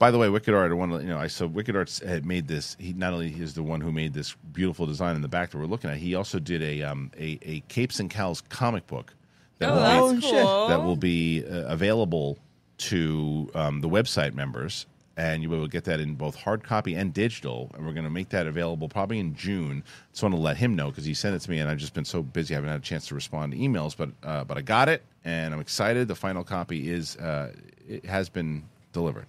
By 0.00 0.10
the 0.10 0.18
way, 0.18 0.28
Wicked 0.28 0.52
Art. 0.52 0.72
I 0.72 0.74
want 0.74 0.90
to 0.92 0.98
you 0.98 1.08
know. 1.08 1.18
I 1.18 1.28
so 1.28 1.46
Wicked 1.46 1.76
Art 1.76 2.00
had 2.04 2.26
made 2.26 2.48
this. 2.48 2.76
He 2.80 2.92
not 2.92 3.12
only 3.12 3.28
is 3.32 3.54
the 3.54 3.62
one 3.62 3.80
who 3.80 3.92
made 3.92 4.12
this 4.12 4.34
beautiful 4.52 4.86
design 4.86 5.14
in 5.14 5.22
the 5.22 5.28
back 5.28 5.52
that 5.52 5.58
we're 5.58 5.66
looking 5.66 5.88
at. 5.88 5.98
He 5.98 6.16
also 6.16 6.40
did 6.40 6.62
a 6.62 6.82
um 6.82 7.12
a, 7.16 7.38
a 7.42 7.60
Capes 7.68 8.00
and 8.00 8.10
Cows 8.10 8.40
comic 8.40 8.86
book 8.88 9.14
that 9.60 9.70
Oh, 9.70 10.06
will 10.08 10.14
be, 10.14 10.20
cool. 10.20 10.68
that 10.68 10.82
will 10.82 10.96
be 10.96 11.44
uh, 11.46 11.62
available 11.68 12.38
to 12.78 13.48
um, 13.54 13.80
the 13.80 13.88
website 13.88 14.34
members, 14.34 14.84
and 15.16 15.42
you 15.42 15.48
will 15.48 15.68
get 15.68 15.84
that 15.84 16.00
in 16.00 16.14
both 16.16 16.34
hard 16.34 16.62
copy 16.64 16.94
and 16.94 17.14
digital. 17.14 17.70
And 17.74 17.86
we're 17.86 17.94
going 17.94 18.04
to 18.04 18.10
make 18.10 18.28
that 18.30 18.48
available 18.48 18.88
probably 18.88 19.18
in 19.20 19.34
June. 19.34 19.82
Just 20.10 20.24
want 20.24 20.34
to 20.34 20.40
let 20.40 20.56
him 20.58 20.74
know 20.76 20.90
because 20.90 21.04
he 21.06 21.14
sent 21.14 21.36
it 21.36 21.38
to 21.38 21.50
me, 21.50 21.60
and 21.60 21.70
I've 21.70 21.78
just 21.78 21.94
been 21.94 22.04
so 22.04 22.20
busy, 22.22 22.52
I 22.52 22.56
haven't 22.56 22.70
had 22.70 22.80
a 22.80 22.82
chance 22.82 23.06
to 23.06 23.14
respond 23.14 23.52
to 23.52 23.58
emails. 23.58 23.96
But 23.96 24.10
uh, 24.24 24.42
but 24.44 24.58
I 24.58 24.60
got 24.60 24.88
it, 24.90 25.04
and 25.24 25.54
I'm 25.54 25.60
excited. 25.60 26.08
The 26.08 26.16
final 26.16 26.44
copy 26.44 26.90
is 26.90 27.16
uh, 27.16 27.52
it 27.88 28.04
has 28.06 28.28
been 28.28 28.64
delivered. 28.92 29.26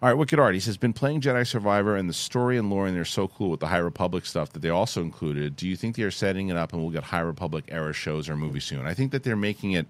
All 0.00 0.08
right, 0.08 0.18
Wicked 0.18 0.40
Art. 0.40 0.54
He 0.54 0.60
says, 0.60 0.76
been 0.76 0.92
playing 0.92 1.20
Jedi 1.20 1.46
Survivor 1.46 1.94
and 1.94 2.08
the 2.08 2.14
story 2.14 2.58
and 2.58 2.68
lore, 2.68 2.88
and 2.88 2.96
they're 2.96 3.04
so 3.04 3.28
cool 3.28 3.50
with 3.50 3.60
the 3.60 3.68
High 3.68 3.78
Republic 3.78 4.26
stuff 4.26 4.52
that 4.52 4.58
they 4.58 4.68
also 4.68 5.00
included. 5.00 5.54
Do 5.54 5.68
you 5.68 5.76
think 5.76 5.94
they 5.94 6.02
are 6.02 6.10
setting 6.10 6.48
it 6.48 6.56
up 6.56 6.72
and 6.72 6.82
we'll 6.82 6.90
get 6.90 7.04
High 7.04 7.20
Republic 7.20 7.66
era 7.68 7.92
shows 7.92 8.28
or 8.28 8.36
movies 8.36 8.64
soon? 8.64 8.84
I 8.84 8.94
think 8.94 9.12
that 9.12 9.22
they're 9.22 9.36
making 9.36 9.72
it. 9.72 9.86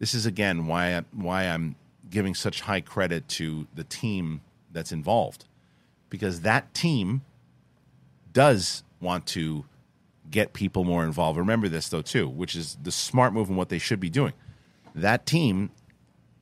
This 0.00 0.14
is 0.14 0.26
again 0.26 0.66
why 0.66 1.02
why 1.12 1.44
I'm 1.44 1.76
giving 2.10 2.34
such 2.34 2.62
high 2.62 2.80
credit 2.80 3.28
to 3.28 3.68
the 3.72 3.84
team 3.84 4.40
that's 4.72 4.90
involved, 4.90 5.44
because 6.10 6.40
that 6.40 6.74
team 6.74 7.22
does 8.32 8.82
want 9.00 9.26
to 9.26 9.64
get 10.28 10.54
people 10.54 10.82
more 10.82 11.04
involved. 11.04 11.38
Remember 11.38 11.68
this 11.68 11.88
though 11.88 12.02
too, 12.02 12.28
which 12.28 12.56
is 12.56 12.76
the 12.82 12.90
smart 12.90 13.32
move 13.32 13.48
and 13.48 13.56
what 13.56 13.68
they 13.68 13.78
should 13.78 14.00
be 14.00 14.10
doing. 14.10 14.32
That 14.92 15.24
team 15.24 15.70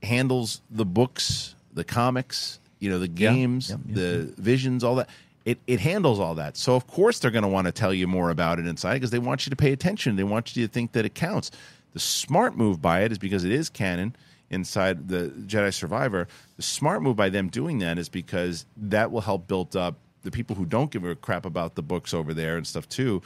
handles 0.03 0.61
the 0.71 0.85
books, 0.85 1.55
the 1.75 1.85
comics, 1.85 2.59
you 2.79 2.91
know, 2.91 2.99
the 2.99 3.09
games, 3.09 3.71
Yep, 3.71 3.81
yep, 3.87 3.95
the 3.95 4.35
visions, 4.39 4.85
all 4.85 4.97
that. 4.97 5.09
It, 5.45 5.59
it 5.67 5.81
handles 5.81 6.21
all 6.21 6.35
that. 6.35 6.57
So 6.57 6.77
of 6.77 6.87
course 6.87 7.19
they're 7.19 7.31
going 7.31 7.43
to 7.43 7.49
want 7.49 7.67
to 7.67 7.73
tell 7.73 7.95
you 7.95 8.07
more 8.07 8.31
about 8.31 8.59
it 8.59 8.67
inside 8.67 8.95
because 8.95 9.11
they 9.11 9.19
want 9.19 9.47
you 9.47 9.51
to 9.51 9.57
pay 9.57 9.73
attention. 9.73 10.17
They 10.17 10.25
want 10.25 10.55
you 10.55 10.67
to 10.67 10.73
think 10.73 10.93
that 10.93 11.05
it 11.05 11.15
counts. 11.15 11.51
The 11.93 11.99
smart 11.99 12.57
move 12.57 12.81
by 12.81 13.03
it 13.03 13.13
is 13.13 13.19
because 13.19 13.45
it 13.45 13.53
is 13.53 13.69
canon 13.71 14.15
inside 14.51 15.09
the 15.09 15.33
Jedi 15.47 15.73
Survivor. 15.73 16.29
The 16.57 16.63
smart 16.63 17.03
move 17.03 17.17
by 17.17 17.31
them 17.31 17.49
doing 17.49 17.79
that 17.79 17.99
is 17.99 18.09
because 18.09 18.67
that 18.77 19.11
will 19.11 19.23
help 19.23 19.49
build 19.49 19.75
up 19.77 19.97
the 20.23 20.31
people 20.31 20.57
who 20.57 20.67
don't 20.67 20.91
give 20.91 21.05
a 21.05 21.15
crap 21.15 21.47
about 21.47 21.75
the 21.75 21.83
books 21.83 22.13
over 22.13 22.35
there 22.35 22.57
and 22.57 22.67
stuff 22.67 22.89
too 22.89 23.23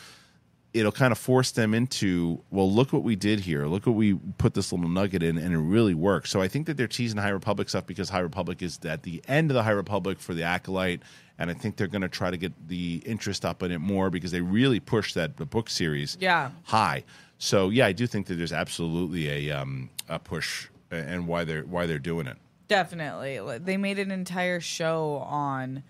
it'll 0.75 0.93
kind 0.93 1.13
of 1.13 1.19
force 1.19 1.53
them 1.53 1.73
into 1.73 2.41
well 2.51 2.71
look 2.71 2.93
what 2.93 3.03
we 3.05 3.15
did 3.17 3.41
here 3.41 3.67
look 3.67 3.87
what 3.87 3.95
we 3.95 4.15
put 4.39 4.53
this 4.55 4.73
little 4.73 4.89
nugget 4.89 5.23
in 5.23 5.39
and 5.39 5.55
it 5.55 5.59
really 5.59 5.95
works 5.95 6.31
so 6.31 6.43
i 6.43 6.49
think 6.49 6.67
that 6.67 6.77
they're 6.77 6.89
teasing 6.89 7.19
high 7.19 7.29
republic 7.31 7.69
stuff 7.69 7.87
because 7.87 8.09
high 8.11 8.19
republic 8.19 8.61
is 8.61 8.79
at 8.85 9.03
the 9.05 9.23
end 9.29 9.51
of 9.51 9.55
the 9.55 9.63
high 9.63 9.71
republic 9.71 10.19
for 10.19 10.35
the 10.35 10.43
acolyte 10.43 11.01
and 11.39 11.49
i 11.51 11.55
think 11.55 11.77
they're 11.77 11.87
going 11.87 12.03
to 12.03 12.09
try 12.09 12.31
to 12.31 12.37
get 12.37 12.53
the 12.69 13.01
interest 13.07 13.45
up 13.45 13.63
in 13.63 13.71
it 13.71 13.79
more 13.79 14.11
because 14.11 14.33
they 14.33 14.41
really 14.41 14.81
push 14.81 15.15
that 15.15 15.37
the 15.37 15.47
book 15.47 15.71
series 15.71 16.19
Yeah. 16.21 16.51
high 16.65 17.05
so 17.39 17.71
yeah 17.71 17.87
i 17.87 17.93
do 17.93 18.07
think 18.07 18.27
that 18.27 18.35
there's 18.35 18.53
absolutely 18.53 19.49
a 19.49 19.57
um, 19.57 19.89
a 20.09 20.19
push 20.19 20.69
and 20.91 21.27
why 21.29 21.45
they're 21.45 21.63
why 21.63 21.87
they're 21.87 21.99
doing 21.99 22.27
it 22.27 22.37
Definitely. 22.67 23.39
They 23.59 23.77
made 23.77 23.99
an 23.99 24.11
entire 24.11 24.59
show 24.59 25.17
on 25.29 25.83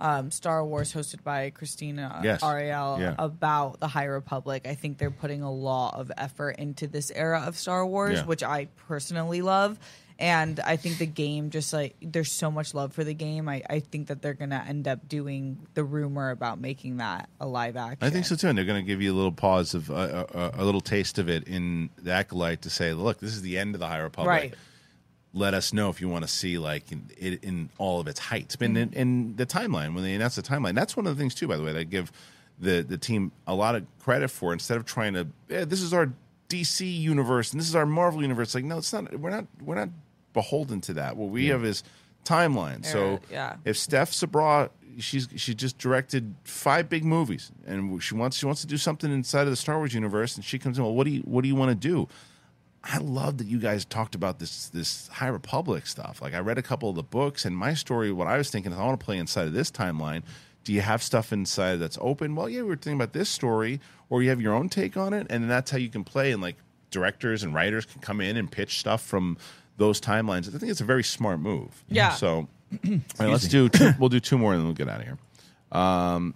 um, 0.00 0.30
Star 0.30 0.64
Wars 0.64 0.92
hosted 0.92 1.22
by 1.22 1.50
Krystina 1.50 2.24
Yes. 2.24 2.40
Arielle 2.42 2.98
Yeah. 3.00 3.14
about 3.18 3.80
the 3.80 3.88
High 3.88 4.04
Republic. 4.04 4.66
I 4.66 4.74
think 4.74 4.98
they're 4.98 5.10
putting 5.10 5.42
a 5.42 5.52
lot 5.52 5.94
of 5.94 6.10
effort 6.16 6.56
into 6.58 6.86
this 6.86 7.10
era 7.14 7.44
of 7.46 7.56
Star 7.58 7.84
Wars, 7.86 8.18
Yeah. 8.18 8.24
which 8.24 8.42
I 8.42 8.66
personally 8.88 9.42
love. 9.42 9.78
And 10.18 10.60
I 10.60 10.76
think 10.76 10.98
the 10.98 11.06
game 11.06 11.48
just 11.48 11.72
like 11.72 11.96
there's 12.02 12.30
so 12.30 12.50
much 12.50 12.74
love 12.74 12.92
for 12.92 13.04
the 13.04 13.14
game. 13.14 13.48
I, 13.48 13.62
I 13.70 13.80
think 13.80 14.08
that 14.08 14.20
they're 14.20 14.34
gonna 14.34 14.62
end 14.68 14.86
up 14.86 15.08
doing 15.08 15.66
the 15.72 15.82
rumor 15.82 16.28
about 16.30 16.60
making 16.60 16.98
that 16.98 17.30
a 17.40 17.46
live 17.46 17.74
action. 17.74 17.98
I 18.06 18.10
think 18.10 18.26
so 18.26 18.36
too, 18.36 18.48
and 18.48 18.58
they're 18.58 18.66
going 18.66 18.84
to 18.84 18.86
give 18.86 19.00
you 19.00 19.14
a 19.14 19.16
little 19.16 19.32
pause 19.32 19.72
of 19.72 19.90
uh, 19.90 20.26
a, 20.34 20.50
a 20.58 20.64
little 20.64 20.82
taste 20.82 21.18
of 21.18 21.30
it 21.30 21.44
in 21.48 21.88
the 21.96 22.12
acolyte 22.12 22.60
to 22.62 22.70
say, 22.70 22.92
"Look, 22.92 23.18
this 23.20 23.30
is 23.32 23.40
the 23.40 23.56
end 23.56 23.74
of 23.74 23.80
the 23.80 23.86
High 23.86 24.00
Republic. 24.00 24.28
Right. 24.28 24.54
Let 25.32 25.54
us 25.54 25.72
know 25.72 25.90
if 25.90 26.00
you 26.00 26.08
want 26.08 26.24
to 26.24 26.28
see 26.28 26.58
like 26.58 26.90
in, 26.90 27.08
it 27.16 27.44
in 27.44 27.70
all 27.78 28.00
of 28.00 28.08
its 28.08 28.18
heights." 28.18 28.56
And 28.60 28.76
in, 28.76 28.88
Mm-hmm. 28.88 28.98
in 28.98 29.36
the 29.36 29.46
timeline, 29.46 29.94
when 29.94 30.02
they 30.02 30.14
announced 30.14 30.36
the 30.36 30.42
timeline, 30.42 30.74
that's 30.74 30.96
one 30.96 31.06
of 31.06 31.16
the 31.16 31.20
things 31.20 31.34
too. 31.34 31.46
By 31.48 31.56
the 31.56 31.62
way, 31.62 31.72
that 31.72 31.78
I 31.80 31.84
give 31.84 32.10
the 32.58 32.82
the 32.82 32.98
team 32.98 33.32
a 33.46 33.54
lot 33.54 33.74
of 33.74 33.84
credit 34.00 34.28
for. 34.28 34.52
Instead 34.52 34.76
of 34.76 34.84
trying 34.84 35.14
to, 35.14 35.26
yeah, 35.48 35.64
this 35.64 35.80
is 35.80 35.94
our 35.94 36.12
DC 36.48 37.00
universe 37.00 37.52
and 37.52 37.60
this 37.60 37.68
is 37.68 37.76
our 37.76 37.86
Marvel 37.86 38.22
universe. 38.22 38.54
Like, 38.54 38.64
no, 38.64 38.78
it's 38.78 38.92
not. 38.92 39.14
We're 39.18 39.30
not. 39.30 39.46
We're 39.64 39.76
not 39.76 39.90
beholden 40.32 40.80
to 40.82 40.94
that. 40.94 41.16
What 41.16 41.30
we 41.30 41.46
have 41.46 41.64
is 41.64 41.82
timeline. 42.24 42.84
So 42.84 43.20
yeah. 43.30 43.56
if 43.64 43.76
Steph 43.78 44.12
Sabra, 44.12 44.70
she's 44.98 45.28
she 45.36 45.54
just 45.54 45.78
directed 45.78 46.34
five 46.44 46.88
big 46.88 47.04
movies, 47.04 47.50
and 47.66 48.02
she 48.02 48.14
wants 48.14 48.36
she 48.36 48.46
wants 48.46 48.60
to 48.62 48.66
do 48.66 48.76
something 48.76 49.12
inside 49.12 49.42
of 49.42 49.50
the 49.50 49.56
Star 49.56 49.78
Wars 49.78 49.94
universe, 49.94 50.36
and 50.36 50.44
she 50.44 50.58
comes 50.58 50.76
in. 50.76 50.84
Well, 50.84 50.94
what 50.94 51.04
do 51.04 51.10
you 51.10 51.20
what 51.22 51.42
do 51.42 51.48
you 51.48 51.54
want 51.54 51.70
to 51.70 51.88
do? 51.88 52.08
I 52.82 52.98
love 52.98 53.38
that 53.38 53.46
you 53.46 53.58
guys 53.58 53.84
talked 53.84 54.14
about 54.14 54.38
this 54.38 54.68
this 54.68 55.08
High 55.08 55.28
Republic 55.28 55.86
stuff. 55.86 56.22
Like 56.22 56.34
I 56.34 56.38
read 56.38 56.58
a 56.58 56.62
couple 56.62 56.88
of 56.88 56.96
the 56.96 57.02
books, 57.02 57.44
and 57.44 57.56
my 57.56 57.74
story. 57.74 58.10
What 58.10 58.26
I 58.26 58.38
was 58.38 58.50
thinking 58.50 58.72
is, 58.72 58.78
I 58.78 58.84
want 58.84 58.98
to 58.98 59.04
play 59.04 59.18
inside 59.18 59.46
of 59.46 59.52
this 59.52 59.70
timeline. 59.70 60.22
Do 60.64 60.72
you 60.72 60.80
have 60.80 61.02
stuff 61.02 61.32
inside 61.32 61.76
that's 61.76 61.98
open? 62.00 62.34
Well, 62.34 62.48
yeah, 62.48 62.62
we 62.62 62.68
were 62.68 62.76
thinking 62.76 62.94
about 62.94 63.12
this 63.12 63.28
story, 63.28 63.80
or 64.08 64.22
you 64.22 64.30
have 64.30 64.40
your 64.40 64.54
own 64.54 64.68
take 64.68 64.96
on 64.96 65.12
it, 65.12 65.26
and 65.30 65.50
that's 65.50 65.70
how 65.70 65.78
you 65.78 65.88
can 65.88 66.04
play. 66.04 66.32
And 66.32 66.42
like 66.42 66.56
directors 66.90 67.42
and 67.42 67.54
writers 67.54 67.86
can 67.86 68.00
come 68.00 68.20
in 68.20 68.36
and 68.36 68.50
pitch 68.50 68.78
stuff 68.78 69.02
from 69.02 69.36
those 69.76 70.00
timelines. 70.00 70.54
I 70.54 70.58
think 70.58 70.70
it's 70.70 70.80
a 70.80 70.84
very 70.84 71.04
smart 71.04 71.40
move. 71.40 71.84
Yeah. 71.88 72.10
So 72.10 72.48
all 72.72 72.90
right, 73.18 73.28
let's 73.28 73.48
do 73.48 73.68
two, 73.68 73.92
we'll 73.98 74.08
do 74.08 74.20
two 74.20 74.38
more 74.38 74.52
and 74.52 74.60
then 74.60 74.66
we'll 74.66 74.74
get 74.74 74.88
out 74.88 75.00
of 75.00 75.06
here. 75.06 75.18
Um, 75.72 76.34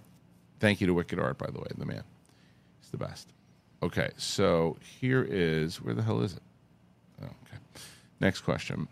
thank 0.59 0.81
you 0.81 0.87
to 0.87 0.93
Wicked 0.93 1.19
Art, 1.19 1.37
by 1.37 1.47
the 1.51 1.59
way, 1.59 1.67
the 1.77 1.85
man. 1.85 2.03
He's 2.81 2.89
the 2.89 2.97
best. 2.97 3.29
Okay, 3.83 4.09
so 4.17 4.77
here 4.99 5.25
is 5.27 5.81
where 5.81 5.93
the 5.93 6.01
hell 6.01 6.21
is 6.21 6.33
it? 6.33 6.41
Oh, 7.21 7.25
okay. 7.25 7.57
Next 8.19 8.41
question. 8.41 8.87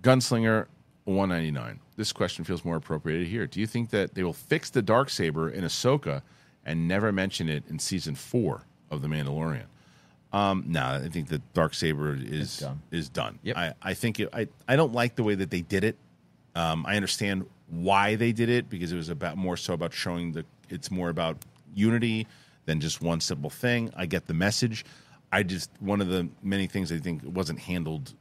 Gunslinger 0.00 0.66
199. 1.04 1.80
This 1.96 2.12
question 2.12 2.44
feels 2.44 2.64
more 2.64 2.76
appropriate 2.76 3.26
here. 3.26 3.46
Do 3.46 3.60
you 3.60 3.66
think 3.66 3.90
that 3.90 4.14
they 4.14 4.22
will 4.22 4.32
fix 4.32 4.70
the 4.70 4.82
dark 4.82 5.10
saber 5.10 5.48
in 5.48 5.64
Ahsoka 5.64 6.22
and 6.64 6.88
never 6.88 7.12
mention 7.12 7.48
it 7.48 7.64
in 7.68 7.78
season 7.78 8.14
four 8.14 8.62
of 8.90 9.02
The 9.02 9.08
Mandalorian? 9.08 9.66
Um, 10.32 10.64
no, 10.66 10.82
I 10.82 11.08
think 11.08 11.28
the 11.28 11.40
dark 11.52 11.74
saber 11.74 12.16
is 12.18 12.58
done. 12.58 12.82
is 12.90 13.08
done. 13.10 13.38
Yep. 13.42 13.56
I, 13.56 13.74
I 13.82 13.94
think 13.94 14.18
it, 14.18 14.30
I 14.32 14.48
I 14.66 14.76
don't 14.76 14.94
like 14.94 15.14
the 15.14 15.22
way 15.22 15.34
that 15.34 15.50
they 15.50 15.60
did 15.60 15.84
it. 15.84 15.96
Um, 16.54 16.86
I 16.86 16.96
understand 16.96 17.46
why 17.68 18.14
they 18.14 18.32
did 18.32 18.48
it 18.48 18.70
because 18.70 18.92
it 18.92 18.96
was 18.96 19.10
about 19.10 19.36
more 19.36 19.58
so 19.58 19.74
about 19.74 19.92
showing 19.92 20.32
the 20.32 20.46
it's 20.70 20.90
more 20.90 21.10
about 21.10 21.36
unity 21.74 22.26
than 22.66 22.80
just 22.80 23.00
one 23.02 23.20
simple 23.20 23.50
thing. 23.50 23.90
I 23.96 24.06
get 24.06 24.26
the 24.26 24.34
message. 24.34 24.84
I 25.32 25.42
just 25.42 25.70
one 25.80 26.00
of 26.00 26.08
the 26.08 26.28
many 26.42 26.66
things 26.66 26.92
I 26.92 26.98
think 26.98 27.22
wasn't 27.24 27.58
handled 27.58 28.14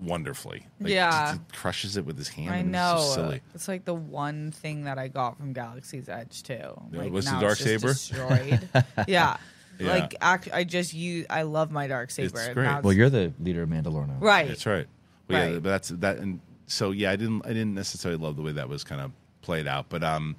wonderfully. 0.00 0.66
Like, 0.80 0.92
Yeah. 0.92 1.10
just- 1.10 1.34
he 1.34 1.56
crushes 1.56 1.96
it 1.96 2.04
with 2.04 2.18
his 2.18 2.28
hand. 2.28 2.50
I 2.50 2.62
know. 2.62 2.96
It's 2.98 3.14
silly. 3.14 3.40
It's 3.54 3.68
like 3.68 3.84
the 3.84 3.94
one 3.94 4.50
thing 4.50 4.84
that 4.84 4.98
I 4.98 5.08
got 5.08 5.38
from 5.38 5.52
Galaxy's 5.52 6.08
Edge 6.08 6.42
too. 6.42 6.54
Yeah, 6.54 7.00
Like 7.00 7.12
was 7.12 7.26
the 7.26 7.38
dark 7.38 7.56
saber? 7.56 7.88
destroyed. 7.88 8.68
yeah. 9.08 9.36
Yeah. 9.78 9.92
Like 9.92 10.14
act, 10.20 10.48
I 10.52 10.64
just 10.64 10.94
use. 10.94 11.26
I 11.30 11.42
love 11.42 11.70
my 11.72 11.86
dark 11.86 12.10
saber. 12.10 12.38
It's 12.38 12.48
great. 12.54 12.82
Well, 12.84 12.92
you're 12.92 13.10
the 13.10 13.32
leader 13.40 13.62
of 13.62 13.68
Mandalore 13.68 14.06
now. 14.06 14.16
right. 14.20 14.46
That's 14.48 14.66
right. 14.66 14.86
Well, 15.28 15.38
Yeah, 15.38 15.52
Right. 15.54 15.62
but 15.62 15.68
that's 15.70 15.88
that, 15.88 16.18
and 16.18 16.40
so 16.66 16.90
yeah, 16.92 17.10
I 17.10 17.16
didn't 17.16 17.44
I 17.44 17.48
didn't 17.48 17.74
necessarily 17.74 18.20
love 18.22 18.36
the 18.36 18.42
way 18.42 18.52
that 18.52 18.68
was 18.68 18.84
kind 18.84 19.00
of 19.00 19.10
played 19.42 19.66
out, 19.66 19.86
but 19.88 20.04
um, 20.04 20.36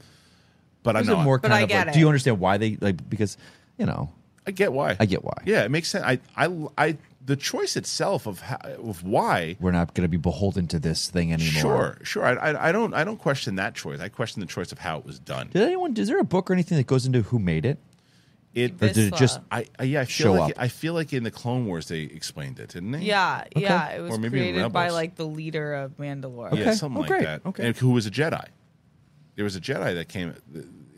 but 0.85 0.95
I 0.95 1.01
Is 1.01 1.07
know 1.07 1.19
it 1.19 1.23
more 1.23 1.37
But 1.37 1.49
kind 1.49 1.59
I 1.59 1.63
of 1.63 1.69
get 1.69 1.87
like, 1.87 1.93
do 1.93 1.99
you 1.99 2.07
understand 2.07 2.39
why 2.39 2.57
they 2.57 2.77
like 2.79 3.09
because 3.09 3.37
you 3.77 3.85
know 3.85 4.13
I 4.47 4.51
get 4.51 4.71
why. 4.71 4.95
I 4.99 5.05
get 5.05 5.23
why. 5.23 5.33
Yeah, 5.45 5.63
it 5.65 5.71
makes 5.71 5.89
sense. 5.89 6.05
I 6.05 6.19
I 6.37 6.47
I 6.77 6.97
the 7.25 7.35
choice 7.35 7.75
itself 7.75 8.27
of 8.27 8.39
how, 8.41 8.57
of 8.63 9.03
why. 9.03 9.57
We're 9.59 9.71
not 9.71 9.95
going 9.95 10.03
to 10.03 10.07
be 10.07 10.17
beholden 10.17 10.67
to 10.67 10.77
this 10.79 11.09
thing 11.09 11.33
anymore. 11.33 11.51
Sure, 11.61 11.97
sure. 12.03 12.23
I, 12.23 12.51
I, 12.51 12.69
I 12.69 12.71
don't 12.71 12.93
I 12.93 13.03
don't 13.03 13.17
question 13.17 13.55
that 13.55 13.73
choice. 13.73 13.99
I 13.99 14.09
question 14.09 14.41
the 14.41 14.45
choice 14.45 14.71
of 14.71 14.77
how 14.77 14.99
it 14.99 15.05
was 15.05 15.17
done. 15.19 15.49
Did 15.51 15.63
anyone? 15.63 15.97
Is 15.97 16.07
there 16.07 16.19
a 16.19 16.23
book 16.23 16.51
or 16.51 16.53
anything 16.53 16.77
that 16.77 16.85
goes 16.85 17.07
into 17.07 17.23
who 17.23 17.39
made 17.39 17.65
it? 17.65 17.79
It 18.53 18.75
Or 18.81 18.87
did 18.87 19.11
it 19.11 19.15
just? 19.15 19.39
Uh, 19.39 19.41
I, 19.51 19.65
I 19.79 19.83
yeah 19.83 20.01
I 20.01 20.05
Show 20.05 20.23
feel 20.25 20.33
like 20.39 20.51
up. 20.51 20.61
I 20.61 20.67
feel 20.67 20.93
like 20.93 21.11
in 21.11 21.23
the 21.23 21.31
Clone 21.31 21.65
Wars 21.65 21.87
they 21.87 22.01
explained 22.01 22.59
it, 22.59 22.69
didn't 22.69 22.91
they? 22.91 22.99
Yeah, 22.99 23.45
yeah. 23.55 23.89
It 23.89 24.01
was 24.01 24.11
Or 24.11 24.17
maybe 24.19 24.37
created 24.39 24.71
by 24.71 24.89
like 24.89 25.15
the 25.15 25.25
leader 25.25 25.73
of 25.73 25.97
Mandalore. 25.97 26.55
Yeah, 26.55 26.73
something 26.75 26.97
Oh, 26.97 27.01
like 27.01 27.09
great. 27.09 27.23
that. 27.23 27.41
Okay. 27.47 27.65
And 27.67 27.75
who 27.75 27.89
was 27.89 28.05
a 28.05 28.11
Jedi? 28.11 28.45
There 29.35 29.43
was 29.43 29.55
a 29.55 29.61
Jedi 29.61 29.93
that 29.95 30.07
came. 30.09 30.33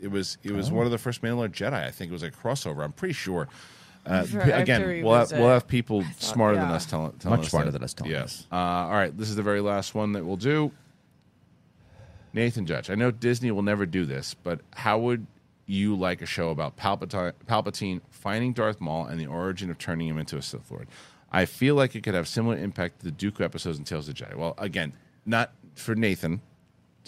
It 0.00 0.08
was 0.10 0.38
it 0.42 0.52
Oh. 0.52 0.54
was 0.56 0.70
one 0.70 0.84
of 0.86 0.92
the 0.92 0.98
first 0.98 1.22
Mandalore 1.22 1.48
Jedi. 1.50 1.72
I 1.72 1.90
think 1.90 2.10
it 2.10 2.12
was 2.12 2.22
a 2.22 2.30
crossover. 2.30 2.84
I'm 2.84 2.92
pretty 2.92 3.14
sure. 3.14 3.48
Uh, 4.06 4.24
sure. 4.24 4.40
p- 4.42 4.52
I 4.52 4.58
have 4.58 4.66
to 4.66 4.72
again, 4.74 5.04
we'll 5.04 5.14
have, 5.14 5.32
we'll 5.32 5.48
have 5.48 5.66
people 5.68 6.02
smarter 6.18 6.56
than 6.56 6.70
us 6.70 6.86
telling, 6.86 7.12
telling 7.18 7.38
Much 7.38 7.46
us 7.46 7.50
smarter 7.50 7.70
that. 7.70 7.78
than 7.78 7.84
us 7.84 7.92
telling 7.94 8.12
yes. 8.12 8.46
Uh, 8.50 8.54
all 8.56 8.92
right, 8.92 9.14
this 9.16 9.28
is 9.28 9.36
the 9.36 9.42
very 9.42 9.60
last 9.60 9.94
one 9.94 10.12
that 10.12 10.24
we'll 10.24 10.36
do. 10.36 10.70
Nathan 12.32 12.66
Judge. 12.66 12.90
I 12.90 12.94
know 12.94 13.10
Disney 13.10 13.50
will 13.50 13.62
never 13.62 13.86
do 13.86 14.04
this, 14.04 14.34
but 14.34 14.60
how 14.74 14.98
would 14.98 15.26
you 15.66 15.94
like 15.96 16.22
a 16.22 16.26
show 16.26 16.50
about 16.50 16.76
Palpatine, 16.76 17.32
Palpatine 17.46 18.00
finding 18.10 18.52
Darth 18.52 18.80
Maul 18.80 19.06
and 19.06 19.20
the 19.20 19.26
origin 19.26 19.70
of 19.70 19.78
turning 19.78 20.08
him 20.08 20.18
into 20.18 20.36
a 20.36 20.42
Sith 20.42 20.70
Lord? 20.70 20.88
I 21.30 21.44
feel 21.44 21.74
like 21.74 21.94
it 21.94 22.02
could 22.02 22.14
have 22.14 22.28
similar 22.28 22.56
impact 22.56 23.00
to 23.00 23.10
the 23.10 23.12
Dooku 23.12 23.42
episodes 23.44 23.78
in 23.78 23.84
Tales 23.84 24.08
of 24.08 24.14
the 24.16 24.24
Jedi. 24.24 24.34
Well, 24.36 24.54
again, 24.58 24.92
not 25.26 25.52
for 25.74 25.94
Nathan, 25.94 26.40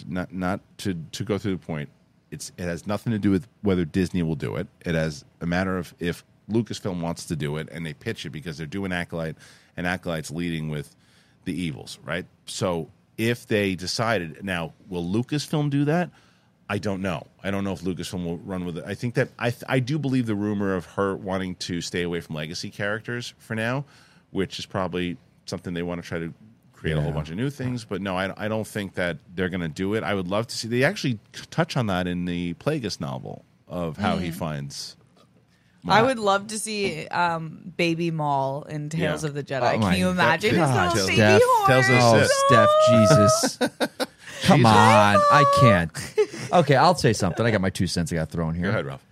not 0.07 0.33
not 0.33 0.61
to 0.79 0.93
to 1.11 1.23
go 1.23 1.37
through 1.37 1.53
the 1.57 1.65
point. 1.65 1.89
It's 2.31 2.51
it 2.57 2.63
has 2.63 2.87
nothing 2.87 3.11
to 3.11 3.19
do 3.19 3.31
with 3.31 3.47
whether 3.61 3.85
Disney 3.85 4.23
will 4.23 4.35
do 4.35 4.55
it. 4.55 4.67
It 4.85 4.95
has 4.95 5.25
a 5.41 5.45
matter 5.45 5.77
of 5.77 5.93
if 5.99 6.23
Lucasfilm 6.49 7.01
wants 7.01 7.25
to 7.25 7.35
do 7.35 7.57
it 7.57 7.69
and 7.71 7.85
they 7.85 7.93
pitch 7.93 8.25
it 8.25 8.31
because 8.31 8.57
they're 8.57 8.67
doing 8.67 8.91
Acolyte 8.91 9.35
and 9.77 9.87
Acolyte's 9.87 10.31
leading 10.31 10.69
with 10.69 10.95
the 11.45 11.53
evils, 11.53 11.99
right? 12.03 12.25
So 12.45 12.89
if 13.17 13.47
they 13.47 13.75
decided 13.75 14.43
now, 14.43 14.73
will 14.89 15.03
Lucasfilm 15.03 15.69
do 15.69 15.85
that? 15.85 16.09
I 16.69 16.77
don't 16.77 17.01
know. 17.01 17.27
I 17.43 17.51
don't 17.51 17.63
know 17.65 17.73
if 17.73 17.81
Lucasfilm 17.81 18.23
will 18.23 18.37
run 18.37 18.65
with 18.65 18.77
it. 18.77 18.85
I 18.85 18.95
think 18.95 19.15
that 19.15 19.29
I 19.37 19.53
I 19.67 19.79
do 19.79 19.99
believe 19.99 20.25
the 20.25 20.35
rumor 20.35 20.75
of 20.75 20.85
her 20.85 21.15
wanting 21.15 21.55
to 21.55 21.81
stay 21.81 22.03
away 22.03 22.21
from 22.21 22.35
legacy 22.35 22.69
characters 22.69 23.33
for 23.39 23.55
now, 23.55 23.85
which 24.31 24.57
is 24.57 24.65
probably 24.65 25.17
something 25.45 25.73
they 25.73 25.83
want 25.83 26.01
to 26.01 26.07
try 26.07 26.19
to 26.19 26.33
create 26.81 26.97
a 26.97 27.01
whole 27.01 27.11
bunch 27.11 27.29
of 27.29 27.35
new 27.35 27.49
things. 27.51 27.85
But 27.85 28.01
no, 28.01 28.17
I, 28.17 28.33
I 28.45 28.47
don't 28.47 28.65
think 28.67 28.95
that 28.95 29.19
they're 29.35 29.49
going 29.49 29.61
to 29.61 29.67
do 29.69 29.93
it. 29.93 30.03
I 30.03 30.15
would 30.15 30.27
love 30.27 30.47
to 30.47 30.57
see. 30.57 30.67
They 30.67 30.83
actually 30.83 31.19
touch 31.51 31.77
on 31.77 31.85
that 31.87 32.07
in 32.07 32.25
the 32.25 32.55
Plagueis 32.55 32.99
novel 32.99 33.45
of 33.67 33.97
how 33.97 34.17
he 34.17 34.31
finds. 34.31 34.97
I 35.87 36.01
would 36.03 36.19
love 36.19 36.47
to 36.47 36.59
see 36.59 37.07
um, 37.07 37.73
Baby 37.77 38.11
Maul 38.11 38.63
in 38.63 38.89
Tales 38.89 39.23
Yeah. 39.23 39.29
of 39.29 39.33
the 39.35 39.43
Jedi. 39.43 39.77
Oh 39.77 39.79
Can 39.79 39.97
you 39.97 40.09
imagine 40.09 40.51
his 40.51 40.59
God. 40.59 40.93
little 40.95 41.07
Tales- 41.07 41.07
baby 41.07 41.17
Steph- 41.17 41.41
horn? 41.43 41.69
Tales 41.69 41.89
of 41.89 41.95
Oh, 42.01 42.21
Sith. 42.21 43.57
Steph, 43.57 43.59
Jesus. 43.59 44.07
Come 44.43 44.65
on. 44.65 44.71
I 45.17 45.45
can't. 45.59 46.49
Okay, 46.53 46.75
I'll 46.75 46.95
say 46.95 47.13
something. 47.13 47.45
I 47.45 47.51
got 47.51 47.61
my 47.61 47.69
two 47.69 47.87
cents 47.87 48.11
I 48.11 48.15
got 48.15 48.29
thrown 48.29 48.53
here. 48.55 48.65
Go 48.65 48.69
ahead, 48.69 48.85
Ralph. 48.85 49.05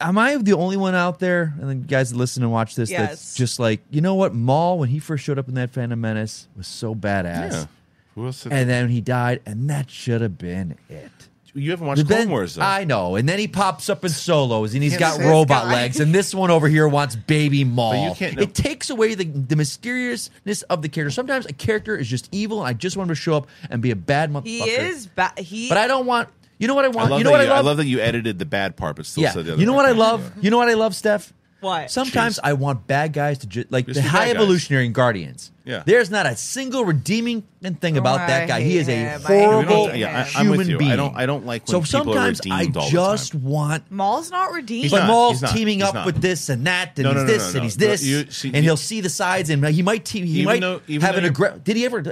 Am 0.00 0.16
I 0.16 0.36
the 0.36 0.52
only 0.54 0.76
one 0.76 0.94
out 0.94 1.18
there, 1.18 1.54
and 1.60 1.68
then 1.68 1.82
guys 1.82 2.10
that 2.10 2.16
listen 2.16 2.42
and 2.44 2.52
watch 2.52 2.76
this, 2.76 2.88
Yes. 2.90 3.08
that's 3.08 3.34
just 3.34 3.58
like, 3.58 3.80
you 3.90 4.00
know 4.00 4.14
what? 4.14 4.32
Maul, 4.34 4.78
when 4.78 4.88
he 4.88 5.00
first 5.00 5.24
showed 5.24 5.38
up 5.38 5.48
in 5.48 5.54
that 5.54 5.70
Phantom 5.70 6.00
Menace, 6.00 6.46
was 6.56 6.68
so 6.68 6.94
badass. 6.94 7.52
Yeah. 7.52 7.66
Who 8.14 8.26
else? 8.26 8.44
did- 8.44 8.52
And 8.52 8.70
then 8.70 8.88
he 8.90 9.00
died, 9.00 9.40
and 9.44 9.68
that 9.70 9.90
should 9.90 10.20
have 10.20 10.38
been 10.38 10.76
it. 10.88 11.10
you 11.54 11.72
haven't 11.72 11.86
watched 11.88 12.02
But 12.02 12.06
Clone 12.06 12.18
then- 12.20 12.30
Wars 12.30 12.54
though. 12.54 12.62
I 12.62 12.84
know. 12.84 13.16
And 13.16 13.28
then 13.28 13.40
he 13.40 13.48
pops 13.48 13.88
up 13.88 14.04
in 14.04 14.10
solos 14.12 14.74
and 14.74 14.82
he's 14.82 14.92
Can't 14.92 15.00
got 15.00 15.16
say- 15.16 15.26
robot 15.28 15.64
guy. 15.64 15.72
legs. 15.72 15.98
And 15.98 16.14
this 16.14 16.32
one 16.32 16.50
over 16.52 16.68
here 16.68 16.86
wants 16.86 17.16
baby 17.16 17.64
Maul. 17.64 17.90
But 17.94 18.08
you 18.10 18.14
can't- 18.14 18.36
no. 18.36 18.42
It 18.44 18.54
takes 18.54 18.90
away 18.90 19.16
the, 19.16 19.24
the 19.24 19.56
mysteriousness 19.56 20.62
of 20.62 20.82
the 20.82 20.88
character. 20.88 21.10
Sometimes 21.10 21.46
a 21.46 21.52
character 21.52 21.96
is 21.96 22.06
just 22.06 22.28
evil 22.30 22.60
and 22.60 22.68
I 22.68 22.74
just 22.74 22.96
want 22.96 23.08
him 23.10 23.16
to 23.16 23.20
show 23.20 23.34
up 23.34 23.48
and 23.70 23.82
be 23.82 23.90
a 23.90 23.96
bad 23.96 24.30
motherfucker. 24.30 24.44
He 24.46 24.58
is. 24.70 25.06
bad. 25.08 25.36
he. 25.38 25.68
But 25.68 25.78
I 25.78 25.88
don't 25.88 26.06
want. 26.06 26.28
You 26.58 26.66
know 26.68 26.74
what 26.74 26.84
I 26.84 26.88
I 26.88 26.90
want? 26.90 27.10
love 27.10 27.18
you 27.20 27.24
know 27.24 27.30
that 27.30 27.38
what 27.38 27.46
you, 27.46 27.52
I 27.52 27.60
love? 27.60 27.76
that 27.76 27.86
you 27.86 28.00
edited 28.00 28.38
the 28.38 28.46
bad 28.46 28.76
part, 28.76 28.96
but 28.96 29.06
still 29.06 29.22
yeah. 29.22 29.30
said 29.32 29.44
the 29.46 29.52
other 29.52 29.60
You 29.60 29.66
know 29.66 29.74
what 29.74 29.84
I 29.84 29.88
part. 29.88 29.98
love? 29.98 30.32
You 30.40 30.50
know 30.50 30.58
what 30.58 30.68
I 30.68 30.74
love, 30.74 30.94
Steph? 30.94 31.32
What? 31.60 31.90
Sometimes 31.90 32.36
Jeez. 32.36 32.40
I 32.44 32.52
want 32.52 32.86
bad 32.86 33.12
guys 33.12 33.38
to 33.38 33.48
just 33.48 33.72
like 33.72 33.86
Just 33.86 34.00
the 34.00 34.08
high 34.08 34.30
evolutionary 34.30 34.86
in 34.86 34.92
Guardians. 34.92 35.50
Yeah. 35.64 35.82
There's 35.84 36.08
not 36.08 36.24
a 36.24 36.36
single 36.36 36.84
redeeming 36.84 37.42
thing 37.80 37.96
about 37.96 38.20
Oh, 38.20 38.26
that 38.28 38.46
guy. 38.46 38.60
He 38.60 38.78
is 38.78 38.88
a 38.88 38.92
him. 38.92 39.20
I 39.24 39.26
hate 39.26 39.44
horrible. 39.44 39.92
Yeah, 39.94 40.20
I- 40.20 40.22
human 40.22 40.52
I'm 40.52 40.56
with 40.56 40.68
you. 40.68 40.76
I 40.76 40.78
being. 40.78 40.96
don't- 40.96 41.16
I 41.16 41.26
don't 41.26 41.46
like 41.46 41.62
so 41.66 41.78
when 41.78 41.86
people 41.86 42.00
are 42.12 42.14
sometimes 42.14 42.40
I 42.48 42.58
redeemed 42.60 42.76
all 42.76 42.84
the 42.84 42.90
just 42.92 43.32
time. 43.32 43.42
want 43.44 43.90
Maul's 43.90 44.30
not 44.30 44.52
redeemed. 44.52 44.82
He's 44.84 44.90
but 44.92 44.98
not. 45.00 45.06
Maul's 45.08 45.42
not. 45.42 45.50
teaming 45.52 45.82
up 45.82 45.94
not. 45.94 46.06
with 46.06 46.20
this 46.22 46.48
and 46.48 46.64
that, 46.68 46.92
and 46.96 47.02
No, 47.04 47.10
he's 47.10 47.16
no, 47.16 47.20
no, 47.22 47.26
this 47.26 47.52
no, 47.54 47.56
and 47.58 47.64
he's 47.64 47.78
No, 47.78 47.86
this, 47.88 48.04
you- 48.04 48.30
see, 48.30 48.48
and 48.48 48.56
you- 48.58 48.62
he'll 48.62 48.76
see 48.76 49.00
the 49.00 49.10
sides, 49.10 49.50
and 49.50 49.66
he 49.66 49.82
might 49.82 50.04
team. 50.04 50.26
He 50.26 50.44
might 50.44 50.60
though- 50.60 50.80
have 51.00 51.16
an 51.16 51.22
you're- 51.24 51.26
aggressive. 51.26 51.64
Did 51.64 51.76
he 51.76 51.84
ever? 51.84 52.04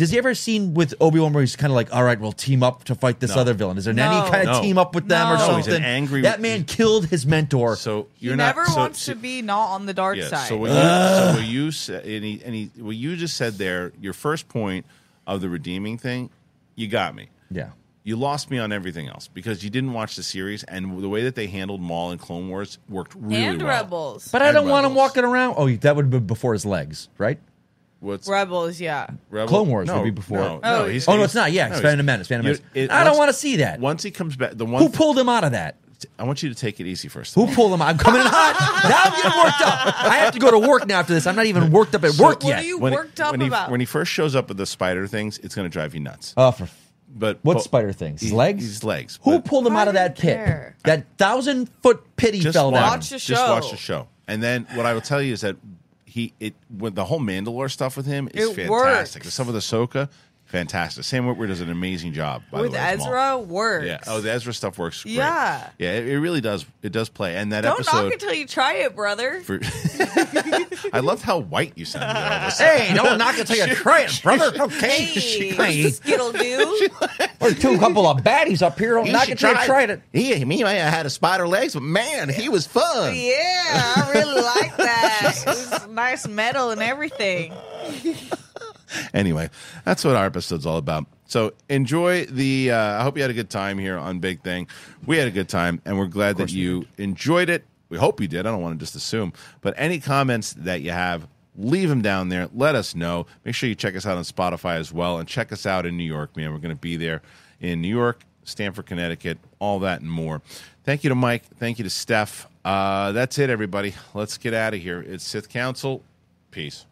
Does 0.00 0.08
he 0.08 0.16
ever 0.16 0.34
seen 0.34 0.72
with 0.72 0.94
Obi 0.98 1.20
Wan 1.20 1.34
where 1.34 1.42
he's 1.42 1.56
kind 1.56 1.70
of 1.70 1.74
like, 1.74 1.94
all 1.94 2.02
right, 2.02 2.18
we'll 2.18 2.32
team 2.32 2.62
up 2.62 2.84
to 2.84 2.94
fight 2.94 3.20
this 3.20 3.34
No. 3.34 3.42
other 3.42 3.52
villain? 3.52 3.76
Is 3.76 3.84
there 3.84 3.92
No. 3.92 4.10
any 4.10 4.30
kind 4.30 4.48
of 4.48 4.56
No. 4.56 4.62
team 4.62 4.78
up 4.78 4.94
with 4.94 5.08
them 5.08 5.28
or 5.28 5.36
No. 5.36 5.46
No, 5.48 5.56
he's 5.56 5.66
something? 5.66 5.74
an 5.82 5.84
angry- 5.84 6.22
that 6.22 6.40
man 6.40 6.64
killed 6.64 7.04
his 7.08 7.26
mentor. 7.26 7.76
So 7.76 8.06
he 8.14 8.28
you're 8.28 8.36
never 8.36 8.62
not, 8.62 8.70
so, 8.70 8.76
wants 8.78 9.02
so- 9.02 9.12
to 9.12 9.18
be 9.18 9.42
not 9.42 9.68
on 9.72 9.84
the 9.84 9.92
dark 9.92 10.16
Yeah. 10.16 10.28
side. 10.28 10.48
So 10.48 10.56
what 10.56 10.70
you, 10.70 10.74
so 10.76 11.32
what 11.36 11.46
you 11.46 11.70
said, 11.70 12.04
and, 12.06 12.24
he, 12.24 12.40
and 12.42 12.54
he, 12.54 12.70
what 12.78 12.96
you 12.96 13.14
just 13.14 13.36
said 13.36 13.58
there, 13.58 13.92
your 14.00 14.14
first 14.14 14.48
point 14.48 14.86
of 15.26 15.42
the 15.42 15.50
redeeming 15.50 15.98
thing, 15.98 16.30
you 16.76 16.88
got 16.88 17.14
me. 17.14 17.28
yeah. 17.50 17.66
You 18.02 18.16
lost 18.16 18.50
me 18.50 18.58
on 18.58 18.72
everything 18.72 19.06
else 19.08 19.28
because 19.28 19.62
you 19.62 19.68
didn't 19.68 19.92
watch 19.92 20.16
the 20.16 20.22
series, 20.22 20.62
and 20.64 21.02
the 21.02 21.08
way 21.10 21.24
that 21.24 21.34
they 21.34 21.46
handled 21.48 21.82
Maul 21.82 22.10
and 22.12 22.18
Clone 22.18 22.48
Wars 22.48 22.78
worked 22.88 23.14
really 23.14 23.36
and 23.44 23.58
well. 23.62 23.68
Rebels. 23.68 24.30
But 24.32 24.40
I 24.40 24.46
And 24.48 24.54
don't 24.54 24.68
want 24.70 24.86
him 24.86 24.92
Rebels. 24.92 24.96
walking 25.08 25.24
around. 25.24 25.54
Oh, 25.58 25.68
that 25.68 25.94
would 25.94 26.06
have 26.06 26.10
been 26.10 26.26
before 26.26 26.54
his 26.54 26.64
legs, 26.64 27.08
right? 27.18 27.38
What's 28.00 28.26
Rebels, 28.28 28.80
yeah. 28.80 29.08
Rebel? 29.28 29.48
Clone 29.48 29.68
Wars 29.68 29.86
no, 29.86 29.96
would 29.98 30.04
be 30.04 30.10
before. 30.10 30.38
No, 30.38 30.60
Oh, 30.62 30.78
no, 30.82 30.88
he's, 30.88 31.06
Oh, 31.06 31.16
no, 31.16 31.22
it's 31.24 31.34
not. 31.34 31.52
Yeah, 31.52 31.66
it's 31.66 31.76
he's- 31.76 31.82
Phantom 31.82 32.04
Menace, 32.06 32.28
Phantom 32.28 32.46
you- 32.46 32.52
Menace. 32.54 32.64
it- 32.74 32.90
I 32.90 33.04
don't 33.04 33.18
want 33.18 33.28
to 33.28 33.34
see 33.34 33.56
that. 33.56 33.78
Once 33.78 34.02
he 34.02 34.10
comes 34.10 34.36
back, 34.36 34.52
the 34.54 34.64
one 34.64 34.82
Who 34.82 34.88
pulled 34.88 35.18
him 35.18 35.28
out 35.28 35.44
of 35.44 35.52
that? 35.52 35.76
I 36.18 36.24
want 36.24 36.42
you 36.42 36.48
to 36.48 36.54
take 36.54 36.80
it 36.80 36.86
easy 36.86 37.08
first. 37.08 37.34
Who 37.34 37.46
pulled 37.54 37.74
him 37.74 37.82
out? 37.82 37.88
I'm 37.88 37.98
coming 37.98 38.22
in 38.22 38.26
hot. 38.26 38.56
Now 38.88 39.02
I'm 39.04 39.12
getting 39.12 39.38
worked 39.38 39.60
up. 39.60 40.02
I 40.10 40.16
have 40.16 40.32
to 40.32 40.38
go 40.38 40.50
to 40.50 40.58
work 40.58 40.86
now 40.86 41.00
after 41.00 41.12
this. 41.12 41.26
I'm 41.26 41.36
not 41.36 41.44
even 41.44 41.70
worked 41.70 41.94
up 41.94 42.02
at 42.04 42.12
work 42.12 42.42
What 42.42 42.44
yet. 42.44 42.60
are 42.60 42.62
you 42.62 42.78
when 42.78 42.94
worked 42.94 43.18
he, 43.18 43.22
up 43.22 43.32
when 43.32 43.42
he, 43.42 43.48
about? 43.48 43.70
When 43.70 43.80
he 43.80 43.86
first 43.86 44.10
shows 44.10 44.34
up 44.34 44.48
with 44.48 44.56
the 44.56 44.64
spider 44.64 45.06
things, 45.06 45.36
it's 45.42 45.54
going 45.54 45.66
to 45.66 45.70
drive 45.70 45.92
you 45.92 46.00
nuts. 46.00 46.32
Oh, 46.38 46.52
for 46.52 46.68
But 47.14 47.38
what 47.42 47.54
but- 47.56 47.64
spider 47.64 47.92
things? 47.92 48.22
His 48.22 48.32
legs? 48.32 48.64
His 48.64 48.82
legs. 48.82 49.18
Who 49.24 49.40
pulled 49.42 49.66
him 49.66 49.76
I 49.76 49.82
out 49.82 49.88
of 49.88 49.94
that 49.94 50.14
didn't 50.16 50.22
pit? 50.22 50.36
care. 50.46 50.76
That 50.84 51.04
thousand 51.18 51.68
foot 51.82 52.02
pit 52.16 52.32
he 52.32 52.40
just 52.40 52.54
fell 52.56 52.70
down. 52.70 52.82
Watch 52.82 53.10
the 53.10 53.18
show. 53.18 53.34
Just 53.34 53.48
watch 53.50 53.70
the 53.70 53.76
show, 53.76 54.08
and 54.26 54.42
then 54.42 54.66
what 54.72 54.86
I 54.86 54.94
will 54.94 55.02
tell 55.02 55.20
you 55.20 55.34
is 55.34 55.42
that 55.42 55.56
he 56.10 56.32
it 56.40 56.54
with 56.76 56.94
the 56.94 57.04
whole 57.04 57.20
Mandalore 57.20 57.70
stuff 57.70 57.96
with 57.96 58.06
him 58.06 58.28
is 58.34 58.50
It 58.50 58.54
fantastic. 58.56 58.70
works. 58.70 59.24
The 59.26 59.30
stuff 59.30 59.46
with 59.46 59.56
Ahsoka, 59.56 60.08
fantastic. 60.50 61.04
Sam 61.04 61.24
Witwer 61.24 61.46
does 61.48 61.60
an 61.60 61.70
amazing 61.70 62.12
job. 62.12 62.42
By 62.50 62.60
With 62.62 62.72
the 62.72 62.76
way, 62.78 62.82
as 62.84 62.98
Maul. 62.98 63.08
Ezra, 63.08 63.38
works. 63.38 63.86
Yeah. 63.86 63.98
Oh, 64.06 64.20
the 64.20 64.30
Ezra 64.32 64.52
stuff 64.52 64.78
works. 64.78 65.02
Great. 65.02 65.14
Yeah. 65.14 65.68
Yeah. 65.78 65.92
It, 65.94 66.08
it 66.08 66.18
really 66.20 66.40
does. 66.40 66.66
It 66.82 66.92
does 66.92 67.08
play. 67.08 67.36
And 67.36 67.52
that 67.52 67.62
Don't 67.62 67.74
episode. 67.80 68.02
knock 68.04 68.12
until 68.12 68.34
you 68.34 68.46
try 68.46 68.74
it, 68.74 68.94
brother. 68.94 69.40
for, 69.40 69.60
I 70.92 71.00
loved 71.00 71.22
how 71.22 71.38
white 71.38 71.72
you 71.76 71.84
sounded. 71.84 72.08
all 72.16 72.16
of 72.48 72.52
a. 72.60 72.62
Hey, 72.62 72.94
don't 72.94 73.18
knock 73.18 73.38
until 73.38 73.66
you 73.68 73.74
try 73.74 74.00
it, 74.02 74.20
brother. 74.22 74.50
Okay. 74.60 75.04
Hey, 75.04 75.90
Skittle 75.90 76.32
do. 76.32 76.88
We're 77.40 77.54
two 77.54 77.78
couple 77.78 78.06
of 78.06 78.18
baddies 78.18 78.62
up 78.62 78.78
here. 78.78 78.94
Don't 78.94 79.06
You 79.06 79.12
knock 79.12 79.22
should 79.24 79.32
it 79.32 79.42
you 79.42 79.48
try 79.52 79.62
it. 79.62 79.66
tried 79.66 79.90
it. 79.90 80.02
He, 80.12 80.44
me, 80.44 80.62
I 80.64 80.72
had 80.72 81.06
a 81.06 81.10
spider 81.10 81.46
legs, 81.48 81.74
but 81.74 81.82
man, 81.82 82.28
he 82.28 82.48
was 82.48 82.66
fun. 82.66 83.14
Yeah, 83.14 83.32
I 83.96 84.10
really 84.14 84.42
like 84.42 84.76
that. 84.76 85.34
It 85.40 85.46
was 85.46 85.88
nice 85.88 86.26
metal 86.28 86.70
and 86.70 86.82
everything. 86.82 87.52
anyway, 89.14 89.50
that's 89.84 90.04
what 90.04 90.16
our 90.16 90.26
episode's 90.26 90.66
all 90.66 90.76
about. 90.76 91.06
So 91.26 91.52
enjoy 91.68 92.26
the. 92.26 92.72
Uh, 92.72 93.00
I 93.00 93.02
hope 93.02 93.16
you 93.16 93.22
had 93.22 93.30
a 93.30 93.34
good 93.34 93.50
time 93.50 93.78
here 93.78 93.96
on 93.96 94.18
Big 94.18 94.42
Thing. 94.42 94.68
We 95.06 95.16
had 95.16 95.28
a 95.28 95.30
good 95.30 95.48
time, 95.48 95.80
and 95.84 95.98
we're 95.98 96.06
glad 96.06 96.36
that 96.38 96.52
you 96.52 96.86
enjoyed 96.98 97.48
it. 97.48 97.64
We 97.88 97.98
hope 97.98 98.20
you 98.20 98.28
did. 98.28 98.46
I 98.46 98.50
don't 98.50 98.62
want 98.62 98.78
to 98.78 98.84
just 98.84 98.94
assume, 98.94 99.32
but 99.60 99.74
any 99.76 99.98
comments 99.98 100.52
that 100.54 100.80
you 100.80 100.90
have, 100.92 101.26
leave 101.56 101.88
them 101.88 102.02
down 102.02 102.28
there. 102.28 102.48
Let 102.54 102.74
us 102.74 102.94
know. 102.94 103.26
Make 103.44 103.54
sure 103.54 103.68
you 103.68 103.74
check 103.74 103.96
us 103.96 104.06
out 104.06 104.16
on 104.16 104.24
Spotify 104.24 104.76
as 104.76 104.92
well, 104.92 105.18
and 105.18 105.28
check 105.28 105.52
us 105.52 105.66
out 105.66 105.86
in 105.86 105.96
New 105.96 106.04
York, 106.04 106.36
man. 106.36 106.52
We're 106.52 106.58
going 106.58 106.74
to 106.74 106.80
be 106.80 106.96
there 106.96 107.22
in 107.60 107.80
New 107.80 107.88
York, 107.88 108.24
Stamford, 108.44 108.86
Connecticut, 108.86 109.38
all 109.58 109.78
that 109.80 110.00
and 110.00 110.10
more. 110.10 110.42
Thank 110.84 111.04
you 111.04 111.10
to 111.10 111.14
Mike. 111.14 111.44
Thank 111.58 111.78
you 111.78 111.84
to 111.84 111.90
Steph. 111.90 112.48
Uh, 112.64 113.12
that's 113.12 113.38
it, 113.38 113.50
everybody. 113.50 113.94
Let's 114.14 114.38
get 114.38 114.54
out 114.54 114.74
of 114.74 114.80
here. 114.80 115.00
It's 115.00 115.24
Sith 115.24 115.48
Council. 115.48 116.02
Peace. 116.50 116.86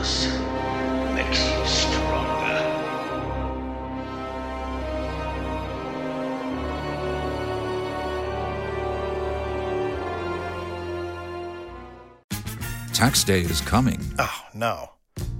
Focus, 0.00 0.26
makes 1.14 1.50
you 1.50 1.66
stronger. 1.66 2.30
Tax 12.92 13.24
day 13.24 13.40
is 13.40 13.60
coming. 13.60 14.00
Oh, 14.18 14.42
no. 14.54 14.90